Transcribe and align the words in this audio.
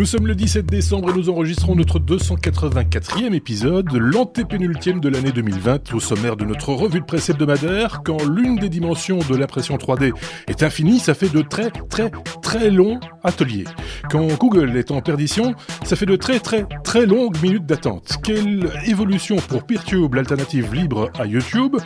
Nous 0.00 0.06
sommes 0.06 0.26
le 0.26 0.34
17 0.34 0.64
décembre 0.64 1.10
et 1.10 1.12
nous 1.12 1.28
enregistrons 1.28 1.76
notre 1.76 1.98
284e 1.98 3.34
épisode, 3.34 3.92
l'antépénultième 3.92 4.98
de 4.98 5.10
l'année 5.10 5.30
2020, 5.30 5.92
au 5.92 6.00
sommaire 6.00 6.36
de 6.36 6.46
notre 6.46 6.72
revue 6.72 7.00
de 7.00 7.04
presse 7.04 7.28
hebdomadaire. 7.28 8.00
Quand 8.02 8.24
l'une 8.24 8.56
des 8.56 8.70
dimensions 8.70 9.18
de 9.18 9.36
l'impression 9.36 9.76
3D 9.76 10.14
est 10.48 10.62
infinie, 10.62 11.00
ça 11.00 11.12
fait 11.12 11.28
de 11.28 11.42
très 11.42 11.70
très 11.90 12.10
très 12.40 12.70
longs 12.70 12.98
ateliers. 13.24 13.64
Quand 14.10 14.26
Google 14.38 14.74
est 14.78 14.90
en 14.90 15.02
perdition, 15.02 15.54
ça 15.84 15.96
fait 15.96 16.06
de 16.06 16.16
très 16.16 16.40
très 16.40 16.66
très 16.82 17.04
longues 17.04 17.36
minutes 17.42 17.66
d'attente. 17.66 18.14
Quelle 18.22 18.70
évolution 18.86 19.36
pour 19.36 19.64
PeerTube, 19.64 20.14
l'alternative 20.14 20.74
libre 20.74 21.10
à 21.18 21.26
YouTube? 21.26 21.76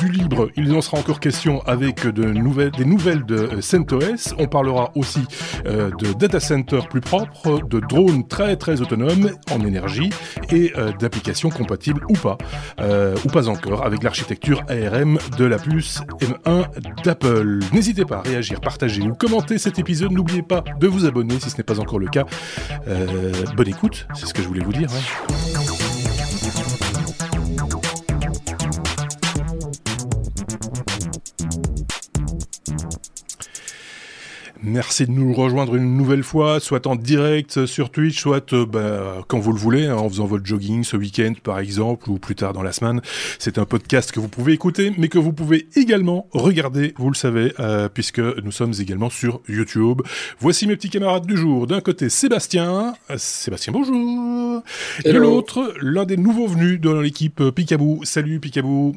Du 0.00 0.08
libre, 0.10 0.48
il 0.56 0.74
en 0.74 0.80
sera 0.80 0.96
encore 0.96 1.20
question 1.20 1.60
avec 1.66 2.06
de 2.06 2.24
nouvelles, 2.24 2.70
des 2.70 2.86
nouvelles 2.86 3.26
de 3.26 3.60
CentOS. 3.60 4.34
On 4.38 4.46
parlera 4.46 4.90
aussi 4.94 5.20
euh, 5.66 5.90
de 5.98 6.14
data 6.14 6.40
center 6.40 6.80
plus 6.88 7.02
propre, 7.02 7.41
de 7.44 7.80
drones 7.80 8.26
très 8.26 8.56
très 8.56 8.80
autonomes 8.80 9.30
en 9.50 9.60
énergie 9.64 10.10
et 10.50 10.72
euh, 10.76 10.92
d'applications 10.92 11.50
compatibles 11.50 12.02
ou 12.08 12.14
pas, 12.14 12.38
euh, 12.80 13.16
ou 13.24 13.28
pas 13.28 13.48
encore, 13.48 13.84
avec 13.84 14.02
l'architecture 14.02 14.62
ARM 14.68 15.18
de 15.38 15.44
la 15.44 15.58
puce 15.58 16.00
M1 16.20 17.02
d'Apple. 17.04 17.60
N'hésitez 17.72 18.04
pas 18.04 18.18
à 18.18 18.22
réagir, 18.22 18.60
partager 18.60 19.02
ou 19.02 19.14
commenter 19.14 19.58
cet 19.58 19.78
épisode. 19.78 20.12
N'oubliez 20.12 20.42
pas 20.42 20.64
de 20.80 20.86
vous 20.86 21.06
abonner 21.06 21.38
si 21.40 21.50
ce 21.50 21.56
n'est 21.56 21.64
pas 21.64 21.80
encore 21.80 21.98
le 21.98 22.08
cas. 22.08 22.26
bonne 23.56 23.68
écoute, 23.68 24.06
c'est 24.14 24.26
ce 24.26 24.34
que 24.34 24.42
je 24.42 24.48
voulais 24.48 24.64
vous 24.64 24.72
dire. 24.72 24.88
Merci 34.64 35.06
de 35.06 35.10
nous 35.10 35.32
rejoindre 35.32 35.74
une 35.74 35.96
nouvelle 35.96 36.22
fois, 36.22 36.60
soit 36.60 36.86
en 36.86 36.94
direct 36.94 37.66
sur 37.66 37.90
Twitch, 37.90 38.20
soit 38.20 38.52
euh, 38.52 38.64
bah, 38.64 39.24
quand 39.26 39.40
vous 39.40 39.52
le 39.52 39.58
voulez, 39.58 39.86
hein, 39.86 39.96
en 39.96 40.08
faisant 40.08 40.24
votre 40.24 40.46
jogging 40.46 40.84
ce 40.84 40.96
week-end 40.96 41.32
par 41.42 41.58
exemple, 41.58 42.08
ou 42.08 42.18
plus 42.18 42.36
tard 42.36 42.52
dans 42.52 42.62
la 42.62 42.70
semaine. 42.70 43.00
C'est 43.40 43.58
un 43.58 43.64
podcast 43.64 44.12
que 44.12 44.20
vous 44.20 44.28
pouvez 44.28 44.52
écouter, 44.52 44.92
mais 44.96 45.08
que 45.08 45.18
vous 45.18 45.32
pouvez 45.32 45.66
également 45.74 46.28
regarder, 46.30 46.94
vous 46.96 47.10
le 47.10 47.16
savez, 47.16 47.52
euh, 47.58 47.88
puisque 47.88 48.20
nous 48.20 48.52
sommes 48.52 48.72
également 48.78 49.10
sur 49.10 49.40
YouTube. 49.48 50.02
Voici 50.38 50.68
mes 50.68 50.76
petits 50.76 50.90
camarades 50.90 51.26
du 51.26 51.36
jour. 51.36 51.66
D'un 51.66 51.80
côté, 51.80 52.08
Sébastien. 52.08 52.94
Euh, 53.10 53.16
Sébastien, 53.18 53.72
bonjour. 53.72 54.62
Et 55.04 55.12
de 55.12 55.18
l'autre, 55.18 55.74
l'un 55.80 56.04
des 56.04 56.16
nouveaux 56.16 56.46
venus 56.46 56.80
dans 56.80 57.00
l'équipe 57.00 57.42
Picabou. 57.50 58.02
Salut 58.04 58.38
Picabou. 58.38 58.94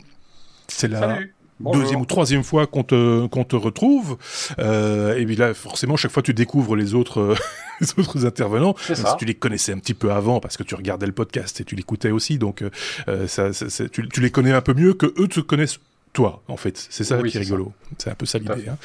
C'est 0.68 0.90
là 0.90 1.18
deuxième 1.60 2.02
ou 2.02 2.06
troisième 2.06 2.44
fois 2.44 2.68
qu'on 2.68 2.84
te, 2.84 3.28
qu'on 3.28 3.44
te 3.44 3.56
retrouve. 3.56 4.18
Euh, 4.60 5.18
et 5.18 5.26
puis 5.26 5.36
là, 5.36 5.54
forcément, 5.54 5.96
chaque 5.96 6.12
fois, 6.12 6.24
tu 6.24 6.34
découvres 6.34 6.76
les 6.76 6.94
autres, 6.94 7.20
euh, 7.20 7.36
les 7.82 7.88
autres 7.98 8.26
intervenants. 8.26 8.76
Si 8.78 9.04
tu 9.18 9.26
les 9.26 9.36
connaissais 9.36 9.72
un 9.72 9.80
petit 9.80 9.94
peu 9.94 10.12
avant, 10.12 10.40
parce 10.40 10.58
que 10.58 10.64
tu 10.64 10.76
regardais 10.76 11.06
le 11.06 11.14
podcast 11.14 11.62
et 11.62 11.64
tu 11.64 11.76
l'écoutais 11.76 12.12
aussi, 12.12 12.38
donc 12.38 12.64
euh, 13.08 13.28
ça, 13.28 13.54
ça, 13.54 13.90
tu, 13.90 14.08
tu, 14.10 14.22
les 14.22 14.32
connais 14.32 14.52
un 14.52 14.62
peu 14.62 14.74
mieux 14.74 14.94
que 14.94 15.08
eux 15.20 15.28
te 15.28 15.40
connaissent 15.40 15.80
toi, 16.16 16.42
en 16.48 16.56
fait. 16.56 16.88
C'est 16.90 17.04
ça 17.04 17.22
qui 17.22 17.38
est 17.38 17.42
rigolo. 17.42 17.74
C'est 17.98 18.10
un 18.10 18.16
peu 18.16 18.26
ça 18.26 18.40
l'idée. 18.40 18.70
Hein. 18.70 18.78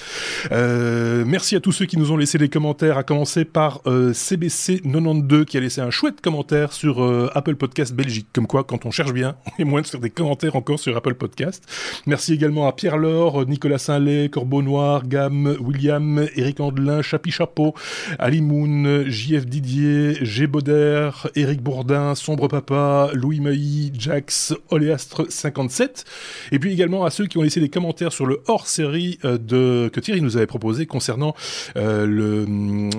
Euh, 0.50 1.24
merci 1.24 1.54
à 1.54 1.60
tous 1.60 1.70
ceux 1.70 1.86
qui 1.86 1.96
nous 1.96 2.10
ont 2.10 2.16
laissé 2.16 2.38
des 2.38 2.48
commentaires, 2.48 2.98
à 2.98 3.04
commencer 3.04 3.44
par 3.44 3.80
euh, 3.86 4.12
CBC92 4.12 5.44
qui 5.44 5.56
a 5.56 5.60
laissé 5.60 5.80
un 5.80 5.90
chouette 5.90 6.20
commentaire 6.20 6.72
sur 6.72 7.02
euh, 7.02 7.30
Apple 7.34 7.54
Podcast 7.54 7.94
Belgique. 7.94 8.26
Comme 8.32 8.48
quoi, 8.48 8.64
quand 8.64 8.84
on 8.84 8.90
cherche 8.90 9.12
bien, 9.12 9.36
on 9.46 9.62
est 9.62 9.64
moins 9.64 9.80
de 9.80 9.86
faire 9.86 10.00
des 10.00 10.10
commentaires 10.10 10.56
encore 10.56 10.80
sur 10.80 10.96
Apple 10.96 11.14
Podcast. 11.14 11.64
Merci 12.06 12.34
également 12.34 12.66
à 12.66 12.72
Pierre 12.72 12.98
Laure, 12.98 13.46
Nicolas 13.46 13.78
Saint-Lay, 13.78 14.28
Corbeau 14.28 14.62
Noir, 14.62 15.06
Gam, 15.06 15.56
William, 15.60 16.26
Eric 16.34 16.58
Andelin, 16.58 17.00
Chapi 17.00 17.30
Chapeau, 17.30 17.74
Ali 18.18 18.42
Moon, 18.42 19.04
JF 19.06 19.46
Didier, 19.46 20.18
G. 20.20 20.48
Bauder, 20.48 21.10
Eric 21.36 21.62
Bourdin, 21.62 22.16
Sombre 22.16 22.48
Papa, 22.48 23.10
Louis 23.14 23.38
Mailly, 23.38 23.92
Jax, 23.96 24.52
Oléastre 24.70 25.26
57. 25.30 26.04
Et 26.50 26.58
puis 26.58 26.72
également 26.72 27.04
à 27.04 27.10
ceux 27.10 27.19
qui 27.28 27.38
ont 27.38 27.42
laissé 27.42 27.60
des 27.60 27.68
commentaires 27.68 28.12
sur 28.12 28.26
le 28.26 28.42
hors-série 28.46 29.18
euh, 29.24 29.38
de 29.38 29.90
que 29.92 30.00
Thierry 30.00 30.20
nous 30.20 30.36
avait 30.36 30.46
proposé 30.46 30.86
concernant 30.86 31.34
euh, 31.76 32.06
le, 32.06 32.44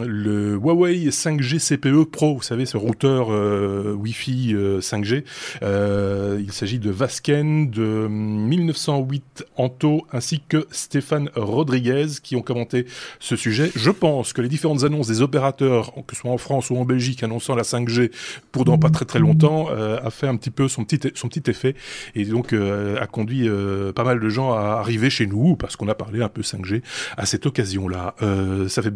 le 0.06 0.56
Huawei 0.56 1.10
5G 1.10 1.60
CPE 1.60 2.10
Pro, 2.10 2.36
vous 2.36 2.42
savez, 2.42 2.66
ce 2.66 2.78
routeur 2.78 3.32
euh, 3.32 3.94
Wi-Fi 3.94 4.56
5G. 4.80 5.24
il 5.62 6.52
s'agit 6.52 6.80
de 6.80 6.90
Vasken, 6.90 7.70
de 7.70 8.08
1908 8.08 9.46
Anto, 9.56 10.06
ainsi 10.12 10.42
que 10.48 10.68
Stéphane 10.72 11.30
Rodriguez 11.36 12.08
qui 12.22 12.36
ont 12.36 12.42
commenté 12.42 12.86
ce 13.20 13.36
sujet. 13.36 13.72
Je 13.76 13.92
pense 13.92 14.34
que 14.34 14.42
les 14.42 14.50
différentes 14.50 14.84
annonces 14.84 15.08
des 15.08 15.22
opérateurs, 15.22 15.94
que 16.08 16.16
ce 16.16 16.22
soit 16.22 16.32
en 16.32 16.38
France 16.38 16.70
ou 16.70 16.78
en 16.78 16.86
Belgique, 16.86 17.24
annonçant 17.24 17.56
la 17.56 17.64
5G 17.64 18.12
pour 18.52 18.66
dans 18.66 18.78
pas 18.78 18.90
très 18.90 19.06
très 19.06 19.20
longtemps, 19.20 19.68
a 19.70 20.10
fait 20.10 20.28
un 20.28 20.36
petit 20.36 20.52
peu 20.52 20.68
son 20.68 20.84
petit, 20.84 21.12
son 21.16 21.28
petit 21.28 21.50
effet 21.50 21.76
et 22.16 22.26
donc 22.26 22.54
a 22.54 23.08
conduit 23.08 23.50
pas 23.96 24.04
mal 24.04 24.11
de 24.20 24.30
gens 24.30 24.54
à 24.54 24.80
arriver 24.80 25.10
chez 25.10 25.28
nous 25.28 25.56
parce 25.56 25.76
qu'on 25.76 25.88
a 25.88 25.96
parlé 25.96 26.22
un 26.22 26.30
peu 26.30 26.42
5G 26.42 26.82
à 27.18 27.26
cette 27.26 27.46
occasion-là. 27.46 28.16
Euh, 28.22 28.68
ça 28.68 28.82
fait 28.82 28.94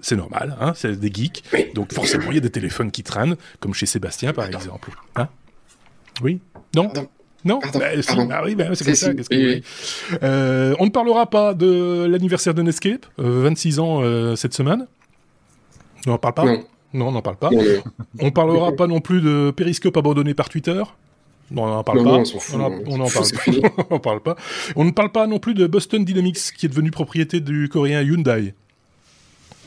c'est 0.00 0.16
normal, 0.16 0.56
hein, 0.60 0.72
c'est 0.76 0.98
des 0.98 1.12
geeks. 1.12 1.44
Donc 1.74 1.92
forcément, 1.92 2.30
il 2.30 2.34
y 2.34 2.38
a 2.38 2.40
des 2.40 2.50
téléphones 2.50 2.90
qui 2.90 3.02
traînent, 3.02 3.36
comme 3.60 3.74
chez 3.74 3.86
Sébastien 3.86 4.32
par 4.32 4.46
exemple. 4.46 4.90
Hein? 5.16 5.28
Oui? 6.22 6.40
Non? 6.74 6.92
Non? 7.44 7.60
Bah, 7.74 7.86
ah 8.30 8.42
oui, 8.44 8.56
bah, 8.56 8.64
c'est 8.74 8.84
comme 8.84 8.94
ça. 8.94 9.14
Que... 9.14 9.60
Euh, 10.22 10.74
on 10.80 10.86
ne 10.86 10.90
parlera 10.90 11.30
pas 11.30 11.54
de 11.54 12.06
l'anniversaire 12.08 12.54
de 12.54 12.62
Netscape, 12.62 13.06
26 13.18 13.78
euh, 13.78 13.82
ans 13.82 14.36
cette 14.36 14.54
semaine. 14.54 14.86
On 16.06 16.10
n'en 16.10 16.18
parle 16.18 16.34
pas? 16.34 16.44
Non. 16.44 16.64
Non, 16.92 17.08
on 17.08 17.12
n'en 17.12 17.22
parle 17.22 17.36
pas. 17.36 17.50
On 18.20 18.30
parlera 18.30 18.72
pas 18.72 18.86
non 18.86 19.00
plus 19.00 19.20
de 19.20 19.52
Periscope 19.54 19.96
abandonné 19.96 20.34
par 20.34 20.48
Twitter. 20.48 20.82
On 21.54 21.66
n'en 21.66 21.84
parle 21.84 22.02
pas. 22.02 22.22
on 22.54 22.98
n'en 22.98 23.08
parle, 23.08 23.26
on 23.90 23.98
parle 23.98 24.20
pas. 24.20 24.36
On 24.74 24.84
ne 24.84 24.90
parle 24.90 25.12
pas 25.12 25.26
non 25.26 25.38
plus 25.38 25.54
de 25.54 25.66
Boston 25.66 26.04
Dynamics, 26.04 26.52
qui 26.56 26.66
est 26.66 26.68
devenu 26.68 26.90
propriété 26.90 27.40
du 27.40 27.68
coréen 27.68 28.02
Hyundai. 28.02 28.54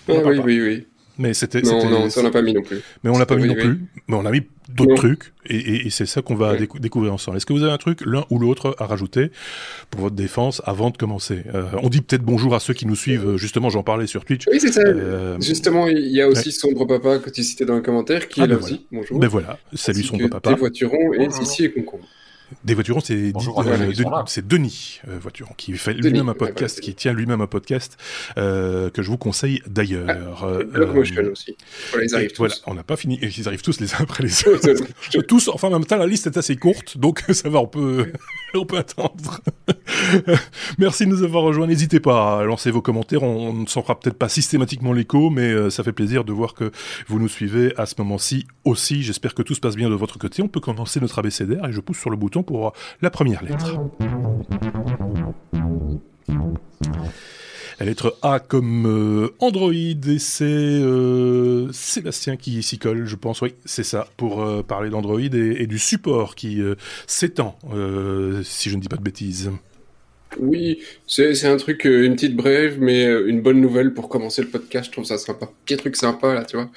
Ah, 0.10 0.14
oui, 0.26 0.40
oui, 0.44 0.62
oui. 0.62 0.88
Mais 1.20 1.34
c'était. 1.34 1.62
Non, 1.62 1.88
non, 1.90 2.10
ça 2.10 2.22
on 2.22 2.24
n'a 2.24 2.32
pas 2.32 2.42
mis 2.42 2.54
non 2.54 2.62
plus. 2.62 2.82
Mais 3.04 3.10
on 3.10 3.20
l'a 3.20 3.26
pas 3.26 3.36
mis 3.36 3.46
non 3.46 3.54
plus. 3.54 3.82
Mais 4.08 4.16
on 4.16 4.26
a 4.26 4.32
mis 4.32 4.44
d'autres 4.70 4.96
trucs. 4.96 5.34
Et, 5.46 5.86
et, 5.86 5.90
c'est 5.90 6.06
ça 6.06 6.22
qu'on 6.22 6.36
va 6.36 6.56
découvrir 6.56 7.14
ensemble. 7.14 7.36
Est-ce 7.36 7.46
que 7.46 7.52
vous 7.52 7.64
avez 7.64 7.74
un 7.74 7.78
truc, 7.78 8.00
l'un 8.06 8.26
ou 8.30 8.40
l'autre, 8.40 8.74
à 8.80 8.86
rajouter 8.86 9.32
pour 9.90 10.00
votre 10.02 10.16
défense 10.16 10.62
avant 10.66 10.92
de 10.92 10.98
commencer? 10.98 11.44
Euh, 11.54 11.66
On 11.84 11.90
dit 11.90 12.02
peut-être 12.02 12.24
bonjour 12.24 12.56
à 12.56 12.62
ceux 12.62 12.74
qui 12.74 12.88
nous 12.88 12.96
suivent. 12.96 13.36
Justement, 13.36 13.70
j'en 13.70 13.84
parlais 13.84 14.08
sur 14.08 14.24
Twitch. 14.24 14.46
Oui, 14.50 14.62
c'est 14.62 14.72
ça. 14.72 14.82
Euh, 14.82 15.38
Justement, 15.42 15.88
il 15.88 16.08
y 16.08 16.22
a 16.22 16.28
aussi 16.30 16.54
Sombre 16.54 16.86
Papa 16.86 17.20
que 17.20 17.30
tu 17.30 17.44
citais 17.44 17.66
dans 17.66 17.76
les 17.76 17.84
commentaires, 17.84 18.30
qui 18.30 18.40
ah, 18.40 18.46
est 18.46 18.48
là 18.48 18.56
ben 18.56 18.64
aussi. 18.64 18.86
Bonjour. 18.90 19.20
Ben 19.20 19.28
voilà. 19.28 19.60
Salut 19.74 20.04
Sombre 20.04 20.30
Papa. 20.30 20.54
Des 20.54 20.60
voiturons 20.60 21.14
et 21.14 21.28
ici 21.42 21.66
et 21.66 21.72
concombre. 21.72 22.06
Des 22.64 22.74
voiturons, 22.74 23.00
c'est 23.00 23.14
euh, 23.16 23.92
c'est 24.26 24.48
Denis 24.48 25.02
euh, 25.08 25.18
Voituron 25.20 25.54
qui 25.56 25.74
fait 25.74 25.94
lui-même 25.94 26.30
un 26.30 26.34
podcast, 26.34 26.80
qui 26.80 26.96
tient 26.96 27.14
lui-même 27.14 27.42
un 27.42 27.48
podcast 27.48 27.98
euh, 28.38 28.90
que 28.90 29.02
je 29.02 29.10
vous 29.10 29.18
conseille 29.18 29.62
d'ailleurs. 29.68 30.44
Ah, 30.44 30.86
Motion 30.94 31.24
aussi. 31.32 31.56
Voilà, 31.92 32.06
ils 32.06 32.16
arrivent 32.16 32.32
tous. 32.32 32.64
on 32.66 32.74
n'a 32.74 32.84
pas 32.84 32.96
fini. 32.96 33.20
Ils 33.22 33.48
arrivent 33.48 33.62
tous 33.62 33.80
les 33.80 33.94
uns 33.94 34.00
après 34.00 34.24
les 34.24 34.48
autres. 34.48 35.22
tous. 35.22 35.48
Enfin, 35.50 35.68
en 35.68 35.72
même 35.72 35.86
temps, 35.86 35.98
la 35.98 36.08
liste 36.08 36.28
est 36.28 36.38
assez 36.38 36.56
courte, 36.56 36.98
donc 36.98 37.24
ça 37.30 37.50
va. 37.50 37.60
On 37.60 37.68
peut 37.68 38.12
on 38.56 38.66
peut 38.66 38.78
attendre. 38.78 39.42
Merci 40.80 41.06
de 41.06 41.12
nous 41.12 41.24
avoir 41.24 41.44
rejoints. 41.44 41.68
N'hésitez 41.68 42.00
pas 42.00 42.40
à 42.40 42.44
lancer 42.44 42.72
vos 42.72 42.82
commentaires. 42.82 43.24
On 43.24 43.54
ne 43.54 43.68
s'en 43.68 43.84
fera 43.84 44.00
peut-être 44.00 44.18
pas 44.18 44.30
systématiquement 44.30 44.92
l'écho, 44.92 45.30
mais 45.30 45.70
ça 45.70 45.84
fait 45.84 45.92
plaisir 45.92 46.24
de 46.24 46.34
voir 46.34 46.56
que 46.56 46.72
vous 47.08 47.20
nous 47.20 47.28
suivez 47.28 47.74
à 47.78 47.86
ce 47.86 47.94
moment-ci 48.00 48.48
aussi. 48.66 49.04
J'espère 49.04 49.36
que 49.36 49.44
tout 49.44 49.54
se 49.54 49.60
passe 49.60 49.76
bien 49.76 49.90
de 49.90 49.96
votre 49.96 50.18
côté. 50.18 50.42
On 50.42 50.48
peut 50.48 50.60
commencer 50.60 51.00
notre 51.00 51.20
abécédaire 51.20 51.66
et 51.66 51.72
je 51.72 51.80
pousse 51.80 52.00
sur 52.00 52.10
le 52.10 52.18
bouton 52.18 52.39
pour 52.44 52.74
la 53.02 53.10
première 53.10 53.44
lettre. 53.44 53.80
La 57.80 57.86
lettre 57.86 58.18
A 58.22 58.42
comme 58.42 58.86
euh, 58.88 59.30
Android 59.40 59.72
et 59.72 60.20
c'est 60.20 60.44
euh, 60.44 61.72
Sébastien 61.72 62.36
qui 62.36 62.62
s'y 62.62 62.78
colle, 62.78 63.06
je 63.06 63.16
pense. 63.16 63.42
Oui, 63.42 63.56
c'est 63.64 63.84
ça, 63.84 64.10
pour 64.18 64.44
euh, 64.44 64.64
parler 64.64 64.90
d'Android 64.90 65.22
et, 65.22 65.66
du 65.66 65.80
support 65.80 66.36
qui 66.36 66.62
s'étend, 67.08 67.58
si 68.44 68.70
je 68.70 68.76
ne 68.76 68.82
dis 68.82 68.90
pas 68.90 68.98
de 68.98 69.02
bêtises. 69.02 69.52
Oui, 70.40 70.80
c'est 71.08 71.46
un 71.46 71.58
truc, 71.58 71.86
une 71.86 72.16
petite 72.16 72.36
brève, 72.36 72.78
mais 72.80 73.06
une 73.06 73.42
bonne 73.42 73.62
nouvelle 73.62 73.94
pour 73.94 74.10
commencer 74.10 74.42
le 74.42 74.50
podcast. 74.50 74.88
Je 74.88 74.92
trouve 74.92 75.06
ça 75.06 75.18
sympa. 75.18 75.50
Petit 75.66 75.78
truc 75.78 75.96
sympa 75.96 76.34
là, 76.34 76.44
tu 76.44 76.58
vois. 76.58 76.70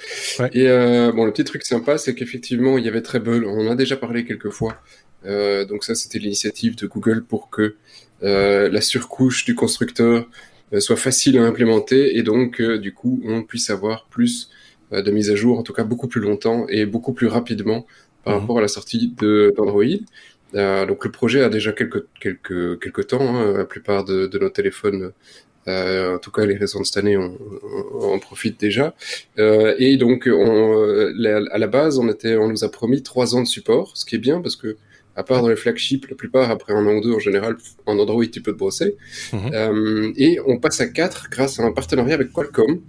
Et 0.53 0.67
bon, 1.13 1.25
le 1.25 1.33
petit 1.33 1.45
truc 1.45 1.65
sympa, 1.65 1.99
c'est 1.99 2.15
qu'effectivement, 2.15 2.79
il 2.79 2.85
y 2.85 2.89
avait 2.89 3.03
Treble. 3.03 3.45
On 3.45 3.67
en 3.67 3.71
a 3.73 3.75
déjà 3.75 3.97
parlé 3.97 4.25
quelques 4.25 4.51
fois. 4.51 4.77
Euh, 5.27 5.65
donc 5.65 5.85
ça, 5.85 5.95
c'était 5.95 6.19
l'initiative 6.19 6.77
de 6.77 6.87
Google 6.87 7.25
pour 7.25 7.51
que 7.51 7.77
euh, 8.23 8.69
la 8.69 8.81
surcouche 8.81 9.45
du 9.45 9.55
constructeur 9.55 10.29
euh, 10.73 10.81
soit 10.81 10.97
facile 10.97 11.39
à 11.39 11.45
implémenter 11.45 12.17
et 12.17 12.23
donc 12.23 12.63
du 12.63 12.95
coup 12.95 13.21
on 13.25 13.43
puisse 13.43 13.71
avoir 13.71 14.07
plus 14.07 14.51
de 14.93 15.11
mise 15.11 15.31
à 15.31 15.35
jour, 15.35 15.59
en 15.59 15.63
tout 15.63 15.73
cas 15.73 15.85
beaucoup 15.85 16.07
plus 16.07 16.21
longtemps 16.21 16.67
et 16.69 16.85
beaucoup 16.85 17.15
plus 17.15 17.27
rapidement 17.27 17.87
par 18.25 18.35
mhm. 18.35 18.41
rapport 18.41 18.59
à 18.59 18.61
la 18.61 18.69
sortie 18.69 19.15
d'Android. 19.57 19.85
donc 20.53 21.05
le 21.05 21.11
projet 21.11 21.43
a 21.43 21.49
déjà 21.49 21.73
quelques 21.73 22.05
quelques 22.21 22.79
quelques 22.81 23.07
temps. 23.07 23.37
Hein. 23.37 23.57
La 23.57 23.65
plupart 23.65 24.05
de, 24.05 24.27
de, 24.27 24.39
nos 24.39 24.51
téléphones 24.51 25.13
Euh, 25.69 26.17
en 26.17 26.19
tout 26.19 26.31
cas, 26.31 26.45
les 26.45 26.57
récents 26.57 26.81
de 26.81 26.85
cette 26.85 26.97
année, 26.97 27.17
on, 27.17 27.39
on, 27.95 28.19
profite 28.19 28.59
déjà. 28.59 28.95
Euh, 29.39 29.75
et 29.79 29.97
donc, 29.97 30.29
on, 30.29 31.13
à 31.53 31.59
la 31.59 31.67
base, 31.69 31.99
on 31.99 32.09
était, 32.09 32.37
on 32.37 32.49
nous 32.49 32.65
a 32.65 32.71
promis 32.71 33.03
trois 33.03 33.37
ans 33.37 33.43
de 33.43 33.47
support, 33.47 33.97
ce 33.97 34.05
qui 34.05 34.17
est 34.17 34.19
bien 34.19 34.41
parce 34.41 34.57
que 34.57 34.77
à 35.17 35.23
part 35.23 35.43
dans 35.43 35.49
les 35.49 35.57
flagships, 35.57 36.09
la 36.09 36.17
plupart 36.17 36.51
après 36.51 36.73
un 36.73 36.87
an 36.87 36.95
ou 36.95 37.01
deux 37.01 37.13
en 37.13 37.19
général, 37.19 37.57
en 37.87 37.99
Android, 37.99 38.25
tu 38.27 38.41
peux 38.41 38.53
te 38.53 38.59
brosser. 38.59 38.97
Mhm. 39.33 39.51
Euh, 39.53 40.13
et 40.17 40.39
on 40.47 40.59
passe 40.59 40.81
à 40.81 40.89
quatre 40.89 41.29
grâce 41.31 41.61
à 41.61 41.65
un 41.65 41.73
partenariat 41.73 42.15
avec 42.15 42.33
Qualcomm. 42.33 42.81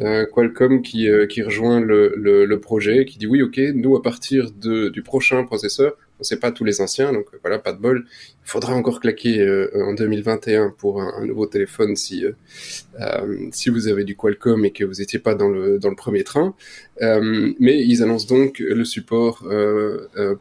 Euh, 0.00 0.24
Qualcomm 0.26 0.82
qui, 0.82 1.08
euh, 1.08 1.26
qui 1.26 1.42
rejoint 1.42 1.80
le, 1.80 2.14
le, 2.16 2.44
le, 2.44 2.60
projet, 2.60 3.04
qui 3.04 3.18
dit 3.18 3.26
oui, 3.26 3.42
ok, 3.42 3.58
nous 3.74 3.94
à 3.94 4.02
partir 4.02 4.50
de, 4.50 4.88
du 4.88 5.02
prochain 5.02 5.44
processeur, 5.44 5.96
on 6.22 6.24
sait 6.24 6.38
pas 6.38 6.52
tous 6.52 6.62
les 6.62 6.80
anciens, 6.80 7.12
donc 7.12 7.26
voilà, 7.42 7.58
pas 7.58 7.72
de 7.72 7.78
bol. 7.78 8.06
Il 8.44 8.48
faudra 8.48 8.74
encore 8.74 9.00
claquer 9.00 9.40
euh, 9.40 9.68
en 9.74 9.92
2021 9.92 10.72
pour 10.78 11.02
un, 11.02 11.26
nouveau 11.26 11.46
téléphone 11.46 11.96
si 11.96 12.24
euh, 12.24 12.30
euh, 13.00 13.48
si 13.50 13.70
vous 13.70 13.88
avez 13.88 14.04
du 14.04 14.14
Qualcomm 14.14 14.64
et 14.64 14.70
que 14.70 14.84
vous 14.84 15.00
n'étiez 15.00 15.18
pas 15.18 15.34
dans 15.34 15.48
le 15.48 15.80
dans 15.80 15.90
le 15.90 15.96
premier 15.96 16.22
train. 16.22 16.54
mais 17.00 17.84
ils 17.84 18.04
annoncent 18.04 18.28
donc 18.28 18.60
le 18.60 18.84
support 18.84 19.44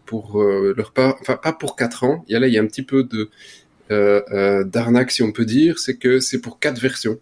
pour 0.05 0.43
leur 0.43 0.91
part, 0.91 1.17
enfin 1.19 1.35
pas 1.35 1.53
pour 1.53 1.75
4 1.75 2.03
ans. 2.03 2.23
Il 2.27 2.33
y 2.33 2.35
a 2.35 2.39
là 2.39 2.47
il 2.47 2.53
y 2.53 2.59
a 2.59 2.61
un 2.61 2.67
petit 2.67 2.83
peu 2.83 3.03
de 3.03 3.29
d'arnaque 4.63 5.09
si 5.09 5.23
on 5.23 5.31
peut 5.31 5.45
dire, 5.45 5.79
c'est 5.79 5.97
que 5.97 6.19
c'est 6.19 6.41
pour 6.41 6.59
quatre 6.59 6.79
versions. 6.79 7.19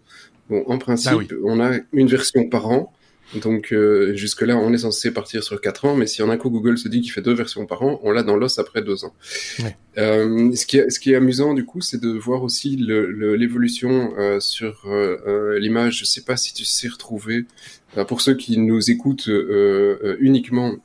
Bon, 0.50 0.64
en 0.66 0.78
principe, 0.78 1.32
ah 1.32 1.34
on 1.44 1.60
a 1.60 1.78
une 1.94 2.08
version 2.08 2.46
par 2.48 2.68
an. 2.68 2.92
Donc 3.34 3.72
euh, 3.72 4.14
jusque-là, 4.16 4.56
on 4.56 4.72
est 4.72 4.78
censé 4.78 5.12
partir 5.12 5.44
sur 5.44 5.60
4 5.60 5.84
ans, 5.84 5.96
mais 5.96 6.06
si 6.06 6.22
en 6.22 6.30
un 6.30 6.36
coup 6.36 6.50
Google 6.50 6.78
se 6.78 6.88
dit 6.88 7.00
qu'il 7.00 7.12
fait 7.12 7.22
deux 7.22 7.32
versions 7.32 7.64
par 7.64 7.82
an, 7.82 8.00
on 8.02 8.10
l'a 8.10 8.22
dans 8.22 8.36
l'os 8.36 8.58
après 8.58 8.82
deux 8.82 9.04
ans. 9.04 9.14
Euh, 9.98 10.54
ce, 10.54 10.66
qui 10.66 10.78
est, 10.78 10.88
ce 10.88 11.00
qui 11.00 11.12
est 11.12 11.16
amusant 11.16 11.52
du 11.52 11.64
coup, 11.64 11.80
c'est 11.80 12.00
de 12.00 12.10
voir 12.10 12.44
aussi 12.44 12.76
l'évolution 12.76 14.14
euh, 14.16 14.38
sur 14.38 14.82
euh, 14.86 15.58
l'image. 15.58 15.98
Je 15.98 16.04
sais 16.04 16.22
pas 16.22 16.36
si 16.36 16.54
tu 16.54 16.64
sais 16.64 16.88
retrouver. 16.88 17.44
pour 18.06 18.20
ceux 18.20 18.34
qui 18.34 18.56
nous 18.56 18.90
écoutent 18.90 19.28
uniquement, 20.20 20.76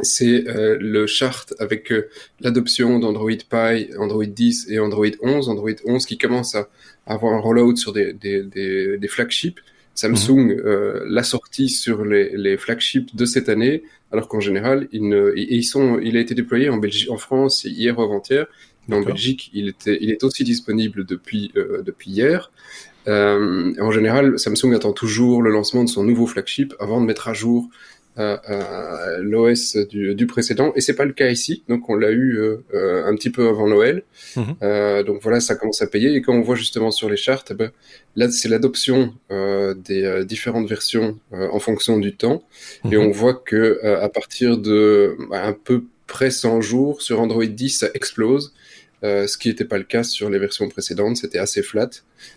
c'est 0.00 0.44
le 0.46 1.06
chart 1.06 1.54
avec 1.58 1.92
l'adoption 2.40 2.98
d'Android 2.98 3.30
Pie, 3.30 3.90
Android 3.98 4.24
10 4.24 4.66
et 4.68 4.78
Android 4.78 5.06
11. 5.22 5.48
Android 5.48 5.70
11 5.84 6.06
qui 6.06 6.18
commence 6.18 6.54
à 6.54 6.68
avoir 7.06 7.34
un 7.34 7.38
rollout 7.38 7.76
sur 7.76 7.92
des, 7.92 8.12
des, 8.12 8.42
des, 8.42 8.98
des 8.98 9.08
flagships 9.08 9.60
Samsung 9.94 10.54
mhm. 10.54 10.62
euh, 10.64 11.04
l'a 11.06 11.22
sorti 11.22 11.68
sur 11.68 12.04
les, 12.04 12.36
les, 12.36 12.56
flagships 12.56 13.14
de 13.14 13.24
cette 13.24 13.48
année, 13.48 13.82
alors 14.12 14.28
qu'en 14.28 14.40
général, 14.40 14.88
il, 14.92 15.08
ne, 15.08 15.32
ils 15.36 15.64
sont, 15.64 15.98
il 16.00 16.16
a 16.16 16.20
été 16.20 16.34
déployé 16.34 16.70
en 16.70 16.78
Belgique, 16.78 17.10
en 17.10 17.18
France 17.18 17.64
hier 17.64 17.98
ou 17.98 18.02
avant-hier. 18.02 18.46
En 18.90 19.02
Belgique, 19.02 19.50
il, 19.52 19.68
était, 19.68 19.98
il 20.00 20.10
est 20.10 20.24
aussi 20.24 20.42
disponible 20.42 21.04
depuis, 21.04 21.52
euh, 21.56 21.82
depuis 21.82 22.10
hier. 22.10 22.50
Euh, 23.08 23.72
en 23.80 23.92
général, 23.92 24.38
Samsung 24.38 24.74
attend 24.74 24.92
toujours 24.92 25.42
le 25.42 25.50
lancement 25.50 25.84
de 25.84 25.88
son 25.88 26.04
nouveau 26.04 26.26
flagship 26.26 26.74
avant 26.80 27.00
de 27.00 27.06
mettre 27.06 27.28
à 27.28 27.34
jour 27.34 27.68
euh, 28.18 28.36
euh, 28.48 29.18
l'OS 29.22 29.76
du, 29.76 30.14
du, 30.14 30.26
précédent 30.26 30.72
et 30.74 30.80
c'est 30.80 30.94
pas 30.94 31.04
le 31.04 31.12
cas 31.12 31.28
ici 31.28 31.62
donc 31.68 31.88
on 31.88 31.94
l'a 31.94 32.10
eu 32.10 32.38
euh, 32.74 33.06
un 33.06 33.14
petit 33.14 33.30
peu 33.30 33.48
avant 33.48 33.68
Noël 33.68 34.02
mhm. 34.36 35.04
donc 35.04 35.22
voilà 35.22 35.40
ça 35.40 35.54
commence 35.54 35.80
à 35.80 35.86
payer 35.86 36.14
et 36.14 36.20
quand 36.20 36.34
on 36.34 36.40
voit 36.40 36.56
justement 36.56 36.90
sur 36.90 37.08
les 37.08 37.16
charts 37.16 37.44
eh 37.50 37.54
ben, 37.54 37.70
là 38.16 38.28
c'est 38.30 38.48
l'adoption 38.48 39.14
des 39.30 40.24
différentes 40.24 40.68
versions 40.68 41.18
en 41.32 41.58
fonction 41.60 41.98
du 41.98 42.16
temps 42.16 42.42
et 42.84 42.96
mhm. 42.96 43.06
on 43.06 43.10
voit 43.10 43.34
que 43.34 43.80
à 43.84 44.08
partir 44.08 44.58
de 44.58 45.16
bah, 45.30 45.44
un 45.44 45.52
peu 45.52 45.84
près 46.08 46.32
100 46.32 46.60
jours 46.60 47.02
sur 47.02 47.20
Android 47.20 47.44
10 47.44 47.70
ça 47.70 47.88
explose 47.94 48.52
euh, 49.02 49.26
ce 49.26 49.38
qui 49.38 49.48
n'était 49.48 49.64
pas 49.64 49.78
le 49.78 49.84
cas 49.84 50.02
sur 50.02 50.28
les 50.28 50.38
versions 50.38 50.68
précédentes, 50.68 51.16
c'était 51.16 51.38
assez 51.38 51.62
flat. 51.62 51.88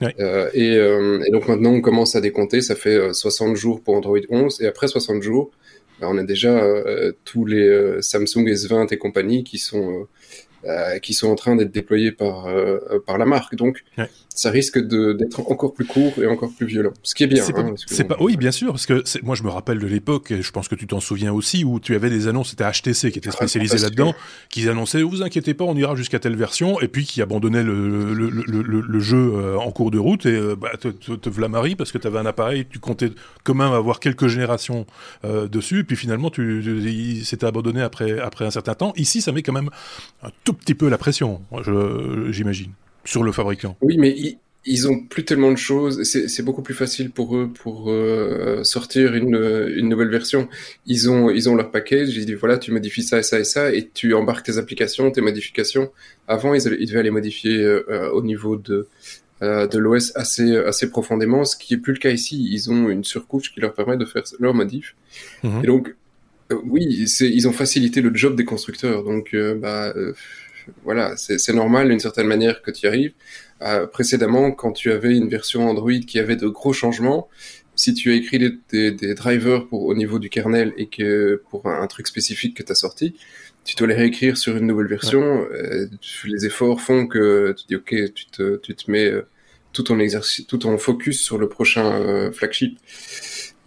Euh, 0.02 0.50
et, 0.54 0.78
euh, 0.78 1.22
et, 1.28 1.32
donc 1.32 1.48
maintenant 1.48 1.72
on 1.72 1.82
commence 1.82 2.16
à 2.16 2.22
décompter, 2.22 2.62
ça 2.62 2.76
fait 2.76 3.14
60 3.14 3.56
jours 3.56 3.82
pour 3.82 3.96
Android 3.96 4.20
11, 4.30 4.62
et 4.62 4.68
après 4.68 4.88
60 4.88 5.22
jours, 5.22 5.52
on 6.08 6.18
a 6.18 6.24
déjà 6.24 6.64
tous 7.26 7.46
les 7.46 8.02
Samsung 8.02 8.46
S20 8.46 8.94
et 8.94 8.98
compagnie 8.98 9.44
qui 9.44 9.58
sont 9.58 10.08
euh, 10.66 11.00
qui 11.00 11.14
sont 11.14 11.28
en 11.28 11.36
train 11.36 11.56
d'être 11.56 11.72
déployés 11.72 12.12
par 12.12 12.48
euh, 12.48 12.80
par 13.06 13.18
la 13.18 13.26
marque. 13.26 13.56
Donc 13.56 13.84
ça 14.30 14.50
risque 14.50 14.80
d'être 14.80 15.40
encore 15.52 15.74
plus 15.74 15.86
court 15.86 16.14
et 16.18 16.26
encore 16.26 16.52
plus 16.56 16.66
violent. 16.66 16.94
Ce 17.04 17.14
qui 17.14 17.24
est 17.24 17.28
bien. 17.28 17.46
Pas, 17.46 17.62
hein, 17.62 18.16
oui, 18.20 18.38
bien 18.38 18.52
sûr, 18.52 18.70
parce 18.70 18.86
que 18.86 19.04
moi 19.24 19.36
je 19.36 19.44
me 19.44 19.50
rappelle 19.50 19.80
de 19.80 19.88
l'époque, 19.88 20.32
et 20.32 20.42
je 20.42 20.52
pense 20.52 20.68
que 20.68 20.76
tu 20.76 20.88
t'en 20.88 21.00
souviens 21.00 21.34
aussi, 21.34 21.64
où 21.64 21.80
tu 21.80 21.96
avais 21.96 22.10
des 22.10 22.28
annonces, 22.28 22.52
c'était 22.52 22.64
HTC 22.64 23.12
qui 23.12 23.20
était 23.20 23.30
ah, 23.30 23.34
spécialisé 23.34 23.78
là-dedans, 23.78 24.14
qui 24.50 24.68
annonçait 24.68 25.04
vous 25.04 25.22
inquiétez 25.22 25.54
pas, 25.54 25.66
on 25.66 25.76
ira 25.76 25.96
jusqu'à 25.96 26.20
telle 26.20 26.36
version, 26.36 26.80
et 26.80 26.88
puis 26.88 27.06
qui 27.06 27.22
abandonnait 27.22 27.64
le, 27.64 28.14
le, 28.14 28.30
le, 28.30 28.82
le 28.82 29.00
jeu 29.00 29.34
euh, 29.36 29.58
en 29.58 29.72
cours 29.72 29.92
de 29.92 30.00
route 30.00 30.26
et 30.26 30.40
bah, 30.56 30.72
te, 30.80 30.88
te, 30.88 31.76
parce 31.76 31.92
que 31.92 31.98
tu 31.98 32.08
avais 32.08 32.20
un 32.20 32.26
appareil, 32.26 32.66
tu 32.70 32.80
comptais 32.80 33.12
quand 33.44 33.54
même 33.54 33.72
avoir 33.72 34.00
quelques 34.00 34.28
générations 34.28 34.86
dessus, 35.24 35.80
et 35.80 35.84
puis 35.84 35.96
finalement 35.96 36.30
tu, 36.30 37.22
s'était 37.24 37.46
abandonné 37.46 37.82
après 37.82 38.20
après 38.20 38.46
un 38.46 38.52
certain 38.52 38.76
temps. 38.76 38.94
Ici, 38.96 39.22
ça 39.22 39.32
met 39.32 39.44
quand 39.44 39.54
même 39.54 39.70
un 40.24 40.30
tout 40.44 40.53
petit 40.54 40.76
peu 40.76 40.90
la 40.90 40.98
pression, 40.98 41.42
j'imagine, 42.30 42.72
sur 43.06 43.24
le 43.24 43.32
fabricant. 43.32 43.78
Oui, 43.82 43.98
mais 43.98 44.12
ils, 44.18 44.38
ils 44.66 44.88
ont 44.88 45.00
plus 45.00 45.26
tellement 45.26 45.52
de 45.52 45.58
choses. 45.58 46.04
C'est 46.04 46.44
beaucoup 46.44 46.62
plus 46.62 46.74
facile 46.74 47.12
pour 47.12 47.36
eux 47.36 47.52
pour 47.54 47.90
euh, 47.90 48.64
sortir 48.64 49.14
une, 49.14 49.36
une, 49.76 49.90
nouvelle 49.90 50.10
version. 50.10 50.48
Ils 50.86 51.10
ont 51.10 51.30
ils 51.30 51.50
ont 51.50 51.56
leur 51.56 51.72
package. 51.72 52.16
Ils 52.16 52.26
disent 52.26 52.36
voilà, 52.36 52.58
tu 52.58 52.72
modifies 52.72 53.04
ça 53.04 53.20
et 53.20 53.24
ça 53.24 53.40
et 53.40 53.44
ça, 53.44 53.74
et 53.74 53.90
tu 53.94 54.14
embarques 54.14 54.46
tes 54.46 54.58
applications, 54.58 55.12
tes 55.12 55.22
modifications. 55.22 55.92
Avant, 56.28 56.54
ils, 56.54 56.62
ils 56.80 56.88
devaient 56.88 57.04
les 57.04 57.12
modifier 57.12 57.62
euh, 57.62 58.10
au 58.12 58.24
niveau 58.24 58.56
de 58.56 58.88
euh, 59.42 59.68
de 59.68 59.78
l'OS 59.78 60.14
assez 60.16 60.56
assez 60.56 60.90
profondément, 60.90 61.44
ce 61.44 61.58
qui 61.58 61.74
est 61.74 61.78
plus 61.78 61.94
le 61.94 62.00
cas 62.00 62.12
ici. 62.12 62.48
Ils 62.50 62.72
ont 62.72 62.90
une 62.90 63.04
surcouche 63.04 63.54
qui 63.54 63.60
leur 63.60 63.74
permet 63.74 63.98
de 63.98 64.06
faire 64.06 64.24
leurs 64.40 64.54
modifs. 64.54 64.96
Mhm. 65.44 65.62
Et 65.64 65.68
donc 65.68 65.94
oui, 66.64 66.86
ils 67.20 67.48
ont 67.48 67.52
facilité 67.54 68.00
le 68.00 68.14
job 68.14 68.36
des 68.36 68.46
constructeurs. 68.46 69.04
Donc 69.04 69.36
bah 69.58 69.94
voilà, 70.84 71.16
c'est 71.18 71.54
normal 71.54 71.90
d'une 71.90 72.00
certaine 72.00 72.28
manière 72.28 72.62
que 72.62 72.72
tu 72.72 72.86
y 72.86 72.88
arrives. 72.88 73.14
Euh, 73.62 73.88
précédemment, 73.88 74.52
quand 74.52 74.72
tu 74.72 74.92
avais 74.92 75.16
une 75.16 75.30
version 75.30 75.70
Android 75.70 76.00
qui 76.06 76.20
avait 76.20 76.36
de 76.36 76.48
gros 76.48 76.74
changements, 76.74 77.30
si 77.76 77.94
tu 77.94 78.12
as 78.12 78.16
écrit 78.16 78.60
des, 78.70 79.14
drivers 79.14 79.68
pour, 79.68 79.84
au 79.84 79.96
niveau 79.96 80.20
du 80.20 80.30
kernel 80.30 80.74
et 80.78 80.88
que 80.88 81.42
pour 81.50 81.66
un, 81.66 81.88
truc 81.88 82.08
spécifique 82.08 82.58
que 82.58 82.64
tu 82.64 82.72
as 82.72 82.76
sorti, 82.76 83.16
tu 83.64 83.76
dois 83.76 83.88
les 83.88 83.96
réécrire 83.96 84.38
sur 84.38 84.58
une 84.58 84.68
nouvelle 84.68 84.88
version. 84.88 85.48
Euh, 85.52 85.88
les 86.26 86.46
efforts 86.46 86.82
font 86.82 87.08
que 87.08 87.56
tu 87.58 87.66
dis 87.68 87.76
ok, 87.76 88.14
tu 88.14 88.26
te, 88.26 88.58
tu 88.58 88.76
te 88.76 88.92
mets 88.92 89.10
euh, 89.10 89.28
tout 89.72 89.84
ton 89.84 90.00
exercice, 90.00 90.46
tout 90.46 90.58
ton 90.58 90.78
focus 90.78 91.22
sur 91.22 91.38
le 91.38 91.48
prochain 91.50 92.32
flagship. 92.32 92.78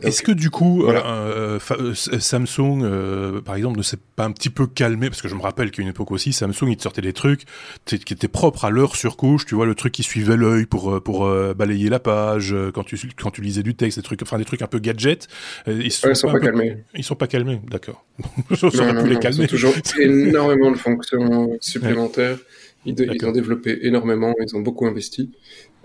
Est-ce 0.02 0.22
que 0.22 0.32
du 0.32 0.50
coup, 0.50 0.84
euh, 0.84 1.00
euh, 1.06 1.58
euh, 1.70 1.94
Samsung, 1.94 3.40
par 3.44 3.54
exemple, 3.54 3.78
ne 3.78 3.82
s'est 3.82 3.98
pas 4.14 4.24
un 4.24 4.32
petit 4.32 4.50
peu 4.50 4.66
calmé 4.66 5.08
Parce 5.08 5.22
que 5.22 5.28
je 5.28 5.34
me 5.34 5.40
rappelle 5.40 5.70
qu'à 5.70 5.80
une 5.80 5.88
époque 5.88 6.12
aussi, 6.12 6.32
Samsung, 6.32 6.68
ils 6.68 6.76
te 6.76 6.82
sortaient 6.82 7.00
des 7.00 7.14
trucs 7.14 7.44
qui 7.86 8.12
étaient 8.12 8.28
propres 8.28 8.66
à 8.66 8.70
leur 8.70 8.94
surcouche. 8.96 9.46
Tu 9.46 9.54
vois, 9.54 9.64
le 9.64 9.74
truc 9.74 9.92
qui 9.92 10.02
suivait 10.02 10.36
l'œil 10.36 10.66
pour 10.66 11.02
pour 11.02 11.28
balayer 11.54 11.88
la 11.88 11.98
page 11.98 12.54
quand 12.74 12.84
tu 12.84 12.98
quand 13.16 13.30
tu 13.30 13.40
lisais 13.40 13.62
du 13.62 13.74
texte, 13.74 13.98
des 13.98 14.02
trucs, 14.02 14.22
enfin 14.22 14.38
des 14.38 14.44
trucs 14.44 14.62
un 14.62 14.66
peu 14.66 14.78
gadget. 14.78 15.28
Ils 15.66 15.90
sont, 15.90 16.14
sont 16.14 16.30
pas, 16.30 16.40
calmés. 16.40 16.84
Ils 16.94 17.04
sont 17.04 17.16
pas 17.16 17.26
calmés, 17.26 17.60
d'accord. 17.70 18.04
Aurait 18.62 19.02
pu 19.02 19.08
les 19.08 19.18
calmer. 19.18 19.46
toujours 19.46 19.74
énormément 20.00 20.70
de 20.70 20.76
fonctions 20.76 21.56
supplémentaires. 21.60 22.38
Ils, 22.84 22.94
ils, 23.00 23.26
ont 23.26 23.32
développé 23.32 23.78
énormément, 23.82 24.32
ils 24.40 24.54
ont 24.54 24.60
beaucoup 24.60 24.86
investi. 24.86 25.30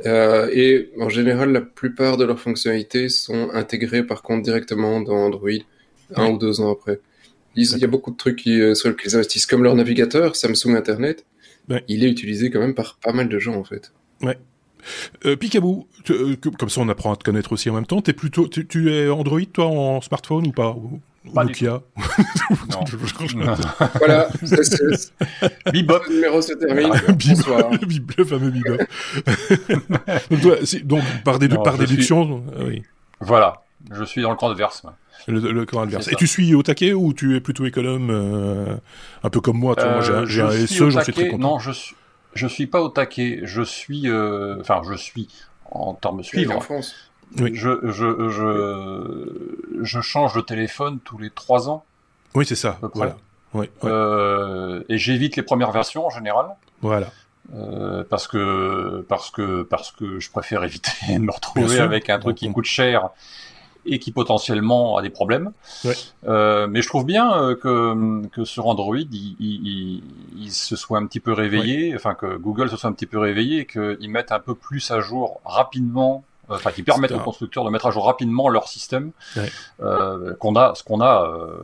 Euh, 0.06 0.50
et 0.54 0.92
en 1.00 1.10
général, 1.10 1.52
la 1.52 1.62
plupart 1.62 2.18
de 2.18 2.26
leurs 2.26 2.40
fonctionnalités 2.40 3.10
sont 3.10 3.50
intégrées 3.52 4.04
par 4.04 4.22
contre 4.22 4.44
directement 4.44 5.02
dans 5.02 5.16
Android 5.16 5.50
un 6.16 6.30
ou 6.32 6.38
deux 6.38 6.62
ans 6.62 6.72
après. 6.72 7.00
Il 7.56 7.66
y 7.66 7.84
a 7.84 7.88
beaucoup 7.88 8.12
de 8.12 8.18
trucs 8.18 8.38
qui, 8.38 8.62
euh, 8.62 8.76
sur 8.76 8.90
lesquels 8.90 9.12
ils 9.12 9.16
investissent, 9.16 9.46
comme 9.46 9.64
leur 9.64 9.76
navigateur, 9.76 10.36
Samsung 10.36 10.76
Internet. 10.76 11.26
Il 11.88 12.04
est 12.04 12.10
utilisé 12.10 12.50
quand 12.50 12.60
même 12.60 12.74
par 12.74 12.98
pas 13.02 13.14
mal 13.14 13.30
de 13.30 13.40
gens 13.40 13.56
en 13.56 13.64
fait. 13.64 13.94
Ouais. 14.22 14.38
Euh, 15.26 15.36
Picaboo, 15.36 15.88
euh, 16.10 16.36
comme 16.36 16.70
ça 16.70 16.82
on 16.82 16.90
apprend 16.90 17.14
à 17.14 17.16
te 17.16 17.24
connaître 17.24 17.54
aussi 17.54 17.70
en 17.70 17.76
même 17.76 17.86
temps. 17.86 18.02
Es 18.06 18.14
plutôt, 18.14 18.48
tu, 18.48 18.92
es 18.92 19.08
Android 19.10 19.46
toi 19.54 19.68
en 19.68 20.02
smartphone 20.02 20.48
ou 20.48 20.52
pas 20.52 20.76
pas 21.34 21.44
Nokia. 21.44 21.82
non. 22.70 22.84
voilà, 23.96 24.28
Bibop. 25.72 26.04
Le 26.08 26.16
numéro 26.16 26.42
se 26.42 26.54
termine. 26.54 26.92
Ah, 26.94 27.12
Bonsoir. 27.12 27.72
le 28.18 28.26
fameux 28.26 28.50
Bibop. 28.50 28.78
donc, 30.30 30.42
toi, 30.42 30.56
si, 30.64 30.82
donc, 30.82 31.04
par, 31.24 31.38
par 31.64 31.78
déduction, 31.78 32.44
euh, 32.58 32.68
oui. 32.68 32.84
Voilà, 33.20 33.64
je 33.92 34.04
suis 34.04 34.22
dans 34.22 34.32
le 34.32 34.36
camp 34.36 34.50
adverse. 34.50 34.84
Le, 35.28 35.40
le 35.52 35.66
camp 35.66 35.82
adverse. 35.82 36.08
Et 36.08 36.16
tu 36.16 36.26
suis 36.26 36.56
au 36.56 36.64
taquet 36.64 36.94
ou 36.94 37.14
tu 37.14 37.36
es 37.36 37.40
plutôt 37.40 37.66
économe, 37.66 38.10
euh, 38.10 38.76
un 39.24 39.30
peu 39.30 39.42
comme 39.42 39.58
moi, 39.58 39.76
moi 39.78 40.26
j'ai 40.26 40.42
un 40.42 40.50
euh, 40.50 40.66
SE, 40.66 40.90
j'en 40.90 41.02
suis 41.02 41.14
très 41.14 41.28
content. 41.30 41.52
Non, 41.52 41.60
je 41.60 41.72
suis, 41.72 41.96
je 42.34 42.48
suis 42.48 42.66
pas 42.66 42.82
au 42.82 42.90
taquet. 42.90 43.42
Je 43.44 43.62
suis, 43.62 44.10
enfin, 44.60 44.82
je 44.90 44.96
suis 44.96 45.28
en 45.70 45.94
termes 45.94 46.24
suivants. 46.24 46.56
En 46.56 46.62
France. 46.62 47.11
Oui. 47.40 47.52
Je, 47.54 47.80
je, 47.84 48.30
je, 48.30 49.84
je 49.84 50.02
change 50.02 50.34
de 50.34 50.42
téléphone 50.42 51.00
tous 51.04 51.18
les 51.18 51.30
trois 51.30 51.70
ans. 51.70 51.86
Oui, 52.34 52.46
c'est 52.46 52.56
ça. 52.56 52.80
Voilà. 52.94 53.18
Oui, 53.54 53.70
euh, 53.84 54.82
et 54.88 54.98
j'évite 54.98 55.36
les 55.36 55.44
premières 55.44 55.72
versions 55.72 56.06
en 56.06 56.10
général. 56.10 56.46
Voilà. 56.82 57.08
parce 58.10 58.28
que 58.28 59.06
parce 59.10 59.30
que 59.30 59.64
parce 59.64 59.92
que 59.92 60.20
je 60.20 60.32
préfère 60.32 60.64
éviter 60.64 60.92
de 61.10 61.20
me 61.20 61.32
retrouver 61.32 61.80
avec 61.80 62.10
un 62.10 62.20
truc 62.20 62.38
qui 62.38 62.52
coûte 62.52 62.66
cher 62.66 63.10
et 63.86 64.00
qui 64.00 64.12
potentiellement 64.12 64.98
a 64.98 65.02
des 65.02 65.10
problèmes. 65.10 65.52
Euh, 66.28 66.68
mais 66.68 66.82
je 66.82 66.88
trouve 66.88 67.06
bien 67.06 67.34
euh, 67.34 67.56
que, 67.56 68.28
que 68.28 68.46
sur 68.46 68.68
Android, 68.68 68.98
il, 68.98 69.36
il, 69.40 70.04
il, 70.38 70.52
se 70.52 70.76
soit 70.76 71.00
un 71.00 71.06
petit 71.06 71.20
peu 71.20 71.34
réveillé, 71.34 71.94
enfin 71.96 72.14
que 72.14 72.38
Google 72.38 72.70
se 72.70 72.78
soit 72.78 72.90
un 72.90 72.94
petit 72.94 73.06
peu 73.06 73.20
réveillé 73.20 73.62
et 73.62 73.66
qu'ils 73.66 74.10
mettent 74.10 74.32
un 74.32 74.40
peu 74.40 74.56
plus 74.56 74.92
à 74.92 75.00
jour 75.00 75.42
rapidement 75.46 76.24
euh, 76.24 76.31
enfin 76.56 76.72
qui 76.72 76.84
permettent 76.84 77.12
aux 77.12 77.20
constructeurs 77.20 77.64
de 77.66 77.70
mettre 77.70 77.86
à 77.86 77.92
jour 77.92 78.06
rapidement 78.06 78.50
leur 78.50 78.68
système 78.68 79.12
euh, 79.82 80.34
qu'on 80.36 80.56
a 80.56 80.74
ce 80.76 80.84
qu'on 80.84 81.02
a 81.02 81.28
euh, 81.28 81.58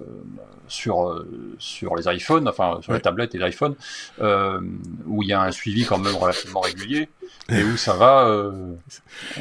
sur 0.67 1.24
sur 1.60 1.96
les 1.96 2.13
iPhones 2.13 2.48
enfin 2.48 2.79
sur 2.82 2.94
les 2.94 3.01
tablettes 3.01 3.36
et 3.36 3.38
l'iPhone 3.38 3.75
où 4.20 5.24
il 5.24 5.29
y 5.29 5.34
a 5.34 5.41
un 5.41 5.51
suivi 5.51 5.86
quand 5.86 5.98
même 5.98 6.15
relativement 6.15 6.62
régulier 6.62 7.10
et 7.50 7.63
où 7.63 7.77
ça 7.77 7.94
va 7.94 8.29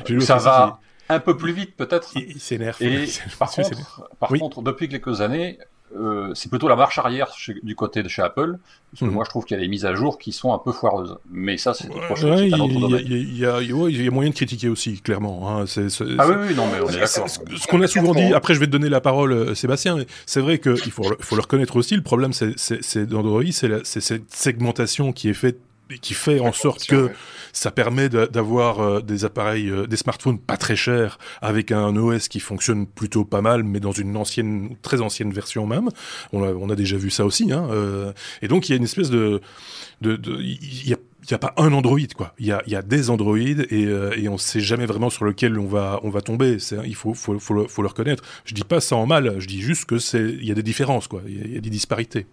où 0.09 0.21
ça 0.21 0.37
va 0.37 0.81
un 1.09 1.21
peu 1.21 1.37
plus 1.37 1.53
vite 1.53 1.77
peut-être. 1.77 2.11
Il, 2.17 2.41
s'énerve. 2.41 2.77
Et 2.83 3.07
par, 3.39 3.51
contre, 3.51 4.09
par 4.19 4.29
contre, 4.31 4.63
depuis 4.63 4.89
quelques 4.89 5.21
années, 5.21 5.59
euh, 5.95 6.33
c'est 6.35 6.49
plutôt 6.49 6.69
la 6.69 6.77
marche 6.77 6.99
arrière 6.99 7.33
du 7.63 7.75
côté 7.75 8.03
de 8.03 8.09
chez 8.09 8.23
Apple. 8.23 8.57
Parce 8.91 9.01
que 9.01 9.05
mhm. 9.05 9.13
moi, 9.13 9.25
je 9.25 9.31
trouve 9.31 9.45
qu'il 9.45 9.57
y 9.57 9.61
a 9.61 9.63
des 9.63 9.69
mises 9.69 9.85
à 9.85 9.95
jour 9.95 10.19
qui 10.19 10.33
sont 10.33 10.53
un 10.53 10.59
peu 10.59 10.73
foireuses. 10.73 11.19
Mais 11.31 11.57
ça, 11.59 11.75
c'est 11.75 11.89
autre 11.89 12.17
chose. 12.17 12.41
il 12.41 13.35
y, 13.35 13.41
y, 13.41 13.47
a 13.47 14.11
moyen 14.11 14.31
de 14.31 14.35
critiquer 14.35 14.69
aussi, 14.69 15.01
clairement. 15.01 15.61
Hein. 15.61 15.65
ah 15.67 16.29
oui, 16.29 16.35
oui, 16.49 16.55
non, 16.55 16.67
mais 16.73 16.81
on 16.81 16.89
est 16.89 17.01
d'accord. 17.01 17.29
Ce 17.29 17.67
qu'on 17.69 17.83
a 17.83 17.87
souvent 17.87 18.15
dit, 18.15 18.33
après, 18.35 18.55
je 18.55 18.61
vais 18.61 18.67
te 18.67 18.73
donner 18.73 18.89
la 18.89 19.01
parole, 19.01 19.33
euh, 19.33 19.55
Sébastien, 19.55 19.99
c'est 20.25 20.41
vrai 20.41 20.59
qu'il 20.59 20.91
faut, 20.91 21.05
faut 21.21 21.37
le 21.37 21.43
reconnaître 21.43 21.77
aussi. 21.77 21.95
Le 21.95 22.03
problème, 22.03 22.33
c'est 22.33 23.07
d'Android, 23.07 23.43
c'est 23.51 24.01
cette 24.01 24.35
segmentation 24.35 25.13
qui 25.13 25.29
est 25.29 25.35
faite 25.35 25.61
qui 26.01 26.15
fait 26.15 26.41
en 26.41 26.53
sorte 26.53 26.87
que 26.87 27.11
ça 27.57 27.71
permet 27.71 28.11
d'avoir 28.11 28.81
euh, 28.81 29.01
des 29.01 29.25
appareils, 29.25 29.71
euh, 29.71 29.87
des 29.87 29.97
smartphones 29.97 30.39
pas 30.39 30.59
très 30.59 30.77
chers 30.77 31.19
avec 31.41 31.73
un 31.73 31.97
OS 31.97 32.29
qui 32.29 32.39
fonctionne 32.39 32.87
plutôt 32.87 33.25
pas 33.25 33.41
mal, 33.41 33.65
mais 33.65 33.81
dans 33.81 33.93
une 33.93 34.15
ancienne, 34.19 34.77
très 34.83 35.01
ancienne 35.01 35.33
version 35.33 35.67
même. 35.67 35.89
On 36.35 36.69
a, 36.69 36.77
déjà 36.77 36.99
vu 36.99 37.09
ça 37.09 37.25
aussi. 37.25 37.53
Hein, 37.53 37.67
euh, 37.71 38.13
et 38.43 38.49
donc 38.49 38.69
il 38.69 38.73
y 38.73 38.75
a 38.75 38.77
une 38.77 38.85
espèce 38.85 39.09
de, 39.09 39.41
de, 40.03 40.21
y 40.43 40.93
a 40.93 40.97
il 41.29 41.33
n'y 41.33 41.35
a 41.35 41.39
pas 41.39 41.55
un 41.57 41.73
Android 41.73 41.99
quoi. 42.15 42.35
Il 42.39 42.47
y 42.47 42.53
a, 42.53 42.83
des 42.83 43.11
Android 43.11 43.39
et, 43.39 44.29
on 44.29 44.35
ne 44.35 44.39
sait 44.39 44.61
jamais 44.61 44.87
vraiment 44.87 45.11
sur 45.11 45.25
lequel 45.25 45.59
on 45.59 45.67
va 45.67 45.99
on 46.05 46.11
va 46.11 46.21
tomber. 46.21 46.59
Il 46.85 46.95
faut 46.95 47.15
le, 47.33 47.89
reconnaître. 47.89 48.23
Je 48.45 48.55
dis 48.55 48.63
pas 48.63 48.81
ça 48.81 48.95
en 48.95 49.07
mal. 49.07 49.35
Je 49.41 49.49
dis 49.49 49.61
juste 49.61 49.87
que 49.87 49.99
c'est 49.99 50.23
il 50.23 50.47
y 50.47 50.53
a 50.53 50.55
des 50.55 50.63
différences 50.63 51.09
quoi. 51.09 51.23
Il 51.27 51.55
y 51.55 51.57
a 51.57 51.61
des 51.61 51.71
disparités. 51.71 52.27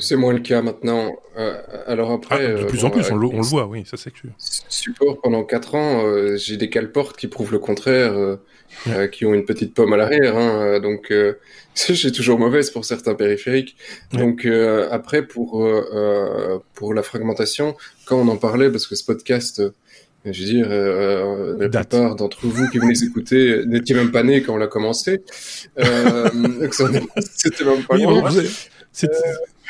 C'est 0.00 0.16
moins 0.16 0.32
le 0.32 0.40
cas 0.40 0.62
maintenant. 0.62 1.16
Euh, 1.36 1.60
alors 1.86 2.10
après, 2.10 2.46
ah, 2.46 2.60
de 2.60 2.64
plus 2.64 2.84
en 2.84 2.90
plus, 2.90 3.10
on, 3.10 3.16
le, 3.16 3.28
voit, 3.40 3.66
oui, 3.66 3.84
ça 3.86 3.96
c'est 3.96 4.14
sûr. 4.14 4.30
Support 4.68 5.20
pendant 5.22 5.44
4 5.44 5.74
ans, 5.74 6.04
euh, 6.04 6.36
j'ai 6.36 6.56
des 6.56 6.68
caleportes 6.68 7.16
qui 7.16 7.26
prouvent 7.26 7.52
le 7.52 7.58
contraire, 7.58 8.12
euh, 8.14 9.08
qui 9.08 9.24
ont 9.24 9.34
une 9.34 9.44
petite 9.44 9.74
pomme 9.74 9.92
à 9.92 9.96
l'arrière, 9.96 10.36
hein, 10.36 10.80
donc 10.80 11.12
j'ai 11.74 12.12
toujours 12.12 12.38
mauvaise 12.38 12.70
pour 12.70 12.84
certains 12.84 13.14
périphériques. 13.14 13.76
Donc 14.12 14.46
après, 14.90 15.22
pour 15.22 15.66
pour 16.74 16.94
la 16.94 17.02
fragmentation, 17.02 17.76
quand 18.06 18.18
on 18.18 18.28
en 18.28 18.36
parlait, 18.36 18.70
parce 18.70 18.86
que 18.86 18.94
ce 18.94 19.04
podcast 19.04 19.62
je 20.24 20.40
veux 20.40 20.46
dire, 20.46 20.66
euh, 20.70 21.56
la 21.58 21.68
plupart 21.68 22.14
d'entre 22.14 22.46
vous 22.46 22.68
qui 22.68 22.78
venez 22.78 22.94
écouter 23.02 23.64
n'étiez 23.66 23.94
même 23.94 24.12
pas 24.12 24.22
nés 24.22 24.42
quand 24.42 24.54
on 24.54 24.58
l'a 24.58 24.68
commencé. 24.68 25.22
Euh, 25.78 26.28
C'était 26.70 27.64
même 27.64 27.82
pas 27.82 27.96
oui, 27.96 28.06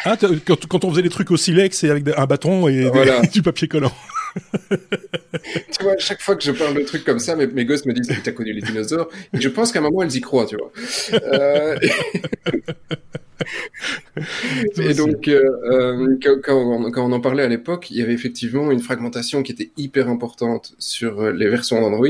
ah, 0.04 0.16
quand, 0.46 0.66
quand, 0.66 0.84
on 0.84 0.90
faisait 0.90 1.02
des 1.02 1.08
trucs 1.08 1.30
au 1.30 1.36
silex 1.36 1.84
et 1.84 1.90
avec 1.90 2.04
un 2.16 2.26
bâton 2.26 2.68
et 2.68 2.90
du 3.32 3.42
papier 3.42 3.68
collant. 3.68 3.92
Tu 5.40 5.82
vois, 5.82 5.96
chaque 5.98 6.20
fois 6.20 6.36
que 6.36 6.42
je 6.42 6.52
parle 6.52 6.74
de 6.74 6.82
trucs 6.82 7.04
comme 7.04 7.18
ça, 7.18 7.36
mes, 7.36 7.46
mes 7.46 7.64
gosses 7.64 7.86
me 7.86 7.92
disent 7.92 8.08
que 8.08 8.22
tu 8.22 8.28
as 8.28 8.32
connu 8.32 8.52
les 8.52 8.62
dinosaures. 8.62 9.08
Et 9.32 9.40
je 9.40 9.48
pense 9.48 9.72
qu'à 9.72 9.80
un 9.80 9.82
moment, 9.82 10.02
elles 10.02 10.16
y 10.16 10.20
croient, 10.20 10.46
tu 10.46 10.56
vois. 10.56 10.72
Euh... 11.12 11.78
et 14.76 14.94
donc, 14.94 15.28
euh, 15.28 15.42
euh 15.70 16.16
quand, 16.42 16.54
on, 16.54 16.90
quand, 16.90 17.04
on, 17.08 17.12
en 17.12 17.20
parlait 17.20 17.42
à 17.42 17.48
l'époque, 17.48 17.90
il 17.90 17.96
y 17.96 18.02
avait 18.02 18.12
effectivement 18.12 18.70
une 18.70 18.80
fragmentation 18.80 19.42
qui 19.42 19.52
était 19.52 19.70
hyper 19.76 20.08
importante 20.08 20.74
sur 20.78 21.30
les 21.32 21.48
versions 21.48 21.80
d'Android, 21.80 22.08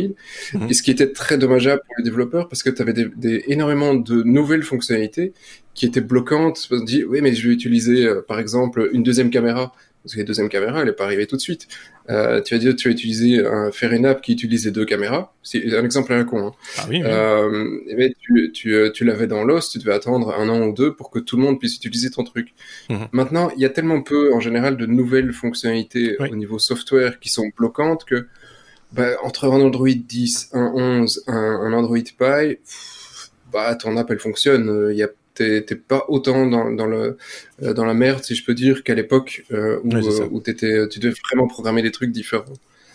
mhm. 0.54 0.66
et 0.68 0.74
ce 0.74 0.82
qui 0.82 0.90
était 0.90 1.12
très 1.12 1.38
dommageable 1.38 1.80
pour 1.86 1.94
les 1.98 2.04
développeurs 2.04 2.48
parce 2.48 2.62
que 2.62 2.70
tu 2.70 2.82
avais 2.82 2.92
des, 2.92 3.06
des, 3.16 3.44
énormément 3.48 3.94
de 3.94 4.22
nouvelles 4.22 4.62
fonctionnalités 4.62 5.32
qui 5.74 5.86
étaient 5.86 6.00
bloquantes. 6.00 6.68
On 6.70 6.82
dit, 6.82 7.04
oui, 7.04 7.20
mais 7.22 7.34
je 7.34 7.48
vais 7.48 7.54
utiliser, 7.54 8.08
par 8.28 8.38
exemple, 8.38 8.90
une 8.92 9.02
deuxième 9.02 9.30
caméra 9.30 9.72
parce 10.02 10.14
que 10.14 10.18
la 10.18 10.24
deuxième 10.24 10.48
caméra, 10.48 10.80
elle 10.80 10.86
n'est 10.86 10.92
pas 10.92 11.04
arrivée 11.04 11.26
tout 11.26 11.36
de 11.36 11.40
suite. 11.40 11.68
Euh, 12.10 12.42
tu 12.42 12.54
vas 12.54 12.58
dire, 12.58 12.74
tu 12.74 12.88
vas 12.88 12.92
utiliser 12.92 13.46
un, 13.46 13.70
faire 13.70 13.92
une 13.92 14.04
app 14.04 14.20
qui 14.20 14.32
utilise 14.32 14.64
les 14.64 14.72
deux 14.72 14.84
caméras. 14.84 15.32
C'est 15.44 15.76
un 15.76 15.84
exemple 15.84 16.12
à 16.12 16.16
la 16.16 16.24
con. 16.24 16.48
Hein. 16.48 16.52
Ah 16.78 16.86
oui, 16.88 17.02
Euh, 17.04 17.78
mais 17.96 18.14
tu, 18.20 18.50
tu, 18.52 18.74
euh, 18.74 18.90
tu 18.90 19.04
l'avais 19.04 19.28
dans 19.28 19.44
l'os, 19.44 19.70
tu 19.70 19.78
devais 19.78 19.92
attendre 19.92 20.34
un 20.36 20.48
an 20.48 20.66
ou 20.66 20.72
deux 20.72 20.94
pour 20.94 21.10
que 21.10 21.20
tout 21.20 21.36
le 21.36 21.42
monde 21.42 21.60
puisse 21.60 21.76
utiliser 21.76 22.10
ton 22.10 22.24
truc. 22.24 22.48
Mhm. 22.90 23.08
Maintenant, 23.12 23.50
il 23.54 23.62
y 23.62 23.64
a 23.64 23.68
tellement 23.68 24.02
peu, 24.02 24.34
en 24.34 24.40
général, 24.40 24.76
de 24.76 24.86
nouvelles 24.86 25.32
fonctionnalités 25.32 26.16
au 26.18 26.34
niveau 26.36 26.58
software 26.58 27.20
qui 27.20 27.28
sont 27.28 27.50
bloquantes 27.56 28.04
que 28.04 28.26
bah, 28.92 29.10
entre 29.22 29.44
un 29.44 29.60
Android 29.60 29.88
10, 29.88 30.50
un 30.52 30.72
11, 30.74 31.24
un, 31.28 31.34
un 31.34 31.72
Android 31.72 31.96
Pie, 31.98 32.58
bah, 33.52 33.74
ton 33.76 33.96
app, 33.96 34.10
elle 34.10 34.18
fonctionne. 34.18 34.88
Il 34.90 34.96
y 34.96 35.02
a 35.04 35.08
t'es 35.34 35.62
pas 35.76 36.04
autant 36.08 36.46
dans, 36.46 36.70
dans, 36.70 36.86
le, 36.86 37.16
euh, 37.62 37.74
dans 37.74 37.84
la 37.84 37.94
merde, 37.94 38.22
si 38.22 38.34
je 38.34 38.44
peux 38.44 38.54
dire, 38.54 38.84
qu'à 38.84 38.94
l'époque 38.94 39.44
euh, 39.52 39.80
où, 39.84 39.94
euh, 39.94 40.28
où 40.30 40.42
étais, 40.46 40.88
tu 40.88 40.98
devais 40.98 41.14
vraiment 41.30 41.46
programmer 41.46 41.82
des 41.82 41.90
trucs 41.92 42.12
différents. 42.12 42.44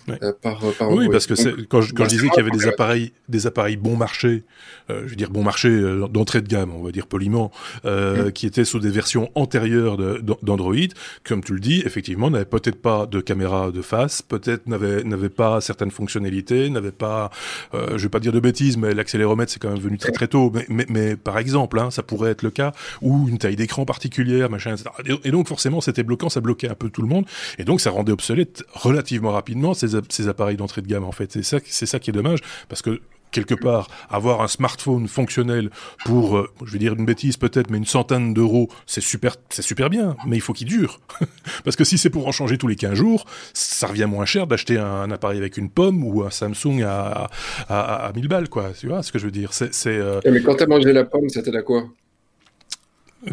Euh, 0.09 0.31
par, 0.41 0.59
par 0.77 0.91
oui, 0.91 1.07
parce 1.11 1.27
que 1.27 1.33
quand, 1.65 1.81
je, 1.81 1.93
quand 1.93 2.05
je 2.05 2.09
disais 2.09 2.29
qu'il 2.29 2.37
y 2.37 2.47
avait 2.47 2.55
des 2.55 2.67
appareils, 2.67 3.11
des 3.27 3.47
appareils 3.47 3.77
bon 3.77 3.95
marché, 3.95 4.43
euh, 4.89 5.03
je 5.05 5.09
veux 5.09 5.15
dire 5.15 5.29
bon 5.29 5.43
marché 5.43 5.69
euh, 5.69 6.07
d'entrée 6.07 6.41
de 6.41 6.47
gamme, 6.47 6.71
on 6.73 6.83
va 6.83 6.91
dire 6.91 7.07
poliment, 7.07 7.51
euh, 7.85 8.27
mm. 8.27 8.31
qui 8.31 8.45
étaient 8.45 8.65
sous 8.65 8.79
des 8.79 8.89
versions 8.89 9.29
antérieures 9.35 9.97
d'Android, 9.97 10.75
comme 11.23 11.43
tu 11.43 11.53
le 11.53 11.59
dis, 11.59 11.81
effectivement, 11.85 12.29
n'avaient 12.29 12.45
peut-être 12.45 12.81
pas 12.81 13.05
de 13.05 13.19
caméra 13.19 13.71
de 13.71 13.81
face, 13.81 14.21
peut-être 14.21 14.67
n'avaient 14.67 15.03
n'avait 15.03 15.29
pas 15.29 15.61
certaines 15.61 15.91
fonctionnalités, 15.91 16.69
n'avaient 16.69 16.91
pas, 16.91 17.29
euh, 17.73 17.97
je 17.97 18.03
vais 18.03 18.09
pas 18.09 18.19
dire 18.19 18.31
de 18.31 18.39
bêtises, 18.39 18.77
mais 18.77 18.93
l'accéléromètre 18.93 19.51
c'est 19.51 19.59
quand 19.59 19.71
même 19.71 19.79
venu 19.79 19.97
très 19.97 20.11
très 20.11 20.27
tôt, 20.27 20.51
mais, 20.53 20.65
mais, 20.69 20.85
mais 20.89 21.15
par 21.15 21.37
exemple, 21.37 21.79
hein, 21.79 21.91
ça 21.91 22.03
pourrait 22.03 22.31
être 22.31 22.43
le 22.43 22.51
cas, 22.51 22.71
ou 23.01 23.27
une 23.27 23.37
taille 23.37 23.55
d'écran 23.55 23.85
particulière, 23.85 24.49
machin, 24.49 24.75
etc. 24.75 24.89
Et 25.23 25.31
donc 25.31 25.47
forcément, 25.47 25.81
c'était 25.81 26.03
bloquant, 26.03 26.29
ça 26.29 26.41
bloquait 26.41 26.69
un 26.69 26.75
peu 26.75 26.89
tout 26.89 27.01
le 27.01 27.07
monde, 27.07 27.25
et 27.57 27.63
donc 27.63 27.81
ça 27.81 27.91
rendait 27.91 28.11
obsolète 28.11 28.63
relativement 28.73 29.31
rapidement 29.31 29.73
ces 29.73 29.96
ces 30.09 30.27
appareils 30.27 30.57
d'entrée 30.57 30.81
de 30.81 30.87
gamme 30.87 31.03
en 31.03 31.11
fait. 31.11 31.31
C'est 31.31 31.43
ça, 31.43 31.59
c'est 31.65 31.85
ça 31.85 31.99
qui 31.99 32.09
est 32.09 32.13
dommage 32.13 32.39
parce 32.69 32.81
que 32.81 33.01
quelque 33.31 33.55
part, 33.55 33.89
avoir 34.09 34.41
un 34.41 34.47
smartphone 34.47 35.07
fonctionnel 35.07 35.69
pour, 36.05 36.37
euh, 36.37 36.49
je 36.65 36.71
vais 36.73 36.79
dire 36.79 36.93
une 36.93 37.05
bêtise 37.05 37.37
peut-être, 37.37 37.69
mais 37.69 37.77
une 37.77 37.85
centaine 37.85 38.33
d'euros, 38.33 38.69
c'est 38.85 39.01
super, 39.01 39.35
c'est 39.49 39.61
super 39.61 39.89
bien, 39.89 40.15
mais 40.25 40.37
il 40.37 40.41
faut 40.41 40.53
qu'il 40.53 40.67
dure. 40.67 40.99
Parce 41.63 41.75
que 41.75 41.83
si 41.83 41.97
c'est 41.97 42.09
pour 42.09 42.27
en 42.27 42.31
changer 42.31 42.57
tous 42.57 42.67
les 42.67 42.75
15 42.75 42.93
jours, 42.93 43.25
ça 43.53 43.87
revient 43.87 44.05
moins 44.05 44.25
cher 44.25 44.47
d'acheter 44.47 44.77
un, 44.77 45.11
appareil 45.11 45.37
avec 45.37 45.57
une 45.57 45.69
pomme 45.69 46.03
ou 46.03 46.23
un 46.23 46.29
Samsung 46.29 46.83
à, 46.83 47.29
à, 47.69 48.11
1000 48.15 48.27
balles, 48.27 48.49
quoi. 48.49 48.71
Tu 48.77 48.87
vois 48.87 49.03
ce 49.03 49.11
que 49.11 49.19
je 49.19 49.25
veux 49.25 49.31
dire? 49.31 49.53
C'est, 49.53 49.71
euh, 49.87 50.19
Mais 50.25 50.41
quand 50.41 50.55
t'as 50.55 50.67
mangé 50.67 50.93
la 50.93 51.03
pomme, 51.03 51.29
c'était 51.29 51.55
à 51.55 51.61
quoi? 51.61 51.85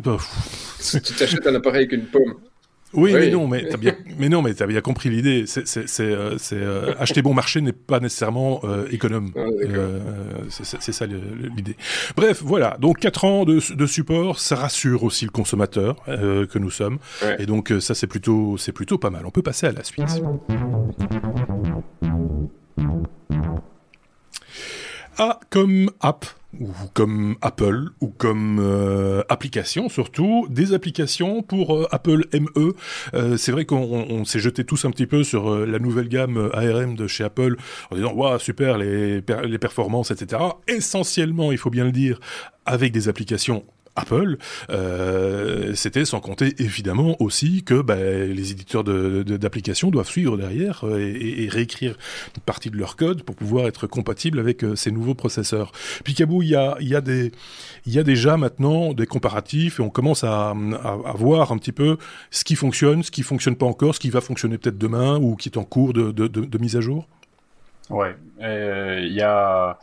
Bah, 0.03 0.17
Tu 0.81 1.01
t'achètes 1.01 1.47
un 1.47 1.55
appareil 1.55 1.83
avec 1.83 1.93
une 1.93 2.07
pomme. 2.07 2.35
Oui, 2.95 3.13
mais 3.13 3.31
non, 3.31 3.49
mais 3.49 3.67
t'as 3.69 3.77
bien, 3.77 3.95
mais 4.19 4.29
non, 4.29 4.43
mais 4.43 4.55
t'as 4.55 4.67
bien 4.67 4.81
compris 4.81 5.11
l'idée. 5.11 5.45
C'est, 5.47 5.87
euh, 6.01 6.37
euh, 6.53 6.95
acheter 6.99 7.23
bon 7.23 7.35
marché 7.35 7.61
n'est 7.61 7.73
pas 7.73 8.01
nécessairement 8.01 8.61
euh, 8.65 8.87
économe. 8.91 9.33
Ah, 9.37 9.47
c'est, 10.49 10.93
ça 10.93 11.07
l'idée. 11.07 11.77
Bref, 12.17 12.43
voilà. 12.43 12.77
Donc 12.81 12.99
quatre 12.99 13.25
ans 13.25 13.45
de, 13.45 13.61
de, 13.75 13.87
support, 13.87 14.39
ça 14.39 14.57
rassure 14.57 15.05
aussi 15.05 15.25
le 15.25 15.31
consommateur 15.31 15.97
que 16.05 16.59
nous 16.59 16.71
sommes. 16.71 16.99
Et 17.39 17.47
donc 17.47 17.73
ça, 17.81 17.95
c'est 17.95 18.07
plutôt, 18.07 18.57
c'est 18.59 18.73
plutôt 18.73 18.99
pas 18.99 19.11
mal. 19.11 19.27
On 19.27 19.31
peut 19.31 19.43
passer 19.43 19.67
à 19.67 19.73
la 19.73 19.85
suite. 19.85 20.05
A 25.17 25.39
comme 25.51 25.91
app 26.01 26.27
ou 26.61 26.69
comme 26.93 27.37
Apple 27.41 27.91
ou 28.01 28.09
comme 28.09 28.59
euh, 28.61 29.23
application 29.29 29.89
surtout 29.89 30.47
des 30.51 30.73
applications 30.73 31.43
pour 31.43 31.75
euh, 31.77 31.89
Apple 31.91 32.27
ME. 32.33 32.75
Euh, 33.15 33.37
c'est 33.37 33.53
vrai 33.53 33.65
qu'on 33.65 34.25
s'est 34.25 34.39
jeté 34.39 34.65
tous 34.65 34.85
un 34.85 34.91
petit 34.91 35.07
peu 35.07 35.25
sur 35.25 35.67
la 35.67 35.79
nouvelle 35.79 36.09
gamme 36.09 36.51
ARM 36.53 36.97
de 36.97 37.07
chez 37.07 37.25
Apple 37.25 37.57
en 37.91 37.97
disant 37.97 38.13
waouh 38.13 38.39
super 38.39 38.79
les, 38.79 39.23
les 39.45 39.59
performances 39.59 40.11
etc. 40.11 40.43
Essentiellement 40.69 41.53
il 41.53 41.59
faut 41.59 41.71
bien 41.71 41.85
le 41.85 41.93
dire 41.93 42.21
avec 42.67 42.93
des 42.93 43.09
applications 43.09 43.65
Apple, 43.97 44.39
euh, 44.71 45.73
c'était 45.75 46.05
sans 46.05 46.21
compter 46.21 46.55
évidemment 46.59 47.17
aussi 47.21 47.63
que 47.63 47.81
bah, 47.81 47.97
les 47.97 48.51
éditeurs 48.51 48.83
d'applications 48.83 49.91
doivent 49.91 50.09
suivre 50.09 50.37
derrière 50.37 50.85
euh, 50.85 50.99
et, 50.99 51.49
réécrire 51.49 51.97
une 52.37 52.43
partie 52.43 52.71
de 52.71 52.77
leur 52.77 52.97
code 52.97 53.23
pour 53.23 53.37
pouvoir 53.37 53.67
être 53.67 53.87
compatible 53.87 54.41
avec 54.41 54.65
euh, 54.65 54.75
ces 54.75 54.91
nouveaux 54.91 55.15
processeurs. 55.15 55.71
Picaboo, 56.03 56.43
il 56.43 56.49
y 56.49 56.57
a, 56.57 56.77
y 56.81 56.97
a 56.97 57.01
des, 57.01 57.31
y 57.87 57.99
a 57.99 58.03
déjà 58.03 58.37
maintenant 58.37 58.93
des 58.93 59.07
comparatifs 59.07 59.79
et 59.79 59.83
on 59.83 59.91
commence 59.91 60.25
à, 60.25 60.51
à, 60.51 61.13
voir 61.15 61.53
un 61.53 61.59
petit 61.59 61.73
peu 61.73 61.97
ce 62.31 62.43
qui 62.43 62.57
fonctionne, 62.57 63.03
ce 63.03 63.11
qui 63.11 63.23
fonctionne 63.23 63.57
pas 63.57 63.67
encore, 63.67 63.95
ce 63.95 64.01
qui 64.01 64.11
va 64.11 64.21
fonctionner 64.21 64.59
peut-être 64.59 64.79
demain 64.79 65.19
ou 65.19 65.37
qui 65.37 65.49
est 65.49 65.59
en 65.59 65.65
cours 65.65 65.93
de, 65.93 66.11
de, 66.11 66.27
de 66.27 66.59
mise 66.59 66.77
à 66.77 66.81
jour. 66.81 67.07
Ouais, 67.91 68.17
il 68.41 69.13
y 69.13 69.23
a 69.23 69.79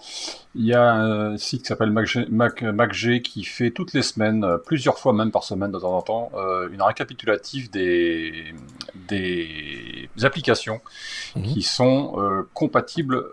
il 0.53 0.65
y 0.65 0.73
a 0.73 0.93
un 0.93 1.37
site 1.37 1.61
qui 1.61 1.67
s'appelle 1.67 1.91
MacG 1.91 3.21
qui 3.21 3.43
fait 3.45 3.71
toutes 3.71 3.93
les 3.93 4.01
semaines, 4.01 4.43
euh, 4.43 4.57
plusieurs 4.57 4.99
fois 4.99 5.13
même 5.13 5.31
par 5.31 5.45
semaine 5.45 5.71
de 5.71 5.79
temps 5.79 5.95
en 5.95 6.01
temps, 6.01 6.31
euh, 6.35 6.67
une 6.71 6.81
récapitulative 6.81 7.71
des 7.71 8.53
des 9.07 10.09
applications 10.23 10.81
mhm. 11.37 11.43
qui 11.43 11.61
sont 11.61 12.15
euh, 12.17 12.49
compatibles 12.53 13.23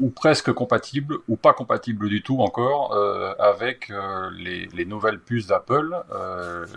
ou 0.00 0.10
presque 0.10 0.52
compatibles 0.52 1.18
ou 1.28 1.36
pas 1.36 1.52
compatibles 1.52 2.08
du 2.08 2.22
tout 2.22 2.40
encore 2.40 2.96
avec 3.38 3.92
les, 4.36 4.66
les 4.74 4.84
nouvelles 4.84 5.20
puces 5.20 5.46
d'Apple, 5.46 5.96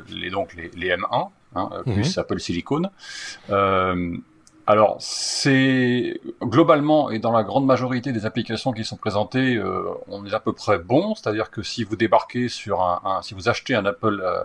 les 0.09 0.29
donc 0.29 0.53
les, 0.55 0.69
les 0.75 0.95
M1, 0.95 1.29
hein, 1.55 1.69
puces 1.85 2.17
mhm. 2.17 2.21
Apple 2.21 2.39
Silicon. 2.39 2.83
Alors, 4.67 4.97
c'est 4.99 6.19
globalement 6.41 7.11
et 7.11 7.19
dans 7.19 7.31
la 7.31 7.43
grande 7.43 7.67
majorité 7.67 8.11
des 8.11 8.25
applications 8.25 8.71
qui 8.71 8.83
sont 8.83 8.95
présentées, 8.95 9.57
euh, 9.57 9.83
on 10.07 10.25
est 10.25 10.33
à 10.33 10.39
peu 10.39 10.53
près 10.53 10.79
bon. 10.79 11.13
C'est-à-dire 11.13 11.51
que 11.51 11.61
si 11.61 11.83
vous 11.83 11.95
débarquez 11.95 12.49
sur 12.49 12.81
un, 12.81 13.21
si 13.21 13.35
vous 13.35 13.47
achetez 13.47 13.75
un 13.75 13.85
Apple 13.85 14.21
euh, 14.23 14.43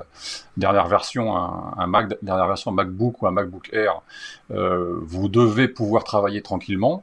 dernière 0.59 0.89
version, 0.89 1.35
un, 1.35 1.87
Mac 1.87 2.23
dernière 2.23 2.47
version 2.49 2.71
MacBook 2.71 3.23
ou 3.23 3.29
un 3.29 3.31
MacBook 3.31 3.71
Air, 3.73 4.03
euh, 4.51 4.99
vous 5.01 5.31
devez 5.31 5.69
pouvoir 5.69 6.05
travailler 6.05 6.43
tranquillement, 6.43 7.03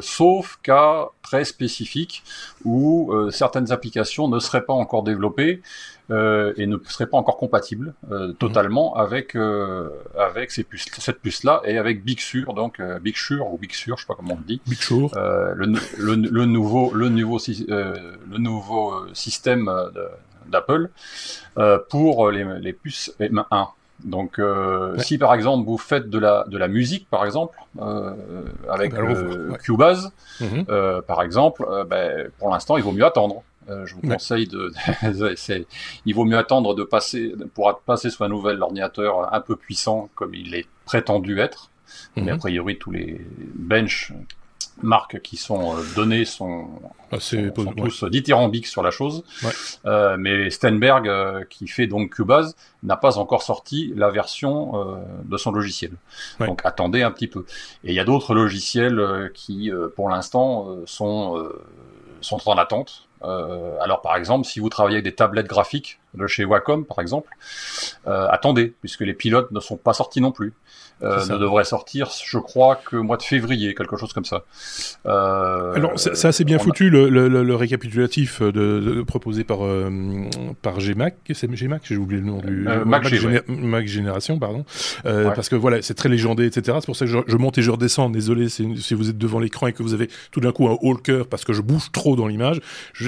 sauf 0.00 0.58
cas 0.64 1.06
très 1.22 1.44
spécifiques 1.44 2.24
où 2.64 3.12
certaines 3.30 3.70
applications 3.70 4.26
ne 4.28 4.40
seraient 4.40 4.64
pas 4.64 4.72
encore 4.72 5.04
développées. 5.04 5.62
Euh, 6.12 6.52
et 6.56 6.66
ne 6.66 6.76
serait 6.86 7.08
pas 7.08 7.18
encore 7.18 7.36
compatible 7.36 7.92
euh, 8.12 8.32
totalement 8.32 8.94
avec 8.94 9.34
euh, 9.34 9.88
avec 10.16 10.52
ces 10.52 10.62
puces, 10.62 10.86
cette 11.00 11.18
puce 11.18 11.42
là 11.42 11.60
et 11.64 11.78
avec 11.78 12.04
Big 12.04 12.20
Sur 12.20 12.54
donc 12.54 12.80
Big 13.02 13.16
Sur 13.16 13.52
ou 13.52 13.58
Big 13.58 13.72
Sur 13.72 13.96
je 13.96 14.02
sais 14.02 14.06
pas 14.06 14.14
comment 14.14 14.34
on 14.34 14.46
dit. 14.46 14.60
Big 14.68 14.78
Sur. 14.78 15.10
Le, 15.16 15.66
le, 15.98 16.14
le, 16.14 16.44
nouveau 16.44 16.94
le 16.94 17.08
nouveau 17.08 17.40
le 17.48 18.38
nouveau 18.38 19.04
système 19.14 19.68
d'Apple 20.46 20.90
pour 21.90 22.30
les, 22.30 22.44
les 22.60 22.72
puces 22.72 23.12
M1 23.18 23.70
donc, 24.04 24.40
si 24.98 25.18
par 25.18 25.34
exemple 25.34 25.66
vous 25.66 25.78
faites 25.78 26.08
de 26.08 26.18
la 26.18 26.44
de 26.46 26.58
la 26.58 26.68
musique, 26.68 27.08
par 27.10 27.24
exemple, 27.24 27.58
euh, 27.80 28.12
avec 28.70 28.94
Cubase, 29.62 30.12
mhm. 30.40 30.66
par 31.06 31.22
exemple, 31.22 31.66
ben, 31.88 32.30
pour 32.38 32.50
l'instant, 32.50 32.76
il 32.76 32.84
vaut 32.84 32.92
mieux 32.92 33.06
attendre. 33.06 33.42
Euh, 33.68 33.86
je 33.86 33.94
vous 33.94 34.00
conseille 34.00 34.46
de, 34.46 34.72
il 36.06 36.14
vaut 36.14 36.24
mieux 36.24 36.38
attendre 36.38 36.74
de 36.74 36.84
passer, 36.84 37.34
pour 37.54 37.80
passer 37.80 38.10
sur 38.10 38.24
un 38.24 38.28
nouvel 38.28 38.62
ordinateur 38.62 39.32
un 39.32 39.40
peu 39.40 39.56
puissant 39.56 40.08
comme 40.14 40.34
il 40.34 40.54
est 40.54 40.66
prétendu 40.84 41.40
être. 41.40 41.70
Mais 42.16 42.30
a 42.30 42.34
mhm. 42.34 42.40
priori, 42.40 42.78
tous 42.78 42.90
les 42.90 43.20
bench 43.54 44.12
marques 44.82 45.20
qui 45.22 45.36
sont 45.36 45.76
euh, 45.76 45.82
données 45.94 46.24
sont, 46.24 46.68
ah, 47.10 47.18
sont, 47.20 47.50
tous 47.76 48.04
dithyrambiques 48.04 48.66
sur 48.66 48.82
la 48.82 48.90
chose. 48.90 49.24
Euh, 49.84 50.16
mais 50.18 50.50
Stenberg, 50.50 51.08
euh, 51.08 51.44
qui 51.48 51.66
fait 51.66 51.86
donc 51.86 52.14
Cubase, 52.14 52.56
n'a 52.82 52.96
pas 52.96 53.18
encore 53.18 53.42
sorti 53.42 53.92
la 53.96 54.10
version 54.10 54.76
euh, 54.76 54.96
de 55.24 55.36
son 55.36 55.52
logiciel. 55.52 55.92
Donc 56.40 56.60
attendez 56.64 57.02
un 57.02 57.10
petit 57.10 57.28
peu. 57.28 57.46
Et 57.84 57.90
il 57.90 57.94
y 57.94 58.00
a 58.00 58.04
d'autres 58.04 58.34
logiciels 58.34 59.30
qui, 59.34 59.70
pour 59.94 60.08
l'instant, 60.08 60.68
sont 60.86 61.48
sont 62.20 62.48
en 62.48 62.56
attente. 62.56 63.05
Euh, 63.26 63.76
alors 63.80 64.00
par 64.00 64.16
exemple, 64.16 64.46
si 64.46 64.60
vous 64.60 64.68
travaillez 64.68 64.96
avec 64.96 65.04
des 65.04 65.14
tablettes 65.14 65.46
graphiques 65.46 65.98
de 66.16 66.26
chez 66.26 66.44
Wacom 66.44 66.84
par 66.84 67.00
exemple, 67.00 67.30
euh, 68.06 68.26
attendez, 68.30 68.74
puisque 68.80 69.02
les 69.02 69.14
pilotes 69.14 69.50
ne 69.50 69.60
sont 69.60 69.76
pas 69.76 69.92
sortis 69.92 70.20
non 70.20 70.32
plus. 70.32 70.52
Euh, 71.02 71.26
ne 71.26 71.36
devrait 71.36 71.64
sortir, 71.64 72.08
je 72.24 72.38
crois, 72.38 72.76
que 72.76 72.96
mois 72.96 73.18
de 73.18 73.22
février, 73.22 73.74
quelque 73.74 73.98
chose 73.98 74.14
comme 74.14 74.24
ça. 74.24 74.44
Euh, 75.04 75.74
Alors, 75.74 75.92
c'est 75.98 76.24
assez 76.24 76.44
bien 76.44 76.58
foutu 76.58 76.88
le, 76.88 77.10
le, 77.10 77.28
le, 77.28 77.54
récapitulatif 77.54 78.40
de, 78.40 78.50
de, 78.50 79.02
proposé 79.02 79.44
par 79.44 79.62
euh, 79.62 79.90
par 80.62 80.78
Gmac, 80.78 81.16
c'est 81.34 81.50
Gmac, 81.50 81.82
j'ai 81.84 81.98
oublié 81.98 82.22
le 82.22 82.26
nom 82.26 82.38
du 82.38 82.66
Mac, 82.86 83.04
Mac, 83.46 83.86
Génération, 83.86 84.38
pardon, 84.38 84.64
parce 85.04 85.50
que 85.50 85.56
voilà, 85.56 85.82
c'est 85.82 85.92
très 85.92 86.08
légendé, 86.08 86.46
etc. 86.46 86.78
C'est 86.80 86.86
pour 86.86 86.96
ça 86.96 87.04
que 87.04 87.10
je, 87.10 87.18
je, 87.26 87.36
monte 87.36 87.58
et 87.58 87.62
je 87.62 87.70
redescends. 87.70 88.08
Désolé 88.08 88.48
si 88.48 88.94
vous 88.94 89.10
êtes 89.10 89.18
devant 89.18 89.38
l'écran 89.38 89.66
et 89.66 89.74
que 89.74 89.82
vous 89.82 89.92
avez 89.92 90.08
tout 90.30 90.40
d'un 90.40 90.52
coup 90.52 90.66
un 90.66 90.78
haut 90.80 90.94
le 90.94 91.00
cœur 91.00 91.26
parce 91.26 91.44
que 91.44 91.52
je 91.52 91.60
bouge 91.60 91.92
trop 91.92 92.16
dans 92.16 92.26
l'image. 92.26 92.62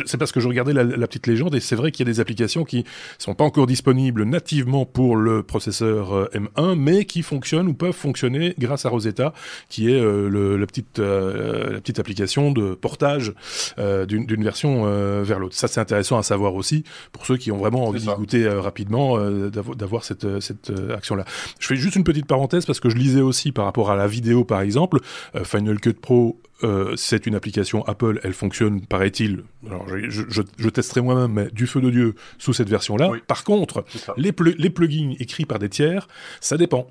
C'est 0.05 0.19
parce 0.19 0.33
que 0.33 0.41
je 0.41 0.49
regardais 0.49 0.75
la, 0.75 0.85
la 0.85 1.07
petite 1.07 1.27
légende 1.27 1.55
et 1.55 1.61
c'est 1.61 1.77
vrai 1.77 1.91
qu'il 1.91 2.07
y 2.07 2.11
a 2.11 2.13
des 2.13 2.21
applications 2.21 2.65
qui 2.65 2.85
sont 3.19 3.35
pas 3.35 3.45
encore 3.45 3.67
disponibles 3.67 4.25
nativement 4.25 4.87
pour 4.87 5.17
le 5.17 5.43
processeur 5.43 6.29
M1, 6.33 6.75
mais 6.77 7.05
qui 7.05 7.23
fonctionnent 7.23 7.69
ou 7.69 7.75
peuvent 7.75 7.93
fonctionner 7.93 8.55
grâce 8.59 8.87
à 8.87 8.89
Rosetta, 8.89 9.33
qui 9.69 9.91
est 9.91 10.01
euh, 10.01 10.29
le, 10.29 10.57
la, 10.57 10.67
petite, 10.67 10.99
euh, 10.99 11.73
la 11.73 11.81
petite 11.81 11.99
application 11.99 12.53
de 12.53 12.75
portage 12.75 13.33
euh, 13.79 14.07
d'une 14.07 14.43
version 14.43 14.85
vers 15.23 15.39
l'autre. 15.39 15.55
Ça, 15.55 15.69
c'est 15.69 15.81
intéressant 15.81 16.19
à 16.19 16.23
savoir 16.23 16.55
aussi 16.55 16.85
pour 17.13 17.27
ceux 17.27 17.37
qui 17.37 17.51
ont 17.53 17.57
vraiment 17.57 17.87
envie 17.87 18.01
d'y 18.01 18.07
goûter 18.07 18.49
rapidement, 18.49 19.19
d'avoir 19.19 20.05
cette, 20.05 20.41
cette 20.41 20.73
action-là. 20.95 21.25
Je 21.59 21.67
fais 21.67 21.77
juste 21.77 21.97
une 21.97 22.05
petite 22.05 22.27
parenthèse 22.27 22.67
parce 22.67 22.81
que 22.81 22.89
je 22.89 22.97
lisais 22.97 23.21
aussi 23.21 23.53
par 23.53 23.65
rapport 23.65 23.91
à 23.91 23.97
la 23.97 24.07
vidéo, 24.07 24.45
par 24.45 24.61
exemple, 24.61 25.01
Final 25.45 25.81
Cut 25.81 25.95
Pro 25.95 26.41
euh, 26.65 26.95
c'est 26.97 27.27
une 27.27 27.35
application 27.35 27.85
Apple, 27.87 28.21
elle 28.23 28.33
fonctionne, 28.33 28.85
paraît-il, 28.85 29.45
alors 29.67 29.87
je, 29.89 30.25
je, 30.29 30.43
je 30.59 30.69
testerai 30.69 31.01
moi-même, 31.01 31.33
mais 31.33 31.49
du 31.53 31.67
feu 31.67 31.81
de 31.81 31.91
Dieu 31.91 32.15
sous 32.39 32.53
cette 32.53 32.69
version-là. 32.69 33.11
Par 33.27 33.45
contre, 33.45 33.85
les, 34.17 34.33
les 34.59 34.71
plugins 34.71 35.15
écrits 35.21 35.45
par 35.45 35.59
des 35.59 35.69
tiers, 35.69 36.09
ça 36.41 36.57
dépend. 36.57 36.89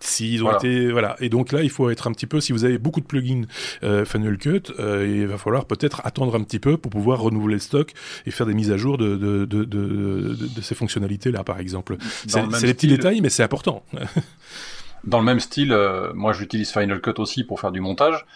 S'ils 0.00 0.44
ont 0.44 0.56
été 0.56 0.92
voilà. 0.92 1.16
Et 1.18 1.28
donc 1.28 1.50
là 1.50 1.62
il 1.62 1.70
faut 1.70 1.90
être 1.90 2.06
un 2.06 2.12
petit 2.12 2.26
peu 2.26 2.40
si 2.40 2.52
vous 2.52 2.64
avez 2.64 2.78
beaucoup 2.78 3.00
de 3.00 3.06
plugins 3.06 3.46
euh, 3.82 4.04
Final 4.04 4.38
Cut 4.38 4.62
euh, 4.78 5.04
il 5.08 5.26
va 5.26 5.38
falloir 5.38 5.64
peut-être 5.64 6.02
attendre 6.04 6.36
un 6.36 6.42
petit 6.44 6.60
peu 6.60 6.76
pour 6.76 6.92
pouvoir 6.92 7.20
renouveler 7.20 7.54
le 7.54 7.60
stock 7.60 7.92
et 8.24 8.30
faire 8.30 8.46
des 8.46 8.54
mises 8.54 8.70
à 8.70 8.76
jour 8.76 8.96
de 8.96 9.16
de, 9.16 9.44
de, 9.44 9.64
de, 9.64 10.36
de 10.54 10.60
ces 10.60 10.76
fonctionnalités 10.76 11.32
là 11.32 11.42
par 11.42 11.58
exemple. 11.58 11.96
C'est 12.28 12.46
les 12.62 12.74
petits 12.74 12.86
détails 12.86 13.20
mais 13.20 13.28
c'est 13.28 13.42
important 13.42 13.82
Dans 15.04 15.18
le 15.18 15.24
même 15.24 15.40
style, 15.40 15.72
euh, 15.72 16.12
moi 16.14 16.32
j'utilise 16.32 16.72
Final 16.72 17.00
Cut 17.00 17.14
aussi 17.18 17.44
pour 17.44 17.60
faire 17.60 17.70
du 17.70 17.80
montage, 17.80 18.26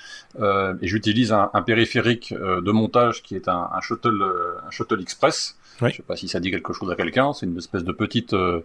euh, 0.40 0.74
et 0.80 0.86
j'utilise 0.86 1.32
un, 1.32 1.50
un, 1.52 1.62
périphérique 1.62 2.32
euh, 2.32 2.60
de 2.60 2.70
montage 2.70 3.22
qui 3.22 3.34
est 3.34 3.48
un, 3.48 3.68
un 3.72 3.80
Shuttle, 3.80 4.22
un 4.66 4.70
Shuttle 4.70 5.00
Express. 5.00 5.58
Je 5.80 5.96
sais 5.96 6.02
pas 6.02 6.14
si 6.14 6.28
ça 6.28 6.38
dit 6.38 6.52
quelque 6.52 6.72
chose 6.72 6.92
à 6.92 6.94
quelqu'un. 6.94 7.32
C'est 7.32 7.44
une 7.46 7.58
espèce 7.58 7.82
de 7.82 7.90
petite, 7.90 8.32
de 8.34 8.64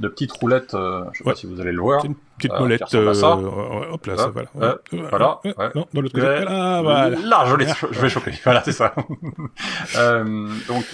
petite 0.00 0.32
roulette. 0.32 0.72
je 0.72 1.18
sais 1.18 1.22
pas 1.22 1.36
si 1.36 1.46
vous 1.46 1.60
allez 1.60 1.70
le 1.70 1.80
voir. 1.80 2.04
une 2.04 2.16
petite 2.38 2.58
molette. 2.58 2.82
hop 2.82 4.06
là, 4.06 4.16
ça, 4.16 4.32
voilà. 4.52 4.80
voilà. 4.90 5.40
Non, 5.76 5.86
dans 5.94 6.00
l'autre 6.00 6.14
côté. 6.14 6.44
Ah, 6.48 6.80
voilà. 6.82 7.10
Là, 7.10 7.44
je, 7.46 7.86
je 7.92 8.00
vais 8.00 8.08
choper. 8.08 8.32
voilà, 8.44 8.64
c'est 8.64 8.72
ça. 8.72 8.94
donc, 10.68 10.84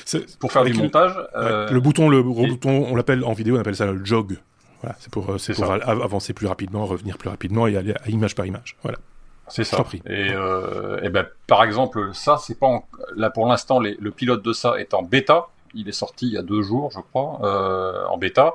pour 0.40 0.52
faire 0.52 0.64
du 0.64 0.74
montage. 0.74 1.14
le 1.34 1.78
bouton, 1.78 2.10
le 2.10 2.22
gros 2.22 2.46
bouton, 2.46 2.88
on 2.90 2.94
l'appelle 2.94 3.24
en 3.24 3.32
vidéo, 3.32 3.56
on 3.56 3.60
appelle 3.60 3.76
ça 3.76 3.86
le 3.86 4.04
jog. 4.04 4.36
Voilà, 4.82 4.96
c'est 4.98 5.10
pour, 5.10 5.30
euh, 5.30 5.38
c'est 5.38 5.54
pour 5.54 5.70
avancer 5.70 6.32
plus 6.34 6.46
rapidement, 6.46 6.84
revenir 6.86 7.16
plus 7.16 7.28
rapidement 7.30 7.66
et 7.66 7.76
aller 7.76 7.94
à 7.94 8.08
image 8.08 8.34
par 8.34 8.46
image. 8.46 8.76
Voilà. 8.82 8.98
C'est 9.48 9.64
ça. 9.64 9.84
Et, 10.06 10.30
euh, 10.32 11.00
et 11.02 11.10
ben, 11.10 11.26
par 11.46 11.62
exemple, 11.62 12.10
ça, 12.14 12.38
c'est 12.38 12.58
pas 12.58 12.84
là 13.14 13.30
pour 13.30 13.46
l'instant. 13.46 13.80
Le 13.80 14.10
pilote 14.10 14.42
de 14.42 14.52
ça 14.52 14.78
est 14.78 14.94
en 14.94 15.02
bêta. 15.02 15.48
Il 15.74 15.88
est 15.88 15.92
sorti 15.92 16.26
il 16.26 16.32
y 16.32 16.38
a 16.38 16.42
deux 16.42 16.62
jours, 16.62 16.90
je 16.90 17.00
crois, 17.00 17.38
euh, 17.42 18.04
en 18.06 18.18
bêta. 18.18 18.54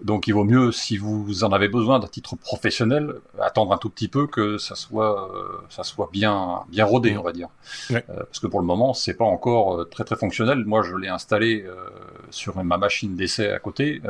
Donc, 0.00 0.28
il 0.28 0.34
vaut 0.34 0.44
mieux, 0.44 0.70
si 0.70 0.96
vous 0.96 1.42
en 1.42 1.50
avez 1.50 1.66
besoin 1.66 1.98
d'un 1.98 2.06
titre 2.06 2.36
professionnel, 2.36 3.14
attendre 3.40 3.72
un 3.72 3.78
tout 3.78 3.90
petit 3.90 4.06
peu 4.06 4.28
que 4.28 4.56
ça 4.58 4.76
soit, 4.76 5.28
euh, 5.34 5.42
ça 5.70 5.82
soit 5.82 6.08
bien, 6.12 6.60
bien 6.68 6.84
rodé, 6.84 7.18
on 7.18 7.22
va 7.22 7.32
dire. 7.32 7.48
Ouais. 7.90 8.04
Euh, 8.08 8.22
parce 8.22 8.38
que 8.38 8.46
pour 8.46 8.60
le 8.60 8.66
moment, 8.66 8.94
c'est 8.94 9.14
pas 9.14 9.24
encore 9.24 9.88
très 9.88 10.04
très 10.04 10.14
fonctionnel. 10.14 10.64
Moi, 10.64 10.82
je 10.82 10.94
l'ai 10.94 11.08
installé 11.08 11.64
sur 12.30 12.62
ma 12.62 12.76
machine 12.76 13.16
d'essai 13.16 13.50
à 13.50 13.58
côté 13.58 14.00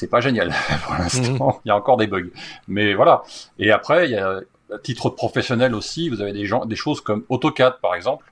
c'est 0.00 0.08
pas 0.08 0.20
génial 0.20 0.52
pour 0.84 0.94
l'instant. 0.94 1.46
Mhm. 1.46 1.60
Il 1.64 1.68
y 1.68 1.70
a 1.70 1.76
encore 1.76 1.96
des 1.96 2.06
bugs. 2.06 2.30
Mais 2.68 2.94
voilà. 2.94 3.22
Et 3.58 3.70
après, 3.70 4.06
il 4.06 4.12
y 4.12 4.16
a 4.16 4.40
à 4.72 4.78
titre 4.78 5.10
professionnel 5.10 5.74
aussi, 5.74 6.08
vous 6.08 6.20
avez 6.20 6.32
des, 6.32 6.46
gens, 6.46 6.64
des 6.64 6.76
choses 6.76 7.00
comme 7.00 7.24
AutoCAD 7.28 7.80
par 7.80 7.94
exemple. 7.94 8.26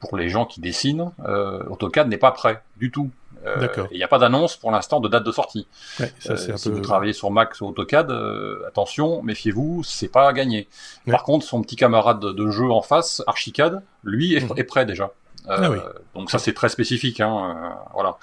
Pour 0.00 0.16
les 0.16 0.28
gens 0.28 0.44
qui 0.44 0.60
dessinent, 0.60 1.12
euh, 1.24 1.62
AutoCAD 1.70 2.08
n'est 2.08 2.16
pas 2.16 2.32
prêt 2.32 2.62
du 2.78 2.90
tout. 2.90 3.10
Euh, 3.46 3.68
il 3.90 3.96
n'y 3.96 4.04
a 4.04 4.08
pas 4.08 4.18
d'annonce 4.18 4.56
pour 4.56 4.70
l'instant 4.70 5.00
de 5.00 5.08
date 5.08 5.24
de 5.24 5.32
sortie. 5.32 5.66
Ouais, 5.98 6.12
ça, 6.18 6.32
euh, 6.32 6.56
si 6.56 6.70
vous 6.70 6.80
travaillez 6.80 7.12
sur 7.12 7.30
Mac 7.30 7.54
ou 7.60 7.66
AutoCAD, 7.66 8.10
euh, 8.10 8.66
attention, 8.68 9.22
méfiez-vous, 9.22 9.82
c'est 9.84 10.08
pas 10.08 10.28
à 10.28 10.32
gagner. 10.32 10.68
Par 11.10 11.22
contre, 11.22 11.44
son 11.44 11.62
petit 11.62 11.76
camarade 11.76 12.20
de, 12.20 12.50
jeu 12.50 12.70
en 12.70 12.82
face, 12.82 13.22
Archicad, 13.26 13.82
lui 14.04 14.34
est, 14.34 14.40
mhm. 14.40 14.54
est 14.56 14.64
prêt 14.64 14.86
déjà. 14.86 15.12
Ah 15.48 15.70
donc 16.14 16.30
ça 16.30 16.38
c'est 16.38 16.52
très 16.52 16.68
spécifique, 16.68 17.18
hein, 17.18 17.74
voilà. 17.94 18.16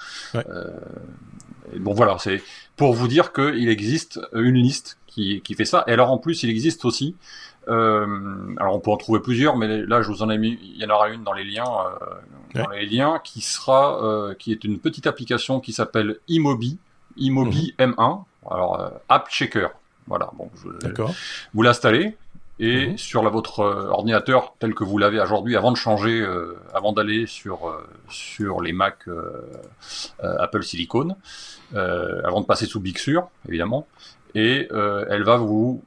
bon 1.76 1.92
voilà, 1.92 2.16
c'est 2.18 2.42
pour 2.80 2.94
vous 2.94 3.08
dire 3.08 3.34
qu'il 3.34 3.68
existe 3.68 4.20
une 4.32 4.54
liste 4.54 4.96
qui, 5.06 5.42
qui 5.42 5.52
fait 5.52 5.66
ça. 5.66 5.84
Et 5.86 5.92
alors 5.92 6.10
en 6.10 6.16
plus, 6.16 6.42
il 6.44 6.48
existe 6.48 6.86
aussi 6.86 7.14
euh, 7.68 8.56
alors 8.56 8.74
on 8.74 8.80
peut 8.80 8.90
en 8.90 8.96
trouver 8.96 9.20
plusieurs, 9.20 9.54
mais 9.54 9.82
là 9.84 10.00
je 10.00 10.08
vous 10.08 10.22
en 10.22 10.30
ai 10.30 10.38
mis, 10.38 10.58
il 10.62 10.78
y 10.80 10.86
en 10.86 10.88
aura 10.88 11.10
une 11.10 11.22
dans 11.22 11.34
les 11.34 11.44
liens, 11.44 11.66
euh, 11.68 12.62
dans 12.62 12.70
les 12.70 12.86
liens 12.86 13.20
qui 13.22 13.42
sera, 13.42 14.02
euh, 14.02 14.34
qui 14.34 14.50
est 14.50 14.64
une 14.64 14.78
petite 14.78 15.06
application 15.06 15.60
qui 15.60 15.74
s'appelle 15.74 16.16
Imobi, 16.26 16.78
Imobi 17.18 17.74
M1, 17.78 17.90
mhm. 17.90 18.24
alors 18.50 18.90
App 19.10 19.28
Checker. 19.28 19.68
Voilà, 20.06 20.30
bon, 20.38 20.50
vous 21.52 21.62
l'installez 21.62 22.16
et 22.60 22.88
mhm. 22.88 22.98
sur 22.98 23.22
la, 23.22 23.30
votre 23.30 23.60
ordinateur 23.60 24.54
tel 24.60 24.74
que 24.74 24.84
vous 24.84 24.98
l'avez 24.98 25.20
aujourd'hui, 25.20 25.56
avant 25.56 25.72
de 25.72 25.76
changer, 25.76 26.24
avant 26.72 26.92
d'aller 26.92 27.26
sur 27.26 27.74
sur 28.08 28.60
les 28.60 28.72
Mac 28.72 29.08
Apple 30.22 30.62
Silicon, 30.62 31.16
avant 31.74 32.40
de 32.40 32.46
passer 32.46 32.66
sous 32.66 32.80
Big 32.80 32.98
Sur, 32.98 33.28
évidemment, 33.48 33.88
et 34.34 34.68
elle 34.70 35.24
va 35.24 35.36
vous 35.36 35.82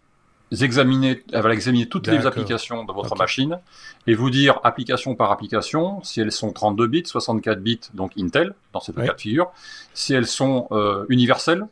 examiner, 0.61 1.23
elle 1.31 1.41
va 1.41 1.53
examiner 1.53 1.87
toutes 1.87 2.07
les 2.07 2.25
applications 2.25 2.83
de 2.83 2.91
votre 2.91 3.15
machine 3.15 3.59
et 4.05 4.13
vous 4.13 4.29
dire 4.29 4.59
application 4.63 5.15
par 5.15 5.31
application 5.31 6.03
si 6.03 6.21
elles 6.21 6.31
sont 6.31 6.51
32 6.51 6.87
bits, 6.87 7.03
64 7.05 7.59
bits, 7.61 7.79
donc 7.93 8.11
Intel 8.17 8.53
dans 8.73 8.79
ces 8.79 8.91
deux 8.91 9.03
cas 9.03 9.13
de 9.13 9.21
figure, 9.21 9.51
si 9.93 10.13
elles 10.13 10.27
sont 10.27 10.67
euh, 10.71 11.05
universelles, 11.09 11.65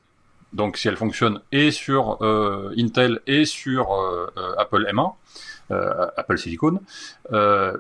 donc 0.53 0.77
si 0.77 0.87
elles 0.87 0.97
fonctionnent 0.97 1.39
et 1.51 1.71
sur 1.71 2.17
euh, 2.21 2.73
Intel 2.77 3.21
et 3.27 3.45
sur 3.45 3.93
euh, 3.93 4.27
Apple 4.57 4.85
M1, 4.91 5.13
Apple 6.17 6.37
Silicon, 6.37 6.81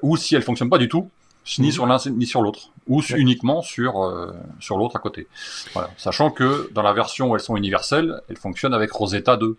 ou 0.01 0.17
si 0.17 0.35
elles 0.35 0.43
fonctionnent 0.43 0.69
pas 0.69 0.77
du 0.77 0.87
tout, 0.87 1.09
ni 1.57 1.67
mhm. 1.67 1.71
sur 1.73 1.85
l'un 1.85 1.97
ni 2.05 2.25
sur 2.25 2.41
l'autre, 2.41 2.69
ou 2.87 3.01
uniquement 3.15 3.61
sur 3.61 4.23
sur 4.61 4.77
l'autre 4.77 4.95
à 4.95 4.99
côté. 4.99 5.27
Voilà. 5.73 5.89
Sachant 5.97 6.31
que 6.31 6.69
dans 6.71 6.83
la 6.83 6.93
version 6.93 7.31
où 7.31 7.35
elles 7.35 7.41
sont 7.41 7.57
universelles, 7.57 8.21
elles 8.29 8.37
fonctionnent 8.37 8.73
avec 8.73 8.91
Rosetta 8.91 9.35
2 9.35 9.57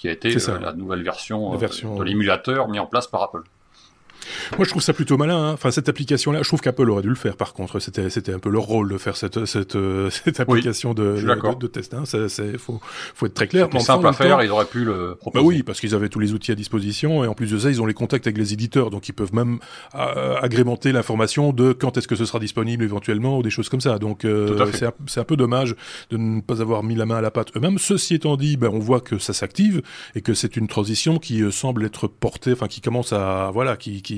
qui 0.00 0.08
a 0.08 0.12
été 0.12 0.34
euh, 0.34 0.58
la 0.58 0.72
nouvelle 0.72 1.02
version, 1.02 1.54
version 1.56 1.94
de 1.94 2.02
l'émulateur 2.04 2.68
mis 2.68 2.78
en 2.78 2.86
place 2.86 3.06
par 3.06 3.22
Apple. 3.22 3.42
Moi, 4.56 4.64
je 4.64 4.70
trouve 4.70 4.82
ça 4.82 4.92
plutôt 4.92 5.16
malin. 5.16 5.36
Hein. 5.36 5.52
Enfin, 5.52 5.70
cette 5.70 5.88
application-là, 5.88 6.42
je 6.42 6.48
trouve 6.48 6.60
qu'Apple 6.60 6.88
aurait 6.90 7.02
dû 7.02 7.08
le 7.08 7.14
faire. 7.14 7.36
Par 7.36 7.52
contre, 7.52 7.80
c'était 7.80 8.10
c'était 8.10 8.32
un 8.32 8.38
peu 8.38 8.50
leur 8.50 8.64
rôle 8.64 8.90
de 8.90 8.98
faire 8.98 9.16
cette 9.16 9.44
cette, 9.44 9.76
euh, 9.76 10.10
cette 10.10 10.40
application 10.40 10.94
de, 10.94 11.16
de, 11.20 11.54
de, 11.58 11.66
test. 11.66 11.94
Hein. 11.94 12.04
C'est 12.04 12.58
faut 12.58 12.80
faut 13.14 13.26
être 13.26 13.34
très 13.34 13.48
clair. 13.48 13.68
C'est 13.72 13.80
simple 13.80 14.06
à 14.06 14.12
faire. 14.12 14.42
ils 14.42 14.50
auraient 14.50 14.64
pu 14.64 14.84
le 14.84 15.16
proposer. 15.18 15.42
Bah 15.42 15.46
oui, 15.46 15.62
parce 15.62 15.80
qu'ils 15.80 15.94
avaient 15.94 16.08
tous 16.08 16.20
les 16.20 16.32
outils 16.32 16.52
à 16.52 16.54
disposition 16.54 17.24
et 17.24 17.26
en 17.26 17.34
plus 17.34 17.50
de 17.50 17.58
ça, 17.58 17.70
ils 17.70 17.80
ont 17.80 17.86
les 17.86 17.94
contacts 17.94 18.26
avec 18.26 18.38
les 18.38 18.52
éditeurs, 18.52 18.90
donc 18.90 19.08
ils 19.08 19.12
peuvent 19.12 19.34
même 19.34 19.58
euh, 19.94 20.36
agrémenter 20.40 20.92
l'information 20.92 21.52
de 21.52 21.72
quand 21.72 21.96
est-ce 21.96 22.08
que 22.08 22.16
ce 22.16 22.24
sera 22.24 22.38
disponible 22.38 22.84
éventuellement 22.84 23.38
ou 23.38 23.42
des 23.42 23.50
choses 23.50 23.68
comme 23.68 23.80
ça. 23.80 23.98
Donc 23.98 24.24
euh, 24.24 24.66
c'est 24.72 24.86
un, 24.86 24.92
un, 25.16 25.24
peu 25.24 25.36
dommage 25.36 25.76
de 26.10 26.16
ne 26.16 26.40
pas 26.40 26.60
avoir 26.60 26.82
mis 26.82 26.94
la 26.94 27.06
main 27.06 27.16
à 27.16 27.20
la 27.20 27.30
pâte 27.30 27.48
eux-mêmes. 27.56 27.78
Ceci 27.78 28.14
étant 28.14 28.36
dit, 28.36 28.56
ben, 28.56 28.70
on 28.72 28.78
voit 28.78 29.00
que 29.00 29.18
ça 29.18 29.32
s'active 29.32 29.82
et 30.14 30.20
que 30.20 30.34
c'est 30.34 30.56
une 30.56 30.68
transition 30.68 31.18
qui 31.18 31.42
semble 31.52 31.84
être 31.84 32.08
portée, 32.08 32.52
enfin 32.52 32.68
qui 32.68 32.80
commence 32.80 33.12
à 33.12 33.50
voilà, 33.52 33.76
qui 33.76 34.02
qui 34.02 34.09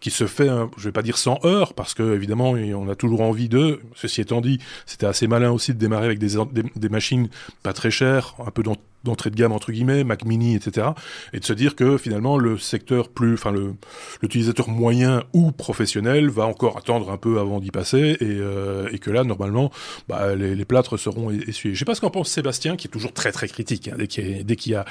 qui 0.00 0.10
se 0.10 0.26
fait, 0.26 0.48
je 0.76 0.84
vais 0.84 0.92
pas 0.92 1.02
dire 1.02 1.16
sans 1.16 1.38
heure, 1.44 1.74
parce 1.74 1.94
que 1.94 2.14
évidemment 2.14 2.50
on 2.50 2.88
a 2.88 2.94
toujours 2.94 3.22
envie 3.22 3.48
de. 3.48 3.80
Ceci 3.94 4.20
étant 4.20 4.40
dit, 4.40 4.58
c'était 4.86 5.06
assez 5.06 5.26
malin 5.26 5.50
aussi 5.50 5.72
de 5.72 5.78
démarrer 5.78 6.06
avec 6.06 6.18
des, 6.18 6.36
des, 6.76 6.88
machines 6.88 7.28
pas 7.62 7.72
très 7.72 7.90
chères, 7.90 8.34
un 8.46 8.50
peu 8.50 8.62
d'entrée 9.04 9.30
de 9.30 9.36
gamme 9.36 9.52
entre 9.52 9.72
guillemets, 9.72 10.04
Mac 10.04 10.24
Mini, 10.24 10.54
etc. 10.54 10.88
Et 11.32 11.40
de 11.40 11.44
se 11.44 11.52
dire 11.52 11.76
que 11.76 11.98
finalement 11.98 12.38
le 12.38 12.58
secteur 12.58 13.08
plus, 13.08 13.34
enfin 13.34 13.52
le 13.52 13.74
l'utilisateur 14.22 14.68
moyen 14.68 15.24
ou 15.32 15.52
professionnel 15.52 16.28
va 16.30 16.46
encore 16.46 16.76
attendre 16.76 17.10
un 17.10 17.16
peu 17.16 17.38
avant 17.38 17.60
d'y 17.60 17.70
passer 17.70 18.16
et, 18.20 18.26
euh, 18.40 18.88
et, 18.92 18.98
que 18.98 19.10
là 19.10 19.24
normalement 19.24 19.70
bah, 20.08 20.34
les, 20.34 20.54
les, 20.54 20.64
plâtres 20.64 20.98
seront 20.98 21.30
essuyés. 21.30 21.74
Je 21.74 21.78
sais 21.78 21.84
pas 21.84 21.94
ce 21.94 22.00
qu'en 22.00 22.10
pense 22.10 22.30
Sébastien 22.30 22.76
qui 22.76 22.88
est 22.88 22.90
toujours 22.90 23.12
très 23.12 23.32
très 23.32 23.48
critique 23.48 23.88
hein, 23.88 23.96
dès 23.98 24.06
qu'il 24.06 24.72
y 24.72 24.74
a 24.74 24.84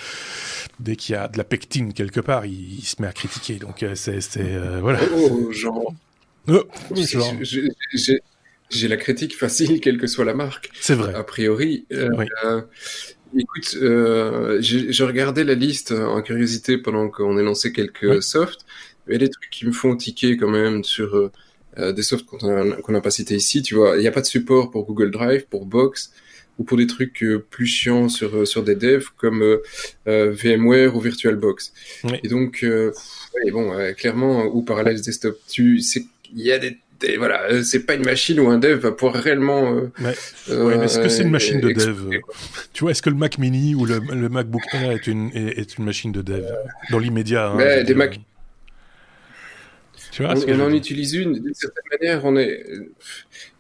dès 0.80 0.96
qu'il 0.96 1.14
y 1.14 1.18
a 1.18 1.28
de 1.28 1.38
la 1.38 1.44
pectine 1.44 1.94
quelque 1.94 2.20
part, 2.20 2.46
il, 2.46 2.84
se 2.84 3.02
met 3.02 3.08
à 3.08 3.14
critiquer. 3.14 3.56
Donc 3.56 3.84
euh, 3.84 3.96
c'est 3.96 4.20
euh, 4.38 4.80
voilà. 4.82 5.00
Oh, 5.16 5.52
genre. 5.52 5.94
Oh, 6.48 6.64
j'ai 8.70 8.88
la 8.88 8.98
critique 8.98 9.38
facile, 9.38 9.80
quelle 9.80 9.98
que 9.98 10.08
soit 10.08 10.26
la 10.26 10.34
marque. 10.34 10.70
C'est 10.80 10.96
vrai. 10.96 11.14
A 11.14 11.24
priori. 11.24 11.86
Euh, 11.92 12.62
écoute, 13.38 13.78
euh, 13.82 14.58
j'ai 14.62 15.04
regardé 15.04 15.44
la 15.44 15.54
liste 15.56 15.92
en 15.92 16.22
curiosité 16.22 16.78
pendant 16.78 17.10
qu'on 17.10 17.36
lancé 17.36 17.72
quelques 17.72 18.22
softs. 18.22 18.66
Il 19.08 19.14
y 19.14 19.16
a 19.16 19.20
des 19.20 19.30
trucs 19.30 19.50
qui 19.50 19.66
me 19.66 19.72
font 19.72 19.96
tiquer 19.96 20.38
quand 20.38 20.50
même 20.50 20.84
sur 20.84 21.32
des 21.78 22.04
softs 22.04 22.26
qu'on 22.26 22.92
n'a 22.92 23.02
pas 23.02 23.12
cités 23.12 23.36
ici. 23.36 23.62
Tu 23.62 23.76
vois, 23.76 23.98
il 23.98 24.02
n'y 24.02 24.08
a 24.08 24.12
pas 24.12 24.22
de 24.22 24.26
support 24.26 24.72
pour 24.72 24.86
Google 24.86 25.12
Drive, 25.12 25.46
pour 25.50 25.66
Box 25.66 26.14
ou 26.60 26.64
pour 26.64 26.78
des 26.78 26.88
trucs 26.88 27.24
euh, 27.24 27.46
plus 27.50 27.66
chiants 27.66 28.10
sur 28.10 28.36
euh, 28.36 28.46
sur 28.46 28.64
des 28.64 28.76
devs 28.76 29.08
comme 29.18 29.42
euh, 30.08 30.32
VMware 30.32 30.96
ou 30.96 31.00
VirtualBox. 31.00 31.74
Et 32.24 32.28
donc, 32.28 32.66
bon, 33.52 33.94
clairement, 33.96 34.46
ou 34.46 34.62
Parallels 34.64 35.02
Desktop, 35.02 35.38
tu, 35.50 35.82
il 36.36 36.42
y 36.42 36.52
a 36.52 36.60
des 36.60 36.78
voilà, 37.18 37.64
c'est 37.64 37.86
pas 37.86 37.96
une 37.96 38.06
machine 38.06 38.40
où 38.40 38.50
un 38.50 38.58
dev 38.58 38.80
va 38.80 38.92
pouvoir 38.92 39.16
réellement. 39.22 39.72
ouais. 39.72 40.14
mais 40.48 40.86
est-ce 40.86 41.00
que 41.00 41.10
c'est 41.10 41.24
une 41.24 41.32
machine 41.32 41.60
de 41.60 41.72
dev 41.72 42.20
Tu 42.74 42.84
vois, 42.84 42.92
est-ce 42.92 43.02
que 43.02 43.10
le 43.10 43.16
Mac 43.16 43.38
Mini 43.38 43.76
ou 43.76 43.86
le, 43.86 44.00
le 44.00 44.30
MacBook 44.30 44.64
Air 44.74 44.92
est 44.92 45.08
une 45.08 45.30
est, 45.34 45.78
une 45.78 45.86
machine 45.86 46.12
de 46.12 46.22
dev 46.22 46.46
dans 46.92 47.00
l'immédiat 47.00 47.50
hein, 47.50 47.84
Des 47.84 47.94
Mac. 47.94 48.20
Tu 50.12 50.24
vois, 50.24 50.36
on, 50.36 50.60
on 50.60 50.60
en 50.60 50.74
utilise 50.74 51.14
une 51.16 51.34
d'une 51.34 51.56
certaine 51.56 51.84
manière. 51.92 52.24
On 52.24 52.38
est 52.38 52.64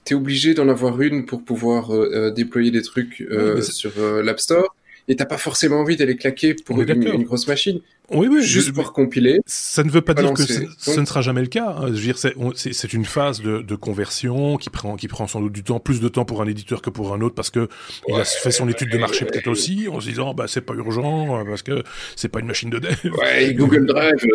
tu 0.06 0.14
es 0.14 0.18
obligé 0.18 0.54
d'en 0.54 0.70
avoir 0.70 1.02
une 1.02 1.26
pour 1.26 1.44
pouvoir 1.44 1.94
euh, 1.94 2.10
euh, 2.14 2.32
déployer 2.32 2.72
des 2.72 2.82
trucs 2.82 3.22
euh, 3.22 3.62
sur 3.62 3.92
l'App 4.24 4.40
Store 4.40 4.76
et 5.08 5.16
t'as 5.16 5.26
pas 5.26 5.38
forcément 5.38 5.80
envie 5.80 5.98
d'aller 5.98 6.16
claquer 6.16 6.54
pour 6.54 6.82
une, 6.82 7.24
grosse 7.24 7.48
machine. 7.48 7.82
Oui, 8.14 8.28
oui, 8.30 8.44
juste 8.44 8.72
pour 8.74 8.94
compiler. 8.94 9.40
Ça 9.46 9.84
ne 9.84 9.90
veut 9.90 10.02
pas 10.02 10.14
dire 10.14 10.34
que 10.34 10.44
ce 10.44 11.00
ne 11.00 11.06
sera 11.06 11.22
jamais 11.22 11.42
le 11.42 11.48
cas. 11.48 11.76
Hein. 11.78 11.88
Je 11.88 11.94
veux 11.94 12.14
dire, 12.14 12.18
c'est 12.56 12.94
une 12.94 13.06
phase 13.06 13.42
de, 13.42 13.62
de, 13.62 13.76
conversion 13.76 14.58
qui 14.58 14.70
prend, 14.70 14.96
qui 14.96 15.08
prend 15.08 15.28
sans 15.28 15.42
doute 15.42 15.54
du 15.54 15.64
temps, 15.64 15.80
plus 15.80 16.00
de 16.00 16.08
temps 16.08 16.26
pour 16.26 16.42
un 16.42 16.48
éditeur 16.48 16.82
que 16.82 16.90
pour 16.90 17.14
un 17.14 17.22
autre, 17.22 17.36
parce 17.36 17.50
que 17.50 17.68
il 18.08 18.16
a 18.16 18.24
fait 18.24 18.52
son 18.52 18.70
étude 18.70 18.90
de 18.90 18.98
marché 18.98 19.26
peut-être 19.26 19.48
aussi, 19.48 19.88
en 19.92 20.00
se 20.00 20.10
disant, 20.10 20.34
bah 20.34 20.46
c'est 20.48 20.62
pas 20.62 20.74
urgent, 20.74 21.44
parce 21.46 21.62
que 21.62 21.84
c'est 22.16 22.30
pas 22.30 22.40
une 22.40 22.48
machine 22.48 22.70
de 22.70 22.80
dev. 22.80 22.96
Ouais, 23.18 23.54
Google 23.54 23.86
Drive, 23.86 24.26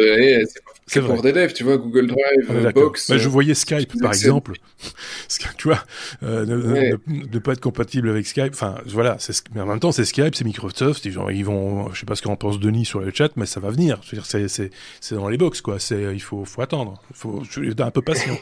c'est 0.89 1.03
pour 1.03 1.23
des 1.23 1.33
devs, 1.33 1.53
tu 1.53 1.65
vois, 1.65 1.77
Google 1.77 2.07
Drive, 2.07 2.73
Box. 2.75 3.11
Bah, 3.11 3.19
je 3.19 3.29
voyais 3.29 3.55
Skype, 3.55 4.01
par 4.01 4.13
exemple. 4.13 4.53
tu 5.59 5.69
vois, 5.69 5.85
euh, 6.23 6.97
ne, 7.07 7.39
pas 7.39 7.53
être 7.53 7.61
compatible 7.61 8.09
avec 8.09 8.27
Skype. 8.27 8.53
Enfin, 8.53 8.77
voilà. 8.87 9.19
Mais 9.55 9.61
en 9.61 9.67
même 9.67 9.81
temps, 9.81 9.93
c'est 9.93 10.05
Skype, 10.05 10.35
c'est 10.35 10.45
Microsoft. 10.45 11.05
Ils, 11.05 11.19
ils 11.33 11.45
vont, 11.45 11.93
je 11.93 12.01
sais 12.01 12.07
pas 12.07 12.15
ce 12.15 12.23
qu'en 12.23 12.37
pense 12.37 12.59
Denis 12.59 12.87
sur 12.87 13.01
le 13.01 13.11
chat, 13.13 13.31
mais 13.37 13.47
ça 13.47 13.61
va 13.61 13.68
venir. 13.71 14.01
Je 14.03 14.17
veux 14.17 14.23
dire, 14.23 14.71
c'est 15.01 15.15
dans 15.15 15.29
les 15.29 15.39
box, 15.39 15.61
quoi. 15.61 15.79
C'est, 15.79 16.15
il 16.15 16.23
faut, 16.23 16.45
faut 16.45 16.63
attendre. 16.63 17.03
Il 17.11 17.17
faut 17.17 17.43
être 17.63 17.81
un 17.81 17.91
peu 17.91 18.03
patient. 18.03 18.37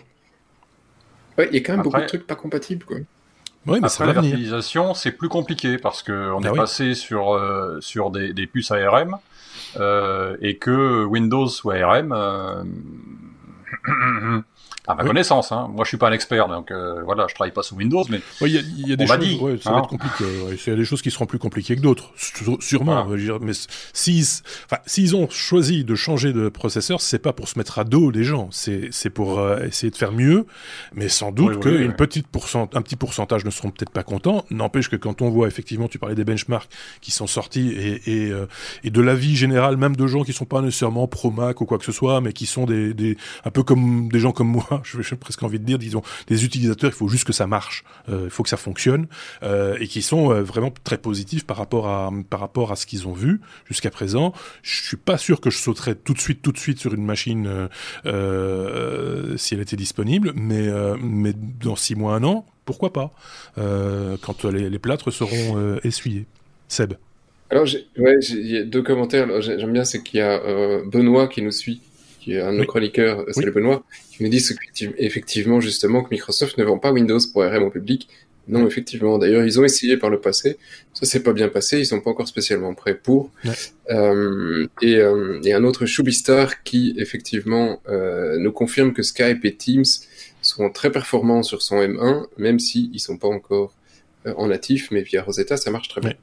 Ouais, 1.39 1.49
il 1.51 1.55
y 1.55 1.59
a 1.59 1.61
quand 1.61 1.75
même 1.75 1.83
beaucoup 1.83 2.01
de 2.01 2.07
trucs 2.07 2.27
pas 2.27 2.35
compatibles, 2.35 2.85
quoi. 2.85 2.99
Oui, 3.67 3.81
mais 3.81 3.89
Après, 3.89 4.07
la 4.07 4.13
virtualisation, 4.13 4.95
c'est 4.95 5.11
plus 5.11 5.29
compliqué 5.29 5.77
parce 5.77 6.03
que 6.03 6.33
on 6.33 6.41
ah 6.45 6.51
est 6.51 6.57
passé 6.57 6.95
sur 6.95 7.35
euh, 7.35 7.81
sur 7.81 8.11
des, 8.11 8.33
des, 8.33 8.47
puces 8.47 8.71
ARM 8.71 9.17
euh, 9.77 10.37
et 10.41 10.57
que 10.57 11.05
Windows 11.05 11.49
ou 11.65 11.71
ARM 11.71 12.13
euh, 12.13 12.63
À 14.87 14.95
ma 14.95 15.05
connaissance, 15.05 15.51
hein. 15.53 15.69
moi 15.73 15.85
je 15.85 15.89
suis 15.89 15.97
pas 15.97 16.09
un 16.09 16.13
expert, 16.13 16.49
donc 16.49 16.71
euh, 16.71 17.03
voilà, 17.05 17.27
je 17.29 17.35
travaille 17.35 17.53
pas 17.53 17.63
sous 17.63 17.75
Windows, 17.75 18.05
mais 18.09 18.21
il 18.43 18.49
y, 18.49 18.89
y, 18.89 18.93
a 18.93 18.97
des 18.97 19.07
choses, 19.07 19.19
dit, 19.19 19.39
ouais, 19.41 19.59
ça 19.59 19.71
va 19.71 19.77
hein. 19.77 19.81
être 19.81 19.89
compliqué. 19.89 20.25
Il 20.51 20.71
y 20.71 20.73
a 20.73 20.77
des 20.77 20.85
choses 20.85 21.03
qui 21.03 21.11
seront 21.11 21.27
plus 21.27 21.39
compliquées 21.39 21.75
que 21.75 21.81
d'autres, 21.81 22.13
sûrement. 22.61 23.05
Dire, 23.17 23.39
mais 23.41 23.53
s'ils, 23.93 24.25
s'ils 24.87 25.17
ont 25.17 25.29
choisi 25.29 25.85
de 25.85 25.95
changer 25.95 26.33
de 26.33 26.49
processeur, 26.49 27.01
c'est 27.01 27.19
pas 27.19 27.33
pour 27.33 27.49
se 27.49 27.59
mettre 27.59 27.79
à 27.79 27.85
dos 27.85 28.13
des 28.13 28.25
gens, 28.25 28.49
c'est 28.53 28.89
c'est 28.93 29.11
pour 29.11 29.41
euh, 29.41 29.65
essayer 29.65 29.91
de 29.91 29.97
faire 29.97 30.13
mieux, 30.13 30.47
mais 30.95 31.09
sans 31.09 31.33
doute 31.33 31.61
qu'une 31.61 31.95
petite 31.95 32.29
pourcent, 32.29 32.69
un 32.73 32.83
petit 32.83 32.97
pourcentage 32.97 33.45
ne 33.45 33.51
seront 33.51 33.71
peut-être 33.71 33.91
pas 33.91 34.03
contents. 34.03 34.45
N'empêche 34.51 34.89
que 34.89 34.97
quand 34.97 35.21
on 35.23 35.31
voit 35.31 35.49
effectivement, 35.49 35.89
tu 35.89 35.99
parlais 35.99 36.15
des 36.15 36.25
benchmarks 36.25 36.71
qui 37.01 37.11
sont 37.11 37.27
sortis 37.27 37.71
et 37.71 37.97
et, 38.07 38.31
euh, 38.31 38.47
et 38.85 38.91
de 38.91 39.01
l'avis 39.01 39.37
général, 39.37 39.77
même 39.77 39.97
de 39.97 40.07
gens 40.07 40.23
qui 40.23 40.33
sont 40.33 40.45
pas 40.45 40.61
nécessairement 40.61 41.09
pro 41.09 41.31
Mac 41.31 41.61
ou 41.61 41.67
quoi 41.67 41.79
que 41.79 41.85
ce 41.85 41.93
soit, 41.93 42.21
mais 42.21 42.33
qui 42.33 42.47
sont 42.47 42.67
des, 42.67 42.95
des 42.95 43.17
un 43.45 43.51
peu 43.51 43.63
comme 43.63 44.09
des 44.09 44.21
gens 44.21 44.33
comme 44.33 44.49
moi 44.49 44.76
j'ai 44.85 45.17
presque 45.17 45.43
envie 45.43 45.59
de 45.59 45.65
dire, 45.65 45.79
disons, 45.79 46.03
des 46.27 46.45
utilisateurs, 46.45 46.91
il 46.91 46.97
faut 46.97 47.09
juste 47.09 47.25
que 47.25 47.33
ça 47.33 47.47
marche, 47.47 47.85
euh, 48.09 48.23
il 48.25 48.31
faut 48.31 48.43
que 48.43 48.49
ça 48.49 48.57
fonctionne, 48.57 49.07
euh, 49.43 49.77
et 49.81 49.87
qui 49.89 50.03
sont 50.03 50.31
euh, 50.31 50.43
vraiment 50.43 50.73
très 50.85 50.99
positifs 50.99 51.45
par 51.45 51.57
rapport 51.57 51.89
à 51.89 52.11
par 52.31 52.41
rapport 52.41 52.73
à 52.73 52.77
ce 52.77 52.87
qu'ils 52.87 53.07
ont 53.07 53.13
vu 53.13 53.41
jusqu'à 53.67 53.91
présent. 53.91 54.33
Je 54.63 54.83
suis 54.83 54.97
pas 54.97 55.19
sûr 55.19 55.41
que 55.41 55.51
je 55.51 55.59
sauterais 55.59 55.95
tout 55.95 56.15
de 56.15 56.21
suite 56.21 56.43
tout 56.43 56.53
de 56.53 56.59
suite 56.59 56.79
sur 56.79 56.95
une 56.95 57.05
machine 57.05 57.69
si 58.05 59.55
elle 59.55 59.61
était 59.61 59.77
disponible, 59.77 60.33
mais 60.35 60.69
mais 61.01 61.33
dans 61.35 61.77
six 61.77 61.95
mois 61.95 62.15
un 62.15 62.25
an, 62.25 62.47
pourquoi 62.65 62.93
pas 62.93 63.11
quand 63.57 64.45
les, 64.45 64.71
les 64.71 64.79
plâtres 64.79 65.11
seront 65.11 65.79
essuyés. 65.83 66.27
Seb. 66.69 66.95
Alors, 67.49 67.65
ouais, 67.97 68.19
il 68.31 68.47
y 68.47 68.57
a 68.57 68.65
deux 68.65 68.83
commentaires. 68.83 69.41
J'aime 69.41 69.73
bien, 69.73 69.85
c'est 69.85 70.03
qu'il 70.03 70.19
y 70.19 70.23
a 70.23 70.41
Benoît 70.85 71.29
qui 71.29 71.43
nous 71.43 71.53
suit 71.53 71.81
qui 72.27 72.33
est 72.33 72.41
un 72.41 72.53
de 72.53 72.59
nos 72.59 72.65
chroniqueurs, 72.65 73.25
c'est 73.31 73.45
le 73.45 73.53
Benoît, 73.53 73.85
qui 74.17 74.23
nous 74.23 74.31
dit 74.31 74.43
effectivement 74.99 75.61
justement 75.61 76.03
que 76.03 76.09
Microsoft 76.11 76.57
ne 76.59 76.65
vend 76.65 76.79
pas 76.79 76.93
Windows 76.93 77.19
pour 77.33 77.43
RM 77.43 77.65
au 77.65 77.71
public. 77.71 78.09
Non, 78.49 78.67
effectivement. 78.67 79.19
D'ailleurs, 79.19 79.45
ils 79.45 79.59
ont 79.59 79.65
essayé 79.65 79.97
par 79.97 80.09
le 80.09 80.21
passé. 80.21 80.57
Ça 80.95 81.05
s'est 81.05 81.23
pas 81.23 81.33
bien 81.33 81.49
passé. 81.49 81.81
Ils 81.81 81.87
sont 81.87 82.01
pas 82.01 82.11
encore 82.11 82.29
spécialement 82.29 82.75
prêts 82.75 82.95
pour. 82.95 83.33
Euh, 83.91 84.69
et, 84.83 84.97
euh, 84.97 85.41
et, 85.45 85.53
un 85.53 85.65
autre 85.65 85.85
Shubistar 85.85 86.63
qui 86.63 86.95
effectivement 86.97 87.81
euh, 87.89 88.39
nous 88.39 88.53
confirme 88.53 88.93
que 88.93 89.03
Skype 89.03 89.45
et 89.45 89.55
Teams 89.57 89.85
sont 90.43 90.71
très 90.71 90.93
performants 90.93 91.43
sur 91.43 91.61
son 91.61 91.77
M1, 91.77 92.27
même 92.39 92.61
si 92.61 92.91
ils 92.93 93.01
sont 93.01 93.19
pas 93.19 93.29
encore 93.29 93.75
en 94.25 94.49
natif, 94.49 94.91
mais 94.91 95.03
via 95.03 95.23
Rosetta, 95.23 95.57
ça 95.57 95.71
marche 95.71 95.89
très 95.89 96.01
bien. 96.01 96.11
Ouais. 96.11 96.17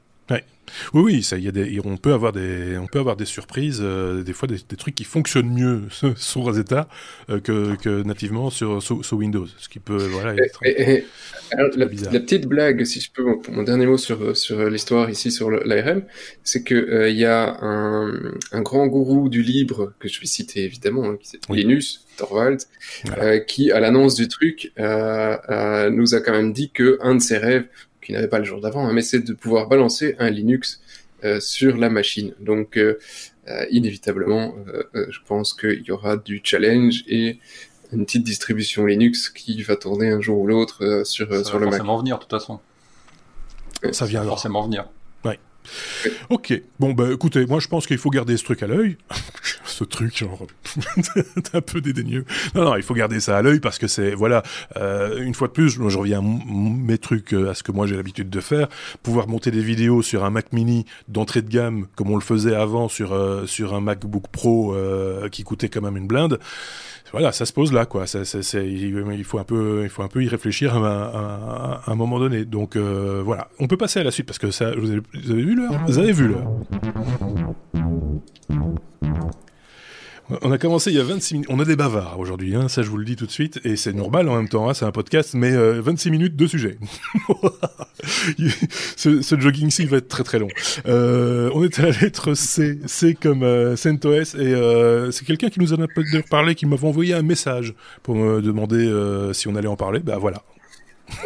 Oui, 0.92 1.02
oui, 1.02 1.22
ça, 1.22 1.38
y 1.38 1.48
a 1.48 1.52
des, 1.52 1.80
on 1.84 1.96
peut 1.96 2.12
avoir 2.12 2.32
des, 2.32 2.76
on 2.78 2.86
peut 2.86 2.98
avoir 2.98 3.16
des 3.16 3.24
surprises, 3.24 3.80
euh, 3.82 4.22
des 4.22 4.32
fois 4.32 4.48
des, 4.48 4.58
trucs 4.76 4.94
qui 4.94 5.04
fonctionnent 5.04 5.52
mieux 5.52 5.82
sur 6.16 6.42
Rosetta 6.42 6.88
euh, 7.30 7.40
que, 7.40 7.76
que, 7.76 8.02
nativement 8.02 8.50
sur, 8.50 8.82
sur, 8.82 9.12
Windows, 9.12 9.46
ce 9.58 9.68
qui 9.68 9.78
peut, 9.78 9.96
voilà. 9.96 10.34
Être, 10.34 10.60
la, 11.76 11.86
petite 11.86 12.46
blague, 12.46 12.84
si 12.84 13.00
je 13.00 13.10
peux, 13.12 13.24
mon, 13.50 13.62
dernier 13.62 13.86
mot 13.86 13.98
sur 13.98 14.36
sur 14.36 14.68
l'histoire 14.68 15.10
ici 15.10 15.30
sur 15.30 15.50
l'ARM, 15.50 16.02
c'est 16.42 16.62
que 16.62 16.74
euh, 16.74 17.10
y 17.10 17.24
a 17.24 17.56
un, 17.62 18.12
un, 18.52 18.62
grand 18.62 18.86
gourou 18.86 19.28
du 19.28 19.42
libre 19.42 19.92
que 20.00 20.08
je 20.08 20.20
vais 20.20 20.26
citer 20.26 20.64
évidemment, 20.64 21.04
hein, 21.04 21.16
qui 21.20 21.28
c'est 21.28 21.48
Linus 21.50 22.06
Torvald, 22.16 22.60
qui 23.46 23.70
à 23.70 23.80
l'annonce 23.80 24.14
du 24.14 24.28
truc 24.28 24.72
nous 24.78 26.14
a 26.14 26.20
quand 26.20 26.32
même 26.32 26.52
dit 26.52 26.70
que 26.70 26.98
un 27.02 27.16
de 27.16 27.20
ses 27.20 27.38
rêves 27.38 27.66
qui 28.04 28.12
n'avait 28.12 28.28
pas 28.28 28.38
le 28.38 28.44
jour 28.44 28.60
d'avant, 28.60 28.86
hein, 28.86 28.92
mais 28.92 29.02
c'est 29.02 29.20
de 29.20 29.32
pouvoir 29.32 29.68
balancer 29.68 30.14
un 30.18 30.30
Linux 30.30 30.80
euh, 31.24 31.40
sur 31.40 31.76
la 31.76 31.88
machine. 31.88 32.34
Donc, 32.38 32.76
euh, 32.76 32.98
euh, 33.48 33.64
inévitablement, 33.70 34.54
je 34.94 35.18
pense 35.26 35.54
qu'il 35.54 35.82
y 35.82 35.90
aura 35.90 36.16
du 36.16 36.40
challenge 36.42 37.04
et 37.08 37.38
une 37.92 38.04
petite 38.04 38.24
distribution 38.24 38.86
Linux 38.86 39.28
qui 39.28 39.62
va 39.62 39.76
tourner 39.76 40.10
un 40.10 40.20
jour 40.20 40.38
ou 40.38 40.46
l'autre 40.46 41.02
sur, 41.04 41.26
sur 41.26 41.28
le 41.28 41.36
Mac. 41.36 41.46
Ça 41.46 41.58
va 41.58 41.66
forcément 41.70 41.98
venir, 41.98 42.16
de 42.16 42.22
toute 42.22 42.30
façon. 42.30 42.60
Ça 43.92 44.06
vient 44.06 44.24
forcément 44.24 44.64
venir. 44.64 44.88
Ok, 46.30 46.60
bon 46.78 46.92
bah 46.92 47.06
écoutez, 47.12 47.46
moi 47.46 47.60
je 47.60 47.68
pense 47.68 47.86
qu'il 47.86 47.98
faut 47.98 48.10
garder 48.10 48.36
ce 48.36 48.44
truc 48.44 48.62
à 48.62 48.66
l'œil. 48.66 48.96
ce 49.64 49.84
truc, 49.84 50.16
genre, 50.16 50.46
un 51.52 51.60
peu 51.60 51.80
dédaigneux. 51.80 52.24
Non, 52.54 52.64
non, 52.64 52.76
il 52.76 52.82
faut 52.82 52.94
garder 52.94 53.20
ça 53.20 53.36
à 53.36 53.42
l'œil 53.42 53.60
parce 53.60 53.78
que 53.78 53.86
c'est, 53.86 54.14
voilà, 54.14 54.42
euh, 54.76 55.22
une 55.22 55.34
fois 55.34 55.48
de 55.48 55.52
plus, 55.52 55.70
je, 55.70 55.98
reviens 55.98 56.20
à 56.20 56.22
mes 56.22 56.98
trucs, 56.98 57.34
euh, 57.34 57.50
à 57.50 57.54
ce 57.54 57.62
que 57.62 57.72
moi 57.72 57.86
j'ai 57.86 57.96
l'habitude 57.96 58.30
de 58.30 58.40
faire, 58.40 58.68
pouvoir 59.02 59.28
monter 59.28 59.50
des 59.50 59.62
vidéos 59.62 60.02
sur 60.02 60.24
un 60.24 60.30
Mac 60.30 60.52
Mini 60.52 60.86
d'entrée 61.08 61.42
de 61.42 61.48
gamme, 61.48 61.86
comme 61.96 62.10
on 62.10 62.16
le 62.16 62.22
faisait 62.22 62.54
avant 62.54 62.88
sur, 62.88 63.12
euh, 63.12 63.46
sur 63.46 63.74
un 63.74 63.80
MacBook 63.80 64.28
Pro 64.28 64.74
qui 65.30 65.42
coûtait 65.42 65.68
quand 65.68 65.80
même 65.80 65.96
une 65.96 66.06
blinde 66.06 66.38
voilà, 67.14 67.30
ça 67.30 67.46
se 67.46 67.52
pose 67.52 67.72
là, 67.72 67.86
quoi. 67.86 68.06
il 68.12 69.24
faut 69.24 69.38
un 69.38 69.44
peu, 69.44 69.82
il 69.84 69.88
faut 69.88 70.02
un 70.02 70.08
peu 70.08 70.24
y 70.24 70.28
réfléchir 70.28 70.76
à, 70.76 71.80
un 71.86 71.94
moment 71.94 72.18
donné. 72.18 72.44
Donc 72.44 72.76
voilà, 72.76 73.48
on 73.60 73.68
peut 73.68 73.76
passer 73.76 74.00
à 74.00 74.04
la 74.04 74.10
suite 74.10 74.26
parce 74.26 74.40
que 74.40 74.50
ça, 74.50 74.72
vous 74.76 74.90
avez 74.90 75.42
vu 75.42 75.54
l'heure? 75.54 75.72
Vous 75.86 75.98
avez 75.98 76.12
vu 76.12 76.26
l'heure? 76.28 76.48
On 80.42 80.52
a 80.52 80.58
commencé 80.58 80.90
il 80.90 80.96
y 80.96 81.00
a 81.00 81.04
26 81.04 81.34
minutes. 81.34 81.48
On 81.50 81.58
a 81.60 81.64
des 81.64 81.76
bavards 81.76 82.18
aujourd'hui, 82.18 82.54
hein, 82.54 82.68
ça 82.68 82.82
je 82.82 82.90
vous 82.90 82.96
le 82.96 83.04
dis 83.04 83.16
tout 83.16 83.26
de 83.26 83.30
suite, 83.30 83.60
et 83.64 83.76
c'est 83.76 83.92
normal 83.92 84.28
en 84.28 84.36
même 84.36 84.48
temps, 84.48 84.68
hein, 84.68 84.74
c'est 84.74 84.84
un 84.84 84.92
podcast, 84.92 85.34
mais 85.34 85.50
26 85.54 86.08
euh, 86.08 86.10
minutes 86.10 86.36
de 86.36 86.46
sujet. 86.46 86.78
ce, 88.96 89.22
ce 89.22 89.40
jogging-ci 89.40 89.86
va 89.86 89.98
être 89.98 90.08
très 90.08 90.24
très 90.24 90.38
long. 90.38 90.48
Euh, 90.86 91.50
on 91.54 91.64
est 91.64 91.78
à 91.78 91.82
la 91.82 91.90
lettre 91.90 92.34
C, 92.34 92.78
C 92.86 93.14
comme 93.14 93.42
euh, 93.42 93.76
CentOS, 93.76 94.34
et 94.34 94.54
euh, 94.54 95.10
c'est 95.10 95.24
quelqu'un 95.24 95.48
qui 95.48 95.60
nous 95.60 95.72
en 95.72 95.82
a 95.82 95.86
parlé, 96.28 96.54
qui 96.54 96.66
m'avait 96.66 96.86
envoyé 96.86 97.14
un 97.14 97.22
message 97.22 97.74
pour 98.02 98.14
me 98.14 98.40
demander 98.40 98.90
si 99.32 99.48
on 99.48 99.56
allait 99.56 99.68
en 99.68 99.76
parler. 99.76 100.00
Bah 100.00 100.18
voilà, 100.18 100.42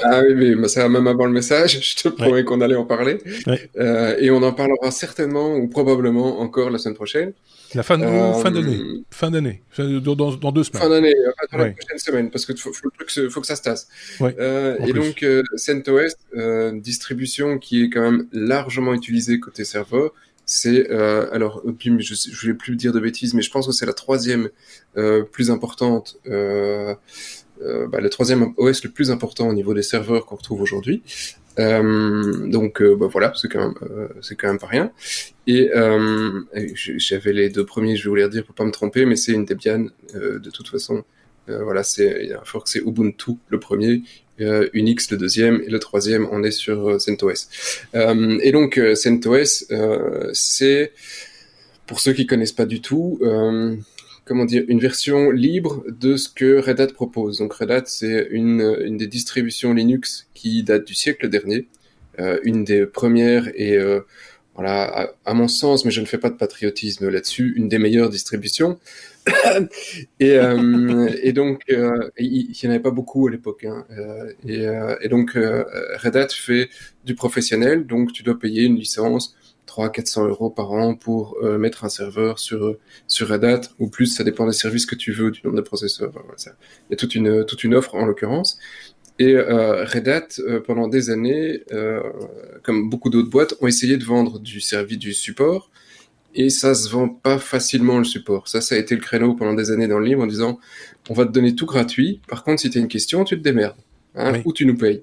ah 0.03 0.23
oui, 0.23 0.55
mais 0.57 0.69
ça 0.69 0.89
même 0.89 1.07
avant 1.07 1.27
le 1.27 1.33
message, 1.33 1.79
je 1.97 2.03
te 2.03 2.09
promets 2.09 2.45
qu'on 2.45 2.61
allait 2.61 2.77
en 2.77 2.85
parler. 2.85 3.19
Euh, 3.77 4.17
et 4.19 4.31
on 4.31 4.43
en 4.43 4.53
parlera 4.53 4.91
certainement 4.91 5.55
ou 5.55 5.69
probablement 5.69 6.41
encore 6.41 6.71
la 6.71 6.79
semaine 6.79 6.97
prochaine. 6.97 7.33
La 7.75 7.83
fin, 7.83 8.01
euh, 8.01 8.33
fin 8.35 8.51
d'année? 8.51 8.81
Fin 9.11 9.31
d'année. 9.31 9.63
Dans, 9.79 10.15
dans, 10.15 10.53
deux 10.53 10.65
semaines. 10.65 10.83
Fin 10.83 10.89
d'année, 10.89 11.15
dans 11.53 11.59
la 11.59 11.71
prochaine 11.71 11.99
semaine, 11.99 12.31
parce 12.31 12.47
que 12.47 12.55
faut, 12.55 12.73
faut, 12.73 12.89
faut 13.31 13.41
que 13.41 13.47
ça 13.47 13.57
se 13.57 13.63
tasse. 13.63 13.89
Euh, 14.21 14.77
et 14.87 14.93
donc, 14.93 15.23
euh, 15.23 15.43
CentOS, 15.57 16.15
euh, 16.37 16.73
distribution 16.81 17.59
qui 17.59 17.85
est 17.85 17.91
quand 17.91 18.03
même 18.03 18.27
largement 18.33 18.95
utilisée 18.95 19.39
côté 19.39 19.65
serveur. 19.65 20.13
C'est 20.47 20.91
euh, 20.91 21.29
alors, 21.31 21.63
je, 21.79 22.15
je 22.15 22.47
vais 22.47 22.55
plus 22.55 22.75
dire 22.75 22.93
de 22.93 23.01
bêtises, 23.01 23.35
mais 23.35 23.43
je 23.43 23.51
pense 23.51 23.67
que 23.67 23.73
c'est 23.73 23.87
la 23.87 23.93
troisième 23.93 24.49
plus 25.31 25.51
importante. 25.51 26.17
Euh, 26.27 26.95
euh, 27.63 27.89
bah, 27.89 28.01
le 28.01 28.09
troisième 28.09 28.53
OS 28.57 28.85
le 28.85 28.91
plus 28.91 29.11
important 29.11 29.49
au 29.49 29.53
niveau 29.53 29.75
des 29.75 29.83
serveurs 29.83 30.27
qu'on 30.27 30.37
retrouve 30.37 30.63
aujourd'hui. 30.63 31.03
Euh, 31.59 32.47
donc 32.47 32.81
euh, 32.81 32.94
bah, 32.94 33.09
voilà, 33.11 33.33
c'est 33.35 33.49
quand 33.49 33.61
même 33.61 34.09
c'est 34.23 34.37
quand 34.37 34.49
même 34.49 34.59
pas 34.59 34.66
rien. 34.66 34.92
Et 35.47 35.71
j'avais 36.75 37.33
les 37.33 37.49
deux 37.49 37.64
premiers, 37.64 37.97
je 37.97 38.05
vais 38.05 38.09
vous 38.09 38.14
les 38.16 38.25
redire 38.25 38.44
pour 38.44 38.55
pas 38.55 38.64
me 38.64 38.71
tromper, 38.71 39.07
mais 39.07 39.16
c'est 39.16 39.33
une 39.33 39.44
Debian 39.44 39.87
de 40.14 40.51
toute 40.51 40.68
façon. 40.68 41.05
voilà, 41.47 41.83
c'est 41.83 42.33
un 42.33 42.44
fork, 42.44 42.68
c'est 42.68 42.81
Ubuntu 42.81 43.33
le 43.49 43.59
premier, 43.59 44.03
Unix 44.38 45.11
le 45.11 45.16
deuxième 45.16 45.62
et 45.62 45.71
le 45.71 45.79
troisième 45.79 46.29
on 46.31 46.42
est 46.42 46.51
sur 46.51 47.01
CentOS. 47.01 47.49
et 47.94 48.53
donc 48.53 48.81
CentOS, 48.94 49.64
c'est 50.33 50.92
pour 51.87 52.01
ceux 52.01 52.12
qui 52.12 52.27
connaissent 52.27 52.53
pas 52.53 52.66
du 52.66 52.81
tout 52.83 53.18
comment 54.29 54.45
dire, 54.45 54.64
une 54.69 54.79
version 54.79 55.31
libre 55.31 55.83
de 55.88 56.17
ce 56.17 56.29
que 56.29 56.61
Red 56.61 56.81
Hat 56.81 56.88
propose. 56.88 57.38
Donc 57.38 57.55
Red 57.55 57.71
Hat, 57.71 57.83
c'est 57.87 58.29
une, 58.31 58.97
des 58.97 59.07
distributions 59.07 59.73
Linux 59.73 60.29
qui 60.35 60.62
date 60.62 60.87
du 60.87 60.95
siècle 60.95 61.29
dernier, 61.31 61.67
euh, 62.21 62.38
une 62.45 62.62
des 62.62 62.85
premières 62.85 63.49
et 63.55 63.77
euh, 63.77 64.01
voilà, 64.55 65.14
à, 65.25 65.35
mon 65.35 65.49
sens, 65.49 65.85
mais 65.85 65.91
je 65.91 66.01
ne 66.01 66.07
fais 66.07 66.19
pas 66.19 66.31
de 66.31 66.37
patriotisme 66.37 67.09
là-dessus, 67.09 67.55
une 67.57 67.69
des 67.69 67.79
meilleures 67.79 68.11
distributions. 68.11 68.79
euh, 70.23 71.09
et, 71.23 71.33
donc, 71.33 71.62
il 71.69 72.51
n'y 72.51 72.69
en 72.69 72.71
avait 72.71 72.81
pas 72.81 72.91
beaucoup 72.91 73.29
à 73.29 73.31
l'époque. 73.31 73.64
Hein. 73.64 73.87
Et, 74.47 75.09
donc, 75.09 75.35
Red 75.35 76.17
Hat 76.17 76.29
fait 76.31 76.71
du 77.05 77.14
professionnel, 77.14 77.87
donc 77.87 78.12
tu 78.12 78.25
dois 78.25 78.38
payer 78.38 78.64
une 78.64 78.77
licence 78.77 79.37
300-400 79.79 80.29
euros 80.29 80.51
par 80.51 80.73
an 80.73 80.95
pour 80.95 81.37
euh, 81.43 81.59
mettre 81.59 81.85
un 81.85 81.88
serveur 81.88 82.38
sur 82.38 82.77
sur 83.07 83.29
Red 83.29 83.45
Hat 83.45 83.61
ou 83.79 83.88
plus, 83.88 84.07
ça 84.07 84.25
dépend 84.25 84.47
des 84.47 84.53
services 84.53 84.87
que 84.87 84.95
tu 84.95 85.12
veux, 85.12 85.31
du 85.31 85.41
nombre 85.45 85.57
de 85.57 85.62
processeurs. 85.62 86.12
Il 86.47 86.91
y 86.91 86.93
a 86.95 86.97
toute 86.97 87.14
une 87.14 87.45
toute 87.45 87.64
une 87.64 87.75
offre 87.75 87.95
en 87.95 88.05
l'occurrence. 88.05 88.59
Et 89.21 89.35
euh, 89.35 89.85
Red 89.85 90.09
Hat, 90.09 90.29
euh, 90.38 90.61
pendant 90.61 90.87
des 90.87 91.11
années, 91.11 91.62
comme 92.62 92.88
beaucoup 92.88 93.11
d'autres 93.11 93.31
boîtes, 93.31 93.55
ont 93.61 93.67
essayé 93.67 93.97
de 93.97 94.05
vendre 94.05 94.38
du 94.38 94.61
service 94.61 94.99
du 94.99 95.12
support, 95.12 95.71
et 96.35 96.51
ça 96.51 96.75
se 96.75 96.88
vend 96.88 97.09
pas 97.09 97.38
facilement 97.38 97.99
le 97.99 98.05
support. 98.05 98.47
Ça, 98.49 98.61
ça 98.61 98.77
a 98.77 98.79
été 98.79 98.95
le 98.95 99.01
créneau 99.01 99.35
pendant 99.35 99.55
des 99.55 99.71
années 99.71 99.88
dans 99.88 99.99
le 99.99 100.07
livre 100.07 100.23
en 100.23 100.27
disant, 100.27 100.61
on 101.09 101.14
va 101.14 101.25
te 101.25 101.33
donner 101.33 101.55
tout 101.55 101.67
gratuit. 101.67 102.21
Par 102.29 102.45
contre, 102.45 102.61
si 102.61 102.71
tu 102.71 102.79
as 102.79 102.81
une 102.81 102.88
question, 102.88 103.25
tu 103.25 103.37
te 103.37 103.43
démerdes, 103.43 103.79
hein, 104.14 104.41
ou 104.45 104.53
tu 104.53 104.67
nous 104.67 104.77
payes. 104.77 105.03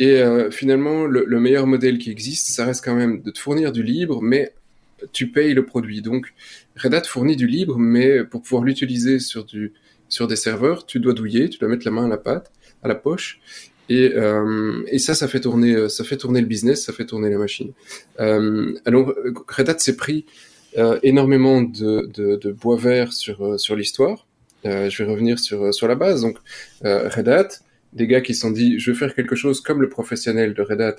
Et 0.00 0.16
euh, 0.16 0.50
finalement, 0.50 1.04
le, 1.04 1.24
le, 1.24 1.40
meilleur 1.40 1.68
modèle 1.68 1.98
qui 1.98 2.10
existe, 2.10 2.48
ça 2.48 2.64
reste 2.64 2.84
quand 2.84 2.96
même 2.96 3.22
de 3.22 3.30
te 3.30 3.38
fournir 3.38 3.70
du 3.70 3.84
libre, 3.84 4.20
mais 4.20 4.52
tu 5.12 5.30
payes 5.30 5.54
le 5.54 5.64
produit. 5.64 6.02
Donc, 6.02 6.34
Red 6.76 6.94
Hat 6.94 7.04
fournit 7.04 7.36
du 7.36 7.46
libre, 7.46 7.78
mais 7.78 8.24
pour 8.24 8.42
pouvoir 8.42 8.64
l'utiliser 8.64 9.20
sur 9.20 9.46
sur 10.08 10.26
des 10.26 10.36
serveurs, 10.36 10.86
tu 10.86 10.98
dois 10.98 11.12
douiller, 11.12 11.48
tu 11.48 11.58
dois 11.58 11.68
mettre 11.68 11.86
la 11.86 11.92
main 11.92 12.06
à 12.06 12.08
la 12.08 12.18
pâte, 12.18 12.50
à 12.82 12.88
la 12.88 12.96
poche. 12.96 13.40
Et, 13.88 14.12
euh, 14.14 14.82
et 14.88 14.98
ça, 14.98 15.14
ça 15.14 15.28
fait 15.28 15.40
tourner, 15.40 15.88
ça 15.88 16.02
fait 16.02 16.16
tourner 16.16 16.40
le 16.40 16.46
business, 16.46 16.84
ça 16.84 16.92
fait 16.92 17.06
tourner 17.06 17.30
la 17.30 17.38
machine. 17.38 17.72
Euh, 18.18 18.74
alors, 18.84 19.14
Red 19.48 19.68
Hat 19.68 19.78
s'est 19.78 19.96
pris 19.96 20.24
euh, 20.78 21.00
énormément 21.02 21.62
de, 21.62 22.08
de, 22.14 22.36
de, 22.36 22.52
bois 22.52 22.76
vert 22.76 23.12
sur 23.12 23.44
euh, 23.44 23.58
sur 23.58 23.74
l'histoire. 23.74 24.28
Euh, 24.64 24.88
je 24.88 25.02
vais 25.02 25.10
revenir 25.10 25.40
sur 25.40 25.74
sur 25.74 25.88
la 25.88 25.96
base. 25.96 26.22
Donc, 26.22 26.36
Red 26.84 27.28
Hat, 27.28 27.48
des 27.92 28.06
gars 28.06 28.20
qui 28.20 28.34
se 28.34 28.40
sont 28.40 28.50
dit 28.50 28.78
je 28.78 28.90
veux 28.90 28.96
faire 28.96 29.14
quelque 29.14 29.36
chose 29.36 29.60
comme 29.60 29.82
le 29.82 29.88
professionnel 29.88 30.54
de 30.54 30.62
Red 30.62 30.80
Hat, 30.80 30.96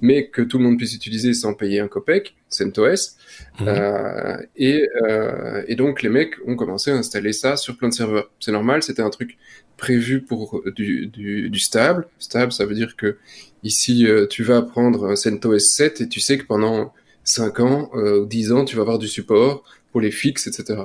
mais 0.00 0.28
que 0.28 0.42
tout 0.42 0.58
le 0.58 0.64
monde 0.64 0.76
puisse 0.76 0.94
utiliser 0.94 1.34
sans 1.34 1.54
payer 1.54 1.80
un 1.80 1.88
copec, 1.88 2.34
CentOS. 2.48 3.16
Mhm. 3.60 3.68
Euh, 3.68 4.36
et, 4.56 4.88
euh, 5.02 5.62
et 5.68 5.76
donc 5.76 6.02
les 6.02 6.08
mecs 6.08 6.34
ont 6.46 6.56
commencé 6.56 6.90
à 6.90 6.94
installer 6.94 7.32
ça 7.32 7.56
sur 7.56 7.76
plein 7.76 7.88
de 7.88 7.94
serveurs. 7.94 8.30
C'est 8.40 8.52
normal, 8.52 8.82
c'était 8.82 9.02
un 9.02 9.10
truc 9.10 9.38
prévu 9.76 10.22
pour 10.22 10.62
du, 10.74 11.06
du, 11.06 11.50
du, 11.50 11.58
stable. 11.58 12.06
Stable, 12.18 12.52
ça 12.52 12.64
veut 12.64 12.74
dire 12.74 12.96
que 12.96 13.16
ici 13.62 14.06
euh, 14.06 14.26
tu 14.26 14.42
vas 14.42 14.62
prendre 14.62 15.14
CentOS 15.14 15.58
7 15.58 16.00
et 16.02 16.08
tu 16.08 16.20
sais 16.20 16.38
que 16.38 16.44
pendant 16.44 16.92
5 17.24 17.60
ans 17.60 17.90
euh, 17.94 18.22
ou 18.22 18.26
10 18.26 18.52
ans 18.52 18.64
tu 18.64 18.76
vas 18.76 18.82
avoir 18.82 18.98
du 18.98 19.08
support 19.08 19.64
pour 19.90 20.00
les 20.00 20.10
fixes, 20.10 20.46
etc. 20.46 20.84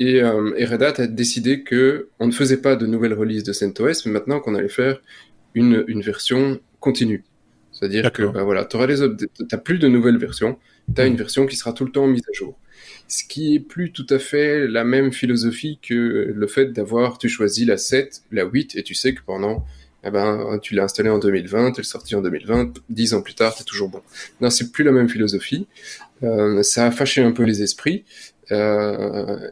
Et, 0.00 0.22
euh, 0.22 0.54
et, 0.56 0.64
Red 0.64 0.82
Hat 0.82 0.94
a 1.02 1.06
décidé 1.06 1.62
que 1.62 2.08
on 2.18 2.26
ne 2.26 2.32
faisait 2.32 2.56
pas 2.56 2.74
de 2.74 2.86
nouvelles 2.86 3.12
releases 3.12 3.44
de 3.44 3.52
CentOS, 3.52 4.06
mais 4.06 4.12
maintenant 4.12 4.40
qu'on 4.40 4.54
allait 4.54 4.70
faire 4.70 5.00
une, 5.54 5.84
une 5.88 6.00
version 6.00 6.58
continue. 6.80 7.22
C'est-à-dire 7.70 8.10
que 8.10 8.22
bah 8.24 8.42
voilà, 8.42 8.64
tu 8.64 8.78
n'as 8.78 9.58
plus 9.58 9.78
de 9.78 9.88
nouvelles 9.88 10.16
versions, 10.16 10.58
tu 10.94 11.00
as 11.00 11.06
une 11.06 11.16
version 11.16 11.46
qui 11.46 11.56
sera 11.56 11.74
tout 11.74 11.84
le 11.84 11.92
temps 11.92 12.06
mise 12.06 12.22
à 12.28 12.32
jour. 12.32 12.58
Ce 13.08 13.24
qui 13.24 13.54
est 13.54 13.60
plus 13.60 13.92
tout 13.92 14.06
à 14.08 14.18
fait 14.18 14.66
la 14.66 14.84
même 14.84 15.12
philosophie 15.12 15.78
que 15.82 16.32
le 16.34 16.46
fait 16.46 16.72
d'avoir, 16.72 17.18
tu 17.18 17.28
choisis 17.28 17.66
la 17.66 17.76
7, 17.76 18.22
la 18.32 18.44
8, 18.44 18.76
et 18.76 18.82
tu 18.82 18.94
sais 18.94 19.14
que 19.14 19.20
pendant, 19.24 19.66
eh 20.02 20.10
ben, 20.10 20.58
tu 20.62 20.74
l'as 20.74 20.84
installé 20.84 21.10
en 21.10 21.18
2020, 21.18 21.72
tu 21.72 21.80
l'as 21.82 21.86
sorti 21.86 22.14
en 22.14 22.22
2020, 22.22 22.80
10 22.88 23.14
ans 23.14 23.22
plus 23.22 23.34
tard, 23.34 23.54
c'est 23.56 23.64
toujours 23.64 23.90
bon. 23.90 24.00
Non, 24.40 24.48
c'est 24.48 24.72
plus 24.72 24.84
la 24.84 24.92
même 24.92 25.08
philosophie. 25.08 25.66
Euh, 26.22 26.62
ça 26.62 26.86
a 26.86 26.90
fâché 26.90 27.22
un 27.22 27.32
peu 27.32 27.44
les 27.44 27.62
esprits. 27.62 28.04
Euh, 28.52 29.50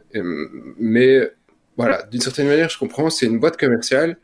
mais 0.77 1.31
voilà, 1.77 2.03
d'une 2.03 2.21
certaine 2.21 2.47
manière, 2.47 2.69
je 2.69 2.77
comprends, 2.77 3.09
c'est 3.09 3.25
une 3.25 3.39
boîte 3.39 3.57
commerciale 3.57 4.17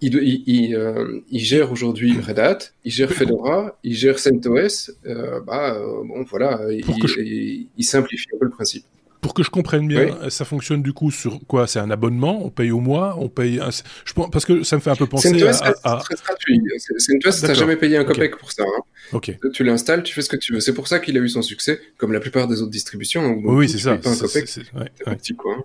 il, 0.00 0.42
il, 0.46 0.74
euh, 0.74 1.20
il, 1.30 1.40
gère 1.40 1.72
aujourd'hui 1.72 2.18
Red 2.20 2.38
Hat, 2.38 2.58
il 2.84 2.92
gère 2.92 3.10
Fedora, 3.10 3.78
il 3.82 3.94
gère 3.94 4.18
CentOS. 4.18 4.90
Euh, 5.06 5.40
bah, 5.40 5.78
bon, 5.80 6.22
voilà, 6.24 6.60
il, 6.70 7.68
il, 7.76 7.84
simplifie 7.84 8.26
un 8.34 8.38
peu 8.38 8.44
le 8.44 8.50
principe. 8.50 8.84
Pour 9.20 9.34
que 9.34 9.42
je 9.42 9.50
comprenne 9.50 9.88
bien, 9.88 10.30
ça 10.30 10.44
fonctionne 10.44 10.82
du 10.82 10.92
coup 10.92 11.10
sur 11.10 11.40
quoi? 11.46 11.66
C'est 11.66 11.78
un 11.78 11.90
abonnement? 11.90 12.44
On 12.44 12.50
paye 12.50 12.70
au 12.70 12.80
mois? 12.80 13.16
On 13.18 13.28
paye 13.28 13.60
je 14.04 14.12
pense, 14.12 14.30
Parce 14.30 14.44
que 14.44 14.62
ça 14.62 14.76
me 14.76 14.80
fait 14.80 14.90
un 14.90 14.96
peu 14.96 15.06
penser 15.06 15.30
CentOS, 15.30 15.62
à... 15.62 15.74
à... 15.84 16.02
C'est 16.08 16.22
gratuit. 16.22 16.60
CentOS, 16.98 17.40
tu 17.40 17.46
n'as 17.46 17.54
jamais 17.54 17.76
payé 17.76 17.96
un 17.96 18.04
copec 18.04 18.36
pour 18.36 18.52
ça. 18.52 18.64
Hein. 18.64 19.20
Tu 19.52 19.64
l'installes, 19.64 20.02
tu 20.02 20.14
fais 20.14 20.22
ce 20.22 20.28
que 20.28 20.36
tu 20.36 20.52
veux. 20.52 20.60
C'est 20.60 20.74
pour 20.74 20.88
ça 20.88 20.98
qu'il 20.98 21.16
a 21.16 21.20
eu 21.20 21.28
son 21.28 21.42
succès, 21.42 21.80
comme 21.96 22.12
la 22.12 22.20
plupart 22.20 22.48
des 22.48 22.62
autres 22.62 22.70
distributions. 22.70 23.40
oui, 23.44 23.68
c'est 23.68 23.78
ça. 23.78 23.96
Pas 23.96 24.10
un 24.10 24.16
copec, 24.16 24.48
c'est 24.48 24.62
un 25.06 25.14
petit 25.14 25.34
coin. 25.34 25.64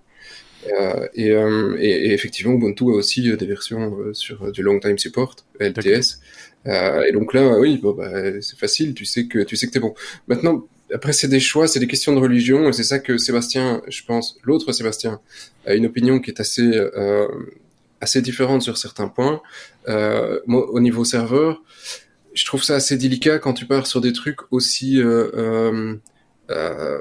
Euh, 0.68 1.08
et, 1.16 1.32
euh, 1.32 1.76
et, 1.80 1.90
et, 1.90 2.14
effectivement, 2.14 2.54
Ubuntu 2.54 2.86
a 2.86 2.96
aussi 2.96 3.30
euh, 3.30 3.38
des 3.38 3.46
versions 3.46 3.98
sur 4.14 4.52
du 4.52 4.62
long 4.62 4.80
time 4.80 4.98
support, 4.98 5.36
LTS. 5.60 6.20
et 6.66 7.12
donc 7.14 7.34
là, 7.34 7.58
oui, 7.60 7.80
bon, 7.82 7.94
bah, 7.94 8.42
c'est 8.42 8.58
facile. 8.58 8.94
Tu 8.94 9.06
sais 9.06 9.26
que 9.26 9.40
tu 9.40 9.56
sais 9.56 9.68
que 9.68 9.72
t'es 9.72 9.80
bon. 9.80 9.96
Maintenant, 10.28 10.68
après, 10.94 11.14
c'est 11.14 11.28
des 11.28 11.40
choix, 11.40 11.68
c'est 11.68 11.80
des 11.80 11.88
questions 11.88 12.14
de 12.14 12.20
religion, 12.20 12.70
et 12.70 12.74
c'est 12.74 12.84
ça 12.84 13.00
que 13.00 13.18
Sébastien, 13.18 13.82
je 13.88 14.04
pense, 14.04 14.38
l'autre 14.44 14.72
Sébastien, 14.72 15.20
a 15.66 15.74
une 15.74 15.86
opinion 15.86 16.20
qui 16.20 16.32
est 16.32 16.40
assez 16.40 16.70
euh, 16.76 17.28
assez 18.02 18.22
différente 18.22 18.62
sur 18.62 18.78
certains 18.78 19.08
points. 19.08 19.42
Euh, 19.88 20.40
au 20.48 20.80
niveau 20.80 21.06
serveur, 21.06 21.62
je 22.34 22.46
trouve 22.46 22.64
ça 22.64 22.76
assez 22.76 22.98
délicat 22.98 23.40
quand 23.40 23.54
tu 23.54 23.66
pars 23.66 23.88
sur 23.88 24.02
des 24.02 24.14
trucs 24.14 24.40
aussi 24.52 25.02
euh, 25.02 25.96
euh, 26.50 27.00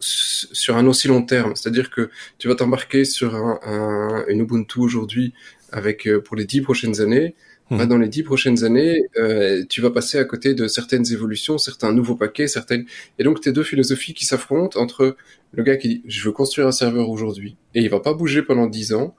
sur 0.00 0.76
un 0.76 0.86
aussi 0.86 1.08
long 1.08 1.22
terme. 1.22 1.54
C'est-à-dire 1.56 1.90
que 1.90 2.10
tu 2.38 2.48
vas 2.48 2.54
t'embarquer 2.54 3.04
sur 3.04 3.34
un, 3.34 4.24
une 4.28 4.40
Ubuntu 4.40 4.80
aujourd'hui 4.80 5.34
avec 5.72 6.06
euh, 6.06 6.20
pour 6.20 6.36
les 6.36 6.44
dix 6.44 6.60
prochaines 6.60 7.00
années. 7.00 7.34
Mmh. 7.70 7.78
Bah, 7.78 7.86
dans 7.86 7.98
les 7.98 8.08
dix 8.08 8.24
prochaines 8.24 8.64
années, 8.64 9.06
euh, 9.16 9.64
tu 9.68 9.80
vas 9.80 9.90
passer 9.90 10.18
à 10.18 10.24
côté 10.24 10.54
de 10.54 10.66
certaines 10.66 11.12
évolutions, 11.12 11.56
certains 11.56 11.92
nouveaux 11.92 12.16
paquets, 12.16 12.48
certaines. 12.48 12.84
Et 13.18 13.24
donc, 13.24 13.40
tes 13.40 13.52
deux 13.52 13.62
philosophies 13.62 14.12
qui 14.12 14.24
s'affrontent 14.24 14.80
entre 14.80 15.16
le 15.52 15.62
gars 15.62 15.76
qui 15.76 15.88
dit 15.88 16.02
je 16.06 16.24
veux 16.24 16.32
construire 16.32 16.66
un 16.66 16.72
serveur 16.72 17.08
aujourd'hui 17.08 17.56
et 17.74 17.80
il 17.80 17.88
va 17.88 18.00
pas 18.00 18.12
bouger 18.12 18.42
pendant 18.42 18.66
dix 18.66 18.92
ans, 18.92 19.14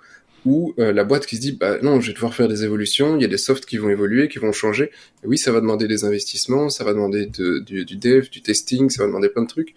ou 0.45 0.73
euh, 0.79 0.91
la 0.91 1.03
boîte 1.03 1.25
qui 1.25 1.35
se 1.35 1.41
dit 1.41 1.51
bah 1.51 1.77
non, 1.81 2.01
je 2.01 2.07
vais 2.07 2.13
devoir 2.13 2.33
faire 2.33 2.47
des 2.47 2.63
évolutions, 2.63 3.15
il 3.15 3.21
y 3.21 3.25
a 3.25 3.27
des 3.27 3.37
softs 3.37 3.65
qui 3.65 3.77
vont 3.77 3.89
évoluer, 3.89 4.27
qui 4.27 4.39
vont 4.39 4.51
changer. 4.51 4.91
Et 5.23 5.27
oui, 5.27 5.37
ça 5.37 5.51
va 5.51 5.61
demander 5.61 5.87
des 5.87 6.03
investissements, 6.03 6.69
ça 6.69 6.83
va 6.83 6.93
demander 6.93 7.27
de, 7.27 7.59
du, 7.59 7.85
du, 7.85 7.95
dev, 7.95 8.29
du 8.29 8.41
testing, 8.41 8.89
ça 8.89 9.03
va 9.03 9.07
demander 9.07 9.29
plein 9.29 9.43
de 9.43 9.47
trucs. 9.47 9.75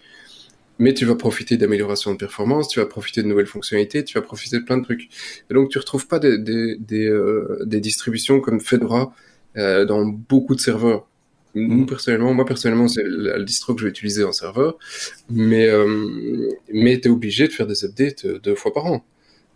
Mais 0.77 0.93
tu 0.93 1.05
vas 1.05 1.15
profiter 1.15 1.57
d'amélioration 1.57 2.11
de 2.11 2.17
performance, 2.17 2.67
tu 2.67 2.79
vas 2.79 2.85
profiter 2.85 3.23
de 3.23 3.27
nouvelles 3.27 3.45
fonctionnalités, 3.45 4.03
tu 4.03 4.15
vas 4.15 4.21
profiter 4.21 4.59
de 4.59 4.63
plein 4.63 4.77
de 4.77 4.83
trucs. 4.83 5.09
Et 5.49 5.53
donc 5.53 5.69
tu 5.69 5.77
retrouves 5.77 6.07
pas 6.07 6.19
des, 6.19 6.37
des, 6.37 6.75
des, 6.77 7.05
euh, 7.05 7.63
des 7.65 7.79
distributions 7.79 8.41
comme 8.41 8.59
Fedora 8.59 9.13
euh, 9.57 9.85
dans 9.85 10.05
beaucoup 10.05 10.55
de 10.55 10.59
serveurs. 10.59 11.07
Nous, 11.55 11.83
mmh. 11.83 11.85
personnellement, 11.85 12.33
moi 12.33 12.45
personnellement, 12.45 12.89
c'est 12.89 13.03
le, 13.05 13.41
distro 13.45 13.73
que 13.73 13.79
je 13.79 13.85
vais 13.85 13.91
utiliser 13.91 14.25
en 14.25 14.33
serveur, 14.33 14.77
mais 15.29 15.67
euh, 15.69 16.49
mais 16.73 16.99
t'es 16.99 17.07
obligé 17.07 17.47
de 17.47 17.53
faire 17.53 17.65
des 17.65 17.85
updates 17.85 18.27
deux 18.27 18.55
fois 18.55 18.73
par 18.73 18.85
an. 18.87 19.05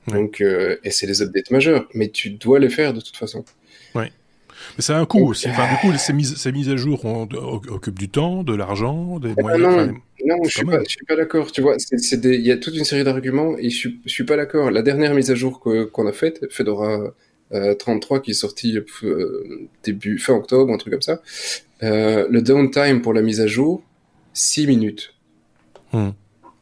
Donc, 0.08 0.39
euh, 0.39 0.77
et 0.86 0.91
c'est 0.91 1.08
des 1.08 1.21
updates 1.21 1.51
majeurs, 1.51 1.88
mais 1.93 2.10
tu 2.10 2.29
dois 2.32 2.60
les 2.60 2.69
faire 2.69 2.93
de 2.93 3.01
toute 3.01 3.17
façon. 3.17 3.43
Oui. 3.95 4.05
Mais 4.77 4.82
ça 4.82 4.97
a 4.97 5.01
un 5.01 5.05
coût 5.05 5.27
aussi. 5.27 5.49
Enfin, 5.49 5.69
du 5.69 5.75
coup, 5.77 5.97
ces 5.97 6.13
mises, 6.13 6.36
ces 6.36 6.51
mises 6.53 6.69
à 6.69 6.77
jour 6.77 7.03
occupent 7.69 7.99
du 7.99 8.10
temps, 8.10 8.43
de 8.43 8.55
l'argent, 8.55 9.19
des 9.19 9.34
moyens. 9.38 9.88
Non, 9.88 9.93
non 10.25 10.43
je 10.43 10.49
suis 10.49 10.65
pas, 10.65 10.84
je 10.84 10.89
suis 10.89 11.05
pas 11.05 11.15
d'accord. 11.15 11.51
Tu 11.51 11.62
vois, 11.62 11.75
il 11.91 12.41
y 12.41 12.51
a 12.51 12.58
toute 12.58 12.75
une 12.75 12.84
série 12.84 13.03
d'arguments 13.03 13.58
et 13.58 13.69
je 13.69 13.77
suis, 13.77 14.01
je 14.05 14.12
suis 14.12 14.23
pas 14.23 14.38
d'accord. 14.38 14.71
La 14.71 14.82
dernière 14.82 15.13
mise 15.13 15.32
à 15.32 15.36
jour 15.36 15.60
qu'on 15.60 16.08
a 16.08 16.12
faite, 16.12 16.51
Fedora 16.51 17.13
euh, 17.51 17.73
33, 17.73 18.21
qui 18.21 18.32
est 18.32 18.36
sortie 18.36 18.77
euh, 19.03 19.69
début 19.84 20.19
fin 20.19 20.34
octobre, 20.34 20.71
un 20.71 20.77
truc 20.77 20.93
comme 20.93 21.01
ça. 21.01 21.21
Euh, 21.82 22.27
le 22.29 22.41
downtime 22.41 23.01
pour 23.01 23.13
la 23.13 23.21
mise 23.21 23.41
à 23.41 23.47
jour, 23.47 23.84
6 24.34 24.67
minutes. 24.67 25.15
Hmm. 25.91 26.10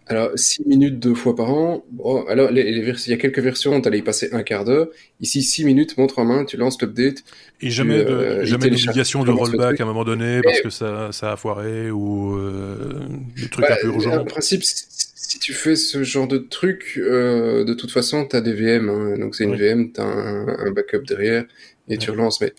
Alors, 0.09 0.31
6 0.35 0.65
minutes 0.65 0.99
deux 0.99 1.13
fois 1.13 1.35
par 1.35 1.51
an. 1.51 1.83
Bon, 1.91 2.25
alors, 2.27 2.49
les, 2.49 2.63
les 2.63 3.07
il 3.07 3.09
y 3.09 3.13
a 3.13 3.17
quelques 3.17 3.39
versions, 3.39 3.79
tu 3.81 3.87
allais 3.87 3.97
y 3.97 4.01
passer 4.01 4.29
un 4.31 4.41
quart 4.41 4.63
d'heure. 4.63 4.87
Ici, 5.19 5.43
6 5.43 5.65
minutes, 5.65 5.97
montre 5.97 6.19
en 6.19 6.25
main, 6.25 6.45
tu 6.45 6.55
lances 6.55 6.81
l'update. 6.81 7.23
Et 7.61 7.69
jamais, 7.69 8.03
de, 8.03 8.09
euh, 8.09 8.45
jamais 8.45 8.69
de 8.69 9.31
rollback 9.31 9.81
à 9.81 9.83
un 9.83 9.87
moment 9.87 10.05
donné 10.05 10.41
parce 10.41 10.61
que 10.61 10.69
ça, 10.69 11.09
ça 11.11 11.33
a 11.33 11.35
foiré 11.35 11.91
ou 11.91 12.37
euh, 12.37 13.01
des 13.35 13.49
trucs 13.49 13.65
bah, 13.67 13.73
un 13.73 13.81
peu 13.81 13.87
urgents. 13.87 14.17
En 14.17 14.25
principe, 14.25 14.63
si 14.63 15.39
tu 15.39 15.53
fais 15.53 15.75
ce 15.75 16.03
genre 16.03 16.27
de 16.27 16.37
truc, 16.37 16.93
euh, 16.97 17.65
de 17.65 17.73
toute 17.73 17.91
façon, 17.91 18.25
tu 18.25 18.35
as 18.35 18.41
des 18.41 18.53
VM. 18.53 18.89
Hein, 18.89 19.17
donc, 19.19 19.35
c'est 19.35 19.43
une 19.43 19.57
VM, 19.57 19.91
tu 19.91 19.99
as 19.99 20.05
un, 20.05 20.47
un, 20.47 20.71
backup 20.71 21.03
derrière 21.05 21.43
et 21.89 21.97
tu 21.97 22.11
relances. 22.11 22.39
Mais 22.39 22.53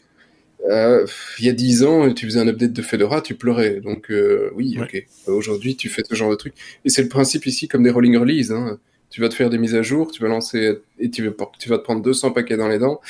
euh, 0.66 1.07
il 1.38 1.47
y 1.47 1.49
a 1.49 1.53
dix 1.53 1.85
ans, 1.85 2.12
tu 2.12 2.27
faisais 2.27 2.40
un 2.40 2.49
update 2.49 2.73
de 2.73 2.83
Fedora, 2.83 3.21
tu 3.21 3.35
pleurais. 3.35 3.81
Donc 3.81 4.11
euh, 4.11 4.51
oui, 4.55 4.79
ok. 4.81 5.07
Aujourd'hui, 5.27 5.77
tu 5.77 5.88
fais 5.88 6.03
ce 6.09 6.14
genre 6.14 6.31
de 6.31 6.37
truc. 6.37 6.55
Et 6.85 6.90
c'est 6.90 7.03
le 7.03 7.09
principe 7.09 7.47
ici, 7.47 7.68
comme 7.68 7.83
des 7.83 7.90
rolling 7.90 8.16
release. 8.16 8.51
Hein. 8.51 8.79
Tu 9.11 9.21
vas 9.21 9.29
te 9.29 9.35
faire 9.35 9.49
des 9.49 9.59
mises 9.59 9.75
à 9.75 9.83
jour, 9.83 10.11
tu 10.11 10.21
vas 10.21 10.29
lancer 10.29 10.79
et 10.99 11.11
tu 11.11 11.27
vas, 11.27 11.33
tu 11.59 11.68
vas 11.68 11.79
te 11.79 11.83
prendre 11.83 12.03
200 12.03 12.33
paquets 12.33 12.57
dans 12.57 12.68
les 12.68 12.79
dents. 12.79 13.01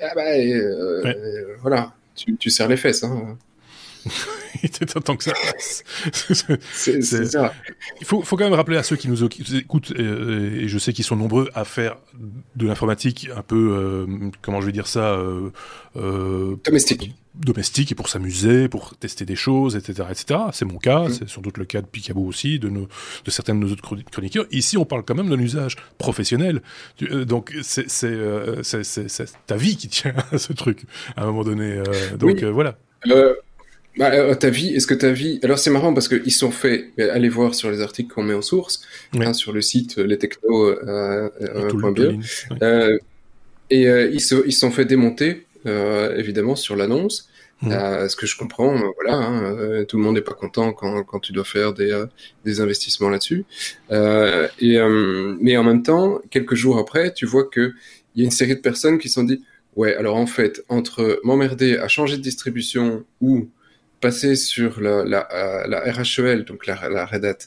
Ah 0.00 0.12
bah, 0.14 0.22
euh, 0.36 1.02
ouais. 1.02 1.16
voilà, 1.62 1.94
tu, 2.14 2.36
tu 2.36 2.50
serres 2.50 2.68
les 2.68 2.76
fesses. 2.76 3.04
Hein. 3.04 3.38
il 4.62 4.66
était 4.66 4.86
temps 4.86 5.16
que 5.16 5.24
ça 5.24 5.32
c'est 6.72 7.24
ça. 7.24 7.54
Il 8.00 8.06
faut, 8.06 8.22
faut, 8.22 8.36
quand 8.36 8.44
même 8.44 8.54
rappeler 8.54 8.76
à 8.76 8.82
ceux 8.82 8.96
qui 8.96 9.08
nous 9.08 9.24
écoutent, 9.24 9.92
et, 9.96 10.02
et 10.02 10.68
je 10.68 10.78
sais 10.78 10.92
qu'ils 10.92 11.04
sont 11.04 11.16
nombreux 11.16 11.50
à 11.54 11.64
faire 11.64 11.96
de 12.56 12.66
l'informatique 12.66 13.28
un 13.36 13.42
peu, 13.42 13.72
euh, 13.72 14.30
comment 14.42 14.60
je 14.60 14.66
vais 14.66 14.72
dire 14.72 14.86
ça, 14.86 15.12
euh, 15.12 15.50
euh, 15.96 16.56
domestique. 16.64 17.12
Domestique 17.34 17.92
et 17.92 17.94
pour 17.94 18.08
s'amuser, 18.08 18.68
pour 18.68 18.96
tester 18.96 19.24
des 19.24 19.36
choses, 19.36 19.76
etc., 19.76 20.08
etc. 20.10 20.40
C'est 20.52 20.64
mon 20.64 20.78
cas, 20.78 21.04
mmh. 21.04 21.10
c'est 21.10 21.28
sans 21.28 21.40
doute 21.40 21.56
le 21.56 21.64
cas 21.64 21.80
de 21.80 21.86
Picabo 21.86 22.24
aussi, 22.24 22.58
de, 22.58 22.68
nos, 22.68 22.88
de 23.24 23.30
certains 23.30 23.54
de 23.54 23.60
nos 23.60 23.70
autres 23.70 23.82
chroniqueurs. 24.10 24.46
Ici, 24.50 24.76
on 24.76 24.84
parle 24.84 25.04
quand 25.04 25.14
même 25.14 25.28
d'un 25.28 25.38
usage 25.38 25.76
professionnel. 25.98 26.62
Donc, 27.26 27.54
c'est 27.62 27.86
ta 29.46 29.56
vie 29.56 29.76
qui 29.76 29.88
tient 29.88 30.14
à 30.32 30.38
ce 30.38 30.52
truc 30.52 30.84
à 31.16 31.22
un 31.22 31.26
moment 31.26 31.44
donné. 31.44 31.80
Donc, 32.18 32.38
oui. 32.42 32.50
voilà. 32.50 32.76
Bah, 33.98 34.12
euh, 34.12 34.34
ta 34.36 34.48
vie, 34.48 34.68
est-ce 34.74 34.86
que 34.86 34.94
ta 34.94 35.10
vie... 35.10 35.40
Alors 35.42 35.58
c'est 35.58 35.70
marrant 35.70 35.92
parce 35.92 36.06
qu'ils 36.06 36.32
sont 36.32 36.52
faits, 36.52 36.86
allez 36.98 37.28
voir 37.28 37.56
sur 37.56 37.68
les 37.68 37.80
articles 37.80 38.14
qu'on 38.14 38.22
met 38.22 38.34
en 38.34 38.42
source, 38.42 38.80
ouais. 39.14 39.26
hein, 39.26 39.32
sur 39.32 39.52
le 39.52 39.60
site 39.60 39.96
lestechno.be, 39.96 40.48
euh, 40.50 41.28
euh, 41.42 42.58
euh, 42.62 42.98
et 43.70 43.82
ils 44.12 44.20
se 44.20 44.46
ils 44.46 44.52
sont 44.52 44.70
fait 44.70 44.84
démonter, 44.84 45.46
évidemment, 45.66 46.54
sur 46.54 46.76
l'annonce. 46.76 47.28
Mmh. 47.60 48.08
ce 48.08 48.14
que 48.14 48.24
je 48.24 48.38
comprends, 48.38 48.80
voilà, 49.02 49.16
hein, 49.16 49.84
tout 49.88 49.96
le 49.96 50.04
monde 50.04 50.14
n'est 50.14 50.20
pas 50.20 50.32
content 50.32 50.72
quand, 50.72 51.02
quand 51.02 51.18
tu 51.18 51.32
dois 51.32 51.42
faire 51.42 51.74
des, 51.74 52.04
des 52.44 52.60
investissements 52.60 53.10
là-dessus. 53.10 53.44
et 53.90 54.78
mais 55.40 55.56
en 55.56 55.64
même 55.64 55.82
temps, 55.82 56.20
quelques 56.30 56.54
jours 56.54 56.78
après, 56.78 57.12
tu 57.12 57.26
vois 57.26 57.44
que 57.44 57.72
il 58.14 58.22
y 58.22 58.24
a 58.24 58.26
une 58.26 58.30
série 58.30 58.54
de 58.54 58.60
personnes 58.60 58.98
qui 58.98 59.08
se 59.08 59.14
sont 59.14 59.24
dit, 59.24 59.42
ouais, 59.74 59.96
alors 59.96 60.16
en 60.16 60.26
fait, 60.26 60.64
entre 60.68 61.20
m'emmerder 61.24 61.76
à 61.76 61.88
changer 61.88 62.16
de 62.16 62.22
distribution 62.22 63.04
ou 63.20 63.48
passer 64.00 64.36
sur 64.36 64.80
la, 64.80 65.04
la, 65.04 65.28
euh, 65.32 65.66
la 65.66 65.80
RHEL, 65.80 66.44
donc 66.44 66.66
la, 66.66 66.88
la 66.88 67.06
Red 67.06 67.24
Hat 67.24 67.38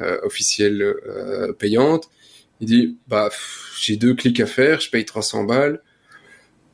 euh, 0.00 0.18
officielle 0.22 0.82
euh, 0.82 1.52
payante, 1.52 2.08
il 2.60 2.66
dit 2.66 2.98
bah 3.08 3.30
j'ai 3.80 3.96
deux 3.96 4.14
clics 4.14 4.40
à 4.40 4.46
faire, 4.46 4.80
je 4.80 4.90
paye 4.90 5.04
300 5.04 5.44
balles, 5.44 5.82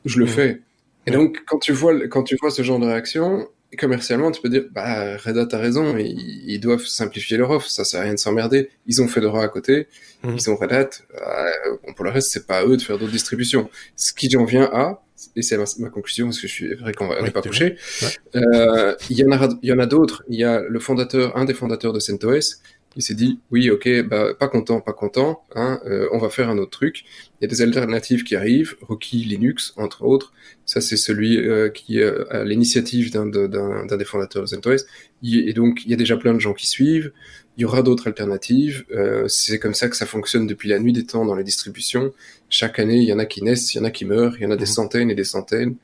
je 0.05 0.19
le 0.19 0.25
mmh. 0.25 0.29
fais. 0.29 0.61
Et 1.05 1.11
donc 1.11 1.43
quand 1.45 1.59
tu 1.59 1.71
vois 1.71 2.07
quand 2.07 2.23
tu 2.23 2.35
vois 2.39 2.51
ce 2.51 2.61
genre 2.61 2.79
de 2.79 2.85
réaction, 2.85 3.47
commercialement 3.77 4.31
tu 4.31 4.41
peux 4.41 4.49
dire 4.49 4.65
bah 4.71 5.17
Red 5.17 5.37
Hat 5.37 5.47
a 5.51 5.57
raison, 5.57 5.97
ils, 5.97 6.43
ils 6.49 6.59
doivent 6.59 6.85
simplifier 6.85 7.37
leur 7.37 7.51
offre, 7.51 7.69
ça 7.69 7.83
sert 7.83 8.01
à 8.01 8.03
rien 8.03 8.13
de 8.13 8.19
s'emmerder. 8.19 8.69
Ils 8.85 9.01
ont 9.01 9.07
Fedora 9.07 9.43
à 9.43 9.47
côté, 9.47 9.87
mmh. 10.23 10.35
ils 10.35 10.49
ont 10.49 10.55
Red 10.55 10.71
Hat. 10.73 10.89
Euh, 11.15 11.77
bon, 11.85 11.93
pour 11.93 12.05
le 12.05 12.11
reste 12.11 12.31
c'est 12.31 12.47
pas 12.47 12.59
à 12.59 12.65
eux 12.65 12.77
de 12.77 12.81
faire 12.81 12.97
d'autres 12.97 13.11
distributions. 13.11 13.69
Ce 13.95 14.13
qui 14.13 14.35
en 14.35 14.45
vient 14.45 14.69
à 14.73 15.01
et 15.35 15.41
c'est 15.41 15.57
ma, 15.57 15.65
ma, 15.79 15.89
conclusion 15.89 16.27
parce 16.27 16.39
que 16.39 16.47
je 16.47 16.53
suis 16.53 16.73
vrai 16.75 16.93
qu'on 16.93 17.09
n'est 17.21 17.31
pas 17.31 17.41
couché. 17.41 17.75
Ouais. 18.01 18.07
Euh, 18.35 18.95
il 19.09 19.17
y 19.17 19.25
en 19.25 19.31
a, 19.31 19.49
il 19.61 19.69
y 19.69 19.73
en 19.73 19.79
a 19.79 19.85
d'autres. 19.85 20.23
Il 20.29 20.39
y 20.39 20.43
a 20.43 20.61
le 20.61 20.79
fondateur, 20.79 21.35
un 21.35 21.45
des 21.45 21.53
fondateurs 21.53 21.93
de 21.93 21.99
CentOS, 21.99 22.61
il 22.95 23.01
s'est 23.01 23.15
dit 23.15 23.39
oui, 23.51 23.69
ok, 23.69 24.03
bah, 24.07 24.33
pas 24.33 24.47
content, 24.47 24.81
pas 24.81 24.93
content, 24.93 25.43
hein, 25.55 25.79
euh, 25.85 26.07
on 26.11 26.17
va 26.17 26.29
faire 26.29 26.49
un 26.49 26.57
autre 26.57 26.71
truc. 26.71 27.03
Il 27.39 27.43
y 27.43 27.45
a 27.45 27.47
des 27.47 27.61
alternatives 27.61 28.23
qui 28.23 28.35
arrivent, 28.35 28.75
Rocky 28.81 29.17
Linux 29.17 29.73
entre 29.77 30.03
autres. 30.03 30.33
Ça 30.65 30.81
c'est 30.81 30.97
celui 30.97 31.37
euh, 31.37 31.69
qui 31.69 32.01
a 32.01 32.43
l'initiative 32.43 33.11
d'un 33.11 33.25
des 33.25 34.05
fondateurs 34.05 34.43
de 34.43 34.47
CentOS. 34.47 34.85
Et 35.23 35.53
donc 35.53 35.83
il 35.85 35.91
y 35.91 35.93
a 35.93 35.97
déjà 35.97 36.17
plein 36.17 36.33
de 36.33 36.39
gens 36.39 36.53
qui 36.53 36.67
suivent. 36.67 37.11
Il 37.57 37.61
y 37.61 37.65
aura 37.65 37.81
d'autres 37.81 38.07
alternatives. 38.07 38.85
Euh, 38.91 39.27
c'est 39.27 39.59
comme 39.59 39.73
ça 39.73 39.89
que 39.89 39.95
ça 39.95 40.05
fonctionne 40.05 40.45
depuis 40.45 40.69
la 40.69 40.79
nuit 40.79 40.93
des 40.93 41.05
temps 41.05 41.25
dans 41.25 41.35
les 41.35 41.43
distributions. 41.43 42.13
Chaque 42.49 42.79
année, 42.79 42.97
il 42.97 43.05
y 43.05 43.13
en 43.13 43.19
a 43.19 43.25
qui 43.25 43.43
naissent, 43.43 43.73
il 43.73 43.77
y 43.77 43.81
en 43.81 43.83
a 43.83 43.91
qui 43.91 44.05
meurent, 44.05 44.35
il 44.37 44.43
y 44.43 44.45
en 44.45 44.51
a 44.51 44.55
des 44.55 44.63
mmh. 44.63 44.67
centaines 44.67 45.11
et 45.11 45.15
des 45.15 45.23
centaines. 45.23 45.75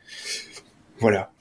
Voilà. 0.99 1.32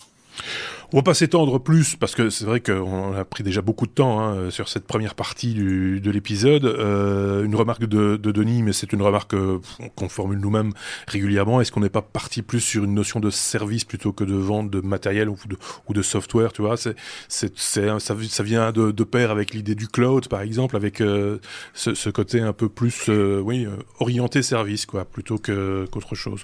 On 0.95 0.99
va 0.99 1.03
pas 1.03 1.15
s'étendre 1.15 1.59
plus 1.59 1.97
parce 1.97 2.15
que 2.15 2.29
c'est 2.29 2.45
vrai 2.45 2.61
qu'on 2.61 3.15
a 3.15 3.25
pris 3.25 3.43
déjà 3.43 3.63
beaucoup 3.63 3.87
de 3.87 3.93
temps 3.93 4.21
hein, 4.21 4.51
sur 4.51 4.69
cette 4.69 4.87
première 4.87 5.15
partie 5.15 5.55
du, 5.55 6.03
de 6.03 6.11
l'épisode. 6.11 6.67
Euh, 6.67 7.45
une 7.45 7.55
remarque 7.55 7.87
de, 7.87 8.17
de, 8.17 8.31
Denis, 8.31 8.63
mais 8.63 8.75
c'est 8.75 8.93
une 8.93 9.01
remarque 9.01 9.33
euh, 9.33 9.59
qu'on 9.97 10.11
formule 10.11 10.39
nous-mêmes 10.39 10.73
régulièrement. 11.09 11.63
Est-ce 11.63 11.73
qu'on 11.73 11.81
n'est 11.81 11.89
pas 11.89 12.03
parti 12.03 12.43
plus 12.43 12.61
sur 12.61 12.85
une 12.85 12.93
notion 12.93 13.21
de 13.21 13.31
service 13.31 13.85
plutôt 13.85 14.13
que 14.13 14.23
de 14.23 14.35
vente 14.35 14.71
de 14.71 14.83
matériel 14.83 15.31
ou 15.31 15.37
de, 15.47 15.57
ou 15.89 15.95
de 15.95 16.03
software 16.03 16.53
Tu 16.53 16.61
vois, 16.61 16.77
c'est, 16.77 16.95
c'est, 17.27 17.59
ça, 17.59 17.99
ça 17.99 18.43
vient 18.43 18.71
de, 18.71 18.91
de 18.91 19.05
pair 19.05 19.31
avec 19.31 19.55
l'idée 19.55 19.75
du 19.75 19.89
cloud, 19.89 20.29
par 20.29 20.43
exemple, 20.43 20.77
avec 20.77 21.01
euh, 21.01 21.39
ce, 21.73 21.95
ce, 21.95 22.11
côté 22.11 22.41
un 22.41 22.53
peu 22.53 22.69
plus, 22.69 23.09
euh, 23.09 23.41
oui, 23.41 23.67
orienté 23.99 24.43
service, 24.43 24.85
quoi, 24.85 25.07
plutôt 25.07 25.39
que 25.39 25.87
qu'autre 25.91 26.15
chose. 26.15 26.43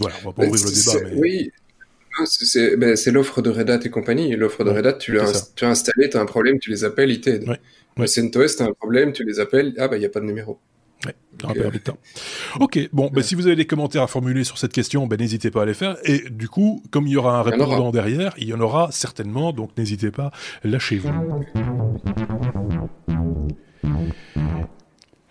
Voilà, 0.00 0.16
on 0.22 0.28
va 0.28 0.32
pas 0.34 0.44
ouvrir 0.44 0.66
le 0.66 0.70
débat. 0.70 1.08
Mais... 1.14 1.18
Oui. 1.18 1.50
Ben, 2.76 2.96
c'est 2.96 3.10
l'offre 3.10 3.42
de 3.42 3.50
Red 3.50 3.70
Hat 3.70 3.80
et 3.84 3.90
compagnie. 3.90 4.34
L'offre 4.36 4.64
de 4.64 4.70
Red 4.70 4.86
Hat, 4.86 4.94
tu 4.94 5.18
as 5.18 5.68
installé, 5.68 6.08
tu 6.10 6.16
as 6.16 6.20
un 6.20 6.26
problème, 6.26 6.58
tu 6.58 6.70
les 6.70 6.84
appelles, 6.84 7.10
ils 7.10 7.20
t'aident. 7.20 7.48
Ouais. 7.48 7.60
Ouais. 7.96 8.06
CentOS, 8.06 8.56
tu 8.56 8.62
as 8.62 8.66
un 8.66 8.72
problème, 8.72 9.12
tu 9.12 9.24
les 9.24 9.38
appelles, 9.40 9.72
ah 9.78 9.86
bah 9.86 9.96
il 9.96 10.00
n'y 10.00 10.06
a 10.06 10.08
pas 10.08 10.20
de 10.20 10.24
numéro. 10.24 10.58
Ouais, 11.06 11.14
euh... 11.56 11.70
Ok, 12.60 12.78
bon, 12.92 13.10
ben, 13.12 13.22
si 13.22 13.34
vous 13.34 13.46
avez 13.46 13.56
des 13.56 13.66
commentaires 13.66 14.02
à 14.02 14.06
formuler 14.06 14.42
sur 14.42 14.58
cette 14.58 14.72
question, 14.72 15.06
ben, 15.06 15.18
n'hésitez 15.18 15.50
pas 15.50 15.62
à 15.62 15.64
les 15.64 15.74
faire. 15.74 15.96
Et 16.04 16.24
du 16.30 16.48
coup, 16.48 16.82
comme 16.90 17.06
il 17.06 17.12
y 17.12 17.16
aura 17.16 17.38
un 17.38 17.42
répondant 17.42 17.90
derrière, 17.90 18.34
il 18.38 18.48
y 18.48 18.54
en 18.54 18.60
aura 18.60 18.90
certainement, 18.90 19.52
donc 19.52 19.76
n'hésitez 19.76 20.10
pas, 20.10 20.32
lâchez-vous. 20.64 21.10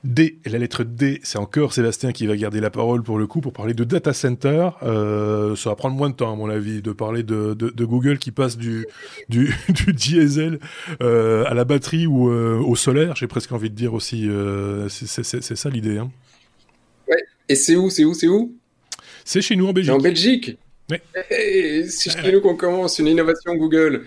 D, 0.04 0.39
la 0.45 0.58
lettre 0.58 0.84
D, 0.84 1.22
c'est 1.24 1.38
encore 1.38 1.74
Sébastien 1.74 2.12
qui 2.12 2.28
va 2.28 2.36
garder 2.36 2.60
la 2.60 2.70
parole 2.70 3.04
pour 3.04 3.18
le 3.18 3.26
coup 3.26 3.39
pour 3.39 3.54
parler 3.54 3.74
de 3.74 3.86
data 3.86 4.12
center. 4.12 4.70
Euh, 4.84 5.56
ça 5.56 5.70
va 5.70 5.76
prendre 5.78 5.95
moins 5.95 6.10
de 6.10 6.16
temps 6.16 6.34
à 6.34 6.36
mon 6.36 6.49
avis 6.49 6.82
de 6.82 6.91
parler 6.91 7.24
de, 7.24 7.54
de, 7.54 7.86
Google 7.86 8.18
qui 8.18 8.32
passe 8.32 8.58
du, 8.58 8.86
du, 9.30 9.56
du 9.70 9.93
diesel 9.93 10.60
euh, 11.01 11.45
à 11.45 11.54
la 11.54 11.64
batterie 11.64 12.06
ou 12.06 12.30
euh, 12.30 12.58
au 12.58 12.76
solaire. 12.76 13.16
J'ai 13.16 13.28
presque 13.28 13.54
envie 13.54 13.70
de 13.70 13.76
dire 13.76 13.93
aussi, 13.93 14.30
c'est 14.89 15.56
ça 15.56 15.70
l'idée. 15.70 15.99
Hein. 15.99 16.12
Ouais. 17.08 17.24
Et 17.47 17.56
c'est 17.56 17.78
où, 17.78 17.89
c'est 17.89 18.04
où, 18.04 18.14
c'est 18.14 18.28
où? 18.28 18.54
C'est 19.24 19.41
chez 19.41 19.56
nous 19.56 19.68
en 19.68 19.74
Belgique. 19.74 19.93
En 19.93 19.99
Belgique? 19.99 20.58
Ouais. 20.89 21.01
c'est 21.88 22.12
chez 22.12 22.32
nous 22.32 22.41
qu'on 22.41 22.58
commence 22.58 22.99
une 22.99 23.08
innovation 23.08 23.56
Google. 23.56 24.04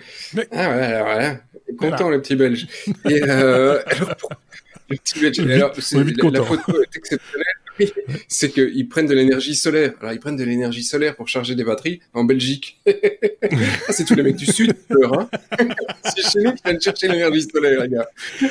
Ah 0.51 0.69
ouais, 0.69 0.83
alors 0.83 1.07
voilà. 1.07 1.39
Content 1.77 2.09
le 2.09 2.21
petit 2.21 2.35
Belge. 2.35 2.67
Et 3.09 3.21
euh, 3.23 3.81
alors, 3.87 4.17
alors, 4.89 5.73
la, 5.91 6.29
la, 6.31 6.43
photo 6.43 6.81
est 6.81 6.95
exceptionnelle. 6.95 7.45
c'est 8.27 8.51
qu'ils 8.51 8.87
prennent 8.87 9.07
de 9.07 9.13
l'énergie 9.13 9.55
solaire. 9.55 9.93
Alors, 9.99 10.13
ils 10.13 10.19
prennent 10.19 10.35
de 10.35 10.43
l'énergie 10.43 10.83
solaire 10.83 11.15
pour 11.15 11.27
charger 11.27 11.55
des 11.55 11.63
batteries 11.63 12.01
en 12.13 12.23
Belgique. 12.23 12.79
Ah, 13.49 13.93
c'est 13.93 14.03
tous 14.03 14.15
les 14.15 14.23
mecs 14.23 14.35
du 14.35 14.45
Sud 14.45 14.73
qui 14.73 14.83
pleurent. 14.89 15.19
Hein 15.19 15.29
c'est 16.03 16.21
chez 16.21 16.39
nous 16.39 16.51
qu'ils 16.51 16.61
viennent 16.65 16.81
chercher 16.81 17.07
l'énergie 17.07 17.43
solaire, 17.43 17.83
les 17.83 17.89
gars. 17.89 18.07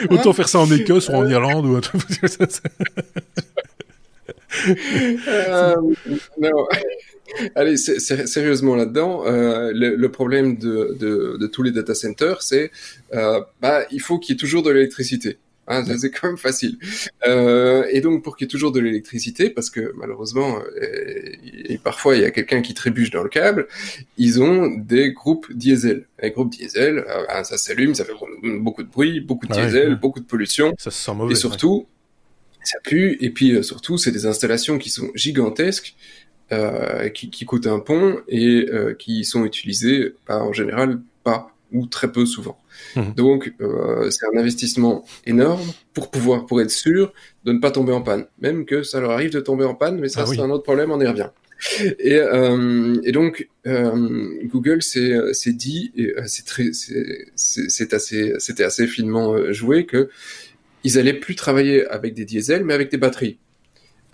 Autant 0.09 0.33
faire 0.33 0.49
ça 0.49 0.59
en 0.61 0.71
Écosse 0.71 1.09
ou 1.09 1.13
en 1.13 1.29
Irlande 1.29 1.67
ou 1.67 1.77
un 1.77 1.81
truc. 1.81 2.03
euh, 5.29 5.75
non. 6.41 6.67
Allez, 7.55 7.77
sérieusement 7.77 8.75
là-dedans, 8.75 9.25
euh, 9.27 9.71
le, 9.75 9.97
le, 9.97 10.11
problème 10.11 10.57
de, 10.57 10.97
de, 10.99 11.37
de, 11.39 11.47
tous 11.47 11.63
les 11.63 11.73
data 11.73 11.95
centers, 11.95 12.41
c'est 12.41 12.71
euh, 13.13 13.41
bah, 13.61 13.85
il 13.91 14.01
faut 14.01 14.19
qu'il 14.19 14.35
y 14.35 14.37
ait 14.37 14.41
toujours 14.41 14.63
de 14.63 14.71
l'électricité. 14.71 15.37
Hein, 15.69 15.85
c'est 15.99 16.11
quand 16.11 16.29
même 16.29 16.37
facile. 16.37 16.79
Euh, 17.27 17.85
et 17.91 18.01
donc 18.01 18.23
pour 18.23 18.37
qu'il 18.37 18.45
y 18.45 18.49
ait 18.49 18.51
toujours 18.51 18.71
de 18.71 18.79
l'électricité, 18.79 19.51
parce 19.51 19.69
que 19.69 19.93
malheureusement, 19.97 20.61
euh, 20.81 21.33
et 21.45 21.79
parfois 21.79 22.15
il 22.15 22.23
y 22.23 22.25
a 22.25 22.31
quelqu'un 22.31 22.63
qui 22.63 22.73
trébuche 22.73 23.11
dans 23.11 23.25
le 23.25 23.29
câble, 23.29 23.67
ils 24.17 24.41
ont 24.41 24.69
des 24.69 25.13
groupes 25.13 25.53
diesel. 25.53 26.07
Les 26.23 26.31
groupes 26.31 26.51
diesel, 26.51 26.99
euh, 26.99 27.25
ah, 27.29 27.43
ça 27.43 27.59
s'allume, 27.59 27.95
ça 27.95 28.05
fait 28.05 28.13
beaucoup 28.61 28.85
de 28.85 28.89
bruit, 28.89 29.21
beaucoup 29.21 29.47
de 29.47 29.53
diesel, 29.53 29.97
beaucoup 29.97 30.21
de 30.21 30.25
pollution. 30.25 30.73
Ça 30.79 30.93
se 30.93 31.03
sent 31.03 31.15
mauvais. 31.15 31.33
Et 31.33 31.37
surtout, 31.37 31.87
ça 32.63 32.79
pue. 32.85 33.17
Et 33.21 33.31
puis 33.31 33.53
euh, 33.53 33.63
surtout, 33.63 33.99
c'est 33.99 34.13
des 34.13 34.27
installations 34.27 34.79
qui 34.79 34.91
sont 34.91 35.11
gigantesques. 35.15 35.97
Euh, 36.53 37.09
qui, 37.09 37.29
qui 37.29 37.45
coûtent 37.45 37.67
un 37.67 37.81
pont 37.81 38.21
et 38.29 38.69
qui 39.01 39.25
sont 39.25 39.45
utilisées 39.45 40.15
pas 40.27 40.39
en 40.39 40.53
général 40.53 41.01
pas 41.25 41.51
ou 41.73 41.87
très 41.87 42.13
peu 42.13 42.25
souvent. 42.25 42.57
Mhm. 42.95 43.15
Donc, 43.15 43.55
euh, 43.61 44.11
c'est 44.11 44.27
un 44.27 44.39
investissement 44.39 45.05
énorme 45.27 45.67
pour 45.95 46.11
pouvoir, 46.11 46.47
pour 46.47 46.61
être 46.61 46.71
sûr 46.71 47.13
de 47.45 47.53
ne 47.53 47.59
pas 47.59 47.71
tomber 47.71 47.93
en 47.93 48.03
panne. 48.03 48.27
Même 48.41 48.65
que 48.65 48.83
ça 48.83 49.01
leur 49.01 49.11
arrive 49.11 49.31
de 49.31 49.41
tomber 49.41 49.65
en 49.65 49.75
panne, 49.75 49.99
mais 49.99 50.09
ça, 50.09 50.23
ah 50.23 50.27
c'est 50.27 50.41
un 50.41 50.51
autre 50.51 50.65
problème, 50.65 50.91
on 50.91 51.01
y 51.01 51.07
revient. 51.07 51.31
Et, 51.99 52.17
euh, 52.17 53.01
et 53.03 53.13
donc, 53.13 53.49
euh, 53.67 54.29
Google 54.45 54.83
s'est 54.83 55.53
dit, 55.53 55.93
et 55.97 56.15
c'est 56.27 56.45
très, 56.45 56.71
c'est 56.73 57.95
assez, 57.95 58.35
c'était 58.39 58.65
assez 58.65 58.87
finement 58.87 59.53
joué 59.53 59.87
que 59.87 60.11
ils 60.85 60.99
allaient 60.99 61.15
plus 61.15 61.35
travailler 61.35 61.87
avec 61.87 62.15
des 62.15 62.25
diesels, 62.25 62.65
mais 62.65 62.75
avec 62.75 62.91
des 62.91 62.99
batteries. 62.99 63.39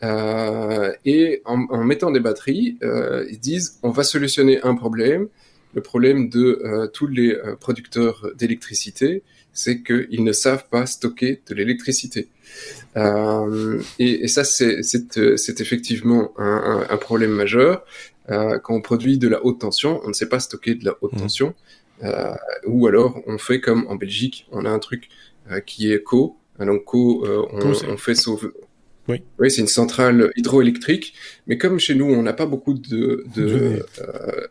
Euh, 0.02 0.92
et 1.04 1.42
en, 1.44 1.66
en, 1.68 1.84
mettant 1.84 2.10
des 2.10 2.20
batteries, 2.20 2.78
ils 2.82 3.40
disent, 3.40 3.78
on 3.82 3.90
va 3.90 4.04
solutionner 4.04 4.62
un 4.62 4.74
problème 4.74 5.28
le 5.74 5.80
problème 5.80 6.28
de 6.28 6.60
euh, 6.64 6.86
tous 6.86 7.06
les 7.06 7.32
euh, 7.32 7.56
producteurs 7.56 8.26
d'électricité, 8.36 9.22
c'est 9.52 9.82
qu'ils 9.82 10.24
ne 10.24 10.32
savent 10.32 10.66
pas 10.68 10.86
stocker 10.86 11.40
de 11.46 11.54
l'électricité. 11.54 12.28
Euh, 12.96 13.82
et, 13.98 14.24
et, 14.24 14.28
ça, 14.28 14.44
c'est 14.44 14.80
euh, 15.18 15.36
effectivement 15.58 16.32
un, 16.38 16.86
un, 16.88 16.94
un, 16.94 16.96
problème 16.96 17.32
majeur. 17.32 17.84
quand 18.28 18.74
on 18.74 18.80
produit 18.80 19.18
de 19.18 19.28
la 19.28 19.44
haute 19.44 19.60
tension, 19.60 20.00
on 20.04 20.08
ne 20.08 20.12
sait 20.12 20.28
pas 20.28 20.40
stocker 20.40 20.74
de 20.74 20.84
la 20.84 20.96
haute 21.00 21.12
mmh. 21.12 21.18
tension. 21.18 21.54
ou 22.66 22.86
alors, 22.86 23.20
on 23.26 23.38
fait 23.38 23.60
comme 23.60 23.86
en 23.88 23.96
Belgique, 23.96 24.46
on 24.52 24.64
a 24.64 24.70
un 24.70 24.78
truc 24.78 25.08
qui 25.66 25.92
est 25.92 26.02
co. 26.02 26.36
Donc 26.58 26.84
co, 26.84 27.26
on, 27.26 27.72
on, 27.88 27.96
fait 27.96 28.14
sauve, 28.14 28.52
oui, 29.08 29.22
oui 29.38 29.50
c'est 29.50 29.60
une 29.60 29.66
centrale 29.66 30.30
hydroélectrique, 30.36 31.14
mais 31.46 31.58
comme 31.58 31.80
chez 31.80 31.94
nous, 31.94 32.06
on 32.06 32.22
n'a 32.22 32.32
pas 32.32 32.46
beaucoup 32.46 32.74
de, 32.74 33.24
de, 33.34 33.84
euh, 34.00 34.46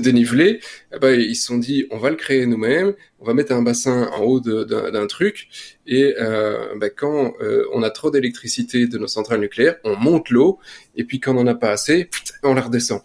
déniveler, 0.00 0.60
eh 0.94 0.98
ben, 0.98 1.18
ils 1.18 1.34
se 1.34 1.46
sont 1.46 1.58
dit 1.58 1.86
on 1.90 1.98
va 1.98 2.10
le 2.10 2.16
créer 2.16 2.46
nous-mêmes, 2.46 2.94
on 3.20 3.24
va 3.24 3.34
mettre 3.34 3.52
un 3.52 3.62
bassin 3.62 4.10
en 4.12 4.22
haut 4.22 4.40
d'un 4.40 5.06
truc 5.06 5.48
et 5.86 6.14
euh, 6.20 6.74
ben, 6.76 6.90
quand 6.94 7.34
euh, 7.40 7.64
on 7.72 7.82
a 7.82 7.90
trop 7.90 8.10
d'électricité 8.10 8.86
de 8.86 8.98
nos 8.98 9.06
centrales 9.06 9.40
nucléaires, 9.40 9.76
on 9.84 9.96
monte 9.96 10.30
l'eau 10.30 10.58
et 10.96 11.04
puis 11.04 11.20
quand 11.20 11.32
on 11.32 11.44
n'en 11.44 11.46
a 11.46 11.54
pas 11.54 11.70
assez, 11.70 12.08
on 12.42 12.54
la 12.54 12.62
redescend. 12.62 13.02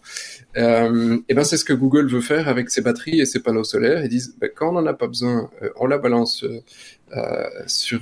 Euh, 0.56 1.18
et 1.28 1.34
ben 1.34 1.44
c'est 1.44 1.56
ce 1.56 1.64
que 1.64 1.72
Google 1.72 2.08
veut 2.08 2.20
faire 2.20 2.48
avec 2.48 2.70
ses 2.70 2.80
batteries 2.80 3.20
et 3.20 3.26
ses 3.26 3.40
panneaux 3.40 3.64
solaires. 3.64 4.04
Ils 4.04 4.08
disent 4.08 4.34
ben, 4.38 4.50
quand 4.54 4.70
on 4.70 4.80
n'en 4.80 4.86
a 4.86 4.94
pas 4.94 5.06
besoin, 5.06 5.50
on 5.76 5.86
la 5.86 5.98
balance 5.98 6.44
sur 7.66 8.00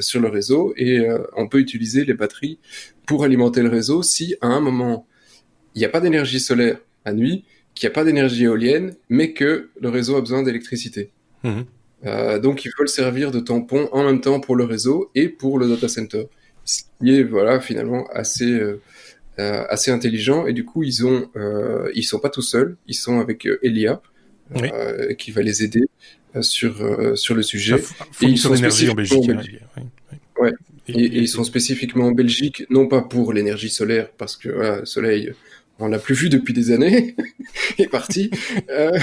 sur 0.00 0.20
le 0.20 0.28
réseau 0.28 0.74
et 0.76 1.06
on 1.36 1.48
peut 1.48 1.58
utiliser 1.58 2.04
les 2.04 2.14
batteries 2.14 2.58
pour 3.06 3.24
alimenter 3.24 3.62
le 3.62 3.68
réseau 3.68 4.02
si 4.02 4.36
à 4.40 4.48
un 4.48 4.60
moment 4.60 5.06
il 5.74 5.78
n'y 5.78 5.84
a 5.84 5.88
pas 5.88 6.00
d'énergie 6.00 6.40
solaire 6.40 6.78
à 7.04 7.12
nuit 7.12 7.44
qu'il 7.74 7.88
n'y 7.88 7.92
a 7.92 7.94
pas 7.94 8.04
d'énergie 8.04 8.44
éolienne, 8.44 8.94
mais 9.08 9.32
que 9.32 9.70
le 9.80 9.88
réseau 9.88 10.16
a 10.16 10.20
besoin 10.20 10.42
d'électricité. 10.42 11.10
Mhm. 11.44 11.64
Euh, 12.06 12.38
donc 12.38 12.64
il 12.64 12.70
faut 12.74 12.82
le 12.82 12.88
servir 12.88 13.30
de 13.30 13.40
tampon 13.40 13.88
en 13.92 14.04
même 14.04 14.20
temps 14.20 14.40
pour 14.40 14.56
le 14.56 14.64
réseau 14.64 15.10
et 15.14 15.28
pour 15.28 15.58
le 15.58 15.68
data 15.68 15.88
center, 15.88 16.28
ce 16.64 16.82
qui 16.98 17.14
est 17.14 17.22
voilà 17.22 17.60
finalement 17.60 18.06
assez 18.12 18.50
euh, 18.50 18.80
euh 19.38 19.64
assez 19.68 19.90
intelligent. 19.90 20.46
Et 20.46 20.52
du 20.52 20.64
coup 20.64 20.82
ils 20.82 21.04
ont 21.04 21.28
euh, 21.36 21.90
ils 21.94 22.04
sont 22.04 22.18
pas 22.18 22.30
tout 22.30 22.42
seuls, 22.42 22.76
ils 22.86 22.94
sont 22.94 23.20
avec 23.20 23.46
Elia 23.62 24.00
qui 25.18 25.30
va 25.30 25.42
les 25.42 25.62
aider 25.62 25.84
sur 26.40 26.74
sur 27.16 27.34
le 27.34 27.42
sujet. 27.42 27.76
et 28.22 28.26
ils 28.26 28.38
sont 28.38 28.56
spécifiquement 28.56 28.92
en 28.92 28.94
Belgique. 28.94 29.60
Hein, 29.76 29.82
ouais. 30.38 30.52
Et, 30.88 31.04
et, 31.04 31.18
ils 31.18 31.28
sont 31.28 31.44
spécifiquement 31.44 32.06
en 32.06 32.12
Belgique, 32.12 32.64
non 32.68 32.88
pas 32.88 33.00
pour 33.00 33.32
l'énergie 33.32 33.70
solaire, 33.70 34.10
parce 34.18 34.36
que 34.36 34.48
voilà, 34.48 34.80
le 34.80 34.86
soleil, 34.86 35.32
on 35.80 35.88
l'a 35.88 35.98
plus 35.98 36.14
vu 36.14 36.28
depuis 36.28 36.54
des 36.54 36.70
années, 36.72 37.16
il 37.78 37.84
est 37.84 37.88
parti. 37.88 38.30
Euh, 38.70 38.98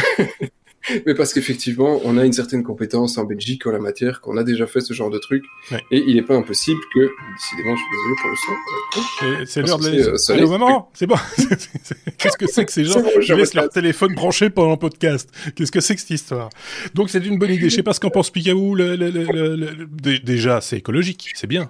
Mais 1.05 1.13
parce 1.15 1.34
qu'effectivement, 1.34 1.99
on 2.05 2.17
a 2.17 2.25
une 2.25 2.34
certaine 2.34 2.63
compétence 2.63 3.17
en 3.17 3.25
Belgique 3.25 3.67
en 3.67 3.71
la 3.71 3.80
matière, 3.80 4.21
qu'on 4.21 4.38
a 4.38 4.43
déjà 4.43 4.67
fait 4.67 4.80
ce 4.80 4.93
genre 4.93 5.09
de 5.09 5.17
truc, 5.17 5.43
et 5.91 6.03
il 6.07 6.15
n'est 6.15 6.21
pas 6.21 6.36
impossible 6.36 6.80
que, 6.93 6.99
décidément, 7.36 7.75
je 7.75 7.82
suis 7.82 7.91
désolé 7.91 8.15
pour 8.21 8.30
le 8.30 8.36
son. 8.36 9.45
C'est 9.45 9.61
l'heure 9.61 9.80
de 9.80 9.89
la... 9.89 10.36
Allô, 10.36 10.49
maman, 10.49 10.89
c'est 10.93 11.07
bon. 11.07 11.15
Qu'est-ce 12.17 12.38
que 12.38 12.47
c'est 12.47 12.65
que 12.65 12.71
ces 12.71 12.86
gens 12.86 13.03
qui 13.21 13.34
laissent 13.34 13.53
leur 13.53 13.69
téléphone 13.69 14.15
branché 14.15 14.49
pendant 14.49 14.71
le 14.71 14.78
podcast? 14.78 15.30
Qu'est-ce 15.55 15.71
que 15.71 15.82
c'est 15.82 15.95
que 15.95 16.01
cette 16.01 16.11
histoire? 16.11 16.49
Donc 16.93 17.09
c'est 17.09 17.25
une 17.25 17.38
bonne 17.38 17.51
idée. 17.51 17.69
Je 17.69 17.75
sais 17.75 17.84
pas 17.84 17.93
ce 17.93 17.99
qu'en 17.99 18.09
pense 18.09 18.30
Picaboo. 18.30 18.78
Déjà, 20.23 20.61
c'est 20.61 20.78
écologique, 20.78 21.32
c'est 21.36 21.47
bien. 21.47 21.69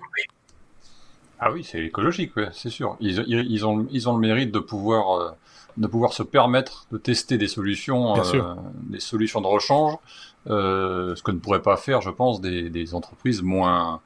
Ah 1.39 1.51
oui, 1.51 1.63
c'est 1.63 1.79
écologique, 1.83 2.31
c'est 2.51 2.69
sûr. 2.69 2.97
Ils, 2.99 3.23
ils, 3.27 3.65
ont, 3.65 3.87
ils 3.91 4.09
ont 4.09 4.17
le 4.17 4.19
mérite 4.19 4.51
de 4.51 4.59
pouvoir, 4.59 5.19
euh, 5.19 5.31
de 5.77 5.87
pouvoir 5.87 6.13
se 6.13 6.23
permettre 6.23 6.87
de 6.91 6.97
tester 6.97 7.37
des 7.37 7.47
solutions, 7.47 8.15
euh, 8.17 8.55
des 8.83 8.99
solutions 8.99 9.41
de 9.41 9.47
rechange, 9.47 9.97
euh, 10.49 11.15
ce 11.15 11.21
que 11.21 11.31
ne 11.31 11.37
pourraient 11.37 11.61
pas 11.61 11.77
faire, 11.77 12.01
je 12.01 12.09
pense, 12.09 12.41
des, 12.41 12.69
des 12.69 12.95
entreprises 12.95 13.43
moins, 13.43 14.01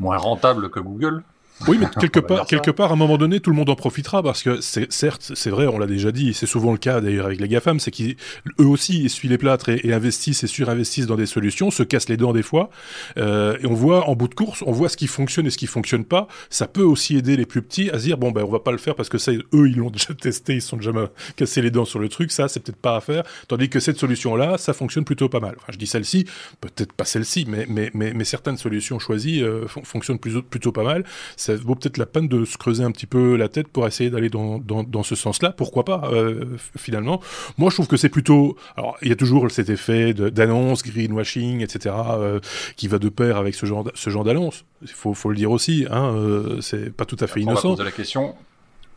moins 0.00 0.16
rentables 0.16 0.70
que 0.70 0.80
Google. 0.80 1.22
Oui, 1.66 1.78
mais 1.78 1.86
quelque 2.00 2.20
part, 2.20 2.46
quelque 2.46 2.70
part, 2.70 2.90
à 2.90 2.92
un 2.92 2.96
moment 2.96 3.16
donné, 3.16 3.40
tout 3.40 3.50
le 3.50 3.56
monde 3.56 3.70
en 3.70 3.76
profitera 3.76 4.22
parce 4.22 4.42
que 4.42 4.60
c'est 4.60 4.92
certes, 4.92 5.32
c'est 5.34 5.50
vrai, 5.50 5.66
on 5.66 5.78
l'a 5.78 5.86
déjà 5.86 6.12
dit, 6.12 6.34
c'est 6.34 6.46
souvent 6.46 6.72
le 6.72 6.78
cas 6.78 7.00
d'ailleurs 7.00 7.26
avec 7.26 7.40
les 7.40 7.48
GAFAM, 7.48 7.80
c'est 7.80 7.90
qu'eux 7.90 8.14
aussi 8.58 9.06
essuient 9.06 9.28
les 9.28 9.38
plâtres 9.38 9.70
et, 9.70 9.92
investissent 9.92 10.44
et 10.44 10.46
surinvestissent 10.46 11.06
dans 11.06 11.16
des 11.16 11.26
solutions, 11.26 11.70
se 11.70 11.82
cassent 11.82 12.08
les 12.08 12.18
dents 12.18 12.32
des 12.32 12.42
fois, 12.42 12.70
euh, 13.16 13.56
et 13.62 13.66
on 13.66 13.74
voit 13.74 14.08
en 14.08 14.14
bout 14.14 14.28
de 14.28 14.34
course, 14.34 14.62
on 14.66 14.72
voit 14.72 14.88
ce 14.88 14.96
qui 14.96 15.06
fonctionne 15.06 15.46
et 15.46 15.50
ce 15.50 15.56
qui 15.56 15.66
fonctionne 15.66 16.04
pas. 16.04 16.28
Ça 16.50 16.66
peut 16.66 16.82
aussi 16.82 17.16
aider 17.16 17.36
les 17.36 17.46
plus 17.46 17.62
petits 17.62 17.90
à 17.90 17.98
se 17.98 18.04
dire 18.04 18.18
bon 18.18 18.32
ben 18.32 18.44
on 18.44 18.50
va 18.50 18.60
pas 18.60 18.72
le 18.72 18.78
faire 18.78 18.94
parce 18.94 19.08
que 19.08 19.18
ça, 19.18 19.32
eux 19.32 19.68
ils 19.68 19.76
l'ont 19.76 19.90
déjà 19.96 20.12
testé, 20.12 20.54
ils 20.54 20.62
sont 20.62 20.76
déjà 20.76 20.92
cassés 21.36 21.62
les 21.62 21.70
dents 21.70 21.86
sur 21.86 21.98
le 21.98 22.08
truc, 22.08 22.32
ça 22.32 22.48
c'est 22.48 22.60
peut-être 22.60 22.80
pas 22.80 22.96
à 22.96 23.00
faire, 23.00 23.22
tandis 23.48 23.70
que 23.70 23.80
cette 23.80 23.98
solution 23.98 24.36
là, 24.36 24.58
ça 24.58 24.74
fonctionne 24.74 25.04
plutôt 25.04 25.28
pas 25.28 25.40
mal. 25.40 25.54
Enfin, 25.56 25.72
je 25.72 25.78
dis 25.78 25.86
celle-ci, 25.86 26.26
peut-être 26.60 26.92
pas 26.92 27.06
celle-ci, 27.06 27.46
mais 27.48 27.66
mais, 27.68 27.90
mais 27.94 28.12
mais 28.14 28.24
certaines 28.24 28.58
solutions 28.58 28.98
choisies 28.98 29.42
euh, 29.42 29.66
fonctionnent 29.66 30.18
plutôt 30.18 30.42
plutôt 30.42 30.72
pas 30.72 30.84
mal. 30.84 31.04
Ça 31.46 31.54
vaut 31.54 31.76
peut-être 31.76 31.96
la 31.96 32.06
peine 32.06 32.26
de 32.26 32.44
se 32.44 32.58
creuser 32.58 32.82
un 32.82 32.90
petit 32.90 33.06
peu 33.06 33.36
la 33.36 33.48
tête 33.48 33.68
pour 33.68 33.86
essayer 33.86 34.10
d'aller 34.10 34.30
dans, 34.30 34.58
dans, 34.58 34.82
dans, 34.82 35.04
ce 35.04 35.14
sens-là. 35.14 35.52
Pourquoi 35.52 35.84
pas, 35.84 36.10
euh, 36.12 36.44
finalement 36.76 37.20
Moi, 37.56 37.70
je 37.70 37.76
trouve 37.76 37.86
que 37.86 37.96
c'est 37.96 38.08
plutôt... 38.08 38.56
Alors, 38.76 38.96
il 39.00 39.10
y 39.10 39.12
a 39.12 39.14
toujours 39.14 39.48
cet 39.48 39.70
effet 39.70 40.12
d'annonce, 40.12 40.82
greenwashing, 40.82 41.60
etc., 41.60 41.94
euh, 42.10 42.40
qui 42.74 42.88
va 42.88 42.98
de 42.98 43.08
pair 43.08 43.36
avec 43.36 43.54
ce 43.54 43.64
genre, 43.64 43.88
ce 43.94 44.10
genre 44.10 44.24
d'annonce. 44.24 44.64
Il 44.82 44.88
faut, 44.88 45.14
faut 45.14 45.30
le 45.30 45.36
dire 45.36 45.52
aussi, 45.52 45.86
hein, 45.88 46.16
euh, 46.16 46.60
c'est 46.60 46.92
pas 46.92 47.04
tout 47.04 47.16
à 47.20 47.28
fait 47.28 47.40
innocent. 47.40 47.68
On 47.68 47.70
va 47.70 47.76
poser 47.76 47.84
la 47.84 47.94
question, 47.94 48.34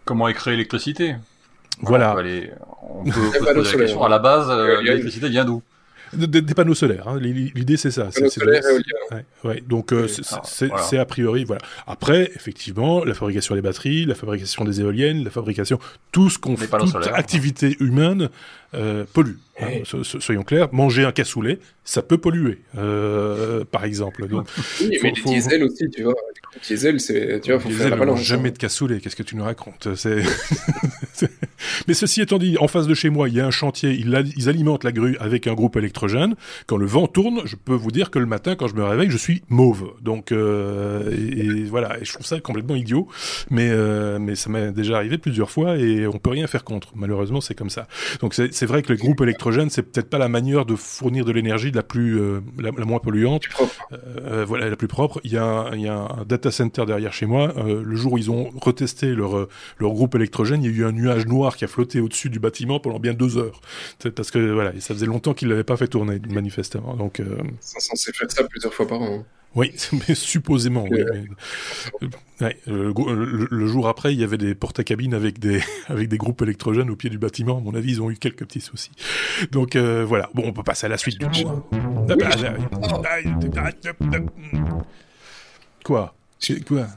comment 0.06 0.28
est 0.28 0.34
créée 0.34 0.54
l'électricité? 0.54 1.18
Voilà. 1.82 2.16
On 2.82 3.04
peut, 3.04 3.12
on 3.12 3.32
peut 3.32 3.54
poser 3.54 3.78
la 3.78 3.84
question, 3.84 4.04
à 4.04 4.10
la 4.10 4.18
base, 4.18 4.50
l'électricité 4.82 5.30
vient 5.30 5.46
d'où? 5.46 5.62
Des, 6.14 6.42
panneaux 6.54 6.74
solaires. 6.74 7.08
Hein. 7.08 7.20
L'idée, 7.20 7.78
c'est 7.78 7.92
ça. 7.92 8.10
Panneaux 8.14 8.30
solaires 8.30 8.64
ouais, 9.12 9.26
ouais. 9.44 9.64
Donc, 9.68 9.94
euh, 9.94 10.08
c'est 10.44 10.98
a 10.98 11.06
priori, 11.06 11.44
voilà. 11.44 11.62
Après, 11.88 12.32
effectivement, 12.36 13.04
la 13.04 13.14
fabrication 13.14 13.56
des 13.56 13.62
batteries, 13.62 14.06
la 14.06 14.16
fabrication 14.16 14.64
des 14.64 14.82
éoliennes, 14.82 15.24
la 15.24 15.30
fabrication, 15.30 15.80
tout 16.12 16.30
ce 16.30 16.38
qu'on 16.38 16.58
fait, 16.58 16.68
toute 16.68 17.08
activité 17.08 17.78
humaine 17.80 18.30
euh, 18.74 19.06
pollue. 19.14 19.36
Hein. 19.62 19.82
soyons 19.84 20.44
clairs, 20.44 20.70
manger 20.72 21.04
un 21.04 21.12
cassoulet, 21.12 21.60
ça 21.84 22.02
peut 22.02 22.18
polluer, 22.18 22.60
euh, 22.78 23.66
par 23.70 23.84
exemple. 23.84 24.28
Donc, 24.28 24.48
oui, 24.82 24.98
mais 25.04 25.12
les 25.12 25.22
diesel 25.22 25.64
aussi, 25.64 25.90
tu 25.90 26.04
vois. 26.04 26.16
Les 26.54 26.62
diesel, 26.76 27.00
c'est, 27.00 27.42
tu 27.42 27.52
vois, 27.52 27.60
faut 27.60 27.70
faire 27.70 27.90
la 27.90 27.98
balance. 27.98 28.22
Jamais 28.22 28.50
hein. 28.50 28.54
de 28.54 28.58
cassoulet. 28.58 29.00
Qu'est-ce 29.00 29.16
que 29.16 29.24
tu 29.24 29.36
nous 29.36 29.44
racontes 29.44 29.90
C'est. 29.96 30.24
Mais 31.88 31.94
ceci 31.94 32.22
étant 32.22 32.38
dit, 32.38 32.58
en 32.60 32.68
face 32.68 32.88
de 32.88 32.94
chez 32.94 33.10
moi, 33.10 33.30
il 33.30 33.36
y 33.36 33.42
a 33.42 33.46
un 33.46 33.52
chantier, 33.52 33.92
ils, 33.92 34.50
alimentent 34.50 34.84
la 34.84 34.92
grue 34.92 35.18
avec 35.20 35.48
un 35.48 35.54
groupe 35.54 35.76
électrogène. 35.76 36.36
Quand 36.68 36.78
le 36.78 36.86
vent 36.86 37.08
tourne, 37.08 37.42
je 37.46 37.56
peux 37.56 37.74
vous 37.74 37.92
dire 37.92 38.12
que 38.12 38.20
le 38.20 38.26
matin, 38.26 38.56
quand 38.56 38.68
je 38.68 38.76
me 38.76 38.84
réveille, 38.84 39.10
je 39.10 39.18
suis 39.18 39.44
mauve. 39.50 39.94
Donc, 40.02 40.32
euh, 40.32 41.12
et, 41.12 41.66
voilà, 41.66 42.00
et 42.00 42.06
je 42.06 42.14
trouve 42.14 42.26
ça 42.26 42.40
complètement 42.40 42.76
idiot. 42.76 43.08
Mais, 43.50 43.70
euh, 43.70 44.20
mais 44.20 44.36
ça 44.36 44.50
m'est 44.50 44.72
déjà 44.72 44.98
arrivé 44.98 45.18
plusieurs 45.18 45.52
fois 45.52 45.78
et 45.78 46.08
on 46.08 46.18
peut 46.18 46.30
rien 46.30 46.48
faire 46.48 46.64
contre. 46.64 46.90
Malheureusement, 46.96 47.42
c'est 47.42 47.56
comme 47.56 47.70
ça. 47.70 47.88
Donc, 48.22 48.34
c'est 48.34 48.59
vrai 48.66 48.82
que 48.82 48.92
le 48.92 48.98
groupe 48.98 49.22
électrogène, 49.22 49.70
c'est 49.70 49.84
peut-être 49.84 50.10
pas 50.10 50.18
la 50.18 50.30
manière 50.30 50.66
de 50.66 50.76
fournir 50.76 51.26
de 51.26 51.32
l'énergie 51.32 51.72
la 51.72 51.84
plus, 51.84 52.20
euh, 52.20 52.42
la, 52.58 52.72
moins 52.72 53.00
polluante. 53.00 53.44
Euh, 53.92 54.46
voilà, 54.46 54.70
la 54.70 54.76
plus 54.76 54.88
propre. 54.88 55.20
Il 55.24 55.32
y, 55.32 55.38
a, 55.38 55.70
il 55.74 55.82
y 55.82 55.88
a 55.88 55.96
un 55.96 56.26
data 56.26 56.52
center 56.52 56.86
derrière 56.86 57.14
chez 57.14 57.26
moi. 57.26 57.54
Euh, 57.58 57.84
le 57.84 57.96
jour 57.96 58.14
où 58.14 58.18
ils 58.18 58.32
ont 58.32 58.50
retesté 58.56 59.14
leur, 59.14 59.48
leur 59.78 59.92
groupe 59.92 60.16
électrogène, 60.16 60.64
il 60.64 60.72
y 60.72 60.74
a 60.74 60.78
eu 60.78 60.86
un 60.86 60.92
nuage 60.92 61.26
noir 61.26 61.56
qui 61.56 61.66
a 61.66 61.68
flotté 61.68 62.00
au-dessus 62.00 62.30
du 62.30 62.40
bâtiment 62.40 62.80
pendant 62.80 63.00
bien 63.00 63.14
deux 63.14 63.38
heures. 63.38 63.62
Parce 64.16 64.32
que 64.32 64.52
voilà, 64.52 64.72
ça 64.80 64.94
faisait 64.94 65.06
longtemps 65.06 65.34
qu'ils 65.34 65.50
l'avaient 65.50 65.64
pas 65.64 65.78
fait 65.78 65.88
tourner, 65.88 66.20
manifestement. 66.30 66.96
Donc, 66.96 67.20
euh... 67.20 67.38
Ils 67.44 67.58
sont 67.62 67.80
censés 67.80 68.12
faire 68.14 68.32
ça 68.32 68.44
plusieurs 68.46 68.74
fois 68.74 68.88
par 68.88 69.02
an. 69.02 69.20
Hein. 69.20 69.26
Oui, 69.56 69.74
mais 70.08 70.16
supposément. 70.16 70.86
Oui, 70.90 72.10
Ouais, 72.42 72.58
le, 72.68 73.68
jour 73.68 73.90
après, 73.90 74.14
il 74.14 74.20
y 74.20 74.24
avait 74.24 74.38
des 74.38 74.56
porte-à-cabines 74.56 75.14
avec 75.14 75.40
des 75.40 75.62
avec 75.88 76.08
des 76.08 76.18
groupes 76.18 76.42
électrogènes 76.42 76.90
au 76.90 76.96
pied 76.96 77.10
du 77.10 77.18
bâtiment. 77.18 77.58
À 77.58 77.62
mon 77.62 77.76
avis, 77.76 77.94
ils 77.94 78.02
ont 78.02 78.10
eu 78.10 78.16
quelques 78.16 78.46
petits 78.46 78.62
soucis. 78.62 78.92
Donc 79.52 79.76
euh, 79.76 80.06
voilà. 80.06 80.30
Bon, 80.34 80.44
on 80.46 80.54
peut 80.54 80.64
passer 80.64 80.86
à 80.86 80.90
la 80.90 80.98
suite 80.98 81.20
du 81.20 81.26
Quoi? 85.84 86.16
Quoi? 86.66 86.88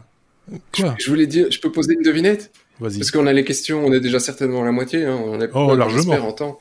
Quoi 0.77 0.95
Je 0.99 1.09
voulais 1.09 1.27
dire, 1.27 1.51
je 1.51 1.59
peux 1.59 1.73
poser 1.73 1.95
une 1.95 2.03
devinette? 2.03 2.53
Parce 2.83 3.11
qu'on 3.11 3.27
a 3.27 3.33
les 3.33 3.45
questions, 3.45 3.85
on 3.85 3.93
est 3.93 4.01
déjà 4.01 4.19
certainement 4.19 4.63
à 4.63 4.65
la 4.65 4.73
moitié, 4.73 5.05
hein, 5.05 5.21
on 5.25 5.41
est 5.41 5.51
oh, 5.55 5.75
largement 5.75 6.29
en 6.29 6.33
temps. 6.33 6.61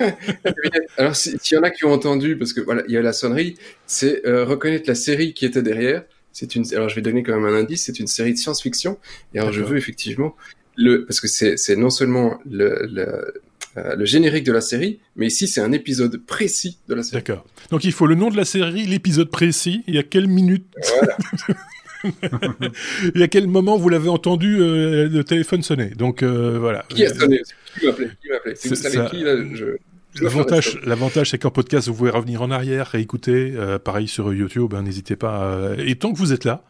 Alors, 0.98 1.16
s'il 1.16 1.38
y 1.52 1.56
en 1.56 1.62
a 1.62 1.70
qui 1.70 1.84
ont 1.84 1.92
entendu, 1.92 2.36
parce 2.36 2.52
que 2.52 2.60
voilà, 2.60 2.82
il 2.88 2.94
y 2.94 2.96
a 2.96 3.02
la 3.02 3.12
sonnerie, 3.12 3.56
c'est 3.86 4.24
euh, 4.26 4.44
reconnaître 4.44 4.88
la 4.88 4.94
série 4.94 5.34
qui 5.34 5.46
était 5.46 5.62
derrière. 5.62 6.04
C'est 6.32 6.54
une, 6.54 6.64
alors 6.74 6.88
je 6.88 6.94
vais 6.94 7.02
donner 7.02 7.22
quand 7.22 7.34
même 7.38 7.52
un 7.52 7.58
indice, 7.58 7.84
c'est 7.84 7.98
une 7.98 8.06
série 8.06 8.32
de 8.32 8.38
science-fiction. 8.38 8.98
Et 9.34 9.38
alors 9.40 9.52
je 9.52 9.62
veux 9.62 9.76
effectivement 9.76 10.36
le, 10.76 11.04
parce 11.04 11.20
que 11.20 11.28
c'est, 11.28 11.56
c'est 11.56 11.76
non 11.76 11.90
seulement 11.90 12.38
le, 12.48 12.86
le, 12.90 13.34
euh, 13.76 13.94
le 13.96 14.04
générique 14.04 14.44
de 14.44 14.52
la 14.52 14.60
série, 14.60 15.00
mais 15.16 15.26
ici 15.26 15.48
c'est 15.48 15.60
un 15.60 15.72
épisode 15.72 16.16
précis 16.18 16.78
de 16.88 16.94
la 16.94 17.02
série. 17.02 17.22
D'accord. 17.22 17.44
Donc 17.70 17.84
il 17.84 17.92
faut 17.92 18.06
le 18.06 18.14
nom 18.14 18.28
de 18.28 18.36
la 18.36 18.44
série, 18.44 18.86
l'épisode 18.86 19.30
précis, 19.30 19.82
et 19.86 19.98
à 19.98 20.02
quelle 20.02 20.28
minute? 20.28 20.66
Voilà. 20.98 21.16
Et 23.14 23.22
à 23.22 23.28
quel 23.28 23.46
moment 23.46 23.76
vous 23.76 23.88
l'avez 23.88 24.08
entendu 24.08 24.58
euh, 24.60 25.08
le 25.08 25.24
téléphone 25.24 25.62
sonner? 25.62 25.90
Donc 25.90 26.22
euh, 26.22 26.58
voilà. 26.58 26.84
Qui 26.88 27.04
a 27.04 27.14
sonné? 27.14 27.42
Qui 27.78 27.86
m'a 27.86 27.92
appelé? 27.92 28.08
Qui 28.20 28.28
m'a 28.28 28.36
appelé? 28.36 28.56
Si 28.56 28.68
vous 28.68 28.74
savez 28.74 29.08
qui, 29.10 29.22
là, 29.22 29.36
je... 29.54 29.76
L'avantage, 30.84 31.30
c'est 31.30 31.38
qu'en 31.38 31.50
podcast, 31.50 31.88
vous 31.88 31.94
pouvez 31.94 32.10
revenir 32.10 32.42
en 32.42 32.50
arrière, 32.50 32.88
réécouter. 32.88 33.52
Euh, 33.54 33.78
pareil 33.78 34.08
sur 34.08 34.32
YouTube, 34.34 34.74
hein, 34.74 34.82
n'hésitez 34.82 35.16
pas. 35.16 35.72
Et 35.78 35.94
tant 35.94 36.12
que 36.12 36.18
vous 36.18 36.32
êtes 36.32 36.44
là, 36.44 36.64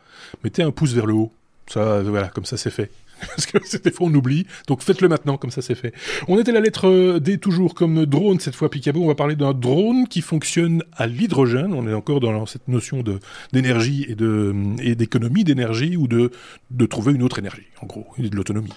mettez 0.44 0.62
un 0.62 0.72
pouce 0.72 0.92
vers 0.92 1.06
le 1.06 1.14
haut. 1.14 1.32
Ça, 1.66 2.02
voilà, 2.02 2.28
comme 2.28 2.44
ça, 2.44 2.56
c'est 2.56 2.70
fait. 2.70 2.90
parce 3.36 3.46
que 3.46 3.76
des 3.78 3.90
fois 3.90 4.06
on 4.08 4.14
oublie. 4.14 4.46
Donc 4.66 4.82
faites-le 4.82 5.08
maintenant, 5.08 5.36
comme 5.36 5.50
ça 5.50 5.62
c'est 5.62 5.74
fait. 5.74 5.92
On 6.28 6.38
était 6.38 6.52
la 6.52 6.60
lettre 6.60 6.88
euh, 6.88 7.20
D 7.20 7.38
toujours 7.38 7.74
comme 7.74 8.06
drone 8.06 8.40
cette 8.40 8.54
fois 8.54 8.70
Picabo. 8.70 9.02
On 9.02 9.08
va 9.08 9.14
parler 9.14 9.36
d'un 9.36 9.52
drone 9.52 10.06
qui 10.08 10.20
fonctionne 10.20 10.82
à 10.96 11.06
l'hydrogène. 11.06 11.74
On 11.74 11.86
est 11.86 11.94
encore 11.94 12.20
dans 12.20 12.46
cette 12.46 12.68
notion 12.68 13.02
de 13.02 13.18
d'énergie 13.52 14.06
et 14.08 14.14
de 14.14 14.54
et 14.82 14.94
d'économie 14.94 15.44
d'énergie 15.44 15.96
ou 15.96 16.06
de 16.06 16.30
de 16.70 16.86
trouver 16.86 17.12
une 17.12 17.22
autre 17.22 17.38
énergie, 17.38 17.66
en 17.82 17.86
gros, 17.86 18.06
et 18.18 18.28
de 18.28 18.36
l'autonomie. 18.36 18.72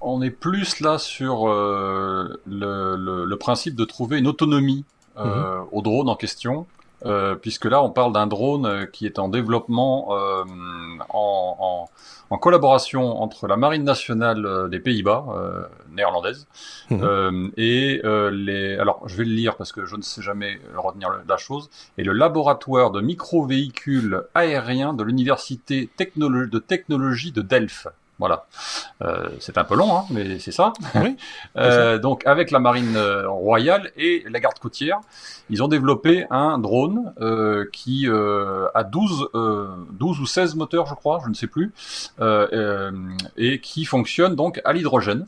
On 0.00 0.20
est 0.20 0.30
plus 0.30 0.80
là 0.80 0.98
sur 0.98 1.48
euh, 1.48 2.40
le, 2.46 3.24
le, 3.24 3.36
principe 3.36 3.76
de 3.76 3.84
trouver 3.84 4.18
une 4.18 4.26
autonomie 4.26 4.84
euh, 5.16 5.58
mhm. 5.58 5.66
au 5.70 5.82
drone 5.82 6.08
en 6.08 6.16
question. 6.16 6.66
Euh, 7.04 7.34
puisque 7.34 7.64
là 7.64 7.82
on 7.82 7.90
parle 7.90 8.12
d'un 8.12 8.26
drone 8.26 8.66
euh, 8.66 8.86
qui 8.86 9.06
est 9.06 9.18
en 9.18 9.28
développement 9.28 10.16
euh, 10.16 10.44
en, 11.08 11.56
en, 11.58 11.90
en, 12.30 12.38
collaboration 12.38 13.20
entre 13.20 13.48
la 13.48 13.56
marine 13.56 13.82
nationale 13.82 14.46
euh, 14.46 14.68
des 14.68 14.78
Pays-Bas 14.78 15.26
euh, 15.30 15.62
néerlandaise 15.90 16.46
mmh. 16.90 17.48
et 17.56 18.00
les 18.32 18.76
alors 18.78 19.02
je 19.08 19.16
vais 19.16 19.24
le 19.24 19.32
lire 19.32 19.56
parce 19.56 19.72
que 19.72 19.84
je 19.84 19.96
ne 19.96 20.02
sais 20.02 20.22
jamais 20.22 20.60
retenir 20.76 21.10
la 21.28 21.36
chose 21.36 21.70
et 21.98 22.04
le 22.04 22.12
laboratoire 22.12 22.92
de 22.92 23.00
micro-véhicules 23.00 24.22
aériens 24.34 24.94
de 24.94 25.02
l'université 25.02 25.90
de 25.98 26.58
technologie 26.58 27.32
de 27.32 27.42
Delft 27.42 27.88
voilà. 28.22 28.46
Euh, 29.02 29.30
c'est 29.40 29.58
un 29.58 29.64
peu 29.64 29.74
long, 29.74 29.96
hein, 29.96 30.04
mais 30.10 30.38
c'est 30.38 30.52
ça. 30.52 30.72
euh, 31.56 31.98
donc, 31.98 32.24
avec 32.24 32.52
la 32.52 32.60
marine 32.60 32.94
euh, 32.94 33.28
royale 33.28 33.90
et 33.96 34.24
la 34.30 34.38
garde 34.38 34.60
côtière, 34.60 35.00
ils 35.50 35.60
ont 35.60 35.66
développé 35.66 36.24
un 36.30 36.58
drone 36.58 37.12
euh, 37.20 37.68
qui 37.72 38.06
a 38.06 38.84
12, 38.84 39.28
12 39.90 40.20
ou 40.20 40.26
16 40.26 40.54
moteurs, 40.54 40.86
je 40.86 40.94
crois, 40.94 41.20
je 41.24 41.30
ne 41.30 41.34
sais 41.34 41.48
plus, 41.48 41.72
et 43.36 43.60
qui 43.60 43.84
fonctionne 43.84 44.36
donc 44.36 44.60
à 44.64 44.72
l'hydrogène. 44.72 45.26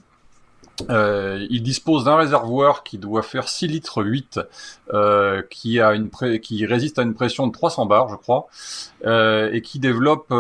Euh, 0.91 1.47
il 1.51 1.63
dispose 1.63 2.05
d'un 2.05 2.17
réservoir 2.17 2.83
qui 2.83 2.99
doit 2.99 3.23
faire 3.23 3.49
6 3.49 3.69
litres 3.69 4.03
8, 4.03 4.41
euh, 4.93 5.43
qui 5.49 5.81
a 5.81 5.95
une 5.95 6.11
qui 6.41 6.67
résiste 6.67 6.99
à 6.99 7.03
une 7.03 7.15
pression 7.15 7.47
de 7.47 7.53
300 7.53 7.87
bars, 7.87 8.09
je 8.09 8.17
crois, 8.17 8.47
euh, 9.07 9.51
et 9.53 9.63
qui 9.63 9.79
développe 9.79 10.33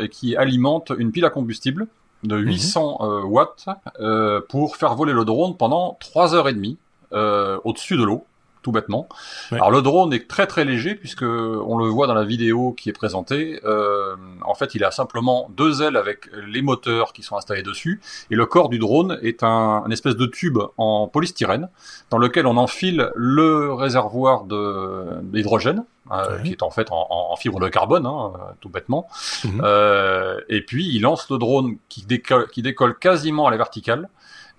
et 0.00 0.08
qui 0.08 0.36
alimente 0.36 0.92
une 0.96 1.12
pile 1.12 1.24
à 1.24 1.30
combustible 1.30 1.86
de 2.22 2.36
800 2.36 2.98
mhm. 3.00 3.06
euh, 3.06 3.22
watts 3.22 3.66
euh, 4.00 4.40
pour 4.48 4.76
faire 4.76 4.94
voler 4.94 5.12
le 5.12 5.24
drone 5.24 5.56
pendant 5.56 5.96
3 6.00 6.34
heures 6.34 6.48
et 6.48 6.52
demie 6.52 6.78
euh, 7.12 7.58
au-dessus 7.64 7.96
de 7.96 8.04
l'eau. 8.04 8.24
Tout 8.62 8.72
bêtement. 8.72 9.08
Alors 9.52 9.70
le 9.70 9.82
drone 9.82 10.12
est 10.12 10.28
très 10.28 10.46
très 10.46 10.64
léger 10.64 10.94
puisque 10.94 11.22
on 11.22 11.78
le 11.78 11.86
voit 11.86 12.06
dans 12.06 12.14
la 12.14 12.24
vidéo 12.24 12.72
qui 12.72 12.88
est 12.88 12.92
présentée. 12.92 13.60
Euh, 13.64 14.16
en 14.42 14.54
fait, 14.54 14.74
il 14.74 14.84
a 14.84 14.90
simplement 14.90 15.50
deux 15.56 15.82
ailes 15.82 15.96
avec 15.96 16.28
les 16.46 16.62
moteurs 16.62 17.12
qui 17.12 17.22
sont 17.22 17.36
installés 17.36 17.62
dessus 17.62 18.00
et 18.30 18.34
le 18.34 18.46
corps 18.46 18.68
du 18.68 18.78
drone 18.78 19.18
est 19.22 19.42
un, 19.42 19.84
espèce 19.90 20.16
de 20.16 20.26
tube 20.26 20.58
en 20.76 21.08
polystyrène 21.08 21.68
dans 22.10 22.18
lequel 22.18 22.46
on 22.46 22.56
enfile 22.56 23.10
le 23.14 23.72
réservoir 23.72 24.44
d'hydrogène 24.44 25.84
euh, 26.10 26.38
qui 26.40 26.52
est 26.52 26.62
en 26.62 26.70
fait 26.70 26.88
en, 26.90 27.36
fibre 27.36 27.60
de 27.60 27.68
carbone, 27.68 28.04
hein, 28.04 28.32
tout 28.60 28.68
bêtement. 28.68 29.06
Mhm. 29.44 29.60
Euh, 29.62 30.40
et 30.48 30.60
puis 30.62 30.88
il 30.88 31.02
lance 31.02 31.30
le 31.30 31.38
drone 31.38 31.76
qui 31.88 32.02
décolle, 32.02 32.48
qui 32.48 32.62
décolle 32.62 32.98
quasiment 32.98 33.46
à 33.46 33.50
la 33.50 33.56
verticale 33.56 34.08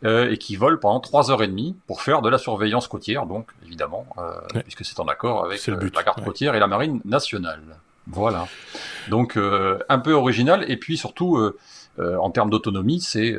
euh, 0.04 0.32
et 0.32 0.38
qui 0.38 0.56
vole 0.56 0.80
pendant 0.80 1.00
trois 1.00 1.30
heures 1.30 1.44
et 1.44 1.48
demie 1.48 1.76
pour 1.86 2.02
faire 2.02 2.24
de 2.24 2.30
la 2.30 2.40
surveillance 2.40 2.88
côtière, 2.88 3.28
donc 3.28 3.52
évidemment, 3.64 4.08
euh, 4.18 4.32
puisque 4.64 4.84
c'est 4.84 5.00
en 5.00 5.08
accord 5.08 5.46
avec 5.46 5.68
euh, 5.70 5.90
la 5.94 6.04
garde 6.04 6.24
côtière 6.24 6.56
et 6.56 6.60
la 6.60 6.66
marine 6.66 7.02
nationale. 7.06 7.62
Voilà. 8.08 8.48
Donc 9.10 9.38
un 9.38 10.00
peu 10.00 10.14
original 10.14 10.66
et 10.70 10.78
puis 10.78 10.98
surtout 10.98 11.40
en 12.00 12.30
termes 12.32 12.50
d'autonomie, 12.50 13.00
c'est 13.00 13.36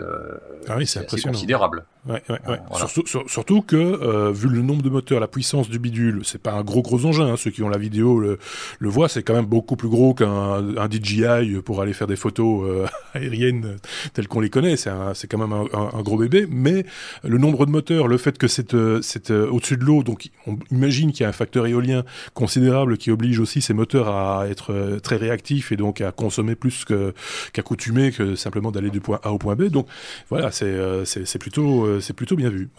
ah 0.68 0.76
oui, 0.76 0.88
considérable. 1.20 1.84
Ouais, 2.08 2.20
ouais, 2.28 2.38
ouais. 2.48 2.58
Surtout, 2.76 3.28
surtout, 3.28 3.62
que, 3.62 3.76
euh, 3.76 4.32
vu 4.32 4.48
le 4.48 4.60
nombre 4.60 4.82
de 4.82 4.90
moteurs, 4.90 5.20
la 5.20 5.28
puissance 5.28 5.68
du 5.68 5.78
bidule, 5.78 6.22
c'est 6.24 6.42
pas 6.42 6.52
un 6.52 6.64
gros 6.64 6.82
gros 6.82 7.06
engin. 7.06 7.28
Hein. 7.28 7.36
Ceux 7.36 7.52
qui 7.52 7.62
ont 7.62 7.68
la 7.68 7.78
vidéo 7.78 8.18
le, 8.18 8.38
le 8.80 8.88
voient, 8.88 9.08
c'est 9.08 9.22
quand 9.22 9.34
même 9.34 9.46
beaucoup 9.46 9.76
plus 9.76 9.88
gros 9.88 10.12
qu'un 10.12 10.76
un 10.76 10.88
DJI 10.90 11.60
pour 11.64 11.80
aller 11.80 11.92
faire 11.92 12.08
des 12.08 12.16
photos 12.16 12.64
euh, 12.68 12.86
aériennes 13.14 13.76
telles 14.14 14.26
qu'on 14.26 14.40
les 14.40 14.50
connaît. 14.50 14.76
C'est 14.76 14.90
quand 15.28 15.38
même 15.38 15.52
un, 15.52 15.66
un, 15.72 16.02
gros 16.02 16.16
bébé. 16.16 16.46
Mais 16.50 16.84
le 17.22 17.38
nombre 17.38 17.66
de 17.66 17.70
moteurs, 17.70 18.08
le 18.08 18.18
fait 18.18 18.36
que 18.36 18.48
c'est 18.48 18.74
euh, 18.74 19.00
euh, 19.30 19.48
au-dessus 19.48 19.76
de 19.76 19.84
l'eau, 19.84 20.02
donc 20.02 20.28
on 20.46 20.58
imagine 20.70 21.12
qu'il 21.12 21.22
y 21.22 21.26
a 21.26 21.28
un 21.28 21.32
facteur 21.32 21.66
éolien 21.66 22.04
considérable 22.34 22.98
qui 22.98 23.10
oblige 23.10 23.38
aussi 23.38 23.60
ces 23.60 23.74
moteurs 23.74 24.08
à 24.08 24.48
être 24.48 24.98
très 25.02 25.16
réactifs 25.16 25.72
et 25.72 25.76
donc 25.76 26.00
à 26.00 26.10
consommer 26.10 26.54
plus 26.54 26.84
qu'accoutumé 27.52 28.10
que 28.10 28.34
simplement 28.34 28.72
d'aller 28.72 28.90
du 28.90 29.00
point 29.00 29.20
A 29.22 29.32
au 29.32 29.38
point 29.38 29.54
B. 29.54 29.64
Donc 29.64 29.86
voilà, 30.28 30.50
c'est 30.50 30.72
c'est 31.04 31.38
plutôt 31.38 31.91
euh, 31.92 32.00
c'est 32.00 32.12
plutôt 32.12 32.36
bien 32.36 32.50
vu. 32.50 32.70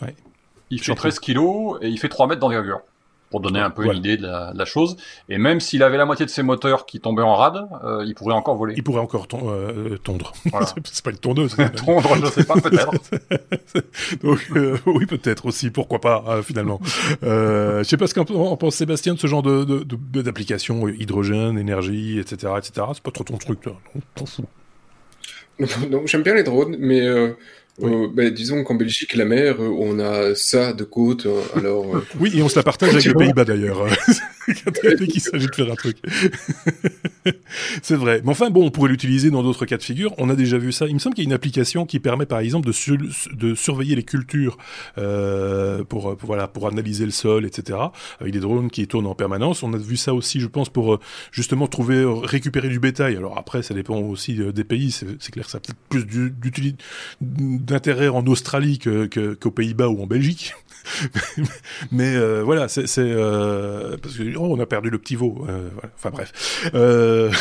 Il 0.70 0.82
fait 0.82 0.95
13 0.95 1.20
kilos 1.20 1.78
et 1.82 1.89
il 1.89 1.99
fait 1.99 2.09
3 2.09 2.28
mètres 2.28 2.39
d'envergure 2.39 2.82
pour 3.30 3.39
donner 3.39 3.59
un 3.59 3.72
peu 3.72 3.86
une 3.86 3.97
idée 3.97 4.16
de 4.16 4.28
la, 4.28 4.66
chose. 4.66 4.95
Et 5.28 5.39
même 5.39 5.59
s'il 5.59 5.82
avait 5.82 5.97
la 5.97 6.05
moitié 6.05 6.24
de 6.24 6.30
ses 6.30 6.43
moteurs 6.43 6.86
qui 6.86 6.99
tombaient 6.99 7.24
en 7.24 7.34
rade, 7.34 7.68
euh, 7.84 8.03
il 8.05 8.14
pourrait 8.14 8.36
encore 8.36 8.55
voler. 8.55 8.76
Il 8.78 8.84
pourrait 8.84 9.01
encore 9.01 9.28
euh, 9.34 9.97
tondre. 10.03 10.34
c'est 10.86 11.03
pas 11.03 11.09
une 11.09 11.18
tondeuse. 11.18 11.55
tondre, 11.76 12.16
je 12.16 12.28
sais 12.28 12.43
pas, 12.43 12.61
peut-être. 12.61 12.91
Donc 14.22 14.39
oui, 14.86 15.07
peut-être 15.07 15.47
aussi. 15.47 15.72
Pourquoi 15.72 15.99
pas 15.99 16.43
finalement. 16.43 16.80
je 17.24 17.82
sais 17.84 17.97
pas 17.97 18.05
ce 18.05 18.14
qu'en 18.14 18.55
pense 18.55 18.76
Sébastien 18.76 19.16
de 19.16 19.20
ce 19.20 19.26
genre 19.26 19.41
de 19.41 19.84
d'application 20.22 20.88
hydrogène, 20.88 21.57
énergie, 21.57 22.20
etc., 22.20 22.53
etc. 22.59 22.86
C'est 22.93 23.03
pas 23.03 23.11
trop 23.11 23.24
ton 23.24 23.38
truc, 23.38 23.61
toi. 23.61 23.80
Non, 25.89 26.05
j'aime 26.05 26.22
bien 26.22 26.36
les 26.36 26.43
drones, 26.43 26.76
mais 26.78 27.01
euh, 27.82 28.08
ben, 28.14 28.32
disons 28.32 28.64
qu'en 28.64 28.76
Belgique, 28.76 29.16
la 29.16 29.26
mer, 29.26 29.56
euh, 29.60 29.68
on 29.68 30.00
a 30.00 30.36
ça 30.36 30.74
de 30.74 30.84
côte. 30.84 31.26
Euh, 31.26 31.42
alors, 31.56 31.86
oui, 32.20 32.32
et 32.36 32.44
on 32.44 32.50
se 32.50 32.56
la 32.56 32.64
partage 32.64 32.90
avec 32.94 33.06
les 33.06 33.14
Pays-Bas 33.14 33.46
d'ailleurs. 33.46 33.88
S'agit 35.20 35.48
de 35.48 35.56
faire 35.56 35.72
un 35.72 35.76
truc. 35.76 35.98
c'est 37.82 37.96
vrai. 37.96 38.22
Mais 38.24 38.32
enfin, 38.32 38.50
bon, 38.50 38.66
on 38.66 38.72
pourrait 38.72 38.89
l'utiliser 38.89 39.30
dans 39.30 39.44
d'autres 39.44 39.66
cas 39.66 39.78
de 39.78 39.84
figure. 39.84 40.14
On 40.18 40.30
a 40.30 40.36
déjà 40.36 40.58
vu 40.58 40.72
ça. 40.72 40.88
Il 40.88 40.94
me 40.94 41.00
semble 41.00 41.16
qu'il 41.16 41.24
y 41.24 41.28
a 41.28 41.30
une 41.30 41.34
application 41.34 41.86
qui 41.86 42.00
permet, 42.00 42.26
par 42.26 42.39
exemple, 42.39 42.68
de, 42.68 43.56
surveiller 43.56 43.96
les 43.96 44.04
cultures 44.04 44.58
euh, 44.98 45.84
pour, 45.84 46.16
voilà, 46.22 46.48
pour 46.48 46.68
analyser 46.68 47.06
le 47.06 47.12
sol, 47.12 47.46
etc. 47.46 47.80
Avec 48.20 48.34
des 48.34 48.39
drones 48.39 48.70
qui 48.70 48.88
tournent 48.88 49.08
en 49.08 49.16
permanence. 49.16 49.64
On 49.64 49.74
a 49.74 49.78
vu 49.78 49.98
ça 49.98 50.14
aussi, 50.14 50.39
je 50.39 50.48
pense, 50.48 50.70
pour 50.70 51.00
justement 51.32 51.68
trouver, 51.68 52.06
récupérer 52.24 52.70
du 52.70 52.80
bétail. 52.80 53.16
Alors 53.16 53.38
après, 53.38 53.64
ça 53.64 53.74
dépend 53.74 53.98
aussi 53.98 54.36
des 54.36 54.64
pays. 54.64 54.91
C'est 54.91 55.32
clair 55.32 55.46
que 55.46 55.52
ça 55.52 55.60
a 55.60 55.62
peut-être 55.62 55.80
plus 55.89 56.04
d'intérêt 57.22 58.10
en 58.10 58.26
Australie 58.26 58.80
qu'aux 58.80 59.52
Pays-Bas 59.52 59.88
ou 59.88 60.02
en 60.02 60.08
Belgique. 60.08 60.54
mais 61.92 62.16
euh, 62.16 62.42
voilà, 62.44 62.68
c'est 62.68 62.86
euh, 62.98 63.98
parce 64.02 64.16
que 64.16 64.36
oh, 64.36 64.48
on 64.50 64.60
a 64.60 64.66
perdu 64.66 64.90
le 64.90 64.98
petit 64.98 65.16
veau. 65.16 65.46
Euh, 65.48 65.70
enfin 65.96 66.10
bref, 66.10 66.72
euh, 66.74 67.32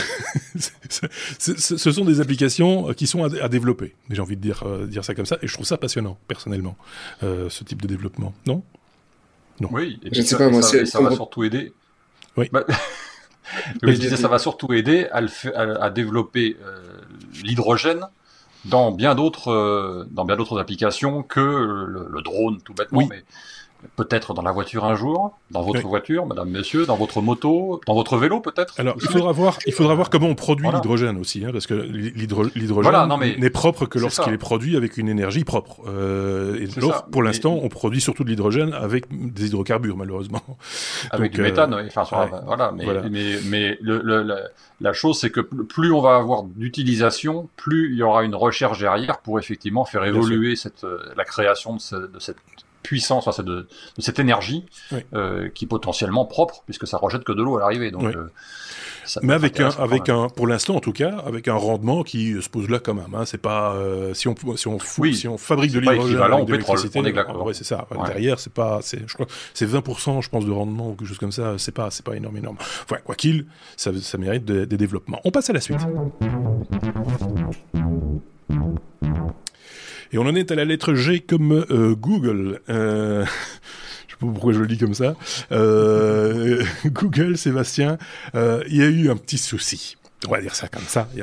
ce 1.38 1.90
sont 1.90 2.04
des 2.04 2.20
applications 2.20 2.92
qui 2.94 3.06
sont 3.06 3.24
à, 3.24 3.48
développer. 3.48 3.94
J'ai 4.10 4.22
envie 4.22 4.36
de 4.36 4.42
dire 4.42 4.64
dire 4.86 5.04
ça 5.04 5.14
comme 5.14 5.26
ça, 5.26 5.38
et 5.42 5.48
je 5.48 5.54
trouve 5.54 5.66
ça 5.66 5.76
passionnant 5.76 6.18
personnellement, 6.28 6.76
ce 7.20 7.64
type 7.64 7.82
de 7.82 7.88
développement. 7.88 8.34
Non? 8.46 8.62
Non. 9.60 9.68
Oui. 9.72 10.00
Et 10.04 10.14
je 10.14 10.22
sais 10.22 10.36
pas 10.36 10.48
moi, 10.48 10.62
ça, 10.62 10.84
ça 10.86 11.00
va 11.00 11.12
surtout 11.12 11.44
aider. 11.44 11.72
Oui. 12.36 12.48
Bah, 12.52 12.64
je 13.82 13.90
disais, 13.90 14.16
ça 14.16 14.28
va 14.28 14.38
surtout 14.38 14.72
aider 14.72 15.06
à, 15.12 15.20
à 15.54 15.90
développer 15.90 16.56
l'hydrogène 17.42 18.06
dans 18.64 18.92
bien 18.92 19.14
d'autres 19.14 19.50
euh, 19.50 20.06
dans 20.10 20.24
bien 20.24 20.36
d'autres 20.36 20.60
applications 20.60 21.22
que 21.22 21.40
le, 21.40 22.06
le 22.08 22.22
drone 22.22 22.60
tout 22.62 22.74
bêtement 22.74 23.06
mais 23.08 23.24
peut-être 23.96 24.34
dans 24.34 24.42
la 24.42 24.52
voiture 24.52 24.84
un 24.84 24.94
jour, 24.94 25.36
dans 25.50 25.62
votre 25.62 25.86
voiture, 25.86 26.26
madame, 26.26 26.50
monsieur, 26.50 26.86
dans 26.86 26.96
votre 26.96 27.20
moto, 27.20 27.80
dans 27.86 27.94
votre 27.94 28.16
vélo 28.16 28.40
peut-être. 28.40 28.78
Alors 28.78 28.96
il 29.00 29.08
faudra 29.08 29.32
voir, 29.32 29.58
il 29.66 29.72
faudra 29.72 29.94
voir 29.94 30.10
comment 30.10 30.28
on 30.28 30.34
produit 30.34 30.68
l'hydrogène 30.72 31.18
aussi, 31.18 31.44
hein, 31.44 31.50
parce 31.52 31.66
que 31.66 31.74
l'hydrogène 31.74 33.08
n'est 33.38 33.50
propre 33.50 33.86
que 33.86 33.98
lorsqu'il 33.98 34.32
est 34.32 34.38
produit 34.38 34.76
avec 34.76 34.96
une 34.96 35.08
énergie 35.08 35.44
propre. 35.44 35.80
Euh, 35.86 36.56
et 36.60 36.68
pour 37.10 37.22
l'instant, 37.22 37.58
on 37.62 37.68
produit 37.68 38.00
surtout 38.00 38.24
de 38.24 38.30
l'hydrogène 38.30 38.72
avec 38.72 39.06
des 39.10 39.46
hydrocarbures 39.46 39.96
malheureusement. 39.96 40.42
Avec 41.10 41.32
du 41.32 41.40
euh, 41.40 41.44
méthane, 41.44 41.74
enfin 41.74 42.28
voilà. 42.46 42.72
Mais, 42.72 42.86
mais, 43.10 43.38
mais 43.46 43.78
le, 43.80 44.26
la 44.80 44.92
chose 44.92 45.18
c'est 45.18 45.30
que 45.30 45.40
plus 45.40 45.92
on 45.92 46.00
va 46.00 46.16
avoir 46.16 46.44
d'utilisation, 46.44 47.48
plus 47.56 47.92
il 47.92 47.98
y 47.98 48.02
aura 48.02 48.24
une 48.24 48.34
recherche 48.34 48.78
derrière 48.78 49.18
pour 49.18 49.38
effectivement 49.38 49.84
faire 49.84 50.04
évoluer 50.04 50.56
cette, 50.56 50.84
euh, 50.84 50.98
la 51.16 51.24
création 51.24 51.76
de, 51.76 52.06
de 52.06 52.18
cette 52.18 52.36
puissance, 52.82 53.26
enfin, 53.26 53.42
de, 53.42 53.52
de, 53.52 53.66
cette 54.02 54.18
énergie 54.18 54.64
euh, 55.14 55.48
qui 55.48 55.64
est 55.64 55.68
potentiellement 55.68 56.24
propre 56.24 56.62
puisque 56.64 56.86
ça 56.86 56.98
rejette 56.98 57.24
que 57.24 57.32
de 57.32 57.42
l'eau 57.42 57.56
à 57.56 57.60
l'arrivée. 57.60 57.90
Donc, 57.90 58.04
euh, 58.04 58.28
mais 59.22 59.34
avec 59.34 59.58
un, 59.60 59.70
avec 59.70 60.08
un, 60.08 60.28
pour 60.28 60.46
l'instant 60.46 60.76
en 60.76 60.80
tout 60.80 60.92
cas, 60.92 61.16
avec 61.26 61.48
un 61.48 61.54
rendement 61.54 62.02
qui 62.02 62.40
se 62.40 62.48
pose 62.48 62.68
là 62.68 62.78
quand 62.78 62.94
même. 62.94 63.14
Hein. 63.14 63.24
C'est 63.24 63.40
pas 63.40 63.74
euh, 63.74 64.14
si 64.14 64.28
on 64.28 64.34
si 64.56 64.68
on 64.68 64.78
si 65.12 65.28
on 65.28 65.38
fabrique 65.38 65.72
de 65.72 65.80
l'hydrogène 65.80 66.20
avec 66.20 66.44
de 66.46 66.52
l'électricité, 66.52 67.00
ouais, 67.00 67.54
c'est 67.54 67.64
ça. 67.64 67.86
Derrière, 68.06 68.38
c'est 68.38 68.52
pas, 68.52 68.80
c'est 68.82 69.00
je 69.06 69.14
crois, 69.14 69.26
c'est 69.54 69.66
20% 69.66 70.22
je 70.22 70.28
pense 70.28 70.46
de 70.46 70.52
rendement 70.52 70.90
ou 70.90 70.94
quelque 70.94 71.08
chose 71.08 71.18
comme 71.18 71.32
ça. 71.32 71.54
C'est 71.58 71.72
pas 71.72 71.90
c'est 71.90 72.04
pas 72.04 72.16
énorme 72.16 72.36
énorme. 72.36 72.56
Enfin, 72.60 72.98
quoi 73.04 73.14
qu'il, 73.14 73.46
ça, 73.76 73.90
ça 74.00 74.18
mérite 74.18 74.44
des 74.44 74.76
développements. 74.76 75.20
On 75.24 75.30
passe 75.30 75.50
à 75.50 75.52
la 75.52 75.60
suite. 75.60 75.80
Et 80.12 80.18
on 80.18 80.22
en 80.22 80.34
est 80.34 80.50
à 80.50 80.54
la 80.54 80.64
lettre 80.64 80.94
G 80.94 81.20
comme 81.20 81.64
euh, 81.70 81.94
Google. 81.94 82.60
Euh, 82.68 83.24
je 84.06 84.12
sais 84.12 84.18
pas 84.20 84.26
pourquoi 84.26 84.52
je 84.52 84.60
le 84.60 84.66
dis 84.66 84.78
comme 84.78 84.94
ça. 84.94 85.16
Euh, 85.52 86.62
Google, 86.86 87.38
Sébastien, 87.38 87.98
euh, 88.34 88.62
il 88.68 88.76
y 88.76 88.82
a 88.82 88.86
eu 88.86 89.10
un 89.10 89.16
petit 89.16 89.38
souci. 89.38 89.96
On 90.28 90.30
va 90.30 90.40
dire 90.40 90.54
ça 90.54 90.68
comme 90.68 90.84
ça. 90.86 91.08
Il 91.14 91.18
y 91.18 91.22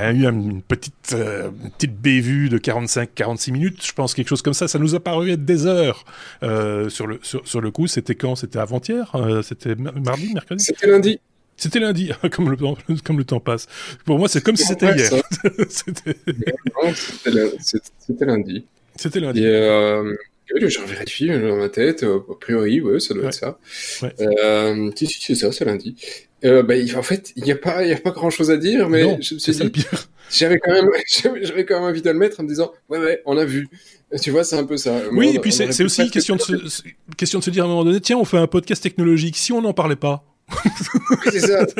a, 0.00 0.12
eu 0.12 0.26
une 0.26 0.60
petite, 0.60 1.14
euh, 1.14 1.50
petite 1.78 1.98
bévue 1.98 2.50
de 2.50 2.58
45-46 2.58 3.52
minutes, 3.52 3.86
je 3.86 3.92
pense, 3.92 4.12
quelque 4.12 4.28
chose 4.28 4.42
comme 4.42 4.52
ça. 4.52 4.68
Ça 4.68 4.78
nous 4.78 4.94
a 4.94 5.00
paru 5.00 5.30
être 5.30 5.46
des 5.46 5.64
heures 5.66 6.04
sur, 6.42 7.06
le, 7.06 7.18
sur, 7.22 7.46
sur 7.48 7.60
le 7.62 7.70
coup. 7.70 7.86
C'était 7.86 8.16
quand? 8.16 8.34
C'était 8.34 8.58
avant-hier? 8.58 9.10
C'était 9.42 9.74
mardi, 9.74 10.34
mercredi? 10.34 10.64
C'était 10.64 10.86
lundi. 10.88 11.18
C'était 11.60 11.78
lundi, 11.78 12.10
comme 12.32 12.50
le, 12.50 12.56
comme 13.04 13.18
le 13.18 13.24
temps 13.24 13.38
passe. 13.38 13.66
Pour 14.06 14.18
moi, 14.18 14.28
c'est 14.28 14.42
comme 14.42 14.56
si 14.56 14.64
c'était 14.64 14.96
hier. 14.96 15.10
c'était 15.68 16.14
lundi. 18.24 18.64
C'était 18.96 19.20
lundi. 19.20 19.40
Et 19.40 19.46
euh, 19.46 20.14
vérifié 20.86 21.38
dans 21.38 21.56
ma 21.56 21.68
tête. 21.68 22.02
A 22.02 22.34
priori, 22.40 22.80
ouais, 22.80 22.98
ça 22.98 23.12
doit 23.12 23.26
être 23.26 23.34
ça. 23.34 23.58
Ouais. 24.00 24.14
Euh, 24.20 24.90
si, 24.96 25.06
si, 25.06 25.20
c'est 25.20 25.34
ça, 25.34 25.52
c'est 25.52 25.66
lundi. 25.66 25.96
Euh, 26.46 26.62
bah, 26.62 26.76
en 26.96 27.02
fait, 27.02 27.34
il 27.36 27.44
n'y 27.44 27.52
a 27.52 27.56
pas, 27.56 27.84
il 27.84 27.90
y 27.90 27.92
a 27.92 27.98
pas 27.98 28.12
grand 28.12 28.30
chose 28.30 28.50
à 28.50 28.56
dire, 28.56 28.88
mais 28.88 29.02
non, 29.02 29.18
je 29.20 29.34
me 29.34 29.38
suis 29.38 29.52
dit, 29.52 29.84
j'avais 30.30 30.58
quand 30.58 30.72
même, 30.72 30.88
j'avais 31.42 31.66
quand 31.66 31.74
même 31.74 31.90
envie 31.90 32.00
de 32.00 32.08
le 32.08 32.18
mettre 32.18 32.40
en 32.40 32.44
me 32.44 32.48
disant, 32.48 32.72
ouais, 32.88 32.98
ouais, 32.98 33.20
on 33.26 33.36
a 33.36 33.44
vu. 33.44 33.68
Tu 34.22 34.30
vois, 34.30 34.44
c'est 34.44 34.56
un 34.56 34.64
peu 34.64 34.78
ça. 34.78 34.98
Oui, 35.12 35.32
et 35.34 35.38
puis 35.38 35.52
c'est 35.52 35.84
aussi 35.84 36.10
question 36.10 36.36
de, 36.36 36.40
se, 36.40 36.82
question 37.18 37.38
de 37.38 37.44
se 37.44 37.50
dire 37.50 37.64
à 37.64 37.66
un 37.66 37.68
moment 37.68 37.84
donné, 37.84 38.00
tiens, 38.00 38.16
on 38.16 38.24
fait 38.24 38.38
un 38.38 38.46
podcast 38.46 38.82
technologique. 38.82 39.36
Si 39.36 39.52
on 39.52 39.60
n'en 39.60 39.74
parlait 39.74 39.94
pas, 39.94 40.24
c'est 41.30 41.40
ça. 41.40 41.66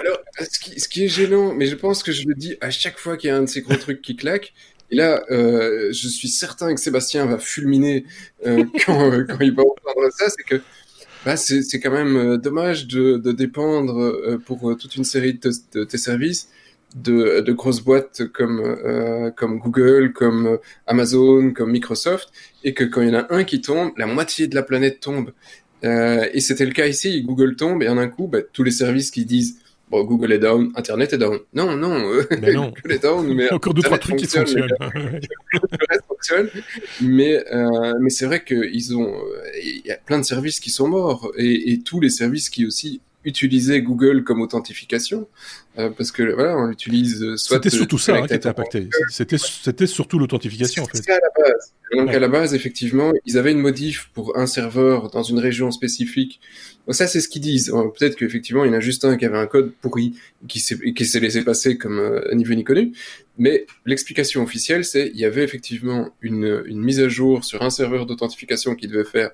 Alors, 0.00 0.18
ce 0.40 0.58
qui, 0.58 0.80
ce 0.80 0.88
qui, 0.88 1.04
est 1.04 1.08
gênant, 1.08 1.54
mais 1.54 1.66
je 1.66 1.74
pense 1.74 2.02
que 2.02 2.12
je 2.12 2.26
le 2.26 2.34
dis 2.34 2.56
à 2.60 2.70
chaque 2.70 2.98
fois 2.98 3.16
qu'il 3.16 3.28
y 3.28 3.32
a 3.32 3.36
un 3.36 3.42
de 3.42 3.46
ces 3.46 3.62
gros 3.62 3.76
trucs 3.76 4.02
qui 4.02 4.16
claque. 4.16 4.52
Et 4.90 4.96
là, 4.96 5.22
euh, 5.30 5.92
je 5.92 6.08
suis 6.08 6.28
certain 6.28 6.74
que 6.74 6.80
Sébastien 6.80 7.26
va 7.26 7.38
fulminer 7.38 8.04
euh, 8.46 8.64
quand, 8.86 9.12
euh, 9.12 9.24
quand, 9.24 9.40
il 9.40 9.54
va 9.54 9.62
entendre 9.62 10.10
ça, 10.16 10.28
c'est 10.28 10.44
que 10.44 10.62
bah, 11.24 11.36
c'est 11.36 11.80
quand 11.80 11.90
même 11.90 12.16
euh, 12.16 12.36
dommage 12.38 12.86
de, 12.86 13.16
de 13.16 13.32
dépendre 13.32 14.38
pour 14.46 14.76
toute 14.76 14.96
une 14.96 15.04
série 15.04 15.34
de, 15.34 15.50
de 15.72 15.84
tes 15.84 15.98
services 15.98 16.48
de, 16.94 17.40
de 17.40 17.52
grosses 17.52 17.80
boîtes 17.80 18.26
comme 18.32 18.60
euh, 18.60 19.30
comme 19.30 19.58
Google, 19.58 20.12
comme 20.12 20.58
Amazon, 20.86 21.52
comme 21.52 21.70
Microsoft, 21.70 22.30
et 22.64 22.74
que 22.74 22.84
quand 22.84 23.02
il 23.02 23.08
y 23.08 23.16
en 23.16 23.20
a 23.20 23.26
un 23.34 23.44
qui 23.44 23.60
tombe, 23.60 23.92
la 23.96 24.06
moitié 24.06 24.46
de 24.46 24.54
la 24.54 24.62
planète 24.62 25.00
tombe. 25.00 25.32
Euh, 25.84 26.28
et 26.32 26.40
c'était 26.40 26.66
le 26.66 26.72
cas 26.72 26.86
ici. 26.86 27.22
Google 27.22 27.56
tombe 27.56 27.82
et 27.82 27.88
en 27.88 27.98
un 27.98 28.08
coup, 28.08 28.26
bah, 28.26 28.40
tous 28.52 28.62
les 28.62 28.70
services 28.70 29.10
qui 29.10 29.24
disent 29.24 29.58
bon, 29.90 30.04
Google 30.04 30.32
est 30.32 30.38
down, 30.38 30.72
Internet 30.74 31.12
est 31.12 31.18
down. 31.18 31.38
Non, 31.54 31.76
non, 31.76 32.04
mais 32.40 32.52
non. 32.54 32.68
Google 32.70 32.92
est 32.92 33.02
down, 33.02 33.34
mais 33.34 33.50
encore 33.52 33.74
deux 33.74 33.82
trois 33.82 33.98
trucs 33.98 34.16
qui 34.16 34.26
fonctionnent. 34.26 34.68
le 34.92 35.86
reste 35.88 36.04
fonctionne, 36.08 36.50
mais 37.00 37.44
euh, 37.52 37.94
mais 38.00 38.10
c'est 38.10 38.26
vrai 38.26 38.44
qu'ils 38.44 38.96
ont, 38.96 39.14
il 39.62 39.82
y 39.84 39.90
a 39.90 39.96
plein 39.96 40.18
de 40.18 40.24
services 40.24 40.60
qui 40.60 40.70
sont 40.70 40.88
morts 40.88 41.30
et, 41.36 41.72
et 41.72 41.80
tous 41.80 42.00
les 42.00 42.10
services 42.10 42.50
qui 42.50 42.66
aussi 42.66 43.00
utiliser 43.24 43.82
Google 43.82 44.24
comme 44.24 44.40
authentification 44.40 45.28
euh, 45.78 45.90
parce 45.90 46.10
que 46.10 46.22
voilà 46.34 46.56
on 46.56 46.70
utilise 46.70 47.22
euh, 47.22 47.36
soit 47.36 47.56
c'était 47.56 47.70
surtout 47.70 47.98
ça 47.98 48.16
hein, 48.16 48.26
qui 48.26 48.34
était 48.34 48.48
impacté. 48.48 48.88
c'était 49.10 49.38
c'était 49.38 49.86
surtout 49.86 50.18
l'authentification 50.18 50.82
en 50.82 50.86
fait. 50.86 51.08
À 51.08 51.14
la 51.20 51.30
base. 51.36 51.74
Donc 51.92 52.14
à 52.14 52.18
la 52.18 52.28
base 52.28 52.54
effectivement 52.54 53.12
ils 53.24 53.38
avaient 53.38 53.52
une 53.52 53.60
modif 53.60 54.10
pour 54.12 54.36
un 54.36 54.46
serveur 54.46 55.10
dans 55.10 55.22
une 55.22 55.38
région 55.38 55.70
spécifique. 55.70 56.40
Ça 56.90 57.06
c'est 57.06 57.20
ce 57.20 57.28
qu'ils 57.28 57.42
disent. 57.42 57.72
Peut-être 57.96 58.16
qu'effectivement 58.16 58.64
il 58.64 58.72
y 58.72 58.74
en 58.74 58.76
a 58.76 58.80
juste 58.80 59.04
un 59.04 59.16
qui 59.16 59.24
avait 59.24 59.38
un 59.38 59.46
code 59.46 59.72
pourri 59.80 60.14
qui 60.48 60.58
s'est 60.58 60.78
qui 60.92 61.04
s'est 61.04 61.20
laissé 61.20 61.44
passer 61.44 61.78
comme 61.78 61.98
euh, 61.98 62.34
niveau 62.34 62.54
ni 62.54 62.64
connu 62.64 62.92
mais 63.38 63.66
l'explication 63.86 64.42
officielle 64.42 64.84
c'est 64.84 65.10
il 65.14 65.20
y 65.20 65.24
avait 65.24 65.44
effectivement 65.44 66.10
une 66.22 66.64
une 66.66 66.80
mise 66.80 66.98
à 67.00 67.08
jour 67.08 67.44
sur 67.44 67.62
un 67.62 67.70
serveur 67.70 68.04
d'authentification 68.04 68.74
qui 68.74 68.88
devait 68.88 69.04
faire 69.04 69.30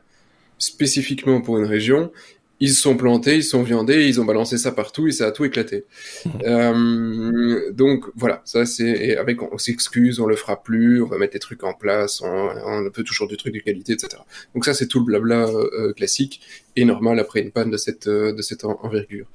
spécifiquement 0.59 1.40
pour 1.40 1.59
une 1.59 1.64
région 1.64 2.12
ils 2.61 2.70
se 2.70 2.80
sont 2.80 2.96
plantés, 2.96 3.36
ils 3.36 3.42
se 3.42 3.50
sont 3.50 3.62
viandés, 3.62 4.07
ils 4.07 4.20
ont 4.20 4.24
balancé 4.24 4.59
ça 4.59 4.72
partout 4.72 5.07
et 5.09 5.12
ça 5.12 5.26
a 5.26 5.32
tout 5.32 5.44
éclaté. 5.44 5.84
euh, 6.44 7.72
donc 7.72 8.05
voilà, 8.14 8.42
ça 8.44 8.64
c'est 8.66 9.16
avec 9.16 9.42
on 9.42 9.59
s'excuse, 9.59 10.20
on 10.20 10.26
le 10.26 10.36
fera 10.36 10.62
plus, 10.62 11.02
on 11.02 11.07
va 11.07 11.18
mettre 11.18 11.32
des 11.32 11.38
trucs 11.38 11.64
en 11.64 11.74
place, 11.74 12.20
on, 12.22 12.48
on 12.66 12.90
peut 12.90 13.05
toujours 13.05 13.28
du 13.28 13.36
truc 13.36 13.55
de 13.55 13.61
qualité, 13.61 13.94
etc. 13.94 14.22
Donc 14.55 14.64
ça 14.64 14.74
c'est 14.74 14.86
tout 14.86 15.00
le 15.00 15.07
blabla 15.07 15.48
euh, 15.48 15.92
classique 15.92 16.40
et 16.76 16.84
normal 16.84 17.18
après 17.18 17.40
une 17.40 17.50
panne 17.50 17.70
de 17.70 17.76
cette 17.76 18.07
euh, 18.07 18.32
de 18.32 18.42
cette 18.42 18.64
envergure. 18.64 19.26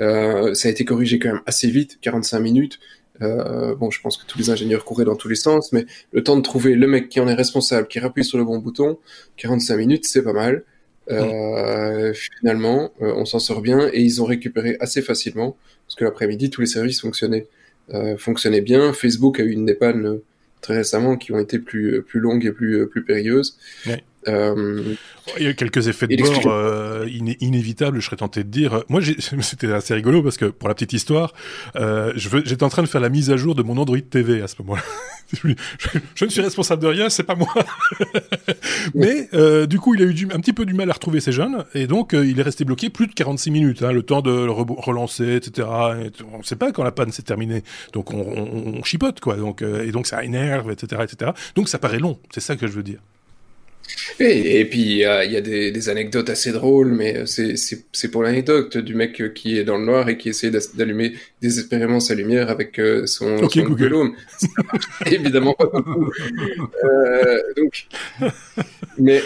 Euh, 0.00 0.54
ça 0.54 0.68
a 0.68 0.70
été 0.70 0.84
corrigé 0.84 1.18
quand 1.18 1.28
même 1.28 1.42
assez 1.46 1.68
vite, 1.68 1.98
45 2.00 2.40
minutes. 2.40 2.80
Euh, 3.22 3.74
bon, 3.76 3.90
je 3.90 4.00
pense 4.00 4.16
que 4.16 4.26
tous 4.26 4.38
les 4.38 4.50
ingénieurs 4.50 4.84
couraient 4.84 5.04
dans 5.04 5.16
tous 5.16 5.28
les 5.28 5.36
sens, 5.36 5.72
mais 5.72 5.86
le 6.12 6.22
temps 6.24 6.36
de 6.36 6.42
trouver 6.42 6.74
le 6.74 6.86
mec 6.86 7.08
qui 7.08 7.20
en 7.20 7.28
est 7.28 7.34
responsable, 7.34 7.86
qui 7.86 7.98
appuie 8.00 8.24
sur 8.24 8.38
le 8.38 8.44
bon 8.44 8.58
bouton, 8.58 8.98
45 9.36 9.76
minutes, 9.76 10.04
c'est 10.04 10.22
pas 10.22 10.32
mal. 10.32 10.64
Euh, 11.10 12.14
finalement, 12.14 12.92
euh, 13.02 13.12
on 13.16 13.24
s'en 13.24 13.38
sort 13.38 13.60
bien 13.60 13.90
et 13.92 14.00
ils 14.00 14.22
ont 14.22 14.24
récupéré 14.24 14.76
assez 14.80 15.02
facilement 15.02 15.56
parce 15.86 15.96
que 15.96 16.04
l'après-midi, 16.04 16.50
tous 16.50 16.62
les 16.62 16.66
services 16.66 17.00
fonctionnaient, 17.00 17.46
euh, 17.92 18.16
fonctionnaient 18.16 18.62
bien. 18.62 18.92
Facebook 18.92 19.40
a 19.40 19.42
eu 19.42 19.50
une 19.50 19.66
des 19.66 19.74
pannes 19.74 20.20
très 20.60 20.76
récemment 20.76 21.16
qui 21.16 21.32
ont 21.32 21.38
été 21.38 21.58
plus 21.58 22.02
plus 22.02 22.20
longues 22.20 22.46
et 22.46 22.52
plus 22.52 22.88
plus 22.88 23.04
périlleuses. 23.04 23.58
Ouais. 23.86 24.02
Euh, 24.28 24.94
il 25.38 25.44
y 25.44 25.48
a 25.48 25.54
quelques 25.54 25.88
effets 25.88 26.06
de 26.06 26.16
bord 26.16 26.46
euh, 26.46 27.08
inévitables, 27.40 28.00
je 28.00 28.06
serais 28.06 28.16
tenté 28.16 28.44
de 28.44 28.48
dire. 28.48 28.84
Moi, 28.88 29.00
c'était 29.40 29.72
assez 29.72 29.94
rigolo 29.94 30.22
parce 30.22 30.36
que, 30.36 30.46
pour 30.46 30.68
la 30.68 30.74
petite 30.74 30.92
histoire, 30.92 31.32
euh, 31.76 32.12
j'étais 32.16 32.62
en 32.62 32.68
train 32.68 32.82
de 32.82 32.88
faire 32.88 33.00
la 33.00 33.08
mise 33.08 33.30
à 33.30 33.36
jour 33.36 33.54
de 33.54 33.62
mon 33.62 33.76
Android 33.76 33.98
TV 33.98 34.42
à 34.42 34.48
ce 34.48 34.56
moment-là. 34.60 34.82
je, 35.32 35.48
je, 36.14 36.24
ne 36.24 36.30
suis 36.30 36.40
responsable 36.40 36.82
de 36.82 36.88
rien, 36.88 37.08
c'est 37.08 37.22
pas 37.22 37.34
moi. 37.34 37.52
Mais 38.94 39.28
euh, 39.34 39.66
du 39.66 39.78
coup, 39.78 39.94
il 39.94 40.02
a 40.02 40.04
eu 40.04 40.14
du, 40.14 40.26
un 40.26 40.40
petit 40.40 40.52
peu 40.52 40.66
du 40.66 40.74
mal 40.74 40.90
à 40.90 40.92
retrouver 40.92 41.20
ses 41.20 41.32
jeunes, 41.32 41.64
et 41.74 41.86
donc 41.86 42.14
euh, 42.14 42.26
il 42.26 42.38
est 42.38 42.42
resté 42.42 42.64
bloqué 42.64 42.90
plus 42.90 43.06
de 43.06 43.14
46 43.14 43.50
minutes, 43.50 43.82
hein, 43.82 43.92
le 43.92 44.02
temps 44.02 44.20
de 44.20 44.30
le 44.30 44.50
re 44.50 44.66
relancer, 44.78 45.36
etc. 45.36 45.68
Et 46.04 46.24
on 46.32 46.38
ne 46.38 46.42
sait 46.42 46.56
pas 46.56 46.72
quand 46.72 46.84
la 46.84 46.92
panne 46.92 47.12
s'est 47.12 47.22
terminée, 47.22 47.62
donc 47.92 48.12
on, 48.12 48.20
on, 48.20 48.78
on, 48.78 48.82
chipote, 48.82 49.20
quoi. 49.20 49.36
Donc, 49.36 49.62
euh, 49.62 49.86
et 49.86 49.92
donc 49.92 50.06
ça 50.06 50.24
énerve, 50.24 50.70
etc., 50.70 51.02
etc. 51.04 51.32
Donc 51.54 51.68
ça 51.68 51.78
paraît 51.78 51.98
long, 51.98 52.18
c'est 52.32 52.40
ça 52.40 52.56
que 52.56 52.66
je 52.66 52.72
veux 52.72 52.82
dire. 52.82 53.00
Et, 54.20 54.60
et 54.60 54.64
puis 54.64 54.80
il 54.80 54.96
y 54.96 55.04
a, 55.04 55.24
y 55.24 55.36
a 55.36 55.40
des, 55.40 55.70
des, 55.70 55.88
anecdotes 55.88 56.30
assez 56.30 56.52
drôles, 56.52 56.92
mais 56.92 57.24
c'est 57.26 58.10
pour 58.10 58.22
l'anecdote 58.22 58.78
du 58.78 58.94
mec 58.94 59.34
qui 59.34 59.58
est 59.58 59.64
dans 59.64 59.76
le 59.76 59.84
noir 59.84 60.08
et 60.08 60.16
qui 60.16 60.28
essaie 60.28 60.50
d'allumer 60.74 61.14
désespérément 61.40 62.00
sa 62.00 62.14
lumière 62.14 62.50
avec 62.50 62.78
euh, 62.78 63.06
son, 63.06 63.38
okay, 63.42 63.60
son 63.60 63.68
Google 63.68 63.94
Home. 63.94 64.16
évidemment 65.06 65.54
pas 65.54 65.66
beaucoup. 65.66 66.10
Euh, 66.84 67.42
donc, 67.56 67.86
mais 68.98 69.22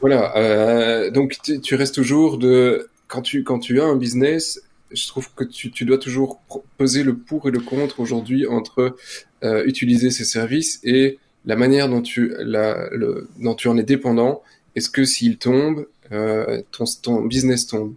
voilà. 0.00 0.36
Euh, 0.36 1.10
donc 1.10 1.36
tu, 1.42 1.60
tu, 1.60 1.74
restes 1.74 1.94
toujours 1.94 2.38
de 2.38 2.88
quand 3.08 3.22
tu 3.22 3.44
quand 3.44 3.58
tu 3.58 3.80
as 3.80 3.84
un 3.84 3.96
business. 3.96 4.60
Je 4.92 5.08
trouve 5.08 5.28
que 5.34 5.42
tu, 5.42 5.72
tu 5.72 5.84
dois 5.84 5.98
toujours 5.98 6.40
peser 6.78 7.02
le 7.02 7.16
pour 7.16 7.48
et 7.48 7.50
le 7.50 7.58
contre 7.58 7.98
aujourd'hui 7.98 8.46
entre 8.46 8.96
euh, 9.44 9.64
utiliser 9.66 10.10
ces 10.10 10.24
services 10.24 10.80
et 10.84 11.18
la 11.46 11.56
manière 11.56 11.88
dont 11.88 12.02
tu, 12.02 12.34
la, 12.38 12.88
le, 12.90 13.28
dont 13.38 13.54
tu 13.54 13.68
en 13.68 13.78
es 13.78 13.82
dépendant, 13.82 14.42
est-ce 14.74 14.90
que 14.90 15.04
s'il 15.04 15.38
tombe, 15.38 15.86
euh, 16.12 16.62
ton, 16.72 16.84
ton 17.02 17.22
business 17.22 17.66
tombe? 17.66 17.94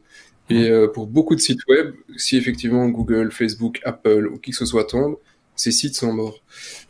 Et 0.49 0.69
euh, 0.69 0.87
pour 0.87 1.07
beaucoup 1.07 1.35
de 1.35 1.41
sites 1.41 1.65
web, 1.67 1.93
si 2.17 2.37
effectivement 2.37 2.87
Google, 2.87 3.31
Facebook, 3.31 3.79
Apple 3.83 4.29
ou 4.31 4.37
qui 4.37 4.51
que 4.51 4.57
ce 4.57 4.65
soit 4.65 4.85
tombe, 4.85 5.17
ces 5.59 5.71
sites 5.71 5.95
sont 5.95 6.13
morts. 6.13 6.41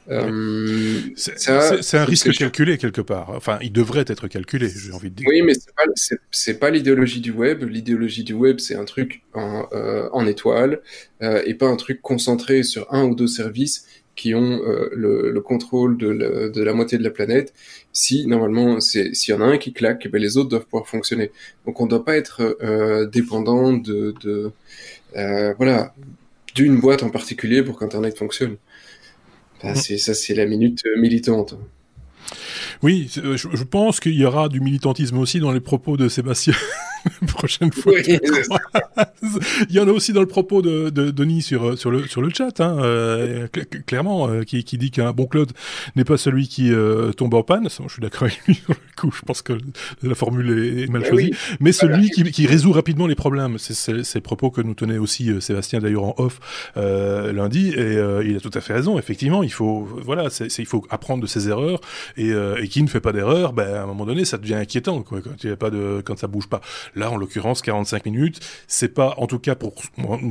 Euh, 0.10 1.02
c'est 1.16 1.98
un 1.98 2.06
risque 2.06 2.32
calculé 2.38 2.78
quelque 2.78 3.02
part. 3.02 3.32
Enfin, 3.32 3.58
il 3.62 3.72
devrait 3.72 4.06
être 4.08 4.28
calculé, 4.28 4.70
j'ai 4.70 4.92
envie 4.92 5.10
de 5.10 5.16
dire. 5.16 5.28
Oui, 5.28 5.42
mais 5.42 5.54
c'est 6.36 6.54
pas, 6.54 6.68
pas 6.68 6.72
l'idéologie 6.72 7.20
du 7.20 7.32
web. 7.32 7.64
L'idéologie 7.64 8.24
du 8.24 8.34
web, 8.34 8.60
c'est 8.60 8.76
un 8.76 8.86
truc 8.86 9.24
en, 9.34 9.68
euh, 9.74 10.08
en 10.14 10.28
étoile 10.28 10.82
euh, 11.24 11.42
et 11.46 11.56
pas 11.56 11.68
un 11.68 11.78
truc 11.78 12.02
concentré 12.02 12.62
sur 12.62 12.92
un 12.94 13.06
ou 13.06 13.16
deux 13.16 13.28
services 13.28 13.86
qui 14.20 14.36
ont 14.36 14.62
euh, 14.66 14.90
le, 14.94 15.32
le, 15.32 15.42
contrôle 15.42 15.98
de, 15.98 16.52
la 16.62 16.74
moitié 16.74 16.98
de 16.98 17.04
la 17.04 17.10
planète. 17.10 17.54
Si 17.94 18.28
normalement, 18.28 18.82
s'il 18.82 19.14
y 19.30 19.34
en 19.34 19.40
a 19.40 19.46
un 19.46 19.58
qui 19.58 19.72
claque, 19.72 20.10
ben, 20.12 20.22
les 20.22 20.36
autres 20.36 20.50
doivent 20.50 20.66
pouvoir 20.66 20.90
fonctionner. 20.90 21.32
Donc 21.66 21.80
on 21.80 21.86
ne 21.86 21.90
doit 21.90 22.04
pas 22.04 22.18
être 22.18 22.58
euh, 22.62 23.08
dépendant 23.08 23.72
de, 23.72 24.14
de 24.22 24.52
euh, 25.16 25.54
voilà 25.58 25.96
d'une 26.54 26.82
boîte 26.82 27.02
en 27.04 27.10
particulier 27.10 27.64
pour 27.64 27.80
qu'Internet 27.80 28.18
fonctionne. 28.18 28.58
Ben, 29.64 29.72
mmh. 29.72 29.98
Ça, 29.98 30.14
c'est 30.14 30.36
la 30.36 30.46
minute 30.46 30.82
militante. 30.98 31.56
Oui, 32.84 33.10
je 33.10 33.64
pense 33.64 34.02
qu'il 34.02 34.16
y 34.16 34.26
aura 34.26 34.50
du 34.50 34.60
militantisme 34.60 35.18
aussi 35.18 35.40
dans 35.40 35.54
les 35.54 35.62
propos 35.62 35.96
de 35.96 36.10
Sébastien 36.10 36.54
prochaine 37.28 37.72
fois. 37.72 37.94
Oui, 37.96 38.20
Il 39.70 39.76
y 39.76 39.80
en 39.80 39.88
a 39.88 39.92
aussi 39.92 40.14
dans 40.14 40.22
le 40.22 40.28
propos 40.28 40.62
de, 40.62 40.90
de 40.90 41.12
Denis 41.12 41.42
sur 41.42 41.78
sur 41.78 41.92
le 41.92 42.08
sur 42.08 42.22
le 42.22 42.30
chat, 42.30 42.60
hein, 42.62 42.78
euh, 42.80 43.48
clairement, 43.86 44.30
euh, 44.30 44.44
qui, 44.44 44.64
qui 44.64 44.78
dit 44.78 44.92
qu'un 44.92 45.12
bon 45.12 45.26
Claude 45.26 45.52
n'est 45.96 46.04
pas 46.04 46.18
celui 46.18 46.48
qui 46.48 46.72
euh, 46.72 47.12
tombe 47.12 47.34
en 47.34 47.44
panne. 47.44 47.68
Je 47.70 47.92
suis 47.92 48.02
d'accord 48.02 48.24
avec 48.24 48.40
lui 48.48 48.56
sur 48.56 48.70
le 48.70 49.02
coup. 49.02 49.12
Je 49.16 49.22
pense 49.22 49.42
que 49.42 49.54
la 50.04 50.16
formule 50.16 50.84
est, 50.84 50.88
mal 50.88 51.06
choisie, 51.06 51.32
oui. 51.32 51.56
mais 51.60 51.72
celui 51.72 52.10
qui, 52.10 52.24
qui 52.24 52.48
résout 52.48 52.72
rapidement 52.72 53.08
les 53.08 53.16
problèmes. 53.16 53.58
C'est 53.58 54.16
le 54.16 54.22
propos 54.22 54.52
que 54.52 54.62
nous 54.62 54.74
tenait 54.74 54.98
aussi 54.98 55.30
euh, 55.30 55.40
Sébastien 55.40 55.80
d'ailleurs 55.80 56.04
en 56.04 56.16
off 56.18 56.40
euh, 56.78 57.32
lundi, 57.34 57.70
et 57.70 58.00
il 58.26 58.36
a 58.36 58.40
tout 58.40 58.52
à 58.54 58.62
fait 58.62 58.74
raison. 58.74 58.98
Effectivement, 58.98 59.44
il 59.44 59.52
faut 59.52 59.88
voilà, 60.04 60.28
il 60.58 60.66
faut 60.66 60.86
apprendre 60.90 61.22
de 61.22 61.28
ses 61.28 61.50
erreurs 61.50 61.82
et, 62.18 62.30
et 62.30 62.68
qui 62.68 62.84
ne 62.84 62.88
fait 62.88 63.00
pas 63.00 63.12
d'erreur, 63.12 63.54
ben, 63.54 63.76
à 63.76 63.84
un 63.84 63.86
moment 63.86 64.06
donné, 64.06 64.26
ça 64.26 64.38
devient 64.38 64.56
inquiétant, 64.56 65.02
quoi, 65.02 65.22
quand 65.22 65.44
il 65.44 65.50
y 65.50 65.54
a 65.54 65.58
pas 65.58 65.70
de, 65.70 66.02
quand 66.04 66.18
ça 66.18 66.28
bouge 66.28 66.48
pas. 66.48 66.62
Là, 66.96 67.09
en 67.14 67.18
l'occurrence, 67.18 67.62
45 67.62 68.06
minutes, 68.06 68.40
c'est 68.68 68.94
pas, 68.94 69.16
en 69.18 69.28
tout 69.28 69.40
cas 69.40 69.56
pour, 69.56 69.74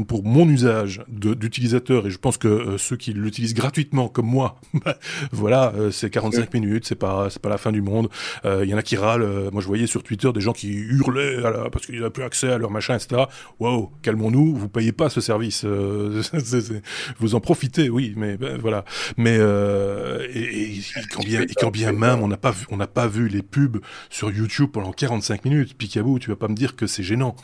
pour 0.06 0.24
mon 0.24 0.48
usage 0.48 1.02
d'utilisateur, 1.08 2.06
et 2.06 2.10
je 2.10 2.18
pense 2.18 2.38
que 2.38 2.48
euh, 2.48 2.78
ceux 2.78 2.96
qui 2.96 3.12
l'utilisent 3.12 3.54
gratuitement, 3.54 4.08
comme 4.08 4.26
moi, 4.26 4.60
voilà, 5.32 5.72
euh, 5.76 5.90
c'est 5.90 6.10
45 6.10 6.52
minutes, 6.54 6.86
c'est 6.86 6.94
pas, 6.94 7.28
c'est 7.30 7.40
pas 7.40 7.48
la 7.48 7.58
fin 7.58 7.72
du 7.72 7.82
monde. 7.82 8.08
Il 8.44 8.50
euh, 8.50 8.66
y 8.66 8.74
en 8.74 8.78
a 8.78 8.82
qui 8.82 8.96
râlent. 8.96 9.50
Moi, 9.52 9.62
je 9.62 9.66
voyais 9.66 9.86
sur 9.86 10.02
Twitter 10.02 10.30
des 10.32 10.40
gens 10.40 10.52
qui 10.52 10.72
hurlaient 10.72 11.40
la, 11.40 11.70
parce 11.70 11.86
qu'ils 11.86 11.96
n'avaient 11.96 12.10
plus 12.10 12.24
accès 12.24 12.50
à 12.50 12.58
leur 12.58 12.70
machin, 12.70 12.96
etc. 12.96 13.22
Wow, 13.60 13.92
calmons-nous, 14.02 14.56
vous 14.56 14.68
payez 14.68 14.92
pas 14.92 15.08
ce 15.08 15.20
service. 15.20 15.64
vous 17.18 17.34
en 17.34 17.40
profitez, 17.40 17.88
oui, 17.88 18.14
mais 18.16 18.36
ben, 18.36 18.58
voilà. 18.58 18.84
Mais 19.16 19.36
et, 19.36 20.40
et, 20.40 20.78
et, 20.78 20.82
quand 21.12 21.22
bien, 21.22 21.42
et 21.42 21.54
quand 21.54 21.70
bien 21.70 21.92
même, 21.92 22.22
on 22.22 22.28
n'a 22.28 22.36
pas 22.36 22.50
vu, 22.50 22.66
on 22.70 22.76
n'a 22.76 22.86
pas 22.86 23.06
vu 23.06 23.28
les 23.28 23.42
pubs 23.42 23.80
sur 24.10 24.30
YouTube 24.30 24.70
pendant 24.72 24.92
45 24.92 25.44
minutes. 25.44 25.76
Picabou, 25.76 26.18
tu 26.18 26.30
vas 26.30 26.36
pas 26.36 26.48
me 26.48 26.54
dire 26.54 26.67
que 26.76 26.86
c'est 26.86 27.02
gênant. 27.02 27.36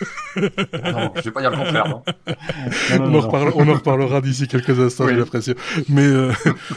non, 0.36 1.12
je 1.16 1.22
vais 1.22 1.30
pas 1.30 1.40
dire 1.40 1.50
le 1.50 1.56
contraire. 1.56 1.88
Non. 1.88 2.02
Non, 2.98 3.08
non, 3.08 3.12
on, 3.12 3.14
en 3.14 3.20
reparlera, 3.20 3.56
on, 3.56 3.68
en 3.68 3.74
reparlera 3.74 4.20
d'ici 4.20 4.46
quelques 4.46 4.78
instants, 4.78 5.04
oui. 5.04 5.12
j'ai 5.14 5.18
l'impression. 5.18 5.54
Mais, 5.88 6.06
euh, 6.06 6.32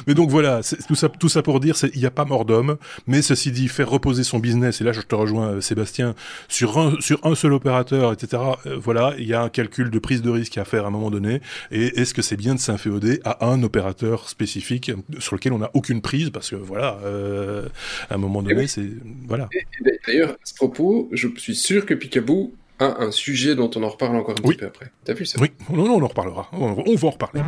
mais 0.07 0.13
donc 0.13 0.29
voilà, 0.29 0.61
tout 0.87 0.95
ça, 0.95 1.09
tout 1.09 1.29
ça 1.29 1.41
pour 1.41 1.59
dire, 1.59 1.75
il 1.93 1.99
n'y 1.99 2.05
a 2.05 2.11
pas 2.11 2.25
mort 2.25 2.45
d'homme. 2.45 2.77
Mais 3.07 3.21
ceci 3.21 3.51
dit, 3.51 3.67
faire 3.67 3.89
reposer 3.89 4.23
son 4.23 4.39
business, 4.39 4.81
et 4.81 4.83
là 4.83 4.91
je 4.91 5.01
te 5.01 5.15
rejoins 5.15 5.49
euh, 5.49 5.61
Sébastien, 5.61 6.15
sur 6.47 6.77
un, 6.77 6.95
sur 6.99 7.19
un 7.25 7.35
seul 7.35 7.53
opérateur, 7.53 8.13
etc. 8.13 8.41
Euh, 8.65 8.77
voilà, 8.81 9.13
il 9.17 9.27
y 9.27 9.33
a 9.33 9.41
un 9.41 9.49
calcul 9.49 9.89
de 9.89 9.99
prise 9.99 10.21
de 10.21 10.29
risque 10.29 10.57
à 10.57 10.65
faire 10.65 10.85
à 10.85 10.87
un 10.87 10.91
moment 10.91 11.11
donné. 11.11 11.41
Et 11.71 11.99
est-ce 11.99 12.13
que 12.13 12.21
c'est 12.21 12.37
bien 12.37 12.55
de 12.55 12.59
s'inféoder 12.59 13.19
à 13.23 13.45
un 13.45 13.61
opérateur 13.63 14.29
spécifique 14.29 14.91
sur 15.19 15.35
lequel 15.35 15.53
on 15.53 15.59
n'a 15.59 15.71
aucune 15.73 16.01
prise? 16.01 16.29
Parce 16.31 16.49
que 16.49 16.55
voilà, 16.55 16.97
euh, 17.03 17.67
à 18.09 18.15
un 18.15 18.17
moment 18.17 18.41
donné, 18.41 18.67
c'est 18.67 18.89
voilà. 19.27 19.49
D'ailleurs, 20.07 20.31
à 20.31 20.35
ce 20.43 20.55
propos, 20.55 21.09
je 21.11 21.27
suis 21.37 21.55
sûr 21.55 21.85
que 21.85 21.90
Picaboo 21.95 22.53
a 22.79 23.03
un 23.03 23.11
sujet 23.11 23.55
dont 23.55 23.69
on 23.75 23.83
en 23.83 23.89
reparle 23.89 24.15
encore 24.15 24.35
un 24.37 24.41
petit 24.41 24.57
peu 24.57 24.65
après. 24.65 24.91
T'as 25.05 25.13
vu 25.13 25.25
ça 25.25 25.39
Oui, 25.39 25.51
non, 25.69 25.85
non, 25.85 25.95
on 25.95 26.03
en 26.03 26.07
reparlera. 26.07 26.49
On, 26.51 26.73
va 26.73 27.07
en 27.07 27.11
reparler. 27.11 27.41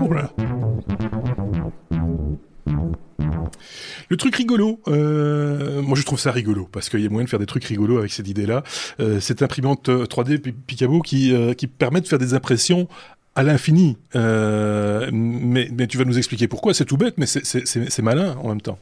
Le 4.09 4.17
truc 4.17 4.35
rigolo, 4.35 4.79
euh, 4.87 5.81
moi 5.81 5.97
je 5.97 6.03
trouve 6.03 6.19
ça 6.19 6.31
rigolo 6.31 6.69
parce 6.71 6.89
qu'il 6.89 6.99
y 6.99 7.05
a 7.05 7.09
moyen 7.09 7.25
de 7.25 7.29
faire 7.29 7.39
des 7.39 7.47
trucs 7.47 7.63
rigolos 7.63 7.97
avec 7.97 8.11
cette 8.11 8.27
idée-là. 8.27 8.63
Euh, 8.99 9.19
cette 9.19 9.41
imprimante 9.41 9.89
3D 9.89 10.37
Picabo 10.39 11.01
qui, 11.01 11.33
euh, 11.33 11.53
qui 11.53 11.67
permet 11.67 12.01
de 12.01 12.07
faire 12.07 12.19
des 12.19 12.33
impressions 12.35 12.87
à 13.35 13.41
l'infini. 13.41 13.97
mais, 14.13 15.67
mais 15.71 15.87
tu 15.87 15.97
vas 15.97 16.05
nous 16.05 16.17
expliquer 16.19 16.47
pourquoi. 16.47 16.75
C'est 16.75 16.85
tout 16.85 16.97
bête, 16.97 17.15
mais 17.17 17.25
c'est 17.25 18.01
malin 18.01 18.35
en 18.43 18.49
même 18.49 18.61
temps. 18.61 18.77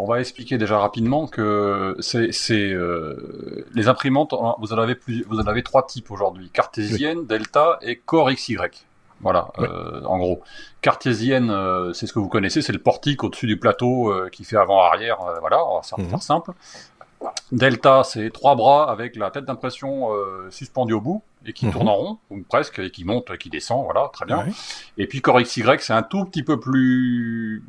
On 0.00 0.06
va 0.06 0.20
expliquer 0.20 0.58
déjà 0.58 0.78
rapidement 0.78 1.26
que 1.26 1.96
c'est 2.00 2.30
les 3.74 3.88
imprimantes. 3.88 4.34
Vous 4.60 4.72
en 4.72 4.78
avez 4.78 4.94
plus, 4.94 5.24
vous 5.28 5.38
en 5.38 5.46
avez 5.46 5.62
trois 5.62 5.86
types 5.86 6.10
aujourd'hui 6.10 6.50
cartésienne, 6.50 7.26
delta 7.26 7.78
et 7.82 7.96
core 7.96 8.30
XY. 8.30 8.56
Voilà, 9.20 9.48
euh, 9.58 10.02
en 10.04 10.18
gros. 10.18 10.42
Cartésienne, 10.80 11.50
euh, 11.50 11.92
c'est 11.92 12.06
ce 12.06 12.12
que 12.12 12.18
vous 12.18 12.28
connaissez, 12.28 12.62
c'est 12.62 12.72
le 12.72 12.78
portique 12.78 13.24
au-dessus 13.24 13.46
du 13.46 13.58
plateau 13.58 14.12
euh, 14.12 14.28
qui 14.30 14.44
fait 14.44 14.56
avant-arrière. 14.56 15.18
voilà, 15.40 15.64
on 15.66 15.76
va 15.76 15.82
faire 15.82 15.98
mhm. 15.98 16.20
simple. 16.20 16.52
Delta, 17.50 18.04
c'est 18.04 18.30
trois 18.30 18.54
bras 18.54 18.90
avec 18.90 19.16
la 19.16 19.30
tête 19.30 19.44
d'impression 19.44 20.10
suspendue 20.50 20.94
au 20.94 21.00
bout 21.00 21.22
et 21.46 21.52
qui 21.52 21.66
mhm. 21.66 21.72
tourne 21.72 21.88
en 21.88 21.94
rond, 21.94 22.18
ou 22.30 22.42
presque, 22.42 22.78
et 22.78 22.90
qui 22.90 23.04
monte, 23.04 23.36
qui 23.38 23.50
descend, 23.50 23.84
voilà, 23.84 24.10
très 24.12 24.26
bien. 24.26 24.46
Et 24.96 25.06
puis 25.06 25.20
Core 25.20 25.40
XY, 25.40 25.62
c'est 25.78 25.92
un 25.92 26.02
tout 26.02 26.24
petit 26.24 26.42
peu 26.42 26.58
plus 26.58 27.62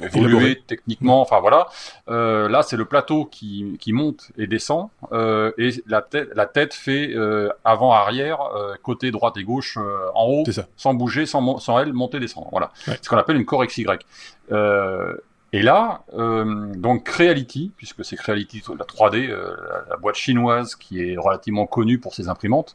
évolué 0.00 0.62
techniquement, 0.66 1.20
enfin 1.20 1.40
voilà. 1.40 1.68
Euh, 2.08 2.48
là, 2.48 2.62
c'est 2.62 2.76
le 2.76 2.84
plateau 2.84 3.24
qui, 3.24 3.76
qui 3.80 3.92
monte 3.92 4.30
et 4.36 4.46
descend, 4.46 4.88
euh, 5.12 5.52
et 5.58 5.70
la 5.86 6.02
tête, 6.02 6.28
la 6.34 6.46
tête 6.46 6.74
fait 6.74 7.10
euh, 7.14 7.50
avant-arrière, 7.64 8.40
euh, 8.54 8.74
côté 8.82 9.10
droite 9.10 9.36
et 9.36 9.44
gauche, 9.44 9.78
euh, 9.78 10.08
en 10.14 10.26
haut, 10.26 10.44
sans 10.76 10.94
bouger, 10.94 11.26
sans, 11.26 11.58
sans 11.58 11.78
elle, 11.78 11.92
monter, 11.92 12.20
descendre. 12.20 12.48
Voilà. 12.50 12.72
C'est 12.84 13.04
ce 13.04 13.08
qu'on 13.08 13.18
appelle 13.18 13.36
une 13.36 13.46
Core 13.46 13.66
XY. 13.66 13.86
Euh, 15.54 15.58
et 15.58 15.62
là, 15.62 16.02
euh, 16.14 16.74
donc 16.76 17.04
Creality, 17.04 17.72
puisque 17.76 18.04
c'est 18.04 18.16
Creality, 18.16 18.62
la 18.78 18.84
3D, 18.84 19.30
euh, 19.30 19.56
la, 19.88 19.96
boîte 19.96 20.16
chinoise 20.16 20.74
qui 20.74 21.00
est 21.00 21.16
relativement 21.16 21.66
connue 21.66 21.98
pour 21.98 22.14
ses 22.14 22.28
imprimantes, 22.28 22.74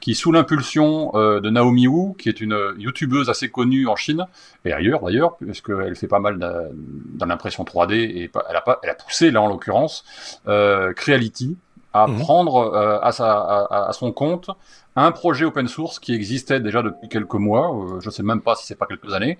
qui 0.00 0.14
sous 0.14 0.32
l'impulsion 0.32 1.12
euh, 1.14 1.40
de 1.40 1.50
Naomi 1.50 1.86
Wu, 1.86 2.14
qui 2.16 2.28
est 2.28 2.40
une 2.40 2.74
youtubeuse 2.78 3.28
assez 3.28 3.50
connue 3.50 3.86
en 3.86 3.96
Chine 3.96 4.26
et 4.64 4.72
ailleurs 4.72 5.02
d'ailleurs, 5.02 5.36
puisqu'elle 5.36 5.96
fait 5.96 6.08
pas 6.08 6.20
mal 6.20 6.38
dans 6.38 7.26
l'impression 7.26 7.64
3D 7.64 7.94
et 7.94 8.30
elle 8.48 8.56
a, 8.56 8.60
pas, 8.60 8.80
elle 8.82 8.90
a 8.90 8.94
poussé 8.94 9.30
là 9.30 9.42
en 9.42 9.48
l'occurrence 9.48 10.04
Creality 10.44 11.56
à 11.92 12.06
mhm. 12.06 12.20
prendre 12.20 12.74
à, 13.02 13.12
sa, 13.12 13.32
à, 13.32 13.88
à, 13.88 13.92
son 13.92 14.12
compte 14.12 14.50
un 14.96 15.12
projet 15.12 15.44
open 15.44 15.68
source 15.68 15.98
qui 15.98 16.14
existait 16.14 16.60
déjà 16.60 16.82
depuis 16.82 17.08
quelques 17.08 17.34
mois, 17.34 17.74
euh, 17.74 18.00
je 18.00 18.08
ne 18.08 18.12
sais 18.12 18.22
même 18.22 18.40
pas 18.40 18.54
si 18.54 18.66
c'est 18.66 18.74
pas 18.74 18.86
quelques 18.86 19.12
années, 19.14 19.38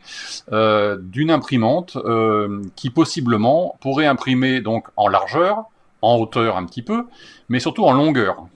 euh, 0.53 0.97
d'une 1.01 1.31
imprimante 1.31 1.97
euh, 1.97 2.63
qui 2.77 2.91
possiblement 2.91 3.77
pourrait 3.81 4.07
imprimer 4.07 4.61
donc 4.61 4.89
en 4.97 5.09
largeur, 5.09 5.65
en 6.01 6.17
hauteur 6.17 6.57
un 6.57 6.65
petit 6.65 6.83
peu, 6.83 7.05
mais 7.49 7.61
surtout 7.61 7.85
en 7.85 7.93
longueur. 7.93 8.47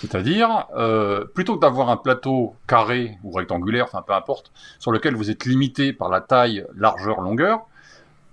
C'est-à-dire, 0.00 0.66
plutôt 1.34 1.56
que 1.56 1.60
d'avoir 1.60 1.88
un 1.88 1.96
plateau 1.96 2.54
carré 2.66 3.16
ou 3.24 3.32
rectangulaire, 3.32 3.84
enfin 3.84 4.02
peu 4.06 4.12
importe, 4.12 4.52
sur 4.78 4.92
lequel 4.92 5.14
vous 5.14 5.30
êtes 5.30 5.46
limité 5.46 5.94
par 5.94 6.10
la 6.10 6.20
taille, 6.20 6.66
largeur, 6.76 7.22
longueur, 7.22 7.60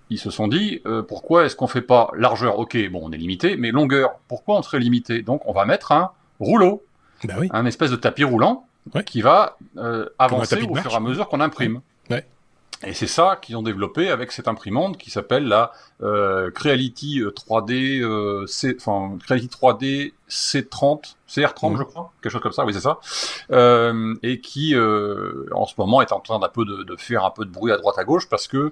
ils 0.10 0.20
se 0.20 0.30
sont 0.30 0.50
dit 0.50 0.82
pourquoi 1.08 1.46
est-ce 1.46 1.56
qu'on 1.56 1.68
fait 1.68 1.82
pas 1.82 2.12
largeur? 2.18 2.60
Ok, 2.60 2.78
bon, 2.91 3.00
on 3.04 3.12
est 3.14 3.18
limité, 3.18 3.56
mais 3.56 3.72
longueur, 3.72 4.20
pourquoi 4.28 4.58
on 4.58 4.62
serait 4.62 4.80
limité? 4.80 5.22
Donc, 5.22 5.41
on 5.46 5.54
va 5.54 5.64
mettre 5.64 5.94
un 5.94 6.12
rouleau 6.41 6.84
bah 7.28 7.36
un 7.51 7.65
espèce 7.65 7.91
de 7.91 7.95
tapis 7.95 8.24
roulant 8.24 8.67
qui 9.05 9.21
va 9.21 9.57
euh, 9.78 10.09
avancer 10.19 10.61
au 10.63 10.76
fur 10.76 10.91
et 10.91 10.95
à 10.95 10.99
mesure 10.99 11.30
qu'on 11.30 11.39
imprime. 11.39 11.82
Et 12.86 12.93
c'est 12.93 13.07
ça 13.07 13.39
qu'ils 13.41 13.55
ont 13.55 13.63
développé 13.63 14.09
avec 14.09 14.32
cette 14.32 14.47
imprimante 14.47 14.97
qui 14.97 15.09
s'appelle 15.09 15.45
la 15.45 15.71
euh, 16.01 16.51
Creality 16.51 17.21
3D, 17.21 18.01
euh, 18.01 18.45
C, 18.45 18.76
enfin 18.78 19.17
Creality 19.24 19.47
3D 19.47 20.13
C30, 20.30 21.15
CR30 21.30 21.71
mhm. 21.71 21.78
je 21.78 21.84
crois, 21.84 22.11
quelque 22.21 22.32
chose 22.32 22.41
comme 22.41 22.51
ça, 22.51 22.65
oui 22.65 22.74
c'est 22.74 22.82
ça, 22.82 22.99
euh, 23.51 24.15
et 24.21 24.41
qui 24.41 24.76
euh, 24.76 25.45
en 25.53 25.65
ce 25.65 25.76
moment 25.78 26.01
est 26.01 26.11
en 26.11 26.19
train 26.19 26.39
d'un 26.39 26.49
peu 26.49 26.65
de, 26.65 26.84
de, 26.84 26.95
faire 26.97 27.24
un 27.24 27.32
peu 27.32 27.45
de 27.45 27.51
bruit 27.51 27.71
à 27.71 27.78
droite 27.78 27.97
à 27.97 28.03
gauche 28.03 28.28
parce 28.28 28.47
que 28.47 28.71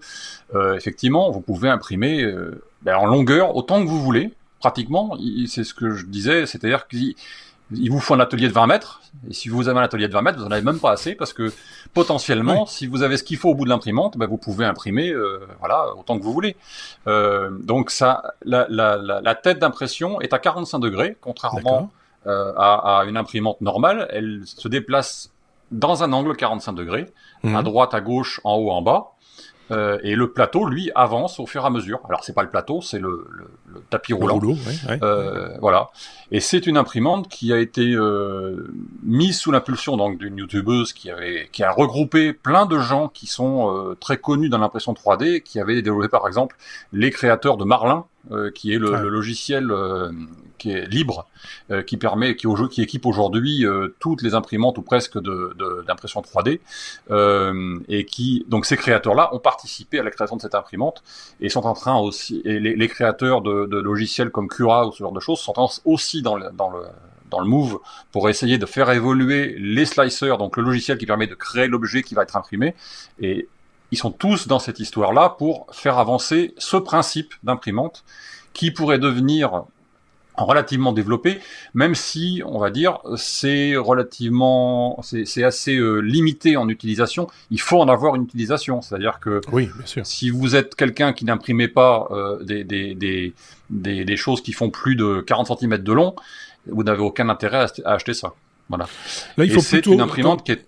euh, 0.56 0.76
effectivement 0.76 1.32
vous 1.32 1.42
pouvez 1.42 1.70
imprimer 1.70 2.26
ben, 2.82 2.98
en 2.98 3.06
longueur 3.06 3.56
autant 3.56 3.82
que 3.82 3.88
vous 3.88 4.02
voulez, 4.02 4.34
pratiquement. 4.60 5.18
C'est 5.48 5.64
ce 5.64 5.74
que 5.74 5.92
je 5.92 6.06
disais, 6.06 6.46
c'est-à-dire 6.46 6.88
qu'il 6.88 7.16
il 7.74 7.90
vous 7.92 8.00
faut 8.00 8.14
un 8.14 8.20
atelier 8.20 8.48
de 8.48 8.54
20 8.54 8.68
mètres, 8.68 9.02
et 9.30 9.34
si 9.34 9.50
vous 9.50 9.68
avez 9.70 9.80
un 9.80 9.84
atelier 9.84 10.08
de 10.08 10.14
20 10.14 10.22
mètres, 10.22 10.40
vous 10.40 10.46
en 10.46 10.52
avez 10.52 10.62
même 10.62 10.80
pas 10.80 10.92
assez, 10.92 11.16
parce 11.16 11.34
que 11.34 11.52
potentiellement, 11.94 12.66
si 12.66 12.88
vous 12.88 13.04
avez 13.04 13.18
ce 13.18 13.24
qu'il 13.24 13.38
faut 13.38 13.50
au 13.50 13.56
bout 13.56 13.66
de 13.66 13.70
l'imprimante, 13.70 14.18
ben, 14.18 14.28
vous 14.28 14.38
pouvez 14.38 14.66
imprimer, 14.66 15.10
euh, 15.10 15.40
voilà, 15.60 15.94
autant 15.96 16.18
que 16.18 16.24
vous 16.24 16.34
voulez. 16.34 16.56
Euh, 17.08 17.50
donc 17.52 17.92
ça, 17.92 18.34
la, 18.44 18.66
la, 18.70 18.98
la, 18.98 19.36
tête 19.36 19.60
d'impression 19.60 20.22
est 20.22 20.34
à 20.34 20.40
45 20.40 20.80
degrés, 20.80 21.18
contrairement 21.22 21.92
euh, 22.28 22.54
à, 22.58 23.00
à, 23.00 23.06
une 23.06 23.18
imprimante 23.18 23.62
normale. 23.62 24.08
Elle 24.12 24.42
se 24.46 24.68
déplace 24.68 25.32
dans 25.72 26.04
un 26.04 26.12
angle 26.14 26.36
45 26.36 26.74
degrés, 26.74 27.08
à 27.44 27.48
mhm. 27.48 27.64
droite, 27.64 27.94
à 27.94 28.02
gauche, 28.02 28.42
en 28.44 28.56
haut, 28.56 28.72
en 28.72 28.82
bas. 28.82 29.12
Euh, 29.70 30.00
et 30.04 30.16
le 30.16 30.32
plateau, 30.32 30.66
lui, 30.66 30.92
avance 30.96 31.40
au 31.40 31.46
fur 31.46 31.64
et 31.64 31.66
à 31.66 31.70
mesure. 31.70 32.02
Alors, 32.10 32.24
c'est 32.24 32.34
pas 32.34 32.44
le 32.44 32.50
plateau, 32.50 32.82
c'est 32.82 33.00
le, 33.00 33.28
le, 33.30 33.48
le, 33.74 33.82
tapis 33.90 34.14
roulant. 34.14 34.40
Euh, 35.02 35.58
voilà. 35.60 35.90
Et 36.32 36.40
c'est 36.40 36.68
une 36.68 36.78
imprimante 36.78 37.30
qui 37.30 37.54
a 37.54 37.58
été 37.58 37.94
euh, 37.94 38.68
mise 39.04 39.40
sous 39.40 39.52
l'impulsion 39.52 39.98
donc 39.98 40.18
d'une 40.18 40.38
youtubeuse 40.38 40.94
qui 40.94 41.10
avait 41.10 41.50
qui 41.52 41.64
a 41.64 41.72
regroupé 41.72 42.34
plein 42.34 42.66
de 42.66 42.80
gens 42.80 43.08
qui 43.08 43.28
sont 43.28 43.74
euh, 43.74 43.96
très 43.96 44.18
connus 44.18 44.50
dans 44.50 44.58
l'impression 44.58 44.94
3D, 44.94 45.42
qui 45.42 45.60
avaient 45.60 45.82
développé 45.82 46.10
par 46.10 46.28
exemple 46.28 46.58
les 46.92 47.12
créateurs 47.12 47.58
de 47.58 47.64
Marlin, 47.64 48.06
euh, 48.32 48.52
qui 48.52 48.74
est 48.74 48.78
le, 48.78 48.96
le 48.96 49.10
logiciel 49.10 49.72
euh, 49.72 50.12
qui 50.62 50.72
est 50.72 50.86
libre, 50.86 51.28
euh, 51.72 51.82
qui 51.82 51.98
permet, 51.98 52.36
qui, 52.36 52.48
qui 52.70 52.82
équipe 52.82 53.06
aujourd'hui 53.06 53.66
toutes 54.00 54.22
les 54.22 54.34
imprimantes 54.34 54.78
ou 54.78 54.82
presque 54.82 55.18
d'impression 55.88 56.22
de, 56.22 56.28
3D, 56.28 57.84
et 57.90 58.06
qui 58.06 58.46
donc 58.48 58.66
ces 58.66 58.78
créateurs-là 58.78 59.34
ont 59.34 59.40
participé 59.40 60.00
à 60.00 60.04
la 60.04 60.12
création 60.12 60.36
de 60.36 60.42
cette 60.42 60.56
imprimante 60.56 61.04
et 61.40 61.50
sont 61.50 61.66
en 61.66 61.74
train 61.74 61.98
aussi, 61.98 62.42
et 62.46 62.60
les, 62.60 62.88
créateurs 62.88 63.42
de, 63.42 63.66
de, 63.66 63.78
logiciels 63.78 64.30
comme 64.30 64.48
Cura 64.48 64.88
ou 64.88 64.92
ce 64.92 65.00
genre 65.00 65.12
de 65.12 65.20
choses 65.20 65.40
sont 65.40 65.54
aussi 65.86 66.22
dans 66.22 66.36
le, 66.36 66.50
dans 66.52 66.70
le 66.70 66.84
dans 67.32 67.40
le 67.40 67.48
Move 67.48 67.80
pour 68.12 68.30
essayer 68.30 68.60
de 68.60 68.66
faire 68.68 68.92
évoluer 68.92 69.56
les 69.58 69.86
slicers, 69.86 70.38
donc 70.38 70.58
le 70.58 70.64
logiciel 70.64 71.00
qui 71.00 71.08
permet 71.08 71.28
de 71.28 71.34
créer 71.34 71.68
l'objet 71.68 72.04
qui 72.04 72.14
va 72.14 72.24
être 72.24 72.36
imprimé. 72.36 72.76
Et 73.20 73.48
ils 73.92 73.98
sont 73.98 74.12
tous 74.12 74.48
dans 74.48 74.60
cette 74.60 74.80
histoire-là 74.80 75.30
pour 75.30 75.66
faire 75.72 75.98
avancer 75.98 76.54
ce 76.58 76.78
principe 76.78 77.34
d'imprimante 77.44 78.04
qui 78.54 78.70
pourrait 78.72 79.00
devenir 79.00 79.64
relativement 80.38 80.94
développé, 80.94 81.40
même 81.74 81.96
si, 81.96 82.42
on 82.46 82.60
va 82.60 82.70
dire, 82.70 83.00
c'est 83.16 83.76
relativement, 83.76 85.00
c'est 85.04 85.44
assez 85.44 85.76
euh, 85.76 86.00
limité 86.00 86.58
en 86.58 86.70
utilisation. 86.70 87.28
Il 87.50 87.60
faut 87.60 87.80
en 87.80 87.88
avoir 87.90 88.16
une 88.16 88.24
utilisation, 88.24 88.82
c'est-à-dire 88.82 89.20
que 89.20 89.42
oui, 89.52 89.70
bien 89.76 89.86
sûr. 89.86 90.06
si 90.06 90.30
vous 90.30 90.56
êtes 90.56 90.76
quelqu'un 90.76 91.14
qui 91.14 91.26
n'imprimez 91.26 91.68
pas 91.68 92.08
euh, 92.12 92.42
des, 92.44 92.64
des, 92.64 92.96
des, 92.96 93.34
des, 93.70 94.06
des 94.06 94.18
choses 94.18 94.42
qui 94.42 94.54
font 94.54 94.70
plus 94.70 94.96
de 94.96 95.22
40 95.22 95.60
cm 95.60 95.78
de 95.78 95.94
long, 95.94 96.16
vous 96.68 96.84
n'avez 96.84 97.02
aucun 97.02 97.30
intérêt 97.30 97.66
à, 97.86 97.92
acheter 97.94 98.14
ça. 98.14 98.34
Voilà. 98.70 98.88
Là, 99.38 99.46
il 99.46 99.52
faut 99.52 99.60
c'est 99.60 99.86
une 99.86 100.02
imprimante 100.02 100.46
qui 100.46 100.54
est 100.54 100.66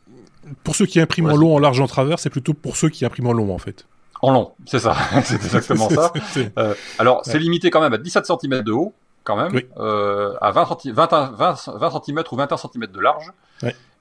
pour 0.63 0.75
ceux 0.75 0.85
qui 0.85 0.99
impriment 0.99 1.31
en 1.31 1.35
long, 1.35 1.55
en 1.55 1.59
large, 1.59 1.79
en 1.79 1.87
travers, 1.87 2.19
c'est 2.19 2.29
plutôt 2.29 2.53
pour 2.53 2.75
ceux 2.75 2.89
qui 2.89 3.05
impriment 3.05 3.27
en 3.27 3.33
long, 3.33 3.53
en 3.53 3.57
fait. 3.57 3.85
En 4.21 4.31
long, 4.31 4.51
c'est 4.65 4.79
ça. 4.79 4.95
c'est 5.23 5.35
exactement 5.35 5.89
ça. 5.89 6.11
Euh, 6.57 6.73
alors, 6.97 7.21
c'est 7.25 7.39
limité 7.39 7.69
quand 7.69 7.81
même 7.81 7.93
à 7.93 7.97
17 7.97 8.25
cm 8.25 8.61
de 8.61 8.71
haut, 8.71 8.93
quand 9.23 9.35
même, 9.35 9.61
euh, 9.77 10.35
à 10.41 10.51
20, 10.51 10.85
20, 10.85 11.31
20, 11.37 12.01
cm 12.03 12.23
ou 12.31 12.35
21 12.35 12.57
cm 12.57 12.87
de 12.87 12.99
large. 12.99 13.31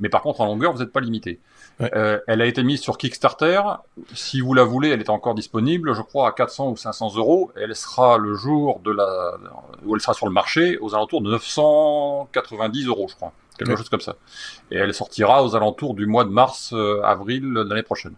Mais 0.00 0.08
par 0.08 0.22
contre, 0.22 0.40
en 0.40 0.46
longueur, 0.46 0.72
vous 0.72 0.80
n'êtes 0.80 0.92
pas 0.92 1.00
limité. 1.00 1.38
Euh, 1.80 2.18
elle 2.26 2.42
a 2.42 2.46
été 2.46 2.62
mise 2.64 2.80
sur 2.80 2.98
Kickstarter. 2.98 3.60
Si 4.14 4.40
vous 4.40 4.54
la 4.54 4.64
voulez, 4.64 4.88
elle 4.88 5.00
est 5.00 5.10
encore 5.10 5.34
disponible, 5.34 5.94
je 5.94 6.02
crois, 6.02 6.28
à 6.28 6.32
400 6.32 6.70
ou 6.70 6.76
500 6.76 7.16
euros. 7.16 7.52
Elle 7.54 7.74
sera 7.76 8.18
le 8.18 8.34
jour 8.34 8.80
de 8.80 8.90
la 8.90 9.38
où 9.84 9.94
elle 9.94 10.00
sera 10.00 10.14
sur 10.14 10.26
le 10.26 10.32
marché 10.32 10.78
aux 10.78 10.94
alentours 10.94 11.22
de 11.22 11.30
990 11.30 12.86
euros, 12.86 13.06
je 13.08 13.14
crois 13.14 13.32
quelque 13.64 13.76
chose 13.76 13.88
comme 13.88 14.00
ça. 14.00 14.16
Et 14.70 14.76
elle 14.76 14.94
sortira 14.94 15.44
aux 15.44 15.56
alentours 15.56 15.94
du 15.94 16.06
mois 16.06 16.24
de 16.24 16.30
mars, 16.30 16.72
euh, 16.72 17.00
avril 17.02 17.42
de 17.42 17.62
l'année 17.62 17.82
prochaine. 17.82 18.14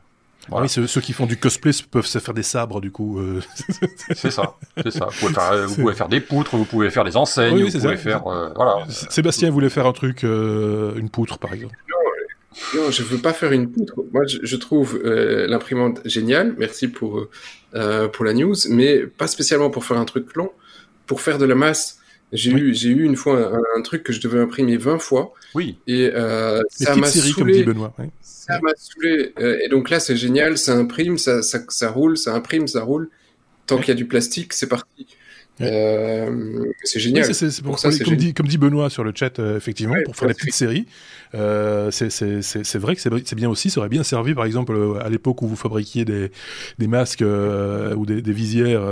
Ah 0.53 0.61
oui, 0.61 0.69
ceux, 0.69 1.01
qui 1.01 1.13
font 1.13 1.27
du 1.27 1.37
cosplay 1.37 1.73
peuvent 1.91 2.07
se 2.07 2.19
faire 2.19 2.35
des 2.35 2.43
sabres, 2.43 2.81
du 2.81 2.91
coup. 2.91 3.19
Euh. 3.19 3.41
c'est 4.15 4.31
ça, 4.31 4.57
c'est 4.83 4.91
ça. 4.91 5.07
Vous 5.07 5.21
pouvez, 5.21 5.35
faire, 5.35 5.67
vous 5.67 5.75
pouvez, 5.77 5.95
faire, 5.95 6.09
des 6.09 6.21
poutres, 6.21 6.57
vous 6.57 6.65
pouvez 6.65 6.91
faire 6.91 7.05
des 7.05 7.17
enseignes, 7.17 7.65
vous 7.65 7.71
pouvez 7.71 7.97
faire, 7.97 8.27
euh, 8.27 8.51
voilà. 8.55 8.85
Sébastien 8.89 9.51
voulait 9.51 9.71
faire 9.71 9.87
un 9.87 9.93
truc, 9.93 10.23
une 10.23 11.09
poutre, 11.11 11.39
par 11.39 11.53
exemple. 11.53 11.75
Non, 11.91 12.83
non 12.83 12.91
je 12.91 13.03
veux 13.03 13.19
pas 13.19 13.33
faire 13.33 13.53
une 13.53 13.71
poutre. 13.71 13.95
Moi, 14.13 14.27
je, 14.27 14.39
je 14.43 14.57
trouve 14.57 15.01
l'imprimante 15.03 16.01
géniale. 16.05 16.55
Merci 16.59 16.89
pour 16.89 17.27
pour 18.13 18.25
la 18.25 18.35
news, 18.35 18.55
mais 18.71 19.07
pas 19.07 19.27
spécialement 19.27 19.71
pour 19.71 19.85
faire 19.85 19.99
un 19.99 20.05
truc 20.05 20.35
long, 20.37 20.51
pour 21.07 21.21
faire 21.21 21.39
de 21.39 21.45
la 21.45 21.55
masse 21.55 21.99
J'ai 22.33 22.51
eu, 22.51 22.75
j'ai 22.75 22.89
eu 22.91 23.05
une 23.05 23.17
fois 23.17 23.53
un, 23.77 23.83
truc 23.83 24.03
que 24.03 24.13
je 24.13 24.21
devais 24.21 24.41
imprimer 24.41 24.77
20 24.77 24.99
fois. 24.99 25.33
Oui. 25.55 25.79
Et 25.87 26.11
euh, 26.13 26.63
ça 26.69 26.97
m'a 26.97 27.07
saoulé. 27.07 27.33
Comme 27.35 27.51
dit 27.53 27.63
Benoît. 27.65 27.95
Ça 28.47 28.61
m'a 28.61 28.73
saoulé. 28.77 29.33
Euh, 29.39 29.59
et 29.65 29.69
donc 29.69 29.91
là, 29.91 30.01
c'est 30.01 30.17
génial. 30.17 30.59
Ça 30.59 30.75
imprime, 30.75 31.19
ça, 31.19 31.43
ça, 31.43 31.61
ça 31.69 31.91
roule, 31.91 32.17
ça 32.17 32.35
imprime, 32.35 32.67
ça 32.67 32.83
roule. 32.83 33.09
Tant 33.67 33.79
qu'il 33.79 33.89
y 33.89 33.93
a 33.93 33.95
du 33.95 34.07
plastique, 34.07 34.53
c'est 34.53 34.69
parti. 34.69 35.07
Euh, 35.61 36.65
c'est 36.83 36.99
génial. 36.99 37.33
c'est 37.33 37.63
pour, 37.63 37.79
ça, 37.79 37.91
comme, 38.05 38.17
dit, 38.17 38.35
comme 38.35 38.49
dit 38.49 38.59
Benoît 38.59 38.91
sur 38.91 39.05
le 39.05 39.13
chat, 39.15 39.39
euh, 39.39 39.57
effectivement, 39.57 39.95
pour 40.05 40.17
faire 40.17 40.29
des 40.29 40.35
petites 40.35 40.55
séries, 40.55 40.87
euh, 41.35 41.91
c'est 41.91 42.79
vrai 42.79 42.95
que 42.95 43.01
c'est 43.01 43.35
bien 43.35 43.49
aussi. 43.49 43.71
Ça 43.71 43.81
aurait 43.81 43.89
bien 43.89 44.03
servi, 44.03 44.35
par 44.35 44.45
exemple, 44.45 44.77
à 45.03 45.09
l'époque 45.09 45.43
où 45.43 45.47
vous 45.47 45.57
fabriquiez 45.57 46.05
des, 46.05 46.31
des 46.79 46.87
masques 46.87 47.23
ou 47.23 48.07
des, 48.07 48.23
des 48.23 48.33
visières 48.33 48.83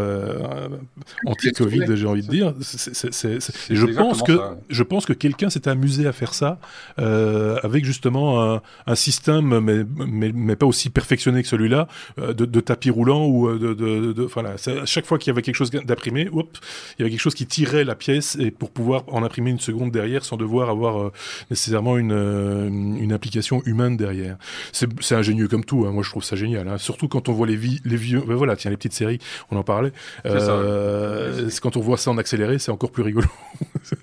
anti-Covid, 1.26 1.97
j'ai 1.97 2.07
envie 2.07 2.22
de 2.22 2.30
dire. 2.30 2.55
je 2.61 3.86
pense 3.86 4.22
que 4.22 4.38
je 4.68 4.82
pense 4.82 5.07
que 5.07 5.12
quelqu'un 5.12 5.51
s'est 5.51 5.68
amusé 5.68 6.07
à 6.07 6.12
faire 6.12 6.34
ça 6.34 6.59
avec 6.97 7.84
justement 7.84 8.43
un, 8.43 8.62
un 8.86 8.95
système, 8.95 9.61
mais, 9.61 9.84
mais, 10.07 10.32
mais, 10.34 10.57
pas 10.57 10.66
aussi 10.66 10.90
perfectionné 10.90 11.43
que 11.43 11.49
celui-là, 11.49 11.88
de, 12.18 12.32
de, 12.32 12.61
tapis 12.61 12.90
roulant 12.90 13.26
ou 13.26 13.51
de, 13.59 13.74
de, 13.74 14.12
de 14.12 14.22
voilà. 14.22 14.55
À 14.66 14.86
chaque 14.86 15.07
fois 15.07 15.18
qu'il 15.18 15.30
y 15.30 15.32
avait 15.32 15.43
quelque 15.43 15.57
chose 15.57 15.70
d'imprimé, 15.70 16.28
il 16.32 17.01
y 17.01 17.03
avait 17.03 17.11
quelque 17.11 17.20
chose 17.20 17.34
qui 17.34 17.47
tirait 17.47 17.84
la 17.84 17.95
pièce 17.95 18.36
et 18.38 18.51
pour 18.51 18.70
pouvoir 18.70 19.05
en 19.09 19.22
imprimer 19.22 19.51
une 19.51 19.61
seconde 19.61 19.90
derrière 19.90 20.24
sans 20.24 20.36
devoir 20.36 20.70
avoir 20.70 21.01
euh, 21.01 21.12
nécessairement 21.51 21.97
une, 21.99 22.12
euh, 22.33 22.68
une 22.68 23.12
application 23.12 23.62
humaine 23.64 23.97
derrière. 23.97 24.37
C'est 24.72 25.14
ingénieux 25.14 25.49
comme 25.49 25.64
tout. 25.64 25.85
Hein. 25.87 25.93
Moi, 25.93 26.03
je 26.03 26.11
trouve 26.11 26.24
ça 26.24 26.37
génial. 26.37 26.68
Hein. 26.68 26.78
Surtout 26.78 27.09
quand 27.09 27.28
on 27.28 27.33
voit 27.33 27.47
les, 27.47 27.59
les 27.85 27.97
vieux. 27.97 28.22
Ben 28.26 28.35
voilà, 28.35 28.57
tiens, 28.57 28.70
les 28.70 28.76
petites 28.76 28.93
séries, 28.93 29.18
on 29.51 29.57
en 29.57 29.62
parlait. 29.62 29.93
Euh, 30.26 31.49
quand 31.61 31.76
on 31.76 31.80
voit 31.80 31.97
ça 31.97 32.11
en 32.11 32.18
accéléré, 32.18 32.59
c'est 32.59 32.70
encore 32.70 32.91
plus 32.91 33.03
rigolo. 33.03 33.26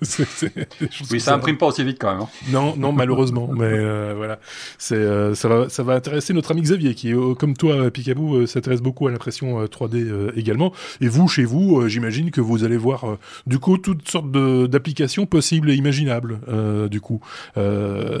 oui, 1.10 1.20
ça 1.20 1.34
imprime 1.34 1.58
pas 1.58 1.66
aussi 1.66 1.84
vite 1.84 1.98
quand 2.00 2.12
même. 2.12 2.22
Hein. 2.22 2.28
Non, 2.50 2.74
non, 2.76 2.92
malheureusement. 2.92 3.50
mais 3.56 4.14
voilà, 4.14 4.38
c'est 4.78 5.34
ça 5.34 5.48
va, 5.48 5.68
ça 5.68 5.82
va 5.82 5.94
intéresser 5.94 6.32
notre 6.32 6.52
ami 6.52 6.62
Xavier 6.62 6.94
qui, 6.94 7.12
comme 7.38 7.56
toi, 7.56 7.90
Picaboo, 7.90 8.46
s'intéresse 8.46 8.80
beaucoup 8.80 9.08
à 9.08 9.10
l'impression 9.10 9.64
3D 9.64 10.32
également. 10.36 10.72
Et 11.00 11.08
vous, 11.08 11.28
chez 11.28 11.44
vous, 11.44 11.88
j'imagine 11.88 12.30
que 12.30 12.40
vous 12.40 12.64
allez 12.64 12.76
voir 12.76 13.04
euh, 13.04 13.18
du 13.46 13.58
coup 13.58 13.78
toutes 13.78 14.08
sortes 14.08 14.30
d'applications 14.30 15.26
possibles 15.26 15.70
et 15.70 15.74
imaginables. 15.74 16.40
Euh, 16.48 16.88
du 16.88 17.00
coup, 17.00 17.20
euh, 17.56 18.19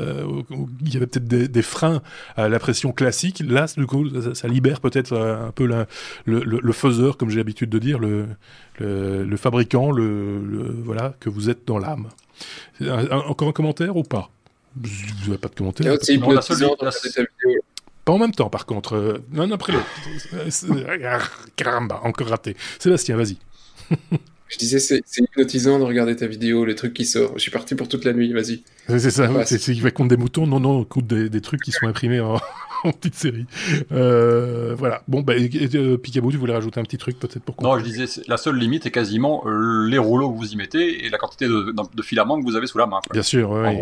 il 0.82 0.92
y 0.92 0.96
avait 0.96 1.06
peut-être 1.06 1.26
des, 1.26 1.62
freins 1.62 2.02
à 2.36 2.48
la 2.48 2.58
pression 2.58 2.92
classique. 2.92 3.42
Là, 3.46 3.66
du 3.76 3.86
coup, 3.86 4.06
ça, 4.34 4.48
libère 4.48 4.80
peut-être 4.80 5.16
un 5.16 5.52
peu 5.52 5.66
la, 5.66 5.86
le, 6.26 6.72
faiseur, 6.72 7.16
comme 7.16 7.30
j'ai 7.30 7.38
l'habitude 7.38 7.70
de 7.70 7.78
dire, 7.78 7.98
le, 7.98 8.26
le, 8.78 9.36
fabricant, 9.36 9.90
le, 9.90 10.74
voilà, 10.84 11.14
que 11.20 11.28
vous 11.28 11.50
êtes 11.50 11.66
dans 11.66 11.78
l'âme. 11.78 12.08
Encore 12.80 13.48
un 13.48 13.52
commentaire 13.52 13.96
ou 13.96 14.02
pas? 14.02 14.30
Vous 14.76 15.26
n'avez 15.26 15.38
pas 15.38 15.48
de 15.48 15.54
commentaire 15.54 15.98
pas 18.04 18.12
en 18.12 18.18
même 18.18 18.32
temps, 18.32 18.48
par 18.48 18.66
contre. 18.66 19.22
non, 19.30 19.50
après 19.52 19.72
l'autre. 19.72 19.86
Caramba, 21.56 22.00
encore 22.02 22.28
raté. 22.28 22.56
Sébastien, 22.78 23.16
vas-y. 23.16 23.36
Je 24.50 24.58
disais, 24.58 24.78
c'est 24.80 25.02
hypnotisant 25.16 25.78
de 25.78 25.84
regarder 25.84 26.16
ta 26.16 26.26
vidéo, 26.26 26.64
les 26.64 26.74
trucs 26.74 26.92
qui 26.92 27.04
sortent. 27.06 27.34
Je 27.36 27.40
suis 27.42 27.50
parti 27.50 27.74
pour 27.74 27.88
toute 27.88 28.04
la 28.04 28.12
nuit, 28.12 28.32
vas-y. 28.32 28.62
C'est 28.88 29.10
ça, 29.10 29.30
c'est 29.46 29.58
qu'il 29.58 29.80
va 29.80 29.90
compte 29.90 30.08
des 30.08 30.16
moutons. 30.16 30.46
Non, 30.46 30.60
non, 30.60 30.84
compte 30.84 31.06
des, 31.06 31.28
des 31.28 31.40
trucs 31.40 31.62
qui 31.62 31.70
sont 31.70 31.86
imprimés 31.86 32.20
en, 32.20 32.40
en 32.84 32.92
petite 32.92 33.14
série. 33.14 33.46
Euh, 33.92 34.74
voilà. 34.76 35.02
Bon, 35.08 35.20
bah, 35.20 35.34
euh, 35.34 35.96
Picaboo, 35.96 36.30
tu 36.30 36.36
voulais 36.36 36.52
rajouter 36.54 36.80
un 36.80 36.82
petit 36.82 36.98
truc 36.98 37.18
peut-être 37.18 37.42
pour 37.42 37.62
Non, 37.62 37.78
je 37.78 37.84
disais, 37.84 38.04
la 38.26 38.36
seule 38.36 38.56
limite 38.56 38.86
est 38.86 38.90
quasiment 38.90 39.44
euh, 39.46 39.86
les 39.86 39.98
rouleaux 39.98 40.30
que 40.32 40.36
vous 40.36 40.52
y 40.52 40.56
mettez 40.56 41.04
et 41.04 41.08
la 41.08 41.18
quantité 41.18 41.46
de, 41.46 41.72
de 41.94 42.02
filaments 42.02 42.38
que 42.38 42.44
vous 42.44 42.56
avez 42.56 42.66
sous 42.66 42.78
la 42.78 42.86
main. 42.86 43.00
Bien 43.12 43.22
sûr, 43.22 43.50
oui. 43.50 43.76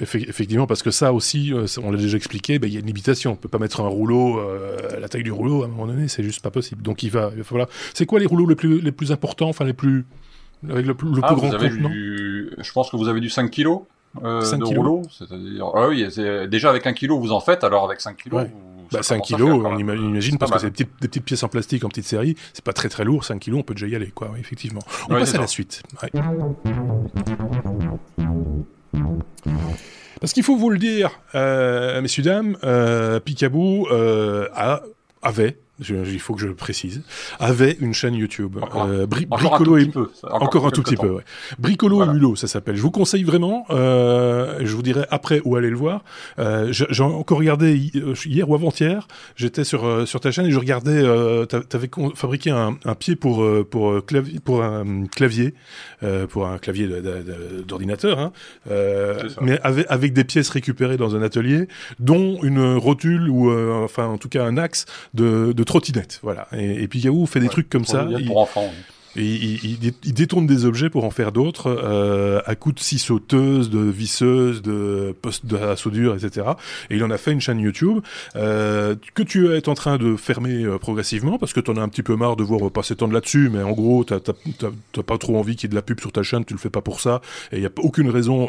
effectivement, 0.00 0.66
parce 0.66 0.82
que 0.82 0.90
ça 0.90 1.12
aussi, 1.12 1.52
on 1.82 1.90
l'a 1.90 1.98
déjà 1.98 2.16
expliqué, 2.16 2.58
bah, 2.58 2.66
il 2.66 2.74
y 2.74 2.76
a 2.76 2.80
une 2.80 2.86
limitation. 2.86 3.32
On 3.32 3.36
peut 3.36 3.48
pas 3.48 3.58
mettre 3.58 3.80
un 3.80 3.88
rouleau, 3.88 4.40
la 4.98 5.08
taille 5.08 5.22
du 5.22 5.32
rouleau, 5.32 5.62
à 5.62 5.66
un 5.66 5.68
moment 5.68 5.86
donné, 5.86 6.08
c'est 6.08 6.22
juste 6.22 6.42
pas 6.42 6.50
possible. 6.50 6.82
Donc 6.82 7.02
il 7.02 7.10
va, 7.10 7.30
voilà. 7.48 7.68
C'est 7.94 8.06
quoi 8.06 8.20
les 8.20 8.26
rouleaux 8.26 8.46
les 8.46 8.56
plus, 8.56 8.80
les 8.80 8.92
plus 8.92 9.12
importants, 9.12 9.48
enfin 9.48 9.64
les 9.64 9.72
plus, 9.72 10.04
avec 10.68 10.86
le, 10.86 10.92
le 10.92 11.20
ah, 11.22 11.28
plus 11.28 11.36
grand 11.36 11.50
compte, 11.50 11.52
Je 11.60 12.72
pense 12.72 12.90
que 12.90 12.96
vous 12.96 13.08
avez 13.08 13.20
du 13.20 13.30
5 13.30 13.50
kilos 13.50 13.82
euh, 14.22 14.56
de 14.56 14.64
rouleau, 14.64 15.02
c'est-à-dire 15.10 15.70
ah 15.74 15.88
oui, 15.88 16.06
déjà 16.48 16.70
avec 16.70 16.86
un 16.86 16.92
kilo 16.92 17.18
vous 17.18 17.32
en 17.32 17.40
faites, 17.40 17.64
alors 17.64 17.84
avec 17.84 18.00
5 18.00 18.16
kilos. 18.16 18.46
Bah, 18.92 19.04
5 19.04 19.22
kilos, 19.22 19.64
on 19.64 19.78
imagine, 19.78 20.36
parce 20.36 20.50
que 20.50 20.58
c'est 20.58 20.76
des 20.76 20.84
petites, 20.84 21.24
pièces 21.24 21.42
en 21.44 21.48
plastique 21.48 21.84
en 21.84 21.88
petite 21.88 22.06
série, 22.06 22.34
c'est 22.52 22.64
pas 22.64 22.72
très 22.72 22.88
très 22.88 23.04
lourd, 23.04 23.24
5 23.24 23.38
kilos, 23.38 23.60
on 23.60 23.62
peut 23.62 23.74
déjà 23.74 23.86
y 23.86 23.94
aller, 23.94 24.10
quoi, 24.10 24.32
effectivement. 24.38 24.80
On 25.08 25.14
passe 25.14 25.34
à 25.34 25.38
la 25.38 25.46
suite. 25.46 25.82
Parce 30.20 30.34
qu'il 30.34 30.42
faut 30.42 30.56
vous 30.56 30.70
le 30.70 30.78
dire, 30.78 31.20
euh, 31.34 32.02
messieurs, 32.02 32.22
dames, 32.22 32.56
euh, 32.62 33.20
Picaboo 33.20 33.88
euh, 33.90 34.48
a, 34.54 34.82
avait 35.22 35.56
il 35.88 36.20
faut 36.20 36.34
que 36.34 36.40
je 36.40 36.46
le 36.46 36.54
précise, 36.54 37.02
avait 37.38 37.76
une 37.80 37.94
chaîne 37.94 38.14
YouTube. 38.14 38.58
Encore, 38.60 38.84
euh, 38.84 39.06
Bricolo 39.06 39.78
et 39.78 39.90
encore, 40.22 40.66
un 40.66 40.70
tout 40.70 40.82
petit 40.82 40.96
peu. 40.96 41.10
Ouais. 41.10 41.22
Bricolo 41.58 42.02
et 42.04 42.06
Mulot, 42.06 42.36
ça 42.36 42.46
s'appelle. 42.46 42.76
Je 42.76 42.82
vous 42.82 42.90
conseille 42.90 43.24
vraiment. 43.24 43.66
Euh, 43.70 44.58
je 44.60 44.74
vous 44.74 44.82
dirai 44.82 45.04
après 45.10 45.40
où 45.44 45.56
aller 45.56 45.70
le 45.70 45.76
voir. 45.76 46.04
Euh, 46.38 46.68
J'ai 46.72 47.02
encore 47.02 47.38
regardé 47.38 47.90
euh, 47.96 48.14
hier 48.24 48.48
ou 48.48 48.54
avant-hier. 48.54 49.06
J'étais 49.36 49.64
sur 49.64 49.84
euh, 49.84 50.06
sur 50.06 50.20
ta 50.20 50.30
chaîne 50.30 50.46
et 50.46 50.50
je 50.50 50.58
regardais. 50.58 51.00
Euh, 51.02 51.46
T'avais 51.46 51.90
fabriqué 52.14 52.50
un, 52.50 52.76
un, 52.84 52.94
pied 52.94 53.16
pour 53.16 53.46
pour 53.70 54.04
clavier 54.04 54.40
pour 54.40 54.62
un 54.62 55.06
clavier 55.06 55.54
pour 56.28 56.46
un 56.46 56.58
clavier 56.58 56.88
d'ordinateur, 57.66 58.18
hein, 58.18 58.32
mais 59.40 59.58
avec 59.62 59.86
avec 59.88 60.12
des 60.12 60.24
pièces 60.24 60.48
récupérées 60.50 60.96
dans 60.96 61.16
un 61.16 61.22
atelier, 61.22 61.68
dont 61.98 62.38
une 62.42 62.76
rotule 62.76 63.28
ou 63.28 63.50
enfin 63.50 64.06
en 64.06 64.18
tout 64.18 64.28
cas 64.28 64.44
un 64.44 64.56
axe 64.56 64.86
de, 65.14 65.52
de 65.52 65.64
trottinette, 65.70 66.18
voilà. 66.22 66.48
Et, 66.52 66.82
et 66.82 66.88
puis 66.88 66.98
Yahoo 67.00 67.26
fait 67.26 67.40
des 67.40 67.48
trucs 67.48 67.70
comme 67.70 67.84
ça. 67.84 68.06
Pour 68.26 68.38
enfants. 68.38 68.70
Et 69.16 69.24
il, 69.24 70.14
détourne 70.14 70.46
des 70.46 70.64
objets 70.64 70.88
pour 70.88 71.04
en 71.04 71.10
faire 71.10 71.32
d'autres, 71.32 71.66
euh, 71.66 72.40
à 72.46 72.54
coups 72.54 72.76
de 72.76 72.80
scie 72.80 72.98
sauteuse, 72.98 73.68
de 73.68 73.80
visseuse, 73.80 74.62
de 74.62 75.14
poste 75.20 75.44
soudure, 75.76 76.14
etc. 76.14 76.46
Et 76.90 76.96
il 76.96 77.04
en 77.04 77.10
a 77.10 77.18
fait 77.18 77.32
une 77.32 77.40
chaîne 77.40 77.58
YouTube 77.58 78.00
euh, 78.36 78.94
que 79.14 79.22
tu 79.22 79.52
es 79.52 79.68
en 79.68 79.74
train 79.74 79.98
de 79.98 80.14
fermer 80.16 80.62
euh, 80.64 80.78
progressivement 80.78 81.38
parce 81.38 81.52
que 81.52 81.60
tu 81.60 81.70
en 81.70 81.76
as 81.76 81.80
un 81.80 81.88
petit 81.88 82.04
peu 82.04 82.14
marre 82.14 82.36
de 82.36 82.44
voir 82.44 82.70
passer 82.70 82.94
tant 82.94 83.08
de 83.08 83.14
là-dessus. 83.14 83.50
Mais 83.52 83.62
en 83.62 83.72
gros, 83.72 84.04
t'as 84.04 84.20
pas 85.02 85.18
trop 85.18 85.36
envie 85.36 85.56
qu'il 85.56 85.68
y 85.68 85.70
ait 85.70 85.70
de 85.70 85.74
la 85.74 85.82
pub 85.82 86.00
sur 86.00 86.12
ta 86.12 86.22
chaîne, 86.22 86.44
tu 86.44 86.54
le 86.54 86.60
fais 86.60 86.70
pas 86.70 86.82
pour 86.82 87.00
ça. 87.00 87.20
Et 87.50 87.56
il 87.56 87.62
y 87.62 87.66
a 87.66 87.70
aucune 87.78 88.10
raison, 88.10 88.48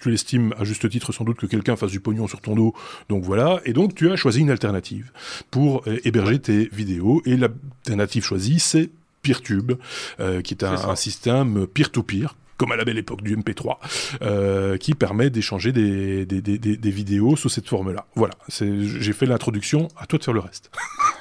tu 0.00 0.10
l'estimes 0.10 0.54
à 0.58 0.64
juste 0.64 0.88
titre 0.88 1.12
sans 1.12 1.24
doute 1.24 1.36
que 1.36 1.46
quelqu'un 1.46 1.76
fasse 1.76 1.90
du 1.90 2.00
pognon 2.00 2.26
sur 2.26 2.40
ton 2.40 2.54
dos. 2.54 2.72
Donc 3.10 3.24
voilà. 3.24 3.60
Et 3.66 3.74
donc 3.74 3.94
tu 3.94 4.10
as 4.10 4.16
choisi 4.16 4.40
une 4.40 4.50
alternative 4.50 5.12
pour 5.50 5.84
héberger 6.04 6.38
tes 6.38 6.68
vidéos. 6.72 7.20
Et 7.26 7.36
l'alternative 7.36 8.24
choisie, 8.24 8.58
c'est 8.58 8.90
PeerTube, 9.28 9.72
euh, 10.20 10.40
qui 10.40 10.54
est 10.54 10.64
un, 10.64 10.96
système 10.96 11.66
peer-to-peer, 11.66 12.34
comme 12.56 12.72
à 12.72 12.76
la 12.76 12.84
belle 12.84 12.96
époque 12.96 13.22
du 13.22 13.36
MP3, 13.36 13.76
euh, 14.22 14.78
qui 14.78 14.94
permet 14.94 15.28
d'échanger 15.28 15.70
des, 15.70 16.24
des, 16.24 16.40
des, 16.40 16.58
des, 16.58 16.90
vidéos 16.90 17.36
sous 17.36 17.50
cette 17.50 17.68
forme-là. 17.68 18.06
Voilà, 18.14 18.32
j'ai 18.48 19.12
fait 19.12 19.26
l'introduction, 19.26 19.88
à 19.98 20.06
toi 20.06 20.18
de 20.18 20.24
faire 20.24 20.34
le 20.34 20.40
reste. 20.40 20.70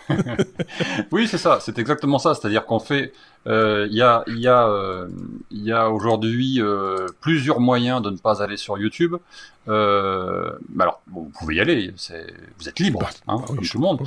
oui, 1.11 1.27
c'est 1.27 1.37
ça, 1.37 1.59
c'est 1.61 1.77
exactement 1.79 2.17
ça, 2.17 2.33
c'est-à-dire 2.33 2.65
qu'on 2.65 2.79
fait 2.79 3.11
il 3.47 3.53
euh, 3.53 3.87
y 3.89 4.01
a, 4.01 4.25
y 4.27 4.45
a, 4.45 4.67
euh, 4.67 5.07
y 5.51 5.71
a 5.71 5.89
aujourd'hui 5.89 6.57
euh, 6.59 7.07
plusieurs 7.21 7.61
moyens 7.61 8.01
de 8.01 8.09
ne 8.09 8.17
pas 8.17 8.43
aller 8.43 8.57
sur 8.57 8.77
YouTube. 8.77 9.15
alors, 9.67 11.01
vous 11.07 11.31
pouvez 11.39 11.55
y 11.55 11.61
aller, 11.61 11.93
vous 12.59 12.67
êtes 12.67 12.79
libre, 12.79 12.99
bah, 12.99 13.09
hein, 13.29 13.37
bah 13.37 13.43
comme 13.47 13.61
tout 13.61 13.77
le 13.77 13.81
monde. 13.81 14.01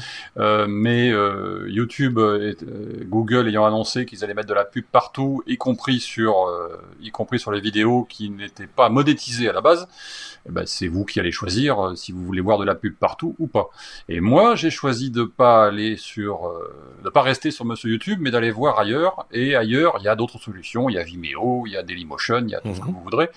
mais 0.69 1.09
YouTube, 1.69 2.19
et, 2.19 2.55
Google 3.07 3.49
ayant 3.49 3.65
annoncé 3.65 4.05
qu'ils 4.05 4.23
allaient 4.25 4.35
mettre 4.35 4.49
de 4.49 4.55
la 4.55 4.67
pub 4.67 4.85
partout, 4.85 5.43
y 5.47 5.57
compris 5.57 6.01
sur, 6.01 6.35
y 7.01 7.11
compris 7.11 7.39
sur 7.39 7.51
les 7.51 7.61
vidéos 7.61 8.07
qui 8.11 8.29
n'étaient 8.29 8.67
pas 8.67 8.91
monétisées 8.91 9.49
à 9.49 9.55
la 9.55 9.63
base, 9.63 9.89
ben, 10.49 10.65
c'est 10.67 10.89
vous 10.89 11.05
qui 11.05 11.21
allez 11.21 11.33
choisir 11.33 11.93
si 11.97 12.13
vous 12.13 12.25
voulez 12.25 12.41
voir 12.41 12.59
de 12.59 12.65
la 12.65 12.75
pub 12.75 12.95
partout 12.95 13.35
ou 13.39 13.47
pas. 13.47 13.71
Et 14.09 14.21
moi, 14.21 14.55
j'ai 14.55 14.71
choisi 14.71 15.11
de 15.11 15.25
pas 15.25 15.67
aller 15.67 15.97
sur, 15.97 16.51
de 17.05 17.09
pas 17.11 17.23
rester 17.23 17.51
sur 17.51 17.65
Monsieur 17.65 17.91
YouTube, 17.91 18.19
mais 18.21 18.31
d'aller 18.31 18.51
voir 18.51 18.79
ailleurs 18.79 19.27
et 19.33 19.55
ailleurs, 19.57 19.97
il 20.01 20.05
y 20.05 20.09
a 20.09 20.17
d'autres 20.17 20.39
solutions. 20.39 20.89
Il 20.89 20.95
y 20.95 20.99
a 20.99 21.03
Vimeo, 21.03 21.65
il 21.67 21.73
y 21.73 21.77
a 21.77 21.83
Dailymotion, 21.83 22.43
il 22.45 22.51
y 22.51 22.55
a 22.55 22.61
tout 22.61 22.75
ce 22.75 22.81
que 22.81 22.87
mhm. 22.87 22.95
vous 22.95 23.03
voudrez. 23.03 23.31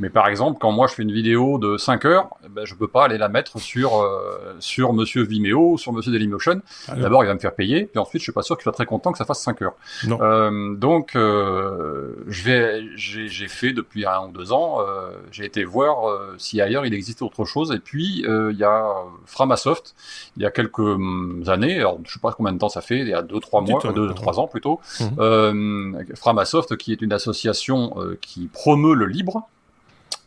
Mais 0.00 0.10
par 0.10 0.28
exemple, 0.28 0.58
quand 0.60 0.72
moi 0.72 0.86
je 0.86 0.94
fais 0.94 1.02
une 1.02 1.12
vidéo 1.12 1.58
de 1.58 1.76
5 1.76 2.04
heures, 2.04 2.28
eh 2.44 2.48
ben, 2.48 2.64
je 2.64 2.74
peux 2.74 2.88
pas 2.88 3.04
aller 3.04 3.18
la 3.18 3.28
mettre 3.28 3.58
sur, 3.60 4.00
euh, 4.00 4.56
sur 4.60 4.92
Monsieur 4.92 5.22
Vimeo, 5.22 5.76
sur 5.78 5.92
Monsieur 5.92 6.12
Dailymotion. 6.12 6.60
Ah 6.88 6.96
D'abord, 6.96 7.24
il 7.24 7.26
va 7.26 7.34
me 7.34 7.38
faire 7.38 7.54
payer, 7.54 7.84
puis 7.84 7.98
ensuite, 7.98 8.20
je 8.20 8.24
suis 8.24 8.32
pas 8.32 8.42
sûr 8.42 8.56
qu'il 8.56 8.62
soit 8.62 8.72
très 8.72 8.86
content 8.86 9.12
que 9.12 9.18
ça 9.18 9.24
fasse 9.24 9.42
5 9.42 9.62
heures. 9.62 9.76
Euh, 10.04 10.74
donc, 10.74 11.16
euh, 11.16 12.14
je 12.26 12.42
vais, 12.42 12.84
j'ai 12.96 13.48
fait 13.48 13.72
depuis 13.72 14.06
un 14.06 14.26
ou 14.28 14.32
deux 14.32 14.52
ans, 14.52 14.78
euh, 14.80 15.10
j'ai 15.30 15.44
été 15.44 15.64
voir 15.64 16.08
euh, 16.08 16.34
si 16.46 16.60
ailleurs 16.60 16.86
il 16.86 16.94
existait 16.94 17.22
autre 17.22 17.44
chose. 17.44 17.72
Et 17.72 17.78
puis, 17.78 18.24
il 18.26 18.56
y 18.56 18.64
a 18.64 18.86
Framasoft, 19.26 19.94
il 20.36 20.42
y 20.42 20.46
a 20.46 20.50
quelques 20.50 20.78
hum, 20.78 21.42
années, 21.46 21.78
alors 21.78 21.98
je 22.04 22.12
sais 22.12 22.20
pas 22.20 22.32
combien 22.32 22.52
de 22.52 22.58
temps 22.58 22.68
ça 22.68 22.80
fait, 22.80 22.98
il 23.00 23.08
y 23.08 23.14
a 23.14 23.22
2-3 23.22 23.68
mois, 23.68 23.80
2-3 23.80 24.40
ans 24.40 24.46
plutôt, 24.46 24.80
mhm 25.00 26.04
Framasoft, 26.14 26.76
qui 26.76 26.92
est 26.92 27.02
une 27.02 27.12
association 27.12 27.96
qui 28.20 28.46
promeut 28.46 28.94
le 28.94 29.06
libre, 29.06 29.36
euh, 29.36 29.55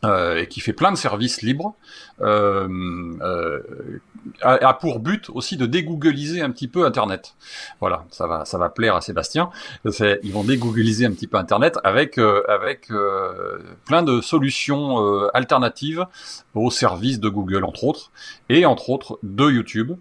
et 0.02 0.46
qui 0.48 0.60
fait 0.60 0.72
plein 0.72 0.92
de 0.92 0.96
services 0.96 1.42
libres, 1.42 1.74
euh, 2.22 2.68
euh, 3.20 3.60
a, 4.42 4.74
pour 4.74 5.00
but 5.00 5.30
aussi 5.30 5.56
de 5.56 5.66
dégoogliser 5.66 6.40
un 6.40 6.50
petit 6.50 6.68
peu 6.68 6.84
Internet. 6.84 7.34
Voilà, 7.80 8.04
ça 8.10 8.26
va, 8.26 8.44
ça 8.44 8.58
va 8.58 8.68
plaire 8.68 8.96
à 8.96 9.00
Sébastien. 9.00 9.50
Ils 9.84 10.32
vont 10.32 10.44
dégoogliser 10.44 11.06
un 11.06 11.12
petit 11.12 11.26
peu 11.26 11.36
Internet 11.38 11.78
avec 11.84 12.18
euh, 12.18 12.42
avec 12.48 12.90
euh, 12.90 13.58
plein 13.86 14.02
de 14.02 14.20
solutions 14.20 15.04
euh, 15.04 15.28
alternatives 15.34 16.06
aux 16.54 16.70
services 16.70 17.20
de 17.20 17.28
Google 17.28 17.64
entre 17.64 17.84
autres, 17.84 18.10
et 18.48 18.66
entre 18.66 18.90
autres 18.90 19.18
de 19.22 19.50
YouTube. 19.50 19.92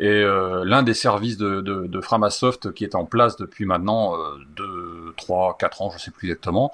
Et 0.00 0.22
l'un 0.22 0.84
des 0.84 0.94
services 0.94 1.38
de, 1.38 1.60
de, 1.60 1.88
de, 1.88 2.00
Framasoft 2.00 2.72
qui 2.72 2.84
est 2.84 2.94
en 2.94 3.04
place 3.04 3.36
depuis 3.36 3.64
maintenant 3.64 4.14
euh, 4.14 4.36
2, 4.54 5.14
3, 5.16 5.56
4 5.58 5.82
ans, 5.82 5.90
je 5.90 5.98
sais 5.98 6.12
plus 6.12 6.28
exactement, 6.28 6.70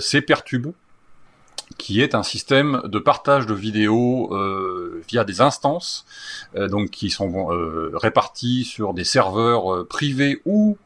c'est 0.00 0.20
Pertube 0.20 0.72
qui 1.78 2.00
est 2.00 2.14
un 2.14 2.22
système 2.22 2.80
de 2.84 2.98
partage 2.98 3.46
de 3.46 3.54
vidéos 3.54 4.32
euh, 4.32 5.02
via 5.08 5.24
des 5.24 5.40
instances, 5.40 6.06
euh, 6.54 6.68
donc 6.68 6.90
qui 6.90 7.10
sont 7.10 7.52
euh, 7.52 7.90
réparties 7.94 8.64
sur 8.64 8.94
des 8.94 9.04
serveurs 9.04 9.72
euh, 9.72 9.86
privés 9.86 10.40
ou 10.44 10.78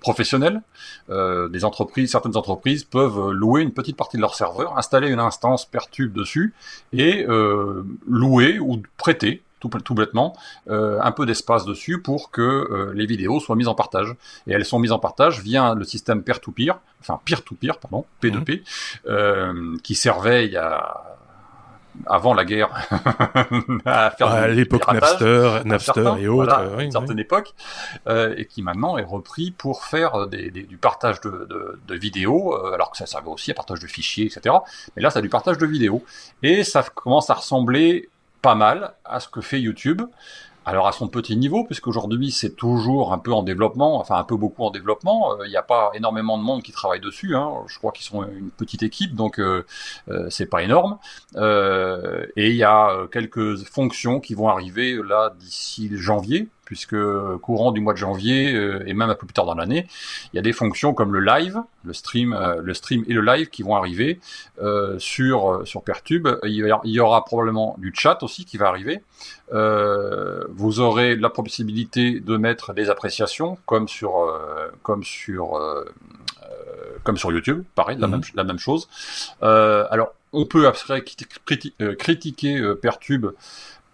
professionnels. 0.00 0.62
des 1.08 1.64
entreprises, 1.64 2.12
certaines 2.12 2.36
entreprises 2.36 2.84
peuvent 2.84 3.32
louer 3.32 3.62
une 3.62 3.72
petite 3.72 3.96
partie 3.96 4.18
de 4.18 4.22
leur 4.22 4.36
serveur, 4.36 4.78
installer 4.78 5.08
une 5.08 5.18
instance 5.18 5.64
Pertube 5.64 6.12
dessus 6.12 6.54
et 6.92 7.26
louer 8.06 8.60
ou 8.60 8.80
prêter 8.96 9.42
tout, 9.60 9.68
tout 9.68 9.94
bêtement, 9.94 10.36
euh, 10.68 10.98
un 11.02 11.12
peu 11.12 11.26
d'espace 11.26 11.64
dessus 11.64 12.00
pour 12.00 12.30
que 12.30 12.42
euh, 12.42 12.92
les 12.94 13.06
vidéos 13.06 13.40
soient 13.40 13.56
mises 13.56 13.68
en 13.68 13.74
partage. 13.74 14.14
Et 14.46 14.52
elles 14.52 14.64
sont 14.64 14.78
mises 14.78 14.92
en 14.92 14.98
partage 14.98 15.40
via 15.40 15.74
le 15.74 15.84
système 15.84 16.22
peer-to-peer, 16.22 16.78
enfin 17.00 17.20
peer-to-peer, 17.24 17.78
pardon, 17.78 18.04
P2P, 18.22 18.60
mhm. 18.60 18.64
euh, 19.06 19.76
qui 19.82 19.94
servait 19.94 20.46
il 20.46 20.52
y 20.52 20.56
a 20.56 21.18
avant 22.06 22.34
la 22.34 22.44
guerre 22.44 22.70
à 23.84 24.10
faire 24.10 24.28
à 24.28 24.48
l'époque 24.48 24.86
Napster, 24.92 25.60
Napster 25.64 26.14
et 26.18 26.28
autres, 26.28 26.54
voilà, 26.54 26.76
oui, 26.76 26.84
une 26.84 26.92
certaine 26.92 27.18
époque, 27.18 27.54
euh, 28.06 28.34
et 28.36 28.46
qui 28.46 28.62
maintenant 28.62 28.98
est 28.98 29.04
repris 29.04 29.50
pour 29.50 29.84
faire 29.84 30.26
des, 30.26 30.50
des, 30.50 30.62
du 30.62 30.76
partage 30.76 31.20
de, 31.20 31.46
de, 31.48 31.78
de 31.86 31.94
vidéos, 31.94 32.54
euh, 32.54 32.74
alors 32.74 32.90
que 32.90 32.96
ça 32.96 33.06
servait 33.06 33.28
aussi 33.28 33.50
à 33.50 33.54
partage 33.54 33.80
de 33.80 33.86
fichiers, 33.86 34.26
etc. 34.26 34.54
Mais 34.96 35.02
là, 35.02 35.10
c'est 35.10 35.22
du 35.22 35.28
partage 35.28 35.58
de 35.58 35.66
vidéos, 35.66 36.04
et 36.42 36.64
ça 36.64 36.82
commence 36.82 37.30
à 37.30 37.34
ressembler 37.34 38.08
pas 38.42 38.54
mal 38.54 38.94
à 39.04 39.20
ce 39.20 39.28
que 39.28 39.40
fait 39.40 39.60
YouTube. 39.60 40.02
Alors 40.68 40.86
à 40.86 40.92
son 40.92 41.08
petit 41.08 41.34
niveau, 41.34 41.64
puisqu'aujourd'hui 41.64 42.30
c'est 42.30 42.54
toujours 42.54 43.14
un 43.14 43.18
peu 43.18 43.32
en 43.32 43.42
développement, 43.42 43.98
enfin 43.98 44.16
un 44.16 44.24
peu 44.24 44.36
beaucoup 44.36 44.64
en 44.64 44.70
développement. 44.70 45.32
Euh, 45.32 45.46
il 45.46 45.48
n'y 45.48 45.56
a 45.56 45.62
pas 45.62 45.90
énormément 45.94 46.36
de 46.36 46.42
monde 46.42 46.62
qui 46.62 46.72
travaille 46.72 47.00
dessus. 47.00 47.34
Hein. 47.34 47.54
Je 47.68 47.78
crois 47.78 47.90
qu'ils 47.90 48.04
sont 48.04 48.22
une 48.24 48.50
petite 48.50 48.82
équipe, 48.82 49.14
donc 49.14 49.40
euh, 49.40 49.64
euh 50.10 50.26
c'est 50.28 50.44
pas 50.44 50.62
énorme. 50.62 50.98
Euh, 51.36 52.26
et 52.36 52.50
il 52.50 52.56
y 52.56 52.64
a 52.64 53.06
quelques 53.10 53.64
fonctions 53.64 54.20
qui 54.20 54.34
vont 54.34 54.48
arriver 54.48 55.00
là 55.02 55.32
d'ici 55.38 55.88
janvier, 55.94 56.48
puisque 56.68 56.96
courant 57.40 57.72
du 57.72 57.80
mois 57.80 57.94
de 57.94 57.98
janvier 57.98 58.52
euh, 58.52 58.82
et 58.86 58.92
même 58.92 59.08
un 59.08 59.14
peu 59.14 59.26
plus 59.26 59.32
tard 59.32 59.46
dans 59.46 59.54
l'année, 59.54 59.86
il 60.30 60.36
y 60.36 60.38
a 60.38 60.42
des 60.42 60.52
fonctions 60.52 60.92
comme 60.92 61.14
le 61.14 61.20
live, 61.20 61.62
le 61.82 61.94
stream, 61.94 62.34
euh, 62.34 62.60
le 62.62 62.74
stream 62.74 63.04
et 63.08 63.14
le 63.14 63.22
live 63.22 63.48
qui 63.48 63.62
vont 63.62 63.74
arriver 63.74 64.20
euh, 64.60 64.98
sur 64.98 65.62
sur 65.66 65.82
Pertube. 65.82 66.28
Il 66.44 66.78
y 66.84 67.00
aura 67.00 67.24
probablement 67.24 67.74
du 67.78 67.90
chat 67.96 68.22
aussi 68.22 68.44
qui 68.44 68.58
va 68.58 68.68
arriver. 68.68 69.00
vous 69.50 70.80
aurez 70.80 71.16
la 71.16 71.30
possibilité 71.30 72.20
de 72.20 72.36
mettre 72.36 72.74
des 72.74 72.90
appréciations 72.90 73.56
comme 73.64 73.88
sur 73.88 74.12
comme 74.82 75.04
sur 75.04 75.58
comme 77.02 77.16
sur 77.16 77.32
YouTube, 77.32 77.64
pareil, 77.74 77.96
la, 77.98 78.08
mhm. 78.08 78.12
même, 78.12 78.22
la 78.34 78.44
même 78.44 78.58
chose. 78.58 78.88
alors, 79.40 80.12
on 80.34 80.44
peut 80.44 80.66
après 80.66 81.02
critiquer 81.02 82.74
Pertube 82.82 83.28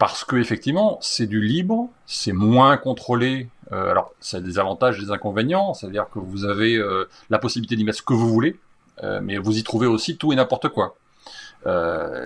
parce 0.05 0.23
que 0.23 0.37
effectivement, 0.37 0.99
c'est 1.01 1.27
du 1.27 1.41
libre, 1.41 1.89
c'est 2.05 2.35
moins 2.35 2.77
contrôlé. 2.77 3.49
Euh, 3.73 3.91
alors, 3.91 4.13
ça 4.21 4.37
a 4.37 4.41
des 4.41 4.59
avantages, 4.59 4.99
des 4.99 5.11
inconvénients. 5.11 5.73
C'est-à-dire 5.73 6.09
que 6.13 6.19
vous 6.19 6.45
avez 6.45 6.77
euh, 6.77 7.09
la 7.31 7.39
possibilité 7.39 7.75
d'y 7.75 7.85
mettre 7.85 7.97
ce 7.97 8.03
que 8.03 8.13
vous 8.13 8.29
voulez, 8.29 8.61
euh, 9.03 9.21
mais 9.23 9.39
vous 9.39 9.57
y 9.57 9.63
trouvez 9.63 9.87
aussi 9.87 10.19
tout 10.19 10.31
et 10.31 10.37
n'importe 10.37 10.69
quoi. 10.69 10.95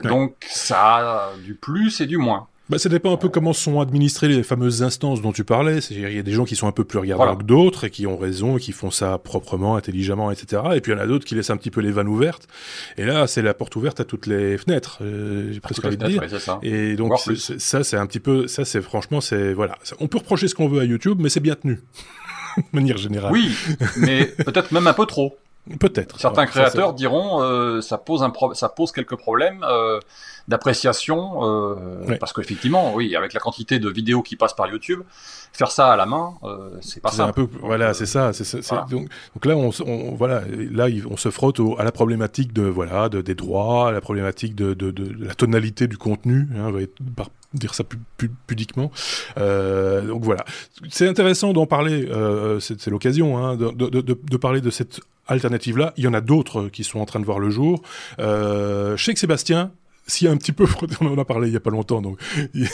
Donc, 0.02 0.44
ça 0.50 1.28
a 1.28 1.36
du 1.36 1.54
plus 1.54 2.00
et 2.00 2.06
du 2.06 2.16
moins. 2.16 2.48
Bah, 2.70 2.78
ça 2.78 2.88
dépend 2.88 3.12
un 3.12 3.16
peu 3.16 3.28
comment 3.28 3.52
sont 3.52 3.80
administrées 3.80 4.28
les 4.28 4.42
fameuses 4.42 4.82
instances 4.82 5.22
dont 5.22 5.32
tu 5.32 5.44
parlais. 5.44 5.80
C'est-à-dire, 5.80 6.10
il 6.10 6.16
y 6.16 6.18
a 6.18 6.22
des 6.22 6.32
gens 6.32 6.44
qui 6.44 6.56
sont 6.56 6.66
un 6.66 6.72
peu 6.72 6.84
plus 6.84 6.98
regardants 6.98 7.36
que 7.36 7.44
d'autres 7.44 7.84
et 7.84 7.90
qui 7.90 8.06
ont 8.06 8.16
raison 8.16 8.58
et 8.58 8.60
qui 8.60 8.72
font 8.72 8.90
ça 8.90 9.18
proprement, 9.18 9.76
intelligemment, 9.76 10.30
etc. 10.30 10.62
Et 10.74 10.80
puis 10.80 10.92
il 10.92 10.96
y 10.96 10.98
en 10.98 11.02
a 11.02 11.06
d'autres 11.06 11.24
qui 11.24 11.34
laissent 11.34 11.50
un 11.50 11.56
petit 11.56 11.70
peu 11.70 11.80
les 11.80 11.90
vannes 11.90 12.08
ouvertes. 12.08 12.46
Et 12.96 13.04
là, 13.04 13.26
c'est 13.26 13.42
la 13.42 13.54
porte 13.54 13.74
ouverte 13.76 14.00
à 14.00 14.04
toutes 14.04 14.26
les 14.26 14.58
fenêtres. 14.58 14.98
Euh, 15.02 15.52
J'ai 15.52 15.60
presque 15.60 15.84
envie 15.84 15.96
de 15.96 16.06
dire. 16.06 16.22
Et 16.62 16.96
donc 16.96 17.18
ça, 17.58 17.84
c'est 17.84 17.96
un 17.96 18.06
petit 18.06 18.20
peu, 18.20 18.46
ça, 18.46 18.64
c'est 18.64 18.82
franchement, 18.82 19.20
c'est 19.20 19.54
voilà. 19.54 19.78
On 20.00 20.08
peut 20.08 20.18
reprocher 20.18 20.48
ce 20.48 20.54
qu'on 20.54 20.68
veut 20.68 20.80
à 20.80 20.84
YouTube, 20.84 21.18
mais 21.20 21.28
c'est 21.28 21.40
bien 21.40 21.54
tenu. 21.54 21.80
de 22.58 22.62
manière 22.72 22.96
générale. 22.96 23.32
Oui, 23.32 23.54
mais 23.96 24.26
peut-être 24.26 24.72
même 24.72 24.86
un 24.86 24.92
peu 24.94 25.06
trop. 25.06 25.36
Peut-être. 25.78 26.18
Certains 26.18 26.46
créateurs 26.46 26.94
diront 26.94 27.42
euh, 27.42 27.82
ça 27.82 27.98
pose 27.98 28.22
un 28.22 28.32
ça 28.54 28.70
pose 28.70 28.90
quelques 28.90 29.16
problèmes 29.16 29.62
euh, 29.68 30.00
d'appréciation 30.48 31.44
euh, 31.44 32.16
parce 32.18 32.32
qu'effectivement, 32.32 32.94
oui, 32.94 33.14
avec 33.14 33.34
la 33.34 33.40
quantité 33.40 33.78
de 33.78 33.88
vidéos 33.88 34.22
qui 34.22 34.34
passent 34.34 34.56
par 34.56 34.68
YouTube, 34.68 35.02
faire 35.52 35.70
ça 35.70 35.92
à 35.92 35.96
la 35.96 36.06
main, 36.06 36.34
euh, 36.42 36.70
c'est 36.80 37.00
pas 37.00 37.12
simple. 37.12 37.30
Un 37.40 37.44
peu, 37.44 37.48
voilà, 37.60 37.94
c'est 37.94 38.06
ça. 38.06 38.32
Donc, 38.90 39.08
donc, 39.34 39.46
là, 39.46 39.56
on, 39.56 39.70
on, 39.86 40.14
voilà, 40.14 40.42
là, 40.48 40.86
on 41.10 41.16
se 41.16 41.30
frotte 41.30 41.60
à 41.78 41.84
la 41.84 41.92
problématique 41.92 42.52
de 42.52 42.62
voilà, 42.62 43.08
de, 43.08 43.20
des 43.20 43.34
droits, 43.34 43.88
à 43.88 43.92
la 43.92 44.00
problématique 44.00 44.54
de, 44.54 44.74
de, 44.74 44.90
de, 44.90 45.24
la 45.24 45.34
tonalité 45.34 45.86
du 45.86 45.98
contenu, 45.98 46.48
hein, 46.56 46.72
par 47.14 47.28
dire 47.54 47.74
ça 47.74 47.84
pudiquement. 48.46 48.90
Euh, 49.38 50.06
donc 50.06 50.24
voilà, 50.24 50.44
c'est 50.90 51.08
intéressant 51.08 51.52
d'en 51.52 51.66
parler. 51.66 52.06
Euh, 52.10 52.60
c'est 52.60 52.88
l'occasion 52.88 53.38
hein, 53.38 53.56
de, 53.56 53.70
de, 53.70 53.88
de, 53.88 54.02
de, 54.02 54.36
parler 54.36 54.60
de 54.60 54.70
cette 54.70 55.00
alternative-là. 55.26 55.92
Il 55.96 56.04
y 56.04 56.08
en 56.08 56.14
a 56.14 56.20
d'autres 56.20 56.68
qui 56.68 56.84
sont 56.84 57.00
en 57.00 57.06
train 57.06 57.20
de 57.20 57.24
voir 57.24 57.38
le 57.38 57.50
jour. 57.50 57.82
Euh, 58.18 58.96
je 58.96 59.04
sais 59.04 59.14
que 59.14 59.20
Sébastien 59.20 59.72
s'y 60.08 60.26
a 60.26 60.32
un 60.32 60.36
petit 60.36 60.52
peu 60.52 60.66
frotté, 60.66 60.96
on 61.00 61.06
en 61.06 61.18
a 61.18 61.24
parlé 61.24 61.48
il 61.48 61.54
y 61.54 61.56
a 61.56 61.60
pas 61.60 61.70
longtemps, 61.70 62.02
donc 62.02 62.18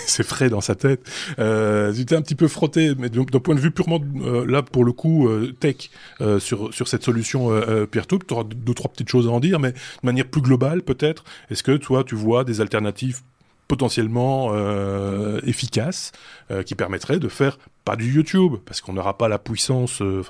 c'est 0.06 0.22
frais 0.22 0.48
dans 0.48 0.60
sa 0.60 0.74
tête. 0.74 1.00
Euh, 1.38 1.92
un 2.14 2.22
petit 2.22 2.34
peu 2.36 2.48
frotté, 2.48 2.94
mais 2.96 3.08
d'un 3.10 3.24
point 3.24 3.54
de 3.56 3.60
vue 3.60 3.72
purement 3.72 4.00
euh, 4.22 4.46
là 4.46 4.62
pour 4.62 4.84
le 4.84 4.92
coup 4.92 5.28
euh, 5.28 5.52
tech 5.58 5.90
euh, 6.20 6.38
sur 6.38 6.72
sur 6.72 6.86
cette 6.86 7.02
solution 7.02 7.50
euh, 7.50 7.86
Peertube, 7.86 8.22
tu 8.26 8.34
auras 8.34 8.44
deux 8.44 8.74
trois 8.74 8.90
petites 8.90 9.08
choses 9.08 9.26
à 9.26 9.30
en 9.30 9.40
dire, 9.40 9.58
mais 9.58 9.72
de 9.72 9.78
manière 10.04 10.26
plus 10.26 10.42
globale 10.42 10.82
peut-être. 10.82 11.24
Est-ce 11.50 11.62
que 11.62 11.76
toi 11.76 12.04
tu 12.04 12.14
vois 12.14 12.44
des 12.44 12.60
alternatives 12.60 13.22
potentiellement 13.68 14.50
euh, 14.52 15.40
efficace 15.44 16.12
euh, 16.50 16.62
qui 16.62 16.74
permettrait 16.74 17.18
de 17.18 17.28
faire 17.28 17.58
pas 17.84 17.96
du 17.96 18.12
YouTube 18.12 18.54
parce 18.64 18.80
qu'on 18.80 18.92
n'aura 18.92 19.16
pas 19.16 19.28
la 19.28 19.38
puissance 19.38 20.02
euh, 20.02 20.22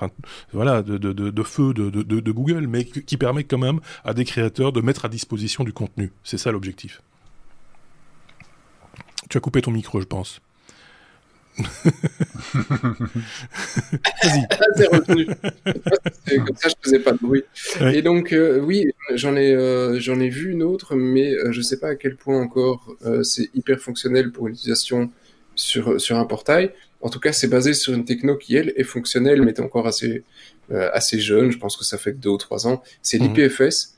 voilà 0.52 0.82
de, 0.82 0.98
de 0.98 1.42
feu 1.42 1.74
de, 1.74 1.90
de, 1.90 2.32
Google 2.32 2.66
mais 2.66 2.84
qui 2.84 3.16
permet 3.16 3.44
quand 3.44 3.58
même 3.58 3.80
à 4.04 4.14
des 4.14 4.24
créateurs 4.24 4.72
de 4.72 4.80
mettre 4.80 5.04
à 5.04 5.08
disposition 5.08 5.64
du 5.64 5.72
contenu. 5.72 6.12
C'est 6.22 6.38
ça 6.38 6.52
l'objectif. 6.52 7.02
Tu 9.30 9.38
as 9.38 9.40
coupé 9.40 9.62
ton 9.62 9.70
micro 9.70 10.00
je 10.00 10.06
pense 10.06 10.40
Vas-y. 14.14 15.26
Comme 16.44 16.56
ça, 16.56 16.68
je 16.68 16.74
faisais 16.82 16.98
pas 16.98 17.12
de 17.12 17.18
bruit. 17.18 17.44
Et 17.92 18.02
donc, 18.02 18.32
euh, 18.32 18.58
oui, 18.60 18.90
j'en 19.14 19.36
ai, 19.36 19.54
euh, 19.54 19.98
j'en 20.00 20.18
ai 20.20 20.28
vu 20.28 20.50
une 20.50 20.62
autre, 20.62 20.94
mais 20.96 21.32
euh, 21.32 21.52
je 21.52 21.60
sais 21.60 21.78
pas 21.78 21.88
à 21.88 21.94
quel 21.94 22.16
point 22.16 22.40
encore 22.40 22.96
c'est 23.22 23.50
hyper 23.54 23.78
fonctionnel 23.78 24.32
pour 24.32 24.48
l'utilisation 24.48 25.10
sur, 25.54 26.00
sur 26.00 26.16
un 26.18 26.24
portail. 26.24 26.72
En 27.00 27.10
tout 27.10 27.20
cas, 27.20 27.32
c'est 27.32 27.48
basé 27.48 27.74
sur 27.74 27.92
une 27.92 28.04
techno 28.04 28.36
qui, 28.36 28.56
elle, 28.56 28.72
est 28.76 28.84
fonctionnelle, 28.84 29.42
mais 29.42 29.52
est 29.52 29.60
encore 29.60 29.86
assez, 29.86 30.22
assez 30.70 31.20
jeune. 31.20 31.52
Je 31.52 31.58
pense 31.58 31.76
que 31.76 31.84
ça 31.84 31.98
fait 31.98 32.12
que 32.12 32.18
deux 32.18 32.30
ou 32.30 32.38
trois 32.38 32.66
ans. 32.66 32.82
C'est 33.02 33.18
mhm. 33.18 33.34
l'IPFS. 33.34 33.94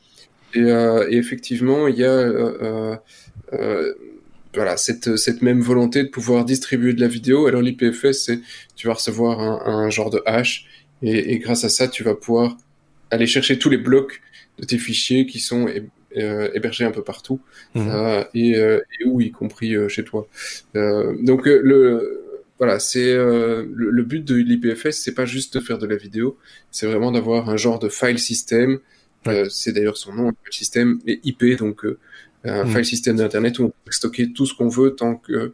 Et, 0.55 0.61
et, 0.61 1.17
effectivement, 1.17 1.89
il 1.89 1.97
y 1.97 2.05
a 2.05 3.01
voilà, 4.57 4.77
cette, 4.77 5.17
cette 5.17 5.43
même 5.43 5.61
volonté 5.61 6.03
de 6.03 6.09
pouvoir 6.09 6.45
distribuer 6.45 6.93
de 6.93 7.01
la 7.01 7.09
vidéo. 7.09 7.47
Alors 7.47 7.63
l'IPFS, 7.63 8.13
c'est 8.13 8.41
tu 8.75 8.87
vas 8.87 8.95
recevoir 8.95 9.41
un, 9.41 9.85
un 9.85 9.91
genre 9.91 10.11
de 10.11 10.23
hash 10.27 10.67
et, 11.03 11.33
et, 11.33 11.39
grâce 11.39 11.65
à 11.65 11.69
ça, 11.69 11.89
tu 11.89 12.03
vas 12.03 12.15
pouvoir 12.15 12.57
aller 13.11 13.27
chercher 13.27 13.59
tous 13.59 13.71
les 13.71 13.77
blocs 13.77 14.21
de 14.59 14.65
tes 14.65 14.79
fichiers 14.79 15.27
qui 15.27 15.41
sont 15.41 15.69
euh, 16.17 16.51
hébergés 16.55 16.85
un 16.85 16.91
peu 16.91 17.03
partout 17.03 17.41
mmh. 17.75 17.89
euh, 17.89 18.25
et, 18.35 18.57
euh, 18.57 18.81
et, 18.99 19.05
où, 19.05 19.21
y 19.21 19.31
compris 19.31 19.75
euh, 19.75 19.89
chez 19.89 20.05
toi. 20.05 20.29
Donc 20.75 21.47
le 21.47 22.23
voilà, 22.59 22.79
c'est 22.79 23.15
le, 23.15 23.69
le, 23.75 24.03
but 24.03 24.25
de 24.25 24.35
l'IPFS, 24.35 24.93
c'est 24.93 25.15
pas 25.15 25.27
juste 25.27 25.59
de 25.59 25.61
faire 25.61 25.77
de 25.77 25.87
la 25.87 25.97
vidéo, 25.97 26.39
c'est 26.71 26.87
vraiment 26.87 27.13
d'avoir 27.13 27.51
un 27.51 27.59
genre 27.59 27.79
de 27.79 27.91
file 27.91 28.19
system. 28.19 28.79
c'est 29.51 29.73
d'ailleurs 29.73 29.99
son 29.99 30.15
nom, 30.15 30.33
file 30.43 30.55
system, 30.55 30.99
et 31.07 31.21
IP, 31.25 31.45
donc 31.59 31.85
un 32.49 32.65
mm. 32.65 32.69
file 32.69 32.85
system 32.85 33.17
d'internet 33.17 33.59
où 33.59 33.65
on 33.65 33.69
peut 33.69 33.93
stocker 33.93 34.33
tout 34.33 34.47
ce 34.47 34.55
qu'on 34.55 34.69
veut 34.69 34.95
tant 34.95 35.17
que 35.17 35.53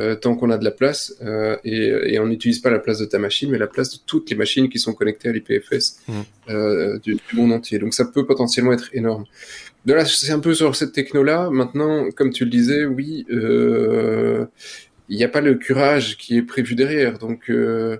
euh, 0.00 0.14
tant 0.14 0.36
qu'on 0.36 0.50
a 0.50 0.58
de 0.58 0.64
la 0.64 0.70
place 0.70 1.14
euh, 1.22 1.56
et, 1.64 1.88
et, 2.12 2.20
on 2.20 2.26
n'utilise 2.26 2.60
pas 2.60 2.70
la 2.70 2.78
place 2.78 2.98
de 2.98 3.04
ta 3.04 3.18
machine 3.18 3.50
mais 3.50 3.58
la 3.58 3.66
place 3.66 3.90
de 3.90 3.98
toutes 4.06 4.30
les 4.30 4.36
machines 4.36 4.68
qui 4.68 4.78
sont 4.78 4.94
connectées 4.94 5.28
à 5.28 5.32
l'IPFS 5.32 5.98
mm. 6.06 6.12
euh, 6.50 6.98
du, 7.00 7.14
du, 7.14 7.36
monde 7.36 7.52
entier. 7.52 7.78
Donc 7.78 7.94
ça 7.94 8.04
peut 8.04 8.24
potentiellement 8.24 8.72
être 8.72 8.90
énorme. 8.92 9.24
De 9.86 9.94
là, 9.94 10.04
c'est 10.04 10.32
un 10.32 10.40
peu 10.40 10.54
sur 10.54 10.76
cette 10.76 10.92
techno-là. 10.92 11.50
Maintenant, 11.50 12.10
comme 12.10 12.30
tu 12.30 12.44
le 12.44 12.50
disais, 12.50 12.84
oui, 12.84 13.24
euh, 13.30 14.44
il 15.08 15.16
n'y 15.16 15.24
a 15.24 15.28
pas 15.28 15.40
le 15.40 15.54
curage 15.54 16.16
qui 16.18 16.36
est 16.36 16.42
prévu 16.42 16.74
derrière, 16.74 17.18
donc 17.18 17.48
euh, 17.48 17.96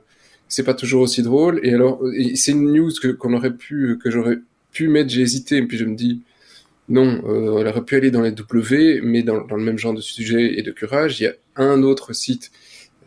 c'est 0.48 0.64
pas 0.64 0.74
toujours 0.74 1.02
aussi 1.02 1.22
drôle. 1.22 1.60
Et 1.62 1.72
alors, 1.72 2.02
c'est 2.34 2.52
une 2.52 2.72
news 2.72 2.90
que 3.00 3.08
qu'on 3.08 3.32
aurait 3.32 3.54
pu, 3.54 3.98
que 4.02 4.10
j'aurais 4.10 4.38
pu 4.72 4.88
mettre, 4.88 5.10
j'ai 5.10 5.22
hésité, 5.22 5.56
et 5.56 5.62
puis 5.62 5.78
je 5.78 5.84
me 5.84 5.94
dis 5.94 6.20
non, 6.88 7.22
euh, 7.26 7.60
elle 7.60 7.68
aurait 7.68 7.84
pu 7.84 7.96
aller 7.96 8.10
dans 8.10 8.22
les 8.22 8.32
W, 8.32 9.00
mais 9.02 9.22
dans, 9.22 9.44
dans, 9.44 9.56
le 9.56 9.62
même 9.62 9.78
genre 9.78 9.94
de 9.94 10.00
sujet 10.00 10.58
et 10.58 10.62
de 10.62 10.70
curage, 10.70 11.20
il 11.20 11.24
y 11.24 11.26
a 11.26 11.34
un 11.56 11.82
autre 11.82 12.12
site 12.12 12.50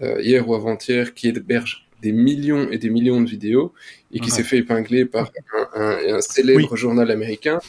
euh, 0.02 0.22
hier 0.22 0.48
ou 0.48 0.56
avant-hier 0.56 1.14
qui 1.14 1.30
héberge 1.30 1.88
des 2.02 2.12
millions 2.12 2.70
et 2.72 2.78
des 2.78 2.90
millions 2.90 3.22
de 3.22 3.30
vidéos 3.30 3.74
et 4.12 4.20
qui 4.20 4.32
s'est 4.32 4.44
fait 4.44 4.58
épingler 4.58 5.06
par 5.06 5.32
un, 5.54 5.82
un, 5.82 6.16
un 6.16 6.22
célèbre 6.22 6.76
journal 6.76 7.12
américain 7.12 7.60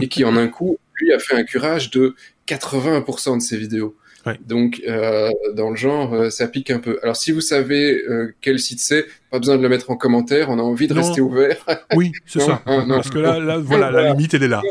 et 0.00 0.06
qui 0.06 0.24
en 0.24 0.36
un 0.36 0.46
coup 0.46 0.78
lui 1.00 1.12
a 1.12 1.18
fait 1.18 1.34
un 1.34 1.42
curage 1.42 1.90
de 1.90 2.14
80% 2.46 3.38
de 3.38 3.42
ses 3.42 3.56
vidéos. 3.56 3.96
Ouais. 4.26 4.38
Donc, 4.46 4.82
euh, 4.86 5.30
dans 5.54 5.70
le 5.70 5.76
genre, 5.76 6.12
euh, 6.14 6.30
ça 6.30 6.46
pique 6.46 6.70
un 6.70 6.78
peu. 6.78 6.98
Alors, 7.02 7.16
si 7.16 7.32
vous 7.32 7.40
savez 7.40 8.04
euh, 8.06 8.34
quel 8.40 8.58
site 8.58 8.80
c'est, 8.80 9.06
pas 9.30 9.38
besoin 9.38 9.56
de 9.56 9.62
le 9.62 9.68
mettre 9.68 9.90
en 9.90 9.96
commentaire. 9.96 10.50
On 10.50 10.58
a 10.58 10.62
envie 10.62 10.88
de 10.88 10.94
rester 10.94 11.20
ouvert. 11.20 11.56
Oui, 11.96 12.12
c'est 12.24 12.40
ça. 12.40 12.62
Parce 12.64 13.10
que 13.10 13.18
là, 13.18 13.40
là, 13.40 13.58
voilà, 13.58 13.90
la 13.90 14.12
limite, 14.12 14.34
elle 14.34 14.44
est 14.44 14.48
là. 14.48 14.62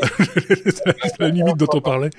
la 1.18 1.28
limite 1.28 1.56
dont 1.56 1.68
on 1.74 1.80
parlait, 1.80 2.10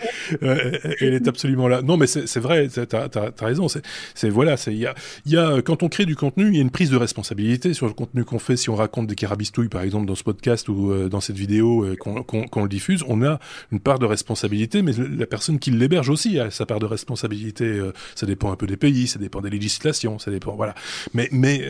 euh, 0.43 0.77
elle 0.99 1.15
est 1.15 1.27
absolument 1.27 1.67
là. 1.67 1.81
Non, 1.81 1.97
mais 1.97 2.05
c'est 2.07 2.39
vrai. 2.39 2.67
T'as 2.67 3.07
as, 3.15 3.45
raison. 3.45 3.67
C'est 3.67 4.29
voilà. 4.29 4.55
Il 4.67 4.77
y 4.77 4.85
a, 4.85 4.93
y 5.25 5.37
a 5.37 5.61
quand 5.61 5.81
on 5.81 5.89
crée 5.89 6.05
du 6.05 6.15
contenu, 6.15 6.47
il 6.49 6.55
y 6.55 6.59
a 6.59 6.61
une 6.61 6.69
prise 6.69 6.91
de 6.91 6.97
responsabilité 6.97 7.73
sur 7.73 7.87
le 7.87 7.93
contenu 7.93 8.23
qu'on 8.25 8.37
fait. 8.37 8.57
Si 8.57 8.69
on 8.69 8.75
raconte 8.75 9.07
des 9.07 9.15
carabistouilles, 9.15 9.69
par 9.69 9.81
exemple, 9.81 10.05
dans 10.05 10.15
ce 10.15 10.23
podcast 10.23 10.69
ou 10.69 10.91
euh, 10.91 11.09
dans 11.09 11.21
cette 11.21 11.37
vidéo 11.37 11.83
euh, 11.83 11.95
qu'on 11.95 12.23
qu 12.23 12.61
le 12.61 12.67
diffuse, 12.67 13.03
on 13.07 13.23
a 13.23 13.39
une 13.71 13.79
part 13.79 13.97
de 13.97 14.05
responsabilité, 14.05 14.83
mais 14.83 14.91
la 14.93 15.25
personne 15.25 15.57
qui 15.57 15.71
l'héberge 15.71 16.09
aussi 16.09 16.39
a 16.39 16.51
sa 16.51 16.65
part 16.65 16.79
de 16.79 16.85
responsabilité. 16.85 17.81
Ça 18.15 18.25
dépend 18.25 18.51
un 18.51 18.55
peu 18.55 18.67
des 18.67 18.77
pays, 18.77 19.07
ça 19.07 19.17
dépend 19.17 19.41
des 19.41 19.49
législations, 19.49 20.19
ça 20.19 20.29
dépend. 20.29 20.55
Voilà. 20.55 20.75
Mais 21.13 21.27
mais 21.31 21.63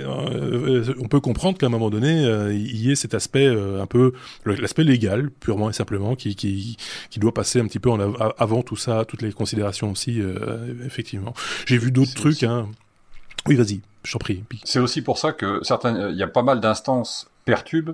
euh, 0.62 0.96
on 1.00 1.08
peut 1.08 1.20
comprendre 1.20 1.58
qu'à 1.58 1.66
un 1.66 1.70
moment 1.70 1.90
donné, 1.90 2.26
euh, 2.26 2.54
il 2.54 2.78
y 2.78 2.92
ait 2.92 2.96
cet 2.96 3.14
aspect 3.14 3.48
euh, 3.48 3.82
un 3.82 3.86
peu, 3.86 4.14
l'aspect 4.46 4.84
légal, 4.84 5.32
purement 5.32 5.70
et 5.70 5.74
simplement, 5.74 6.16
qui, 6.16 6.36
qui, 6.36 6.78
qui 7.10 7.20
doit 7.20 7.34
passer 7.34 7.60
un 7.60 7.68
petit 7.68 7.80
peu 7.80 7.90
en 7.90 8.00
avant 8.38 8.62
tout 8.62 8.76
ça, 8.76 9.06
toutes 9.06 9.22
les 9.22 9.32
considérations 9.32 9.92
aussi, 9.92 10.22
effectivement. 10.86 11.34
J'ai 11.66 11.78
vu 11.78 11.92
d'autres 11.92 12.14
trucs. 12.14 12.44
Hein. 12.44 12.68
Oui, 13.48 13.56
vas-y, 13.56 13.82
je 14.04 14.12
t'en 14.12 14.20
prie. 14.20 14.44
C'est 14.64 14.80
aussi 14.80 15.02
pour 15.02 15.18
ça 15.18 15.32
que 15.32 15.60
certains, 15.64 16.10
il 16.10 16.18
y 16.18 16.24
a 16.24 16.28
pas 16.28 16.44
mal 16.44 16.60
d'instances 16.60 17.31
Pertube, 17.46 17.92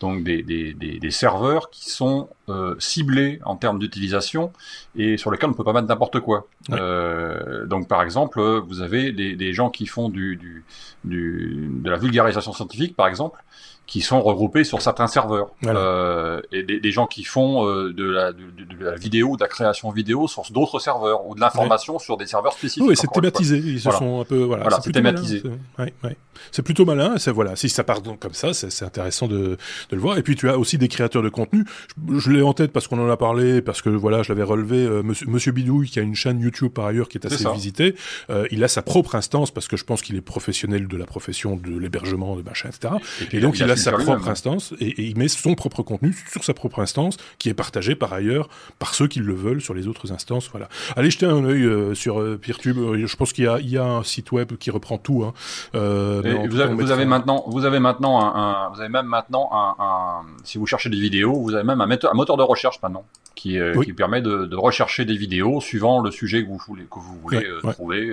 donc 0.00 0.24
des, 0.24 0.42
des, 0.42 0.74
des, 0.74 0.98
des, 0.98 1.10
serveurs 1.10 1.70
qui 1.70 1.90
sont 1.90 2.28
euh, 2.48 2.74
ciblés 2.78 3.40
en 3.44 3.56
termes 3.56 3.78
d'utilisation 3.78 4.52
et 4.94 5.16
sur 5.16 5.30
lesquels 5.30 5.48
on 5.48 5.52
ne 5.52 5.56
peut 5.56 5.64
pas 5.64 5.72
mettre 5.72 5.88
n'importe 5.88 6.20
quoi. 6.20 6.46
Euh, 6.70 7.64
donc 7.66 7.88
par 7.88 8.02
exemple, 8.02 8.40
vous 8.40 8.82
avez 8.82 9.12
des, 9.12 9.36
des 9.36 9.52
gens 9.52 9.70
qui 9.70 9.86
font 9.86 10.08
du, 10.08 10.36
du, 10.36 10.64
du, 11.04 11.70
de 11.82 11.90
la 11.90 11.96
vulgarisation 11.96 12.52
scientifique, 12.52 12.94
par 12.94 13.06
exemple, 13.06 13.42
qui 13.90 14.02
sont 14.02 14.22
regroupés 14.22 14.62
sur 14.62 14.80
certains 14.80 15.08
serveurs 15.08 15.50
euh, 15.66 16.40
et 16.52 16.62
des, 16.62 16.78
des, 16.78 16.92
gens 16.92 17.08
qui 17.08 17.24
font 17.24 17.66
euh, 17.66 17.92
de, 17.92 18.04
la, 18.04 18.32
de, 18.32 18.38
de, 18.38 18.84
la 18.84 18.94
vidéo, 18.94 19.36
de 19.36 19.42
la 19.42 19.48
création 19.48 19.90
vidéo 19.90 20.28
sur 20.28 20.44
d'autres 20.52 20.78
serveurs 20.78 21.26
ou 21.26 21.34
de 21.34 21.40
l'information 21.40 21.98
sur 21.98 22.16
des 22.16 22.26
serveurs 22.26 22.52
spécifiques. 22.52 22.88
Oui, 22.88 22.96
c'est 22.96 23.10
thématisé. 23.10 23.58
Ils 23.58 23.80
se 23.80 23.90
sont 23.90 24.20
un 24.20 24.24
peu 24.24 24.44
voilà. 24.44 24.62
voilà 24.62 24.80
c'est 24.80 24.92
thématisé. 24.92 25.42
Ouais, 25.76 25.92
ouais. 26.04 26.16
C'est 26.52 26.62
plutôt 26.62 26.84
malin. 26.84 27.14
C'est 27.18 27.32
voilà. 27.32 27.56
Si 27.56 27.68
ça 27.68 27.82
part 27.82 28.00
donc 28.00 28.20
comme 28.20 28.32
ça, 28.32 28.54
c'est 28.54 28.84
intéressant 28.84 29.26
de, 29.26 29.36
de, 29.38 29.56
le 29.90 29.98
voir. 29.98 30.18
Et 30.18 30.22
puis 30.22 30.36
tu 30.36 30.48
as 30.48 30.56
aussi 30.56 30.78
des 30.78 30.86
créateurs 30.86 31.24
de 31.24 31.28
contenu. 31.28 31.64
Je, 32.08 32.18
je 32.18 32.30
l'ai 32.30 32.42
en 32.42 32.52
tête 32.52 32.72
parce 32.72 32.86
qu'on 32.86 33.04
en 33.04 33.10
a 33.10 33.16
parlé, 33.16 33.60
parce 33.60 33.82
que 33.82 33.90
voilà, 33.90 34.22
je 34.22 34.32
l'avais 34.32 34.44
relevé. 34.44 34.76
Euh, 34.76 35.02
Monsieur, 35.02 35.26
Monsieur 35.26 35.50
Bidouille, 35.50 35.88
qui 35.88 35.98
a 35.98 36.02
une 36.02 36.14
chaîne 36.14 36.40
YouTube 36.40 36.70
par 36.72 36.86
ailleurs 36.86 37.08
qui 37.08 37.18
est 37.18 37.26
assez 37.26 37.44
est 37.44 37.52
visitée, 37.52 37.96
euh, 38.30 38.46
il 38.52 38.62
a 38.62 38.68
sa 38.68 38.82
propre 38.82 39.16
instance 39.16 39.50
parce 39.50 39.66
que 39.66 39.76
je 39.76 39.84
pense 39.84 40.00
qu'il 40.00 40.14
est 40.14 40.20
professionnel 40.20 40.86
de 40.86 40.96
la 40.96 41.06
profession 41.06 41.56
de 41.56 41.76
l'hébergement, 41.76 42.36
de 42.36 42.42
machin, 42.42 42.68
etc. 42.68 42.94
Et, 43.32 43.38
et 43.38 43.40
donc 43.40 43.58
il 43.58 43.68
a 43.68 43.76
sa 43.80 43.92
propre 43.92 44.28
instance 44.28 44.74
et, 44.80 44.88
et, 44.88 45.02
il 45.02 45.18
met 45.18 45.28
son 45.28 45.54
propre 45.54 45.82
contenu 45.82 46.16
sur 46.30 46.44
sa 46.44 46.54
propre 46.54 46.80
instance 46.80 47.16
qui 47.38 47.48
est 47.48 47.54
partagé 47.54 47.94
par 47.94 48.12
ailleurs 48.12 48.48
par 48.78 48.94
ceux 48.94 49.08
qui 49.08 49.20
le 49.20 49.34
veulent 49.34 49.60
sur 49.60 49.74
les 49.74 49.88
autres 49.88 50.12
instances. 50.12 50.48
Voilà. 50.50 50.68
Allez 50.96 51.10
jeter 51.10 51.26
un 51.26 51.44
œil 51.44 51.64
euh, 51.64 51.94
sur 51.94 52.20
euh, 52.20 52.38
Peertube. 52.38 52.76
Je 52.76 53.16
pense 53.16 53.32
qu'il 53.32 53.44
y, 53.44 53.70
y 53.70 53.78
a, 53.78 53.84
un 53.84 54.04
site 54.04 54.32
web 54.32 54.56
qui 54.56 54.70
reprend 54.70 54.98
tout. 54.98 55.24
Hein. 55.24 55.32
Euh, 55.74 56.20
vous, 56.48 56.60
avez, 56.60 56.74
vous 56.74 56.90
avez, 56.90 57.04
maintenant, 57.04 57.44
vous 57.46 57.64
avez 57.64 57.80
maintenant 57.80 58.20
un, 58.20 58.34
un, 58.34 58.70
vous 58.70 58.80
avez 58.80 58.88
même 58.88 59.06
maintenant 59.06 59.50
un, 59.52 60.22
si 60.44 60.58
vous 60.58 60.66
cherchez 60.66 60.90
des 60.90 61.00
vidéos, 61.00 61.40
vous 61.40 61.54
avez 61.54 61.64
même 61.64 61.80
un, 61.80 61.88
un 61.88 62.14
moteur 62.14 62.36
de 62.36 62.42
recherche 62.42 62.80
maintenant 62.82 63.04
qui, 63.40 63.58
euh, 63.58 63.72
oui. 63.74 63.86
qui 63.86 63.92
permet 63.94 64.20
de, 64.20 64.44
de, 64.44 64.56
rechercher 64.56 65.06
des 65.06 65.16
vidéos 65.16 65.62
suivant 65.62 66.02
le 66.02 66.10
sujet 66.10 66.42
que 66.42 66.48
vous 66.48 66.60
voulez, 66.68 66.84
que 66.84 66.98
vous 66.98 67.18
voulez 67.22 67.38
ouais, 67.38 67.46
euh, 67.46 67.72
trouver. 67.72 68.12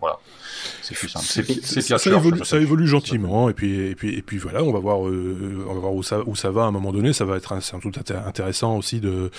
voilà. 0.00 0.18
C'est 0.82 0.94
plus 0.94 1.08
simple. 1.08 1.24
C'est 1.62 1.80
ça, 1.80 1.96
ça, 1.96 2.10
évolue, 2.10 2.44
ça 2.44 2.58
évolue 2.58 2.86
gentiment 2.86 3.48
et 3.48 3.54
puis 3.54 3.86
et 3.86 3.94
puis 3.94 4.14
et 4.14 4.22
puis 4.22 4.36
voilà, 4.36 4.62
on 4.62 4.72
va 4.72 4.78
voir 4.78 5.06
euh, 5.08 5.64
on 5.66 5.74
va 5.74 5.80
voir 5.80 5.94
où 5.94 6.02
ça 6.02 6.20
où 6.26 6.36
ça 6.36 6.50
va 6.50 6.64
à 6.64 6.66
un 6.66 6.72
moment 6.72 6.92
donné. 6.92 7.14
Ça 7.14 7.24
va 7.24 7.36
être 7.36 7.62
sans 7.62 7.78
doute 7.78 7.98
intéressant 8.10 8.76
aussi 8.76 9.00
de 9.00 9.30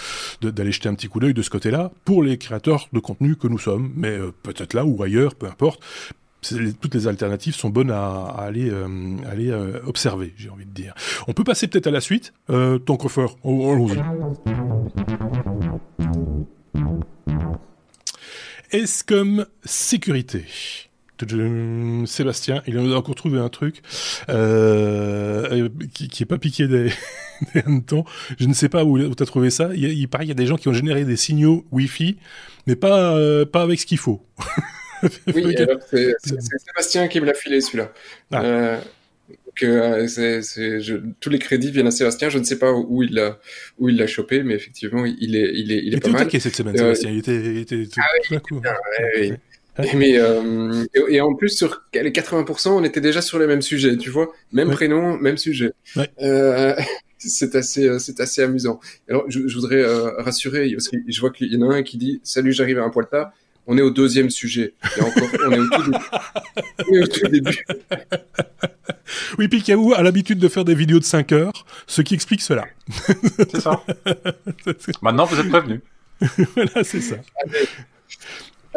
d'aller 0.41 0.71
jeter 0.71 0.89
un 0.89 0.95
petit 0.95 1.07
coup 1.07 1.19
d'œil 1.19 1.35
de 1.35 1.41
ce 1.43 1.51
côté-là 1.51 1.91
pour 2.03 2.23
les 2.23 2.37
créateurs 2.37 2.87
de 2.91 2.99
contenu 2.99 3.35
que 3.35 3.47
nous 3.47 3.59
sommes, 3.59 3.91
mais 3.95 4.09
euh, 4.09 4.31
peut-être 4.41 4.73
là 4.73 4.85
ou 4.85 5.01
ailleurs, 5.03 5.35
peu 5.35 5.45
importe. 5.45 5.81
Toutes 6.41 6.93
les 6.93 7.07
alternatives 7.07 7.55
sont 7.55 7.69
bonnes 7.69 7.91
à, 7.91 8.25
aller, 8.37 8.69
euh, 8.69 8.87
euh, 9.25 9.79
observer, 9.85 10.33
j'ai 10.37 10.49
envie 10.49 10.65
de 10.65 10.71
dire. 10.71 10.93
On 11.27 11.33
peut 11.33 11.43
passer 11.43 11.67
peut-être 11.67 11.87
à 11.87 11.91
la 11.91 12.01
suite. 12.01 12.31
Euh, 12.49 12.77
ton 12.77 12.95
coffre, 12.95 13.35
allons-y. 13.43 13.97
Est-ce 18.71 19.03
comme 19.03 19.45
sécurité? 19.63 20.45
Sébastien, 22.05 22.61
il 22.67 22.77
a 22.77 22.81
encore 22.95 23.15
trouvé 23.15 23.39
un 23.39 23.49
truc 23.49 23.81
euh, 24.29 25.67
qui, 25.91 26.09
qui 26.09 26.21
est 26.21 26.27
pas 26.27 26.37
piqué 26.37 26.67
des, 26.67 26.91
des 27.55 27.61
hannetons. 27.61 28.05
Je 28.39 28.45
ne 28.45 28.53
sais 28.53 28.69
pas 28.69 28.83
où, 28.85 28.99
où 28.99 29.15
tu 29.15 29.23
as 29.23 29.25
trouvé 29.25 29.49
ça. 29.49 29.71
Il, 29.73 29.85
il 29.85 30.07
paraît 30.07 30.25
qu'il 30.25 30.29
y 30.29 30.31
a 30.31 30.35
des 30.35 30.45
gens 30.45 30.57
qui 30.57 30.67
ont 30.67 30.73
généré 30.73 31.03
des 31.05 31.17
signaux 31.17 31.65
Wi-Fi, 31.71 32.17
mais 32.67 32.75
pas, 32.75 33.17
pas 33.47 33.63
avec 33.63 33.79
ce 33.79 33.87
qu'il 33.87 33.97
faut. 33.97 34.23
oui, 35.35 35.55
c'est 35.85 36.15
Sébastien 36.21 37.07
qui 37.07 37.21
me 37.21 37.25
l'a 37.25 37.33
filé 37.33 37.61
celui-là. 37.61 37.93
Ah. 38.31 38.43
Euh, 38.43 38.77
euh, 39.63 40.07
c'est, 40.07 40.79
tous 41.19 41.29
les 41.29 41.39
crédits 41.39 41.71
viennent 41.71 41.87
à 41.87 41.91
Sébastien. 41.91 42.29
Je 42.29 42.37
ne 42.37 42.43
sais 42.43 42.59
pas 42.59 42.71
où 42.71 43.03
il 43.03 43.13
l'a, 43.13 43.39
où 43.79 43.89
il 43.89 43.97
l'a 43.97 44.07
chopé, 44.07 44.43
mais 44.43 44.53
effectivement, 44.53 45.05
il 45.05 45.35
est, 45.35 45.51
il 45.53 45.71
est, 45.71 45.77
il 45.83 45.93
est 45.93 45.97
il 45.97 45.99
pas 45.99 46.09
mal. 46.09 46.29
cette 46.31 46.55
semaine, 46.55 46.75
euh, 46.75 46.93
Sébastien. 46.93 47.11
Il 47.11 47.17
était, 47.19 47.35
il 47.35 47.57
était 47.57 47.85
tout, 47.85 47.99
ah, 47.99 48.39
tout 48.39 48.59
bien, 48.59 48.71
ouais, 48.71 49.31
oui. 49.31 49.33
Mais 49.95 50.17
euh, 50.17 50.85
et, 50.93 51.15
et, 51.15 51.21
en 51.21 51.35
plus 51.35 51.49
sur 51.49 51.83
les 51.93 52.11
80%, 52.11 52.69
on 52.69 52.83
était 52.83 53.01
déjà 53.01 53.21
sur 53.21 53.37
les 53.37 53.45
mêmes 53.47 53.61
sujets, 53.61 53.95
tu 53.97 54.09
vois, 54.09 54.31
même 54.51 54.69
ouais. 54.69 54.73
prénom, 54.73 55.17
même 55.17 55.37
sujet. 55.37 55.71
Ouais. 55.95 56.09
Euh, 56.21 56.75
c'est 57.19 57.55
assez, 57.55 57.99
c'est 57.99 58.19
assez 58.19 58.41
amusant. 58.41 58.79
Alors, 59.07 59.25
je, 59.29 59.47
je 59.47 59.55
voudrais 59.55 59.83
euh, 59.83 60.11
rassurer, 60.17 60.71
parce 60.71 60.89
que 60.89 60.97
je 61.07 61.19
vois 61.19 61.31
qu'il 61.31 61.53
y 61.53 61.57
en 61.57 61.69
a 61.69 61.75
un 61.75 61.83
qui 61.83 61.97
dit 61.97 62.19
"Salut, 62.23 62.53
j'arrive 62.53 62.79
à 62.79 62.83
un 62.83 62.89
poil 62.89 63.07
tard." 63.07 63.31
On 63.67 63.77
est 63.77 63.81
au 63.81 63.91
deuxième 63.91 64.29
sujet. 64.29 64.73
Et 64.97 65.01
encore, 65.01 65.27
on 65.45 65.51
est 65.51 65.59
au 65.59 65.67
tout 65.67 65.83
début. 65.83 66.05
On 66.87 66.93
est 66.93 67.03
au 67.03 67.07
tout 67.07 67.27
début. 67.27 67.65
oui, 69.37 69.47
Pikaou 69.49 69.93
a 69.93 70.01
l'habitude 70.01 70.39
de 70.39 70.47
faire 70.47 70.63
des 70.63 70.73
vidéos 70.73 70.99
de 70.99 71.03
5 71.03 71.33
heures, 71.33 71.65
ce 71.85 72.01
qui 72.01 72.13
explique 72.13 72.41
cela. 72.41 72.65
C'est 73.37 73.59
ça. 73.59 73.83
Maintenant, 75.01 75.25
vous 75.25 75.39
êtes 75.39 75.49
prévenus. 75.49 75.81
voilà, 76.55 76.83
c'est 76.83 77.01
ça. 77.01 77.17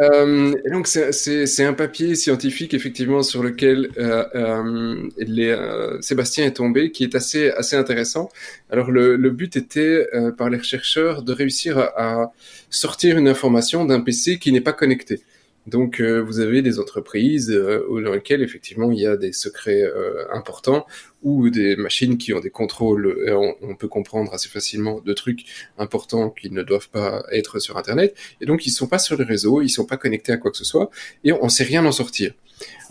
Euh, 0.01 0.53
donc 0.71 0.87
c'est 0.87 1.63
un 1.63 1.73
papier 1.73 2.15
scientifique 2.15 2.73
effectivement 2.73 3.21
sur 3.21 3.43
lequel 3.43 3.89
euh, 3.97 4.25
euh, 4.35 6.01
Sébastien 6.01 6.45
est 6.45 6.53
tombé, 6.53 6.91
qui 6.91 7.03
est 7.03 7.13
assez 7.15 7.51
assez 7.51 7.75
intéressant. 7.75 8.29
Alors 8.71 8.89
le, 8.89 9.17
but 9.29 9.55
était 9.55 10.07
par 10.37 10.49
les 10.49 10.61
chercheurs 10.63 11.23
de 11.23 11.33
réussir 11.33 11.77
à, 11.77 11.91
à 11.95 12.31
sortir 12.69 13.17
une 13.17 13.27
information 13.27 13.85
d'un 13.85 14.01
PC 14.01 14.39
qui 14.39 14.51
n'est 14.51 14.61
pas 14.61 14.73
connecté. 14.73 15.21
Donc 15.67 16.01
vous 16.01 16.39
avez 16.39 16.63
des 16.63 16.79
entreprises 16.79 17.49
dans 17.49 18.13
lesquelles 18.13 18.41
effectivement 18.41 18.91
il 18.91 18.99
y 18.99 19.05
a 19.05 19.15
des 19.17 19.31
secrets 19.31 19.83
importants 20.33 20.87
ou 21.23 21.49
des 21.49 21.75
machines 21.75 22.17
qui 22.17 22.33
ont 22.33 22.39
des 22.39 22.49
contrôles, 22.49 23.25
on, 23.29 23.55
on, 23.61 23.75
peut 23.75 23.87
comprendre 23.87 24.33
assez 24.33 24.49
facilement 24.49 25.01
de 25.01 25.13
trucs 25.13 25.45
importants 25.77 26.29
qui 26.29 26.49
ne 26.49 26.63
doivent 26.63 26.89
pas 26.89 27.23
être 27.31 27.59
sur 27.59 27.77
Internet, 27.77 28.15
et 28.41 28.45
donc 28.45 28.65
ils 28.65 28.71
sont 28.71 28.87
pas 28.87 28.99
sur 28.99 29.17
le 29.17 29.23
réseau, 29.23 29.61
ils 29.61 29.69
sont 29.69 29.85
pas 29.85 29.97
connectés 29.97 30.31
à 30.31 30.37
quoi 30.37 30.51
que 30.51 30.57
ce 30.57 30.65
soit, 30.65 30.89
et 31.23 31.31
on, 31.31 31.45
ne 31.45 31.49
sait 31.49 31.63
rien 31.63 31.85
en 31.85 31.91
sortir. 31.91 32.33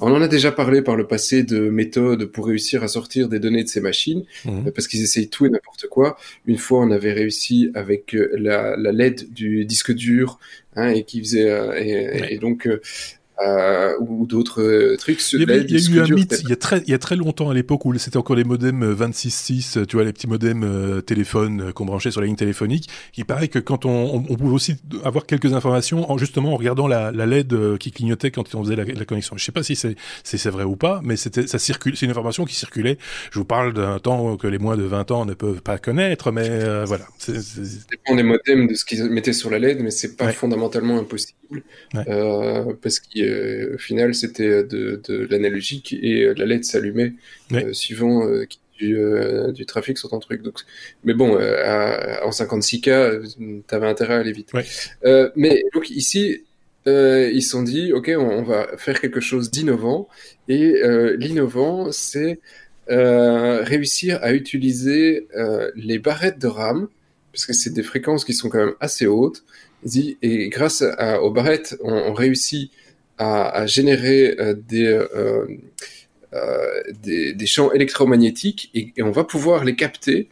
On 0.00 0.12
en 0.12 0.22
a 0.22 0.28
déjà 0.28 0.50
parlé 0.50 0.82
par 0.82 0.96
le 0.96 1.06
passé 1.06 1.42
de 1.42 1.68
méthodes 1.68 2.24
pour 2.26 2.46
réussir 2.46 2.82
à 2.82 2.88
sortir 2.88 3.28
des 3.28 3.38
données 3.38 3.62
de 3.62 3.68
ces 3.68 3.80
machines, 3.80 4.24
mmh. 4.44 4.68
euh, 4.68 4.70
parce 4.72 4.88
qu'ils 4.88 5.02
essayent 5.02 5.28
tout 5.28 5.46
et 5.46 5.50
n'importe 5.50 5.86
quoi. 5.88 6.16
Une 6.46 6.58
fois, 6.58 6.80
on 6.80 6.90
avait 6.90 7.12
réussi 7.12 7.70
avec 7.74 8.14
euh, 8.14 8.30
la, 8.36 8.76
la 8.76 8.92
LED 8.92 9.32
du 9.32 9.64
disque 9.64 9.92
dur, 9.92 10.38
hein, 10.74 10.88
et 10.88 11.04
qui 11.04 11.20
faisait, 11.20 11.50
euh, 11.50 12.26
et, 12.28 12.38
donc 12.38 12.68
euh, 13.40 13.94
ou 14.00 14.26
d'autres 14.26 14.62
euh, 14.62 14.96
trucs. 14.96 15.20
Il 15.32 15.40
y, 15.40 15.50
a, 15.50 15.56
il 15.56 15.70
y 15.70 15.76
a 15.76 15.90
eu 15.90 16.00
un 16.00 16.14
mythe 16.14 16.40
il 16.42 16.50
y 16.50 16.52
a 16.52 16.56
très, 16.56 16.78
il 16.78 16.90
y 16.90 16.94
a 16.94 16.98
très 16.98 17.16
longtemps 17.16 17.50
à 17.50 17.54
l'époque 17.54 17.84
où 17.84 17.96
c'était 17.98 18.16
encore 18.16 18.36
les 18.36 18.44
modems 18.44 18.94
26.6, 18.94 19.78
euh, 19.78 19.86
tu 19.86 19.96
vois, 19.96 20.04
les 20.04 20.12
petits 20.12 20.26
modems 20.26 20.64
euh, 20.64 21.00
téléphones 21.00 21.72
qu'on 21.72 21.84
branchait 21.84 22.10
sur 22.10 22.20
la 22.20 22.26
ligne 22.26 22.36
téléphonique. 22.36 22.88
Il 23.16 23.24
paraît 23.24 23.48
que 23.48 23.58
quand 23.58 23.86
on, 23.86 24.24
on, 24.28 24.36
pouvait 24.36 24.54
aussi 24.54 24.76
avoir 25.04 25.26
quelques 25.26 25.52
informations 25.54 26.10
en 26.10 26.18
justement 26.18 26.54
en 26.54 26.56
regardant 26.56 26.86
la, 26.86 27.12
la 27.12 27.26
LED 27.26 27.78
qui 27.78 27.92
clignotait 27.92 28.30
quand 28.30 28.54
on 28.54 28.64
faisait 28.64 28.76
la, 28.76 28.84
la 28.84 29.04
connexion. 29.04 29.36
Je 29.36 29.44
sais 29.44 29.52
pas 29.52 29.62
si 29.62 29.76
c'est 29.76 29.96
c'est 30.22 30.50
vrai 30.50 30.64
ou 30.64 30.76
pas, 30.76 31.00
mais 31.02 31.16
c'était 31.16 31.46
ça 31.46 31.58
circule, 31.58 31.96
c'est 31.96 32.06
une 32.06 32.12
information 32.12 32.44
qui 32.44 32.54
circulait. 32.54 32.98
Je 33.30 33.38
vous 33.38 33.44
parle 33.44 33.72
d'un 33.72 33.98
temps 33.98 34.36
que 34.36 34.46
les 34.46 34.58
moins 34.58 34.76
de 34.76 34.84
20 34.84 35.10
ans 35.10 35.24
ne 35.24 35.34
peuvent 35.34 35.62
pas 35.62 35.78
connaître, 35.78 36.32
mais 36.32 36.84
voilà. 36.84 37.06
Ça 37.18 37.32
dépend 37.90 38.14
des 38.14 38.22
modems 38.22 38.68
de 38.68 38.74
ce 38.74 38.84
qu'ils 38.84 39.04
mettaient 39.10 39.32
sur 39.32 39.50
la 39.50 39.58
LED, 39.58 39.80
mais 39.80 39.90
c'est 39.90 40.16
pas 40.16 40.32
fondamentalement 40.32 40.98
impossible 40.98 41.39
euh, 41.94 42.74
parce 42.80 43.00
qu'au 43.00 43.78
final 43.78 44.14
c'était 44.14 44.64
de, 44.64 45.00
de 45.06 45.26
l'analogique 45.30 45.92
et 45.92 46.32
la 46.34 46.46
LED 46.46 46.64
s'allumait 46.64 47.14
euh, 47.52 47.72
suivant 47.72 48.26
euh, 48.26 48.46
du, 48.78 48.96
du, 49.52 49.66
trafic 49.66 49.98
sur 49.98 50.08
ton 50.08 50.20
truc. 50.20 50.42
Donc, 50.42 50.60
mais 51.04 51.12
bon, 51.12 51.34
en 51.34 52.30
56K, 52.30 53.62
t'avais 53.66 53.86
intérêt 53.86 54.14
à 54.14 54.18
aller 54.18 54.32
vite. 54.32 54.52
mais 55.36 55.62
donc 55.74 55.90
ici, 55.90 56.44
ils 56.86 57.42
se 57.42 57.50
sont 57.50 57.62
dit, 57.62 57.92
ok, 57.92 58.10
on, 58.16 58.42
va 58.42 58.68
faire 58.78 58.98
quelque 59.00 59.20
chose 59.20 59.50
d'innovant. 59.50 60.08
Et 60.48 60.80
l'innovant, 61.18 61.92
c'est 61.92 62.40
réussir 62.88 64.18
à 64.22 64.32
utiliser 64.32 65.28
les 65.76 65.98
barrettes 65.98 66.38
de 66.38 66.46
RAM, 66.46 66.88
parce 67.32 67.44
que 67.44 67.52
c'est 67.52 67.74
des 67.74 67.82
fréquences 67.82 68.24
qui 68.24 68.32
sont 68.32 68.48
quand 68.48 68.64
même 68.64 68.74
assez 68.80 69.06
hautes, 69.06 69.44
et 70.22 70.48
grâce 70.48 70.82
à, 70.82 71.22
aux 71.22 71.30
barrettes, 71.30 71.76
on, 71.82 72.12
réussit 72.12 72.70
à, 73.18 73.66
générer 73.66 74.34
euh, 74.38 74.54
euh, 74.72 75.46
euh, 76.32 76.82
des, 77.02 77.34
des, 77.34 77.46
champs 77.46 77.72
électromagnétiques 77.72 78.70
et, 78.74 78.92
on 79.02 79.10
va 79.10 79.24
pouvoir 79.24 79.64
les 79.64 79.76
capter 79.76 80.28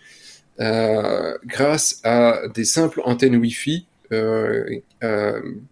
grâce 0.58 2.00
à 2.02 2.42
des 2.52 2.64
simples 2.64 3.00
antennes 3.04 3.36
Wi-Fi 3.36 3.86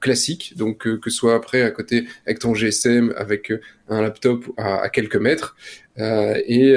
classiques, 0.01 0.55
donc 0.57 0.79
que 0.79 1.11
ce 1.11 1.17
soit 1.17 1.35
après 1.35 1.63
à 1.63 1.71
côté 1.71 2.05
avec 2.27 2.39
ton 2.39 2.55
GSM, 2.55 3.13
avec 3.17 3.53
un 3.89 4.03
laptop 4.03 4.45
à, 4.59 4.89
quelques 4.91 5.17
mètres, 5.17 5.57
et, 5.99 6.77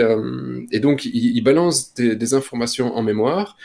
donc 0.79 1.05
ils 1.05 1.41
balancent 1.41 1.93
des, 1.93 2.15
des, 2.15 2.33
informations 2.33 2.95
en 2.95 3.03
mémoire 3.03 3.57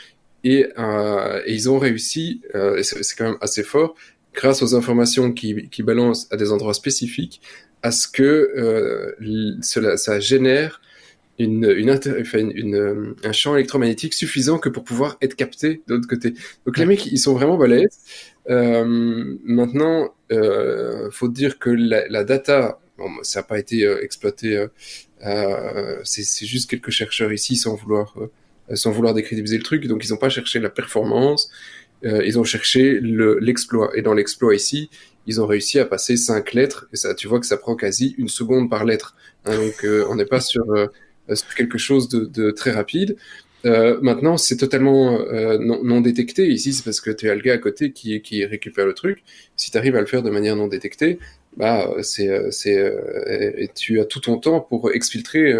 et, 0.45 0.67
euh, 0.77 1.41
et 1.45 1.53
ils 1.53 1.69
ont 1.69 1.79
réussi, 1.79 2.41
euh, 2.53 2.81
c'est 2.83 3.15
quand 3.17 3.25
même 3.31 3.37
assez 3.41 3.63
fort, 3.63 3.95
grâce 4.33 4.61
aux 4.61 4.75
informations 4.75 5.33
qui, 5.33 5.67
qui 5.69 5.81
balancent 5.83 6.27
à 6.31 6.37
des 6.37 6.51
endroits 6.51 6.75
spécifiques, 6.75 7.41
à 7.81 7.91
ce 7.91 8.07
que 8.07 8.23
euh, 8.23 9.13
cela, 9.61 9.97
ça 9.97 10.19
génère 10.19 10.81
une, 11.39 11.69
une, 11.75 11.91
enfin 11.91 12.39
une, 12.63 13.15
un 13.23 13.31
champ 13.31 13.55
électromagnétique 13.55 14.13
suffisant 14.13 14.57
que 14.57 14.69
pour 14.69 14.83
pouvoir 14.83 15.17
être 15.21 15.35
capté 15.35 15.81
de 15.87 15.95
l'autre 15.95 16.07
côté. 16.07 16.33
Donc 16.65 16.77
les 16.77 16.85
mecs, 16.85 17.05
ils 17.07 17.19
sont 17.19 17.33
vraiment 17.33 17.57
balèzes. 17.57 17.99
Euh, 18.49 19.35
maintenant, 19.43 20.13
euh, 20.31 21.09
faut 21.11 21.27
dire 21.27 21.59
que 21.59 21.69
la, 21.71 22.07
la 22.07 22.23
data, 22.23 22.79
bon, 22.97 23.09
ça 23.23 23.39
n'a 23.39 23.43
pas 23.43 23.59
été 23.59 23.85
euh, 23.85 24.03
exploité. 24.03 24.57
Euh, 24.57 24.67
euh, 25.25 25.99
c'est 26.03 26.45
juste 26.45 26.69
quelques 26.69 26.91
chercheurs 26.91 27.33
ici, 27.33 27.55
sans 27.55 27.75
vouloir 27.75 28.13
euh, 28.17 28.27
sans 28.73 28.91
vouloir 28.91 29.13
décrédibiliser 29.13 29.57
le 29.57 29.63
truc. 29.63 29.87
Donc 29.87 30.05
ils 30.05 30.11
n'ont 30.11 30.17
pas 30.17 30.29
cherché 30.29 30.59
la 30.59 30.69
performance, 30.69 31.49
euh, 32.05 32.25
ils 32.25 32.39
ont 32.39 32.43
cherché 32.43 32.99
l'exploit. 33.01 33.91
et 33.95 34.01
dans 34.01 34.13
l'exploit 34.13 34.55
ici, 34.55 34.89
ils 35.27 35.41
ont 35.41 35.47
réussi 35.47 35.79
à 35.79 35.85
passer 35.85 36.17
cinq 36.17 36.53
lettres. 36.53 36.87
Et 36.93 36.95
ça, 36.95 37.13
tu 37.13 37.27
vois 37.27 37.39
que 37.39 37.45
ça 37.45 37.57
prend 37.57 37.75
quasi 37.75 38.15
une 38.17 38.29
seconde 38.29 38.69
par 38.69 38.85
lettre. 38.85 39.15
Hein, 39.45 39.57
donc 39.57 39.83
euh, 39.83 40.05
on 40.09 40.15
n'est 40.15 40.25
pas 40.25 40.39
sur, 40.39 40.65
quelque 41.55 41.77
chose 41.77 42.09
de, 42.09 42.25
de 42.25 42.51
très 42.51 42.71
rapide. 42.71 43.17
Euh, 43.65 43.97
maintenant, 44.01 44.37
c'est 44.37 44.57
totalement 44.57 45.19
euh, 45.21 45.57
non, 45.57 45.83
non, 45.83 46.01
détecté. 46.01 46.47
Ici, 46.47 46.73
c'est 46.73 46.83
parce 46.83 47.01
que 47.01 47.09
tu 47.09 47.29
as 47.29 47.35
le 47.35 47.41
gars 47.41 47.53
à 47.53 47.57
côté 47.57 47.91
qui, 47.91 48.21
qui 48.21 48.45
récupère 48.45 48.85
le 48.85 48.93
truc. 48.93 49.23
Si 49.55 49.71
tu 49.71 49.77
arrives 49.77 49.95
à 49.95 50.01
le 50.01 50.05
faire 50.05 50.21
de 50.21 50.29
manière 50.29 50.55
non 50.55 50.67
détectée, 50.67 51.17
bah, 51.57 51.89
c'est, 52.03 52.51
c'est, 52.51 52.93
tu 53.73 53.99
as 53.99 54.05
tout 54.05 54.19
ton 54.19 54.37
temps 54.37 54.59
pour 54.59 54.91
exfiltrer 54.91 55.53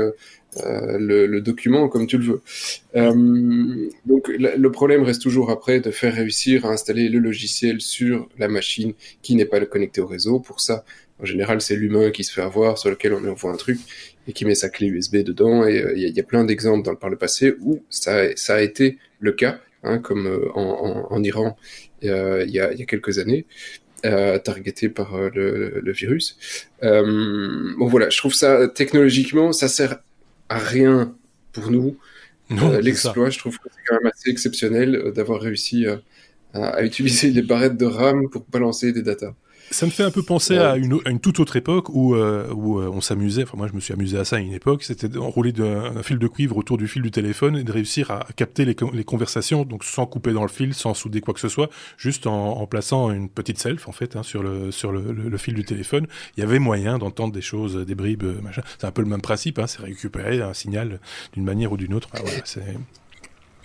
euh, 0.64 0.98
le, 0.98 1.28
le, 1.28 1.42
document 1.42 1.90
comme 1.90 2.08
tu 2.08 2.18
le 2.18 2.24
veux. 2.24 2.42
Euh, 2.96 3.90
donc 4.06 4.30
le 4.30 4.72
problème 4.72 5.04
reste 5.04 5.22
toujours 5.22 5.50
après 5.50 5.82
de 5.82 5.92
faire 5.92 6.14
réussir 6.14 6.66
à 6.66 6.70
installer 6.70 7.10
le 7.10 7.20
logiciel 7.20 7.82
sur 7.82 8.30
la 8.38 8.48
machine 8.48 8.94
qui 9.22 9.36
n'est 9.36 9.46
pas 9.46 9.60
connectée 9.66 10.00
au 10.00 10.08
réseau. 10.08 10.40
Pour 10.40 10.62
ça, 10.62 10.86
en 11.22 11.26
général, 11.26 11.60
c'est 11.62 11.76
l'humain 11.76 12.10
qui 12.12 12.24
se 12.24 12.32
fait 12.32 12.42
avoir, 12.42 12.78
sur 12.78 12.90
lequel 12.90 13.14
on 13.14 13.28
envoie 13.28 13.52
un 13.52 13.58
truc 13.58 13.80
et 14.28 14.34
qui 14.34 14.46
met 14.46 14.56
sa 14.56 14.70
clé 14.70 14.88
USB 14.88 15.18
dedans. 15.18 15.66
Et 15.66 15.82
euh, 15.82 15.94
il 15.96 16.16
y, 16.16 16.20
a 16.20 16.24
plein 16.24 16.46
d'exemples 16.46 16.86
dans, 16.86 16.96
par 16.96 17.10
le 17.10 17.18
passé 17.18 17.56
où 17.60 17.84
ça, 17.90 18.36
ça 18.38 18.56
a 18.56 18.62
été 18.62 18.98
le 19.20 19.34
cas, 19.34 19.60
hein, 19.84 19.98
comme 20.00 20.50
en, 20.56 20.62
en, 20.62 21.14
en, 21.14 21.24
Iran 21.24 21.58
il 22.02 22.10
y, 22.10 22.60
a, 22.60 22.74
y 22.74 22.82
a 22.82 22.86
quelques 22.86 23.20
années. 23.20 23.46
Euh, 24.06 24.38
targeté 24.38 24.88
par 24.88 25.18
le, 25.34 25.82
le, 25.82 25.92
virus. 25.92 26.38
Euh, 26.84 27.74
bon 27.80 27.88
voilà, 27.88 28.10
je 28.12 28.18
trouve 28.18 28.36
ça 28.36 28.68
technologiquement, 28.68 29.52
ça 29.52 29.68
sert 29.68 29.98
à 30.50 30.58
rien 30.58 31.16
pour 31.52 31.72
nous. 31.72 31.98
Euh, 32.52 32.82
l'exploit, 32.82 33.30
je 33.30 33.40
trouve 33.40 33.58
que 33.58 33.70
c'est 33.70 33.82
quand 33.88 33.96
même 33.96 34.12
assez 34.14 34.30
exceptionnel 34.30 34.96
euh, 34.96 35.12
d'avoir 35.12 35.42
réussi 35.42 35.88
à, 35.88 36.02
à, 36.54 36.84
utiliser 36.84 37.32
les 37.32 37.42
barrettes 37.42 37.78
de 37.78 37.86
RAM 37.86 38.30
pour 38.30 38.46
balancer 38.52 38.92
des 38.92 39.02
datas. 39.02 39.34
Ça 39.72 39.86
me 39.86 39.92
fait 39.92 40.04
un 40.04 40.12
peu 40.12 40.22
penser 40.22 40.58
à, 40.58 40.76
une, 40.78 41.00
à, 41.06 41.10
une, 41.10 41.20
toute 41.20 41.40
autre 41.40 41.56
époque 41.56 41.90
où, 41.90 42.16
euh, 42.16 42.52
où 42.54 42.80
euh, 42.80 42.90
on 42.94 43.02
s'amusait, 43.02 43.44
enfin 43.44 43.58
moi 43.58 43.68
je 43.68 43.74
me 43.74 43.80
suis 43.80 43.94
amusé 43.94 44.18
à 44.18 44.24
ça 44.24 44.36
à 44.36 44.40
une 44.40 44.54
époque, 44.54 44.84
c'était 44.84 45.10
d'enrouler 45.10 45.54
un 45.60 46.04
fil 46.04 46.20
de 46.20 46.28
cuivre 46.28 46.56
autour 46.58 46.78
du 46.78 46.88
fil 46.88 47.02
du 47.02 47.12
téléphone 47.12 47.58
et 47.58 47.64
de 47.64 47.72
réussir 47.72 48.12
à 48.12 48.28
capter 48.36 48.64
les, 48.64 48.76
les, 48.94 49.04
conversations, 49.04 49.66
donc 49.66 49.84
sans 49.84 50.06
couper 50.06 50.34
dans 50.34 50.44
le 50.44 50.50
fil, 50.50 50.74
sans 50.74 50.94
souder 50.94 51.20
quoi 51.20 51.34
que 51.34 51.40
ce 51.40 51.50
soit, 51.50 51.70
juste 51.98 52.28
en, 52.28 52.58
en 52.58 52.68
plaçant 52.68 53.12
une 53.12 53.28
petite 53.28 53.58
self 53.58 53.88
en 53.88 53.92
fait 53.92 54.16
hein, 54.16 54.24
sur, 54.24 54.44
le, 54.44 54.72
sur 54.72 54.92
le, 54.92 55.12
le, 55.12 55.38
fil 55.38 55.56
du 55.56 55.66
téléphone. 55.66 56.08
Il 56.38 56.42
y 56.42 56.44
avait 56.44 56.60
moyen 56.60 56.98
d'entendre 56.98 57.34
des 57.34 57.42
choses, 57.42 57.76
des 57.76 57.96
bribes, 57.96 58.42
machin. 58.44 58.62
C'est 58.80 58.88
un 58.88 58.92
peu 58.92 59.02
le 59.02 59.10
même 59.10 59.22
principe, 59.22 59.60
hein, 59.60 59.68
c'est 59.68 59.82
récupérer 59.82 60.42
un 60.42 60.54
signal 60.54 61.00
d'une 61.34 61.44
manière 61.44 61.72
ou 61.72 61.78
d'une 61.78 61.94
autre. 61.94 62.10
Ah, 62.14 62.20
voilà, 62.22 62.42
c'est... 62.46 62.62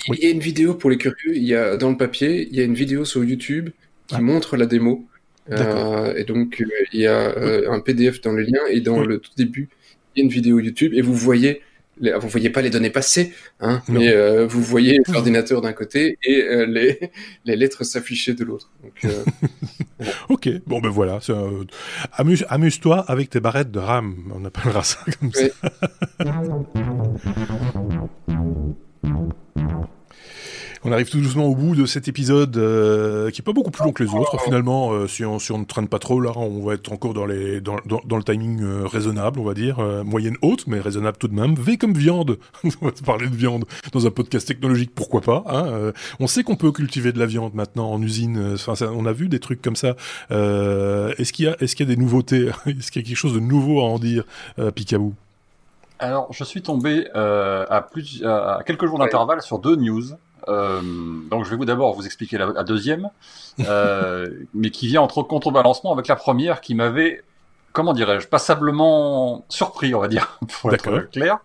Oui. 0.08 0.16
Il 0.18 0.24
y 0.24 0.28
a 0.28 0.30
une 0.30 0.40
vidéo 0.40 0.74
pour 0.74 0.88
les 0.88 0.96
curieux, 0.96 1.36
il 1.36 1.44
y 1.44 1.54
a 1.54 1.76
dans 1.76 1.90
le 1.90 1.96
papier, 1.96 2.48
il 2.50 2.56
y 2.56 2.60
a 2.60 2.64
une 2.64 2.74
vidéo 2.74 3.04
sur 3.04 3.22
YouTube 3.22 3.68
qui 4.06 4.14
ah. 4.16 4.20
montre 4.20 4.56
la 4.56 4.66
démo. 4.66 5.06
Euh, 5.50 6.14
et 6.16 6.24
donc, 6.24 6.60
euh, 6.60 6.66
il 6.92 7.00
y 7.00 7.06
a 7.06 7.36
euh, 7.36 7.70
un 7.70 7.80
PDF 7.80 8.20
dans 8.20 8.32
le 8.32 8.42
lien 8.42 8.60
et 8.70 8.80
dans 8.80 9.00
le 9.00 9.18
tout 9.18 9.32
début, 9.36 9.68
il 10.14 10.20
y 10.20 10.22
a 10.22 10.24
une 10.24 10.30
vidéo 10.30 10.60
YouTube 10.60 10.92
et 10.94 11.02
vous 11.02 11.14
voyez, 11.14 11.62
les, 12.00 12.12
vous 12.14 12.28
voyez 12.28 12.50
pas 12.50 12.62
les 12.62 12.70
données 12.70 12.90
passées, 12.90 13.32
hein, 13.60 13.82
mais 13.88 14.08
euh, 14.08 14.46
vous 14.46 14.62
voyez 14.62 15.00
l'ordinateur 15.08 15.60
d'un 15.60 15.72
côté 15.72 16.18
et 16.24 16.42
euh, 16.42 16.66
les, 16.66 17.10
les 17.44 17.56
lettres 17.56 17.84
s'afficher 17.84 18.34
de 18.34 18.44
l'autre. 18.44 18.70
Ok, 20.30 20.48
bon 20.66 20.80
ben 20.80 20.88
voilà, 20.88 21.18
amuse, 22.12 22.46
amuse-toi 22.48 23.00
avec 23.00 23.28
tes 23.28 23.40
barrettes 23.40 23.70
de 23.70 23.78
RAM, 23.78 24.32
on 24.34 24.46
appellera 24.46 24.82
ça 24.82 24.98
comme 25.20 25.30
ça. 25.30 25.44
On 30.82 30.92
arrive 30.92 31.10
tout 31.10 31.20
doucement 31.20 31.44
au 31.44 31.54
bout 31.54 31.76
de 31.76 31.84
cet 31.84 32.08
épisode 32.08 32.56
euh, 32.56 33.30
qui 33.30 33.42
est 33.42 33.44
pas 33.44 33.52
beaucoup 33.52 33.70
plus 33.70 33.84
long 33.84 33.92
que 33.92 34.02
les 34.02 34.14
autres. 34.14 34.40
Finalement, 34.40 34.92
euh, 34.92 35.06
si, 35.06 35.24
on, 35.24 35.36
ne 35.36 35.64
traîne 35.64 35.88
pas 35.88 35.98
trop, 35.98 36.20
là, 36.20 36.32
on 36.36 36.64
va 36.64 36.74
être 36.74 36.90
encore 36.90 37.12
dans, 37.12 37.26
le 37.26 38.22
timing 38.24 38.62
euh, 38.62 38.86
raisonnable, 38.86 39.40
on 39.40 39.44
va 39.44 39.52
dire. 39.52 39.78
Moyenne 40.04 40.36
haute, 40.40 40.66
mais 40.66 40.80
raisonnable 40.80 41.18
tout 41.18 41.28
de 41.28 41.34
même. 41.34 41.54
V 41.54 41.76
comme 41.76 41.92
viande. 41.92 42.38
on 42.64 42.86
va 42.86 42.92
parler 43.04 43.28
de 43.28 43.36
viande 43.36 43.66
dans 43.92 44.06
un 44.06 44.10
podcast 44.10 44.48
technologique, 44.48 44.92
pourquoi 44.94 45.20
pas. 45.20 45.44
Hein 45.48 45.92
on 46.18 46.26
sait 46.26 46.44
qu'on 46.44 46.56
peut 46.56 46.72
cultiver 46.72 47.12
de 47.12 47.18
la 47.18 47.26
viande 47.26 47.54
maintenant 47.54 47.90
en 47.90 48.00
usine. 48.00 48.54
Enfin, 48.54 48.74
on 48.94 49.04
a 49.04 49.12
vu 49.12 49.28
des 49.28 49.38
trucs 49.38 49.60
comme 49.60 49.76
ça. 49.76 49.96
est-ce 50.30 51.32
qu'il 51.32 51.44
y, 51.44 51.82
a, 51.82 51.84
des 51.84 51.96
nouveautés? 51.96 52.48
Est-ce 52.66 52.90
qu'il 52.90 53.02
y 53.02 53.04
a 53.04 53.08
quelque 53.08 53.16
chose 53.16 53.34
de 53.34 53.40
nouveau 53.40 53.80
à 53.80 53.84
en 53.84 53.98
dire, 53.98 54.24
Picabou? 54.74 55.14
Alors, 55.98 56.32
je 56.32 56.42
suis 56.44 56.62
tombé 56.62 57.06
à 57.14 57.86
quelques 58.64 58.86
jours 58.86 58.98
d'intervalle 58.98 59.42
sur 59.42 59.58
deux 59.58 59.76
news. 59.76 60.04
Euh, 60.48 60.80
donc 61.30 61.44
je 61.44 61.50
vais 61.50 61.56
vous 61.56 61.64
d'abord 61.64 61.94
vous 61.94 62.06
expliquer 62.06 62.38
la, 62.38 62.62
deuxième, 62.64 63.10
euh, 63.60 64.28
mais 64.54 64.70
qui 64.70 64.86
vient 64.86 65.02
entre 65.02 65.22
contrebalancement 65.22 65.92
avec 65.92 66.08
la 66.08 66.16
première 66.16 66.60
qui 66.60 66.74
m'avait 66.74 67.22
comment 67.72 67.92
dirais-je, 67.92 68.26
passablement 68.26 69.44
surpris, 69.48 69.94
on 69.94 70.00
va 70.00 70.08
dire, 70.08 70.40
pour 70.60 70.74
être 70.74 71.08
clair. 71.12 71.38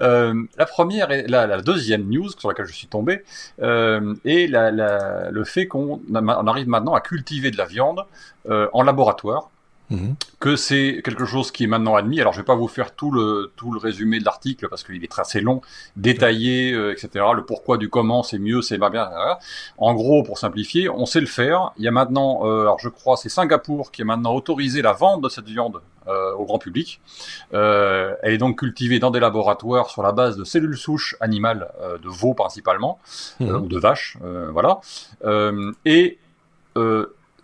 Euh, 0.00 0.44
la 0.56 0.64
première 0.64 1.10
et 1.10 1.26
la, 1.26 1.60
deuxième 1.60 2.08
news 2.08 2.30
sur 2.30 2.48
laquelle 2.48 2.66
je 2.66 2.72
suis 2.72 2.86
tombé 2.86 3.22
est 3.58 4.50
la, 4.50 5.30
le 5.30 5.44
fait 5.44 5.66
qu'on 5.66 6.00
arrive 6.14 6.68
maintenant 6.68 6.94
à 6.94 7.00
cultiver 7.00 7.50
de 7.50 7.58
la 7.58 7.66
viande 7.66 8.04
en 8.48 8.82
laboratoire 8.82 9.50
Mhm. 9.90 10.16
que 10.38 10.54
c'est 10.54 11.00
quelque 11.02 11.24
chose 11.24 11.50
qui 11.50 11.64
est 11.64 11.66
maintenant 11.66 11.96
admis. 11.96 12.20
Alors, 12.20 12.34
je 12.34 12.40
vais 12.40 12.44
pas 12.44 12.54
vous 12.54 12.68
faire 12.68 12.94
tout 12.94 13.10
le 13.10 13.52
tout 13.56 13.72
le 13.72 13.78
résumé 13.78 14.20
de 14.20 14.24
l'article 14.24 14.68
parce 14.68 14.84
qu'il 14.84 15.02
est 15.02 15.10
très 15.10 15.22
assez 15.22 15.40
long, 15.40 15.62
détaillé, 15.96 16.72
euh, 16.72 16.92
etc. 16.92 17.24
Le 17.34 17.44
pourquoi 17.44 17.78
du 17.78 17.88
comment, 17.88 18.22
c'est 18.22 18.38
mieux, 18.38 18.60
c'est 18.60 18.78
pas 18.78 18.90
bien. 18.90 19.08
En 19.78 19.94
gros, 19.94 20.22
pour 20.22 20.38
simplifier, 20.38 20.90
on 20.90 21.06
sait 21.06 21.20
le 21.20 21.26
faire. 21.26 21.72
Il 21.78 21.84
y 21.84 21.88
a 21.88 21.90
maintenant, 21.90 22.40
euh, 22.44 22.62
alors 22.62 22.78
je 22.78 22.90
crois, 22.90 23.16
c'est 23.16 23.30
Singapour 23.30 23.90
qui 23.90 24.02
a 24.02 24.04
maintenant 24.04 24.34
autorisé 24.34 24.82
la 24.82 24.92
vente 24.92 25.22
de 25.22 25.28
cette 25.30 25.46
viande 25.46 25.80
euh, 26.06 26.32
au 26.34 26.44
grand 26.44 26.58
public. 26.58 27.00
elle 27.52 28.16
est 28.22 28.38
donc 28.38 28.58
cultivée 28.58 28.98
dans 28.98 29.10
des 29.10 29.20
laboratoires 29.20 29.88
sur 29.90 30.02
la 30.02 30.12
base 30.12 30.36
de 30.36 30.44
cellules 30.44 30.76
souches 30.76 31.16
animales 31.20 31.68
de 32.02 32.08
veaux 32.08 32.34
principalement 32.34 32.98
mhm. 33.40 33.56
ou 33.56 33.66
de 33.68 33.78
vaches, 33.78 34.18
voilà. 34.52 34.80
et 35.84 36.18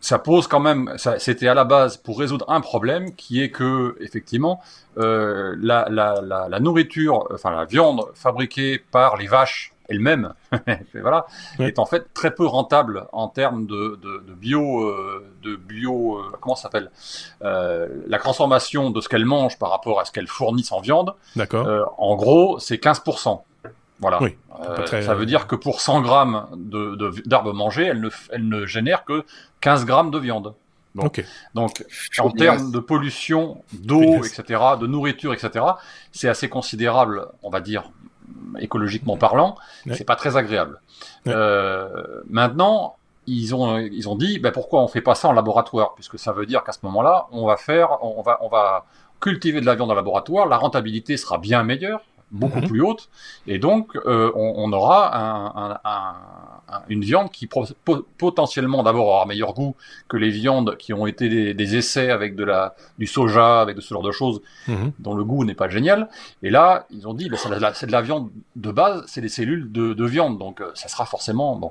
ça 0.05 0.18
pose 0.18 0.47
quand 0.48 0.60
même, 0.60 0.94
c'était 1.16 1.48
à 1.48 1.55
la 1.55 1.64
base 1.64 1.97
pour 1.97 2.18
résoudre 2.18 2.44
un 2.51 2.60
problème 2.60 3.14
qui 3.14 3.43
est 3.43 3.51
que 3.51 3.97
effectivement 4.01 4.60
euh, 4.98 5.56
la, 5.59 5.86
la, 5.89 6.20
la, 6.20 6.47
la, 6.51 6.60
nourriture, 6.60 7.26
enfin 7.32 7.52
la 7.52 7.64
viande 7.64 8.05
fabriquée 8.14 8.82
par 8.90 9.16
les 9.16 9.28
vaches 9.28 9.72
elles-mêmes, 9.89 10.35
voilà, 10.94 11.24
est 11.59 11.78
en 11.78 11.86
fait 11.86 12.12
très 12.12 12.35
peu 12.35 12.44
rentable 12.44 13.06
en 13.12 13.28
termes 13.28 13.64
de, 13.66 13.98
de, 14.02 14.22
de 14.28 14.35
bio, 14.35 14.82
euh, 14.82 15.24
de 15.43 15.56
bio, 15.56 16.18
euh, 16.18 16.32
comment 16.39 16.55
ça 16.55 16.64
s'appelle, 16.64 16.90
la 17.40 18.18
transformation 18.18 18.90
de 18.90 19.01
ce 19.01 19.09
qu'elles 19.09 19.24
mangent 19.24 19.59
par 19.59 19.70
rapport 19.70 20.01
à 20.01 20.05
ce 20.05 20.12
qu'elles 20.12 20.28
fournissent 20.28 20.72
en 20.72 20.82
viande. 20.82 21.14
D'accord. 21.35 21.94
En 21.97 22.14
gros, 22.14 22.59
c'est 22.59 22.76
15%. 22.76 23.40
Voilà. 24.01 24.20
Oui, 24.20 24.36
Ça 25.02 25.14
veut 25.14 25.24
dire 25.24 25.47
que 25.47 25.55
pour 25.55 25.81
100 25.81 26.02
grammes 26.02 26.47
d'herbes 26.55 27.47
de, 27.47 27.52
mangées, 27.52 27.86
elle 27.86 28.01
ne, 28.01 28.10
elle 28.31 28.48
ne 28.48 28.66
génère 28.66 29.05
que 29.05 29.24
15 29.64 29.86
grammes 29.86 30.10
de 30.10 30.18
viande. 30.18 30.54
Donc, 30.94 31.24
donc 31.54 31.84
en 32.18 32.30
termes 32.30 32.70
de 32.70 32.78
pollution, 32.78 33.64
d'eau, 33.72 34.22
etc., 34.22 34.60
de 34.78 34.86
nourriture, 34.86 35.32
etc., 35.32 35.64
c'est 36.12 36.28
assez 36.28 36.50
considérable, 36.50 37.26
on 37.42 37.48
va 37.48 37.62
dire, 37.62 37.90
écologiquement 38.60 39.16
parlant. 39.16 39.56
C'est 39.94 40.04
pas 40.04 40.16
très 40.16 40.36
agréable. 40.36 40.80
Euh, 41.26 42.20
maintenant, 42.28 42.96
ils 43.26 43.54
ont, 43.54 43.78
ils 43.78 44.06
ont 44.06 44.16
dit, 44.16 44.38
ben 44.38 44.52
pourquoi 44.52 44.82
on 44.82 44.88
fait 44.88 45.00
pas 45.00 45.14
ça 45.14 45.28
en 45.28 45.32
laboratoire, 45.32 45.94
puisque 45.94 46.18
ça 46.18 46.32
veut 46.32 46.44
dire 46.44 46.62
qu'à 46.62 46.72
ce 46.72 46.80
moment-là, 46.82 47.26
on 47.32 47.46
va 47.46 47.56
faire, 47.56 48.04
on 48.04 48.20
va, 48.20 48.38
on 48.42 48.48
va 48.48 48.84
cultiver 49.18 49.62
de 49.62 49.66
la 49.66 49.74
viande 49.76 49.90
en 49.90 49.94
laboratoire, 49.94 50.46
la 50.46 50.58
rentabilité 50.58 51.16
sera 51.16 51.38
bien 51.38 51.62
meilleure, 51.62 52.02
beaucoup 52.35 52.61
mhm. 52.61 52.69
plus 52.69 52.82
haute, 52.82 53.09
et 53.47 53.59
donc 53.59 53.97
euh, 53.97 54.31
on, 54.35 54.55
on, 54.56 54.73
aura 54.73 55.16
un, 55.16 55.70
un, 55.70 55.78
un, 55.85 56.82
une 56.89 57.02
viande 57.02 57.31
qui 57.31 57.48
potentiellement 58.19 58.82
d'abord 58.82 59.06
aura 59.06 59.27
meilleur 59.27 59.55
goût 59.55 59.77
que 60.09 60.16
les 60.16 60.31
viandes 60.31 60.77
qui 60.77 60.93
ont 60.93 61.06
été 61.06 61.28
des, 61.28 61.55
des, 61.55 61.77
essais 61.77 62.11
avec 62.11 62.35
de 62.35 62.44
la 62.44 62.74
du 62.98 63.06
soja, 63.06 63.61
avec 63.61 63.77
de 63.77 63.81
ce 63.81 63.94
genre 63.94 64.02
de 64.02 64.11
choses 64.11 64.43
mhm. 64.66 64.93
dont 64.98 65.15
le 65.15 65.24
goût 65.24 65.44
n'est 65.44 65.55
pas 65.55 65.69
génial. 65.69 66.09
Et 66.43 66.51
là, 66.51 66.86
ils 66.90 67.06
ont 67.06 67.15
dit, 67.15 67.28
ben, 67.28 67.39
c'est 67.39 67.86
de, 67.86 67.93
la 67.93 68.02
viande 68.02 68.31
de 68.56 68.73
base, 68.73 69.05
c'est 69.06 69.20
des 69.20 69.28
cellules 69.28 69.70
de, 69.70 69.94
de 69.94 70.05
viande, 70.05 70.39
donc 70.39 70.61
euh, 70.61 70.70
ça 70.74 70.89
sera 70.89 71.06
forcément 71.06 71.56
bon. 71.56 71.70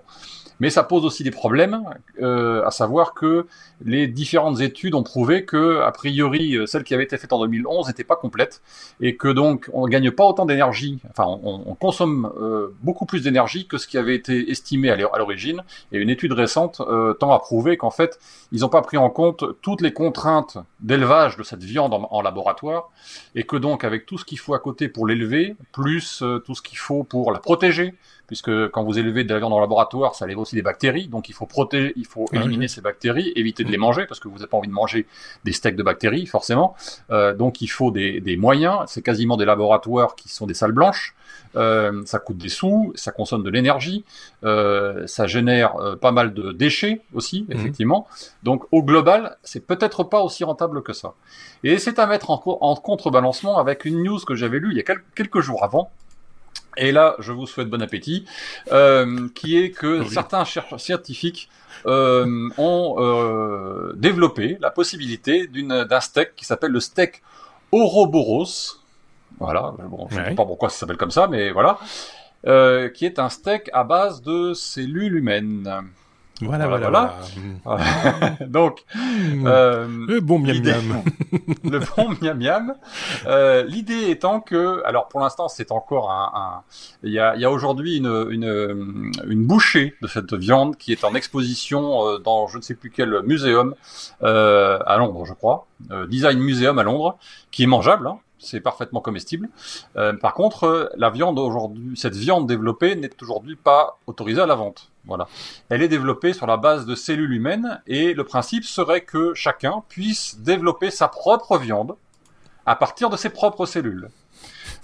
Mais 0.64 0.70
ça 0.70 0.84
pose 0.84 1.04
aussi 1.04 1.26
des 1.26 1.32
problèmes, 1.32 1.84
euh, 2.22 2.66
à 2.66 2.72
savoir 2.72 3.14
que 3.14 3.48
les 3.84 4.08
différentes 4.08 4.62
études 4.62 4.96
ont 4.96 5.04
prouvé 5.04 5.44
que, 5.44 5.82
a 5.82 5.92
priori, 5.92 6.56
euh, 6.56 6.66
celle 6.68 6.86
qui 6.86 6.94
avait 6.94 7.04
été 7.04 7.18
faite 7.18 7.34
en 7.34 7.40
2011 7.42 7.88
n'était 7.88 8.06
pas 8.06 8.16
complète 8.16 8.62
et 9.02 9.18
que 9.18 9.28
donc 9.28 9.70
on 9.74 9.86
gagne 9.90 10.10
pas 10.12 10.24
autant 10.24 10.46
d'énergie, 10.46 11.02
enfin 11.10 11.26
on, 11.44 11.64
on 11.66 11.76
consomme 11.76 12.32
euh, 12.40 12.74
beaucoup 12.82 13.06
plus 13.06 13.24
d'énergie 13.24 13.68
que 13.68 13.78
ce 13.78 13.88
qui 13.88 13.98
avait 13.98 14.16
été 14.16 14.52
estimé 14.52 14.90
à 14.90 14.96
l'origine. 14.96 15.64
Et 15.92 15.98
une 15.98 16.10
étude 16.10 16.32
récente 16.32 16.82
tend 17.20 17.34
à 17.34 17.40
prouver 17.40 17.76
qu'en 17.76 17.92
fait 17.92 18.18
ils 18.54 18.62
n'ont 18.62 18.70
pas 18.70 18.84
pris 18.84 18.96
en 18.96 19.10
compte 19.10 19.44
toutes 19.62 19.82
les 19.82 19.92
contraintes 19.92 20.60
d'élevage 20.80 21.36
de 21.36 21.44
cette 21.44 21.64
viande 21.66 21.94
en, 21.94 22.22
laboratoire 22.22 22.90
et 23.36 23.44
que 23.44 23.58
donc 23.58 23.84
avec 23.84 24.06
tout 24.06 24.18
ce 24.18 24.24
qu'il 24.24 24.40
faut 24.40 24.54
à 24.54 24.60
côté 24.60 24.88
pour 24.88 25.08
l'élever, 25.08 25.58
plus 25.74 26.24
tout 26.46 26.56
ce 26.56 26.62
qu'il 26.62 26.78
faut 26.78 27.04
pour 27.04 27.34
la 27.34 27.40
protéger, 27.40 27.96
puisque 28.28 28.70
quand 28.70 28.84
vous 28.84 28.98
élevez 28.98 29.24
de 29.24 29.34
la 29.34 29.40
viande 29.40 29.54
en 29.54 29.60
laboratoire, 29.60 30.16
ça 30.16 30.26
élève 30.26 30.40
aussi 30.40 30.56
des 30.56 30.62
bactéries, 30.62 31.08
donc 31.08 31.30
il 31.30 31.34
faut 31.34 31.46
protéger, 31.46 31.94
il 31.96 32.06
faut 32.06 32.26
ah 32.32 32.38
éliminer 32.38 32.68
ces 32.68 32.82
bactéries, 32.82 33.32
éviter 33.36 33.64
de 33.64 33.72
les 33.72 33.78
manger, 33.78 34.06
parce 34.08 34.20
que 34.20 34.28
vous 34.28 34.36
n'avez 34.36 34.48
pas 34.48 34.58
envie 34.58 34.68
de 34.68 34.74
manger 34.74 35.06
des 35.44 35.52
steaks 35.52 35.76
de 35.76 35.84
bactéries, 35.84 36.26
forcément. 36.26 36.76
Euh, 37.12 37.34
donc 37.34 37.62
il 37.62 37.68
faut 37.68 37.92
des, 37.92 38.22
des 38.22 38.38
moyens, 38.38 38.80
c'est 38.88 39.02
quasiment 39.02 39.38
des 39.38 39.46
laboratoires 39.46 40.16
qui 40.16 40.30
sont 40.30 40.46
des 40.46 40.54
salles 40.54 40.72
blanches, 40.72 41.16
euh, 41.56 42.02
ça 42.06 42.20
coûte 42.20 42.38
des 42.38 42.50
sous, 42.50 42.94
ça 42.96 43.12
consomme 43.12 43.44
de 43.44 43.50
l'énergie, 43.50 44.04
euh, 44.44 45.06
ça 45.06 45.28
génère 45.28 45.76
euh, 45.76 45.96
pas 45.96 46.12
mal 46.12 46.34
de 46.34 46.52
déchets 46.52 47.02
aussi, 47.14 47.46
mhm. 47.48 47.58
effectivement. 47.58 48.08
Donc 48.42 48.64
au 48.72 48.84
global, 48.84 49.38
c'est 49.44 49.66
peut-être 49.66 50.04
pas 50.04 50.22
aussi 50.22 50.44
rentable 50.44 50.82
que 50.82 50.94
ça. 50.94 51.14
Et 51.64 51.78
c'est 51.78 52.00
à 52.00 52.08
mettre 52.08 52.32
en, 52.32 52.42
en 52.62 52.76
contrebalancement 52.76 53.58
avec 53.58 53.86
une 53.86 54.04
news 54.04 54.20
que 54.20 54.36
j'avais 54.36 54.60
lue 54.60 54.72
il 54.72 54.78
y 54.78 54.82
a 54.82 54.96
quelques 55.16 55.40
jours 55.42 55.64
avant, 55.64 55.92
et 56.78 56.92
là, 56.92 57.16
je 57.20 57.32
vous 57.32 57.46
souhaite 57.46 57.70
bon 57.70 57.82
appétit, 57.82 58.26
euh, 58.72 59.28
qui 59.36 59.58
est 59.58 59.72
que 59.72 60.04
certains 60.06 60.46
chercheurs 60.46 60.80
scientifiques 60.80 61.50
euh, 61.86 62.50
ont 62.58 62.96
euh, 63.00 63.94
développé 63.96 64.58
la 64.62 64.72
possibilité 64.72 65.48
d'un 65.48 66.00
steak 66.00 66.36
qui 66.36 66.46
s'appelle 66.46 66.72
le 66.72 66.80
steak 66.80 67.22
Ouroboros. 67.72 68.80
Voilà, 69.40 69.74
bon, 69.90 70.08
je 70.10 70.20
ne 70.20 70.26
sais 70.26 70.36
pas 70.36 70.46
pourquoi 70.46 70.70
ça 70.70 70.80
s'appelle 70.80 70.98
comme 70.98 71.12
ça, 71.12 71.28
mais 71.28 71.52
voilà. 71.52 71.80
Euh, 72.46 72.90
qui 72.90 73.06
est 73.06 73.20
un 73.20 73.30
steak 73.30 73.70
à 73.72 73.84
base 73.84 74.22
de 74.22 74.54
cellules 74.54 75.16
humaines. 75.16 75.70
Voilà, 76.42 76.68
voilà, 76.68 76.90
voilà. 77.64 78.36
Donc, 78.48 78.84
hmm. 78.96 79.46
euh, 79.46 79.88
le 80.08 80.20
bon 80.20 80.40
miam 80.40 80.62
miam. 80.62 81.04
le 81.64 81.80
bon 81.80 82.16
miam 82.22 82.38
miam. 82.38 82.76
Euh, 83.28 83.64
L'idée 83.64 84.10
étant 84.10 84.40
que, 84.42 84.82
alors 84.86 85.08
pour 85.08 85.20
l'instant, 85.20 85.48
c'est 85.48 85.72
encore 85.72 86.12
un. 86.12 86.64
Il 87.04 87.12
y 87.12 87.20
a, 87.20 87.36
y 87.36 87.46
a 87.46 87.52
aujourd'hui 87.52 87.98
une, 87.98 88.28
une, 88.32 89.12
une, 89.28 89.46
bouchée 89.46 89.96
de 90.02 90.08
cette 90.08 90.34
viande 90.34 90.76
qui 90.78 90.92
est 90.92 91.04
en 91.04 91.14
exposition 91.14 92.08
euh, 92.08 92.18
dans 92.18 92.48
je 92.48 92.58
ne 92.58 92.64
sais 92.64 92.76
plus 92.76 92.90
quel 92.90 93.22
muséum 93.24 93.76
euh, 94.24 94.80
à 94.86 94.98
Londres, 94.98 95.26
je 95.26 95.34
crois, 95.34 95.68
euh, 95.92 96.08
Design 96.08 96.40
Museum 96.40 96.80
à 96.80 96.84
Londres, 96.84 97.18
qui 97.52 97.64
est 97.64 97.68
mangeable. 97.68 98.08
Hein 98.08 98.18
c'est 98.44 98.60
parfaitement 98.60 99.00
comestible. 99.02 99.50
Euh, 99.96 100.14
par 100.14 100.34
contre, 100.34 100.92
la 100.96 101.10
viande 101.10 101.40
aujourd'hui, 101.40 101.94
cette 101.96 102.16
viande 102.16 102.48
développée 102.48 102.96
n'est 102.96 103.10
aujourd'hui 103.22 103.56
pas 103.56 103.98
autorisée 104.06 104.42
à 104.42 104.46
la 104.46 104.56
vente. 104.56 104.92
Voilà. 105.06 105.28
Elle 105.70 105.82
est 105.82 105.88
développée 105.88 106.34
sur 106.34 106.48
la 106.48 106.58
base 106.58 106.86
de 106.86 106.96
cellules 106.96 107.34
humaines 107.34 107.82
et 107.88 108.14
le 108.14 108.24
principe 108.24 108.64
serait 108.64 109.02
que 109.02 109.34
chacun 109.34 109.84
puisse 109.90 110.40
développer 110.40 110.92
sa 110.92 111.08
propre 111.08 111.58
viande 111.58 111.96
à 112.66 112.76
partir 112.76 113.10
de 113.10 113.18
ses 113.18 113.30
propres 113.30 113.66
cellules. 113.66 114.10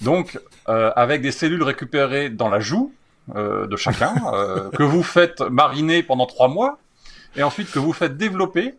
Donc, 0.01 0.39
euh, 0.67 0.91
avec 0.95 1.21
des 1.21 1.31
cellules 1.31 1.63
récupérées 1.63 2.29
dans 2.29 2.49
la 2.49 2.59
joue 2.59 2.93
euh, 3.35 3.67
de 3.67 3.75
chacun, 3.75 4.15
euh, 4.33 4.69
que 4.77 4.83
vous 4.83 5.03
faites 5.03 5.41
mariner 5.41 6.01
pendant 6.01 6.25
trois 6.25 6.47
mois, 6.47 6.79
et 7.35 7.43
ensuite 7.43 7.71
que 7.71 7.77
vous 7.77 7.93
faites 7.93 8.17
développer 8.17 8.75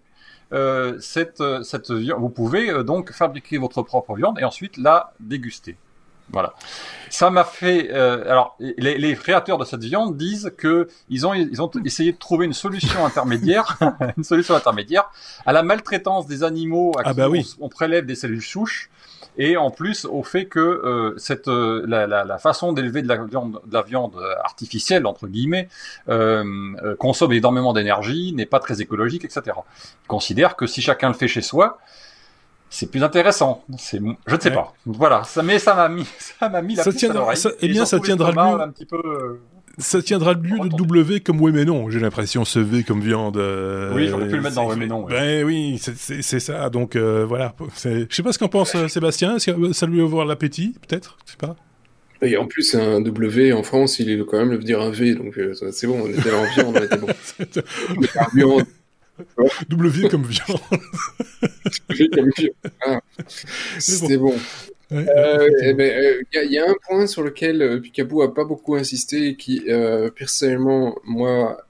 euh, 0.53 0.99
cette, 1.01 1.43
cette 1.63 1.91
viande. 1.93 2.21
Vous 2.21 2.31
pouvez 2.31 2.83
donc 2.83 3.13
fabriquer 3.13 3.59
votre 3.59 3.83
propre 3.83 4.15
viande 4.15 4.39
et 4.41 4.45
ensuite 4.45 4.77
la 4.77 5.13
déguster. 5.21 5.77
Voilà. 6.33 6.55
Ça 7.09 7.31
m'a 7.31 7.45
fait. 7.45 7.91
Euh, 7.93 8.31
alors, 8.31 8.57
les, 8.61 8.97
les, 8.99 9.15
créateurs 9.17 9.59
de 9.59 9.65
cette 9.65 9.83
viande 9.83 10.17
disent 10.17 10.53
que 10.57 10.89
ils 11.09 11.27
ont 11.27 11.35
ils 11.35 11.61
ont 11.61 11.71
essayé 11.85 12.13
de 12.13 12.19
trouver 12.19 12.47
une 12.47 12.53
solution 12.53 13.05
intermédiaire, 13.05 13.79
une 14.17 14.25
solution 14.25 14.55
intermédiaire 14.55 15.11
à 15.45 15.53
la 15.53 15.63
maltraitance 15.63 16.27
des 16.27 16.45
animaux 16.45 16.93
à 16.99 17.03
ah 17.05 17.11
qui 17.11 17.17
bah 17.17 17.29
oui. 17.29 17.57
on, 17.61 17.69
prélève 17.69 18.07
des 18.07 18.15
cellules 18.15 18.43
souches 18.43 18.91
et 19.39 19.57
en 19.57 19.71
plus 19.71 20.05
au 20.05 20.23
fait 20.23 20.47
que 20.47 20.61
euh, 20.61 21.15
cette 21.17 21.49
euh, 21.49 21.85
la, 21.87 22.07
la, 22.07 22.25
la, 22.25 22.39
façon 22.39 22.73
d'élever 22.73 23.03
de 23.03 23.09
la 23.09 23.25
viande 23.25 23.61
de 23.65 23.75
la 23.75 23.83
viande 23.83 24.17
artificielle 24.45 25.07
entre 25.07 25.27
guillemets 25.27 25.69
euh, 26.09 26.45
euh 26.83 26.95
consomme 26.97 27.33
énormément 27.33 27.73
d'énergie, 27.73 28.33
n'est 28.35 28.47
pas 28.47 28.61
très 28.61 28.81
écologique, 28.81 29.25
etc. 29.25 29.43
Ils 30.05 30.09
considèrent 30.09 30.57
que 30.57 30.67
si 30.67 30.81
chacun 30.83 31.09
le 31.09 31.15
fait 31.15 31.29
chez 31.29 31.43
soi, 31.43 31.79
c'est 32.71 32.91
plus 32.91 33.03
intéressant. 33.03 33.65
C'est, 33.77 34.01
je 34.27 34.35
ne 34.35 34.41
sais 34.41 34.51
pas. 34.51 34.75
Voilà, 34.87 35.25
ça, 35.25 35.43
mais 35.43 35.59
ça 35.59 35.75
m'a 35.75 35.89
mis, 35.89 36.07
ça 36.19 36.49
m'a 36.49 36.63
mis 36.63 36.77
la 36.77 36.85
ça 36.85 36.93
tiendra, 36.93 37.35
ça, 37.35 37.51
Eh 37.61 37.69
bien, 37.69 37.85
ça 37.85 38.01
tiendra 38.01 38.31
le 38.31 38.37
mieux. 38.37 38.63
Un 38.63 38.71
petit 38.71 38.87
peu, 38.87 38.97
euh, 39.05 39.41
ça 39.79 40.03
tiendra 40.03 40.35
le 40.35 40.41
lieu 40.41 40.59
de 40.59 40.69
W 40.69 41.21
comme 41.21 41.41
oui 41.41 41.53
mais 41.53 41.65
non. 41.65 41.91
J'ai 41.91 42.01
l'impression 42.01 42.45
ce 42.45 42.59
V 42.59 42.85
comme 42.85 43.01
viande. 43.01 43.37
Euh, 43.37 43.93
oui, 43.95 44.09
j'aurais 44.09 44.29
pu 44.29 44.37
le 44.37 44.43
mettre 44.43 44.57
dans 44.57 44.69
oui 44.69 44.77
mais 44.79 44.87
non. 44.87 45.05
Ouais. 45.05 45.13
Ben 45.13 45.45
oui, 45.45 45.81
c'est 45.81 46.41
ça. 46.41 46.71
Donc 46.71 46.97
euh, 46.97 47.25
voilà. 47.27 47.55
Je 47.85 48.07
sais 48.11 48.23
pas 48.23 48.33
ce 48.33 48.39
qu'en 48.39 48.49
pense 48.49 48.75
euh, 48.75 48.89
Sébastien. 48.89 49.37
Que 49.39 49.73
ça 49.73 49.87
lui 49.87 50.01
ouvre 50.01 50.25
l'appétit, 50.25 50.77
peut-être? 50.87 51.19
Je 51.27 51.33
sais 51.33 51.39
pas. 51.39 51.57
Et 52.23 52.37
en 52.37 52.47
plus, 52.47 52.75
un 52.75 53.01
W 53.01 53.53
en 53.55 53.63
France, 53.63 53.99
il 53.99 54.11
est 54.11 54.25
quand 54.27 54.39
même 54.39 54.51
le 54.51 54.59
dire 54.59 54.81
un 54.83 54.91
V, 54.91 55.15
donc 55.15 55.41
c'est 55.73 55.87
bon, 55.87 56.03
on 56.05 56.09
était 56.09 56.31
en 56.31 56.45
viande, 56.55 56.77
on 56.77 56.85
était 56.85 56.99
bon. 56.99 58.63
Double 59.69 59.89
vie 59.89 60.09
comme 60.09 60.25
viande. 60.25 60.61
comme 62.15 62.31
viande. 62.37 62.55
Ah. 62.87 63.01
C'était 63.79 64.17
bon. 64.17 64.35
Il 64.93 64.99
euh, 65.09 65.49
eh 65.63 65.73
ben, 65.73 65.93
euh, 65.93 66.45
y, 66.45 66.59
a 66.59 66.69
un 66.69 66.75
point 66.89 67.07
sur 67.07 67.23
lequel 67.23 67.63
euh, 67.63 67.79
Picaboo 67.79 68.23
a 68.23 68.35
pas 68.35 68.45
beaucoup 68.45 68.75
insisté 68.75 69.29
et 69.29 69.37
qui, 69.37 69.63
euh, 69.69 70.11
personnellement, 70.11 70.97
moi, 71.05 71.65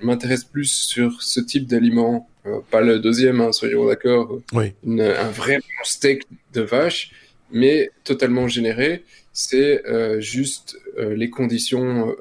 m'intéresse 0.00 0.44
plus 0.44 0.70
sur 0.70 1.22
ce 1.22 1.40
type 1.40 1.66
d'aliment. 1.66 2.28
pas 2.70 2.80
le 2.80 3.00
deuxième, 3.00 3.40
hein, 3.40 3.52
soyons 3.52 3.86
d'accord. 3.86 4.38
Oui. 4.52 4.72
un 4.86 5.30
vrai 5.30 5.58
steak 5.82 6.22
de 6.52 6.60
vache, 6.60 7.10
mais 7.50 7.90
totalement 8.04 8.46
généré. 8.46 9.04
C'est 9.32 9.82
juste 10.20 10.78
les 10.96 11.30
conditions 11.30 12.14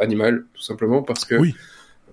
animales, 0.00 0.44
tout 0.54 0.62
simplement, 0.62 1.02
parce 1.02 1.24
que 1.24 1.36
oui. 1.36 1.54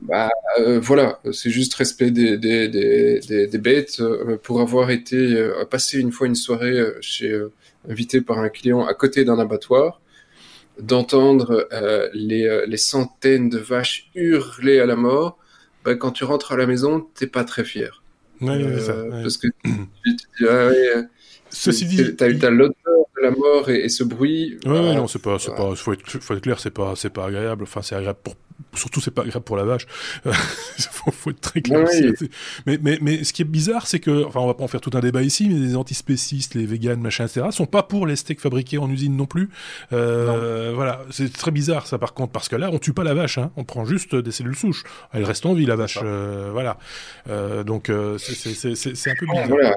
Bah 0.01 0.29
euh, 0.59 0.79
voilà, 0.79 1.19
c'est 1.31 1.51
juste 1.51 1.75
respect 1.75 2.09
des, 2.09 2.37
des, 2.37 2.67
des, 2.67 3.47
des, 3.47 3.57
bêtes. 3.57 3.99
Euh, 3.99 4.37
pour 4.41 4.59
avoir 4.59 4.89
été 4.89 5.15
euh, 5.15 5.63
passé 5.65 5.99
une 5.99 6.11
fois 6.11 6.27
une 6.27 6.35
soirée 6.35 6.79
chez 7.01 7.39
invité 7.87 8.21
par 8.21 8.39
un 8.39 8.49
client 8.49 8.85
à 8.85 8.93
côté 8.93 9.25
d'un 9.25 9.37
abattoir, 9.37 10.01
d'entendre 10.79 11.67
les, 12.13 12.65
les 12.65 12.77
centaines 12.77 13.49
de 13.49 13.59
vaches 13.59 14.09
hurler 14.15 14.79
à 14.79 14.85
la 14.85 14.95
mort, 14.95 15.37
bah, 15.85 15.95
quand 15.95 16.11
tu 16.11 16.23
rentres 16.23 16.51
à 16.51 16.57
la 16.57 16.65
maison, 16.65 17.07
t'es 17.15 17.27
pas 17.27 17.43
très 17.43 17.63
fier. 17.63 18.03
Ouais, 18.41 18.79
ça, 18.79 18.95
Parce 19.09 19.37
que 19.37 19.47
tu 19.63 19.69
dis, 20.03 20.47
ah 20.49 20.67
ouais, 20.67 21.03
Ceci 21.51 21.85
dit, 21.85 22.15
t'as 22.15 22.29
eu 22.29 22.33
l'odeur 22.39 22.73
de 23.17 23.21
la 23.21 23.31
mort 23.31 23.69
et, 23.69 23.89
ce 23.89 24.03
bruit. 24.03 24.57
Ouais, 24.65 24.71
ouais 24.71 24.95
non, 24.95 25.07
c'est 25.07 25.21
pas, 25.21 25.37
c'est 25.37 25.53
pas, 25.53 25.75
faut 25.75 25.93
être, 25.93 26.07
faut 26.07 26.33
être 26.33 26.41
clair, 26.41 26.59
c'est 26.59 26.71
pas, 26.71 26.95
c'est 26.95 27.09
pas 27.09 27.25
agréable. 27.25 27.63
Enfin, 27.63 27.81
c'est 27.81 27.95
agréable 27.95 28.19
pour 28.23 28.35
surtout 28.73 29.01
c'est 29.01 29.11
pas 29.11 29.23
grave 29.23 29.41
pour 29.41 29.57
la 29.57 29.63
vache. 29.63 29.85
faut, 30.25 31.11
faut, 31.11 31.31
être 31.31 31.41
très 31.41 31.61
clair. 31.61 31.85
Mais, 32.65 32.77
mais, 32.81 32.97
mais 33.01 33.23
ce 33.23 33.33
qui 33.33 33.41
est 33.41 33.45
bizarre, 33.45 33.87
c'est 33.87 33.99
que, 33.99 34.25
enfin, 34.25 34.39
on 34.39 34.47
va 34.47 34.53
pas 34.53 34.63
en 34.63 34.67
faire 34.67 34.81
tout 34.81 34.91
un 34.93 34.99
débat 34.99 35.21
ici, 35.21 35.47
mais 35.49 35.55
les 35.55 35.75
antispécistes, 35.75 36.55
les 36.55 36.65
véganes, 36.65 37.01
machin, 37.01 37.25
etc., 37.25 37.47
sont 37.51 37.65
pas 37.65 37.83
pour 37.83 38.05
les 38.05 38.15
steaks 38.15 38.41
fabriqués 38.41 38.77
en 38.77 38.89
usine 38.89 39.15
non 39.15 39.25
plus. 39.25 39.49
Euh, 39.93 40.71
voilà, 40.73 41.03
c'est 41.09 41.31
très 41.31 41.51
bizarre 41.51 41.87
ça 41.87 41.97
par 41.97 42.13
contre, 42.13 42.31
parce 42.31 42.49
que 42.49 42.55
là, 42.55 42.69
on 42.71 42.79
tue 42.79 42.93
pas 42.93 43.03
la 43.03 43.13
vache, 43.13 43.37
hein. 43.37 43.51
on 43.55 43.63
prend 43.63 43.85
juste 43.85 44.15
des 44.15 44.31
cellules 44.31 44.55
souches. 44.55 44.83
Elle 45.13 45.23
reste 45.23 45.45
en 45.45 45.53
vie 45.53 45.65
la 45.65 45.75
vache, 45.75 45.99
euh, 46.03 46.49
voilà. 46.51 46.77
Euh, 47.29 47.63
donc 47.63 47.89
euh, 47.89 48.17
c'est 48.17 49.09
un 49.09 49.15
peu 49.15 49.25
bizarre. 49.25 49.47
Voilà. 49.47 49.75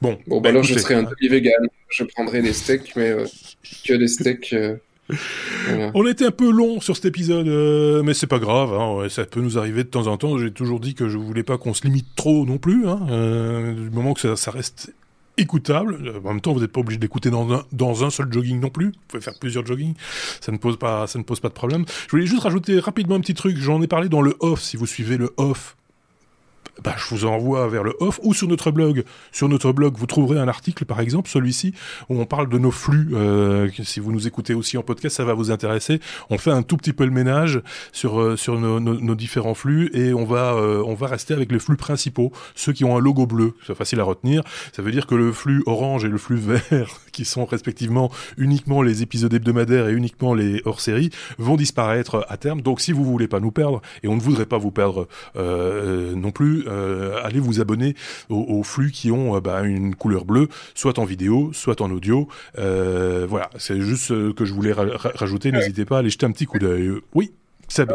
Bon, 0.00 0.18
bon 0.26 0.36
bah, 0.36 0.42
bah 0.44 0.48
alors 0.50 0.62
je 0.64 0.78
serais 0.78 0.94
un 0.94 1.02
demi 1.02 1.28
vegan. 1.28 1.66
Je 1.88 2.04
prendrais 2.04 2.42
des 2.42 2.52
steaks, 2.52 2.94
mais 2.96 3.14
que 3.86 3.94
des 3.94 4.08
steaks. 4.08 4.54
On 5.94 6.06
était 6.06 6.26
un 6.26 6.30
peu 6.30 6.50
long 6.50 6.80
sur 6.80 6.96
cet 6.96 7.04
épisode, 7.04 7.46
euh, 7.46 8.02
mais 8.02 8.14
c'est 8.14 8.26
pas 8.26 8.38
grave, 8.38 8.72
hein, 8.72 9.06
ça 9.08 9.24
peut 9.24 9.40
nous 9.40 9.58
arriver 9.58 9.84
de 9.84 9.88
temps 9.88 10.06
en 10.06 10.16
temps. 10.16 10.38
J'ai 10.38 10.50
toujours 10.50 10.80
dit 10.80 10.94
que 10.94 11.08
je 11.08 11.18
voulais 11.18 11.42
pas 11.42 11.58
qu'on 11.58 11.74
se 11.74 11.82
limite 11.84 12.06
trop 12.16 12.46
non 12.46 12.58
plus, 12.58 12.88
hein, 12.88 13.00
euh, 13.10 13.74
du 13.74 13.90
moment 13.90 14.14
que 14.14 14.34
ça, 14.34 14.50
reste 14.50 14.94
écoutable. 15.36 16.12
En 16.24 16.28
même 16.28 16.40
temps, 16.40 16.52
vous 16.52 16.60
n'êtes 16.60 16.72
pas 16.72 16.80
obligé 16.80 16.98
d'écouter 16.98 17.28
dans 17.28 17.52
un, 17.52 17.64
dans 17.72 18.04
un 18.04 18.10
seul 18.10 18.32
jogging 18.32 18.60
non 18.60 18.70
plus. 18.70 18.86
Vous 18.86 18.92
pouvez 19.08 19.22
faire 19.22 19.38
plusieurs 19.38 19.66
joggings. 19.66 19.94
Ça 20.40 20.52
ne 20.52 20.58
pose 20.58 20.78
pas, 20.78 21.06
ça 21.06 21.18
ne 21.18 21.24
pose 21.24 21.40
pas 21.40 21.48
de 21.48 21.54
problème. 21.54 21.84
Je 22.06 22.10
voulais 22.12 22.26
juste 22.26 22.42
rajouter 22.42 22.78
rapidement 22.78 23.16
un 23.16 23.20
petit 23.20 23.34
truc. 23.34 23.56
J'en 23.58 23.82
ai 23.82 23.88
parlé 23.88 24.08
dans 24.08 24.22
le 24.22 24.36
off. 24.40 24.62
Si 24.62 24.76
vous 24.76 24.86
suivez 24.86 25.16
le 25.16 25.32
off 25.36 25.76
bah, 26.82 26.94
je 26.96 27.14
vous 27.14 27.24
envoie 27.24 27.68
vers 27.68 27.84
le 27.84 27.94
off 28.00 28.18
ou 28.22 28.34
sur 28.34 28.48
notre 28.48 28.70
blog. 28.70 29.04
Sur 29.32 29.48
notre 29.48 29.72
blog, 29.72 29.94
vous 29.96 30.06
trouverez 30.06 30.38
un 30.38 30.48
article, 30.48 30.84
par 30.84 31.00
exemple, 31.00 31.28
celui-ci, 31.28 31.74
où 32.08 32.20
on 32.20 32.26
parle 32.26 32.48
de 32.48 32.58
nos 32.58 32.70
flux. 32.70 33.10
Euh, 33.14 33.68
si 33.82 34.00
vous 34.00 34.12
nous 34.12 34.26
écoutez 34.26 34.54
aussi 34.54 34.76
en 34.76 34.82
podcast, 34.82 35.16
ça 35.16 35.24
va 35.24 35.34
vous 35.34 35.50
intéresser. 35.50 36.00
On 36.30 36.38
fait 36.38 36.50
un 36.50 36.62
tout 36.62 36.76
petit 36.76 36.92
peu 36.92 37.04
le 37.04 37.10
ménage 37.10 37.60
sur 37.92 38.20
euh, 38.20 38.36
sur 38.36 38.58
nos, 38.58 39.14
différents 39.14 39.54
flux 39.54 39.90
et 39.94 40.12
on 40.12 40.24
va 40.24 40.54
euh, 40.54 40.82
on 40.86 40.94
va 40.94 41.06
rester 41.06 41.34
avec 41.34 41.52
les 41.52 41.58
flux 41.58 41.76
principaux, 41.76 42.32
ceux 42.54 42.72
qui 42.72 42.84
ont 42.84 42.96
un 42.96 43.00
logo 43.00 43.26
bleu. 43.26 43.54
C'est 43.66 43.76
facile 43.76 44.00
à 44.00 44.04
retenir. 44.04 44.42
Ça 44.72 44.82
veut 44.82 44.90
dire 44.90 45.06
que 45.06 45.14
le 45.14 45.32
flux 45.32 45.62
orange 45.66 46.04
et 46.04 46.08
le 46.08 46.18
flux 46.18 46.36
vert, 46.36 47.00
qui 47.14 47.24
sont 47.24 47.44
respectivement 47.44 48.10
uniquement 48.36 48.82
les 48.82 49.02
épisodes 49.02 49.32
hebdomadaires 49.32 49.88
et 49.88 49.92
uniquement 49.92 50.34
les 50.34 50.60
hors-série, 50.64 51.10
vont 51.38 51.56
disparaître 51.56 52.26
à 52.28 52.36
terme. 52.36 52.60
Donc, 52.60 52.80
si 52.80 52.92
vous 52.92 53.04
voulez 53.04 53.28
pas 53.28 53.40
nous 53.40 53.52
perdre, 53.52 53.80
et 54.02 54.08
on 54.08 54.16
ne 54.16 54.20
voudrait 54.20 54.46
pas 54.46 54.58
vous 54.58 54.70
perdre 54.70 55.08
non 55.34 56.30
plus, 56.30 56.64
euh, 56.66 57.18
allez 57.22 57.40
vous 57.40 57.60
abonner 57.60 57.94
aux, 58.28 58.62
flux 58.62 58.90
qui 58.90 59.10
ont 59.10 59.36
euh, 59.36 59.40
bah, 59.40 59.62
une 59.62 59.94
couleur 59.94 60.24
bleue, 60.24 60.48
soit 60.74 60.98
en 60.98 61.04
vidéo, 61.04 61.50
soit 61.52 61.80
en 61.80 61.90
audio. 61.90 62.28
Euh, 62.58 63.26
voilà, 63.28 63.50
c'est 63.58 63.80
juste 63.80 64.04
ce 64.04 64.32
que 64.32 64.44
je 64.44 64.52
voulais 64.52 64.72
rajouter. 64.72 65.52
N'hésitez 65.52 65.84
pas 65.84 65.96
à 65.96 65.98
aller 66.00 66.10
jeter 66.10 66.26
un 66.26 66.32
petit 66.32 66.46
coup 66.46 66.58
d'œil. 66.58 66.90
Oui. 67.14 67.32
Ça... 67.68 67.86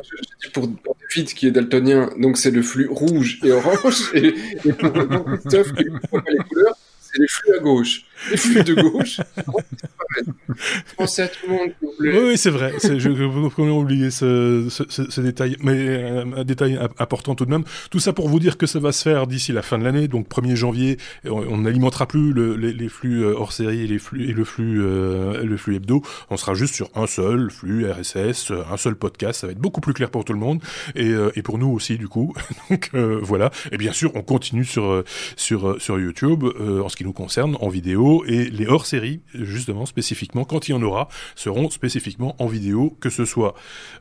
Pour, 0.54 0.74
pour 0.84 0.98
David 1.10 1.34
qui 1.34 1.48
est 1.48 1.52
daltonien, 1.52 2.10
donc 2.18 2.38
c'est 2.38 2.52
le 2.52 2.64
flux 2.64 2.88
rouge 2.90 3.40
et 3.44 3.52
orange, 3.52 4.12
et, 4.16 4.34
pour, 4.74 5.26
Christophe 5.26 5.74
qui 5.74 5.84
les 5.84 6.38
couleurs, 6.44 6.76
c'est 7.00 7.22
les 7.22 7.28
flux 7.28 7.54
à 7.56 7.60
gauche. 7.60 8.06
Les 8.32 8.38
flux 8.38 8.64
de 8.64 8.74
gauche, 8.74 9.22
Pensez 10.98 11.22
à 11.22 11.28
tout 11.28 11.48
le 11.48 11.54
monde, 11.54 11.70
Oui, 12.00 12.10
oui 12.32 12.38
c'est 12.38 12.50
vrai. 12.50 12.74
Je 12.82 13.10
vais 13.10 13.70
oublier 13.70 14.12
ce, 14.12 14.68
ce, 14.70 14.84
ce, 14.90 15.22
détail, 15.22 15.56
mais 15.62 15.74
euh, 15.74 16.26
un 16.36 16.44
détail 16.44 16.80
important 16.98 17.36
tout 17.36 17.46
de 17.46 17.52
même. 17.52 17.64
Tout 17.92 18.00
ça 18.00 18.14
pour 18.14 18.28
vous 18.28 18.40
dire 18.40 18.58
que 18.58 18.66
ça 18.66 18.80
va 18.80 18.92
se 18.92 19.04
faire 19.04 19.28
d'ici 19.28 19.52
la 19.54 19.62
fin 19.62 19.78
de 19.78 19.84
l'année, 19.84 20.08
donc 20.08 20.28
1er 20.28 20.56
janvier. 20.56 20.98
On 21.26 21.60
n'alimentera 21.60 22.08
plus 22.08 22.34
le, 22.34 22.56
les, 22.56 22.74
les, 22.74 22.90
flux 22.90 23.24
euh, 23.24 23.36
hors 23.38 23.54
série 23.54 23.84
et, 23.84 23.88
les 23.88 24.00
flux, 24.00 24.30
et 24.30 24.34
le 24.34 24.44
flux 24.44 24.82
euh, 24.82 25.44
le 25.44 25.58
flux 25.58 25.76
hebdo. 25.76 26.02
On 26.30 26.38
sera 26.38 26.56
juste 26.56 26.74
sur 26.74 26.90
un 26.96 27.08
seul 27.08 27.52
flux 27.52 27.90
RSS, 27.90 28.52
un 28.70 28.78
seul 28.78 28.96
podcast. 28.96 29.42
Ça 29.42 29.48
va 29.48 29.54
être 29.54 29.60
beaucoup 29.60 29.82
plus 29.82 29.94
clair 29.94 30.10
pour 30.10 30.26
tout 30.26 30.34
le 30.34 30.40
monde 30.40 30.62
et, 30.96 31.14
et 31.36 31.42
pour 31.42 31.58
nous 31.58 31.70
aussi 31.70 31.98
du 31.98 32.08
coup. 32.08 32.34
donc 32.70 32.92
voilà. 33.22 33.52
Et 33.72 33.78
bien 33.78 33.94
sûr, 33.94 34.12
on 34.16 34.24
continue 34.24 34.66
sur 34.66 35.04
sur 35.36 35.80
sur 35.82 36.00
YouTube 36.00 36.44
en 36.44 36.90
ce 36.90 36.96
qui 36.96 37.06
nous 37.06 37.14
concerne 37.14 37.56
en 37.62 37.70
vidéo 37.70 38.09
et 38.28 38.50
les 38.50 38.68
hors-séries, 38.68 39.22
justement, 39.34 39.86
spécifiquement, 39.86 40.46
quand 40.46 40.68
il 40.68 40.72
y 40.72 40.74
en 40.74 40.82
aura, 40.82 41.08
seront 41.36 41.70
spécifiquement 41.70 42.36
en 42.40 42.48
vidéo, 42.48 42.98
que 43.00 43.10
ce 43.10 43.26
soit 43.26 43.56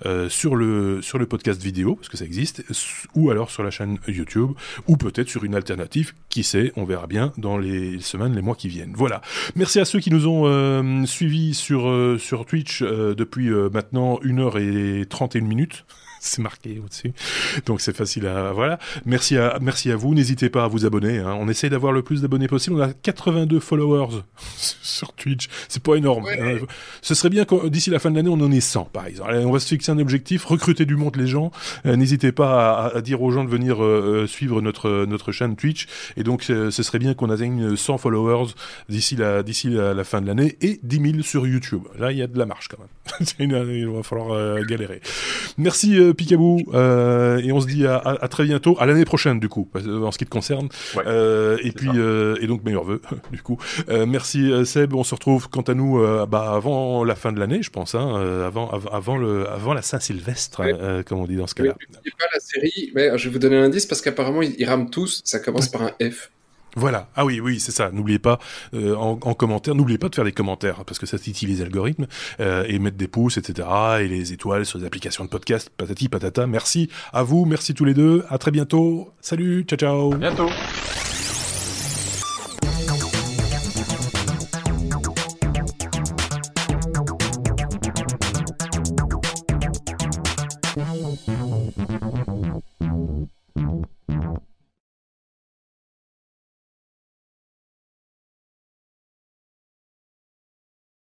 euh, 0.06 0.28
sur, 0.28 0.56
le, 0.56 1.02
sur 1.02 1.18
le 1.18 1.26
podcast 1.26 1.62
vidéo, 1.62 1.96
parce 1.96 2.08
que 2.08 2.16
ça 2.16 2.24
existe, 2.24 2.64
ou 3.14 3.30
alors 3.30 3.50
sur 3.50 3.62
la 3.62 3.70
chaîne 3.70 3.98
YouTube, 4.06 4.52
ou 4.86 4.96
peut-être 4.96 5.28
sur 5.28 5.44
une 5.44 5.54
alternative, 5.54 6.12
qui 6.28 6.42
sait, 6.42 6.72
on 6.76 6.84
verra 6.84 7.06
bien 7.06 7.32
dans 7.36 7.58
les 7.58 8.00
semaines, 8.00 8.34
les 8.34 8.42
mois 8.42 8.56
qui 8.56 8.68
viennent. 8.68 8.94
Voilà. 8.96 9.20
Merci 9.56 9.80
à 9.80 9.84
ceux 9.84 10.00
qui 10.00 10.10
nous 10.10 10.26
ont 10.26 10.46
euh, 10.46 11.04
suivis 11.06 11.54
sur, 11.54 11.88
euh, 11.88 12.18
sur 12.18 12.46
Twitch 12.46 12.82
depuis 12.82 13.48
maintenant 13.50 14.18
1h 14.22 15.02
et 15.02 15.06
31 15.06 15.42
minutes. 15.42 15.84
c'est 16.20 16.42
marqué 16.42 16.80
au-dessus. 16.84 17.12
Donc 17.66 17.80
c'est 17.80 17.96
facile 17.96 18.26
à 18.26 18.52
voilà. 18.52 18.78
Merci 19.04 19.36
à 19.36 19.58
merci 19.60 19.90
à 19.90 19.96
vous. 19.96 20.14
N'hésitez 20.14 20.50
pas 20.50 20.64
à 20.64 20.68
vous 20.68 20.86
abonner. 20.86 21.18
Hein. 21.18 21.36
On 21.38 21.48
essaie 21.48 21.70
d'avoir 21.70 21.92
le 21.92 22.02
plus 22.02 22.22
d'abonnés 22.22 22.48
possible. 22.48 22.76
On 22.76 22.82
a 22.82 22.92
82 22.92 23.60
followers 23.60 24.22
sur 24.56 25.12
Twitch. 25.12 25.48
C'est 25.68 25.82
pas 25.82 25.94
énorme. 25.94 26.26
Hein. 26.28 26.58
Ce 27.02 27.14
serait 27.14 27.30
bien 27.30 27.44
que 27.44 27.68
d'ici 27.68 27.90
la 27.90 27.98
fin 27.98 28.10
de 28.10 28.16
l'année 28.16 28.30
on 28.30 28.40
en 28.40 28.50
ait 28.52 28.60
100 28.60 28.84
par 28.92 29.06
exemple. 29.06 29.30
Allez, 29.30 29.44
on 29.44 29.52
va 29.52 29.60
se 29.60 29.68
fixer 29.68 29.92
un 29.92 29.98
objectif, 29.98 30.44
recruter 30.44 30.84
du 30.84 30.96
monde 30.96 31.16
les 31.16 31.26
gens. 31.26 31.50
Euh, 31.86 31.96
n'hésitez 31.96 32.32
pas 32.32 32.92
à, 32.94 33.00
dire 33.00 33.22
aux 33.22 33.30
gens 33.30 33.44
de 33.44 33.50
venir 33.50 33.82
euh, 33.82 34.22
euh, 34.22 34.26
suivre 34.26 34.60
notre 34.60 35.06
notre 35.06 35.32
chaîne 35.32 35.56
Twitch. 35.56 35.86
Et 36.16 36.22
donc 36.22 36.42
ce 36.42 36.70
serait 36.70 36.98
bien 36.98 37.14
qu'on 37.14 37.30
atteigne 37.30 37.76
100 37.76 37.98
followers 37.98 38.52
d'ici 38.88 39.16
la 39.16 39.42
d'ici 39.42 39.68
la, 39.70 40.04
fin 40.04 40.20
de 40.20 40.26
l'année 40.26 40.56
et 40.60 40.80
10 40.82 41.12
000 41.12 41.22
sur 41.22 41.46
YouTube. 41.46 41.82
Là 41.98 42.12
il 42.12 42.18
y 42.18 42.22
a 42.22 42.26
de 42.26 42.38
la 42.38 42.46
marche 42.46 42.68
quand 42.68 42.78
même. 42.78 43.58
il 43.78 43.88
va 43.88 44.02
falloir 44.02 44.62
galérer. 44.64 45.00
Merci. 45.56 45.98
Picabou, 46.12 46.60
euh, 46.74 47.38
et 47.38 47.52
on 47.52 47.60
se 47.60 47.66
dit 47.66 47.86
à, 47.86 48.00
très 48.28 48.44
bientôt, 48.44 48.76
à 48.78 48.86
l'année 48.86 49.04
prochaine 49.04 49.40
du 49.40 49.48
coup, 49.48 49.68
en 49.74 50.10
ce 50.10 50.18
qui 50.18 50.24
te 50.24 50.30
concerne. 50.30 50.68
Euh, 50.96 51.58
et 51.62 51.72
puis, 51.72 51.90
euh, 51.94 52.36
et 52.40 52.46
donc 52.46 52.64
meilleurs 52.64 52.84
vœux 52.84 53.00
du 53.32 53.42
coup. 53.42 53.58
merci 53.88 54.50
Seb, 54.64 54.94
on 54.94 55.04
se 55.04 55.14
retrouve 55.14 55.48
quant 55.48 55.62
à 55.62 55.74
nous 55.74 56.00
bah, 56.26 56.52
avant 56.54 57.04
la 57.04 57.14
fin 57.14 57.32
de 57.32 57.40
l'année, 57.40 57.62
je 57.62 57.70
pense, 57.70 57.94
hein, 57.94 58.44
avant, 58.46 58.70
avant, 58.92 59.16
le, 59.16 59.48
avant 59.48 59.74
la 59.74 59.82
Saint-Sylvestre, 59.82 60.62
comme 61.04 61.20
on 61.20 61.26
dit 61.26 61.36
dans 61.36 61.46
ce 61.46 61.54
cas-là. 61.54 61.74
pas 61.74 62.26
la 62.32 62.40
série, 62.40 62.90
mais 62.94 63.16
je 63.16 63.28
vais 63.28 63.32
vous 63.32 63.38
donner 63.38 63.56
un 63.56 63.64
indice 63.64 63.86
parce 63.86 64.00
qu'apparemment 64.00 64.42
ils, 64.42 64.54
ils 64.58 64.64
rament 64.64 64.90
tous, 64.90 65.22
ça 65.24 65.38
commence 65.38 65.68
par 65.68 65.82
un 65.82 65.92
F. 66.10 66.30
Voilà. 66.76 67.08
Ah 67.16 67.24
oui, 67.24 67.40
oui, 67.40 67.60
c'est 67.60 67.72
ça. 67.72 67.90
N'oubliez 67.90 68.18
pas 68.18 68.38
euh, 68.74 68.94
en, 68.94 69.16
commentaire, 69.34 69.74
n'oubliez 69.74 69.98
pas 69.98 70.08
de 70.08 70.14
faire 70.14 70.24
des 70.24 70.32
commentaires 70.32 70.84
parce 70.84 70.98
que 70.98 71.06
ça 71.06 71.18
titille 71.18 71.48
les 71.48 71.62
algorithmes 71.62 72.06
euh, 72.40 72.64
et 72.68 72.78
mettre 72.78 72.96
des 72.96 73.08
pouces, 73.08 73.36
etc. 73.36 73.68
Et 74.00 74.08
les 74.08 74.32
étoiles 74.32 74.66
sur 74.66 74.78
les 74.78 74.84
applications 74.84 75.24
de 75.24 75.30
podcast, 75.30 75.70
patati 75.76 76.08
patata. 76.08 76.46
Merci 76.46 76.88
à 77.12 77.22
vous, 77.22 77.44
merci 77.44 77.74
tous 77.74 77.84
les 77.84 77.94
deux. 77.94 78.24
À 78.28 78.38
très 78.38 78.50
bientôt. 78.50 79.12
Salut, 79.20 79.62
ciao, 79.62 79.78
ciao. 79.78 80.14
bientôt. 80.14 80.48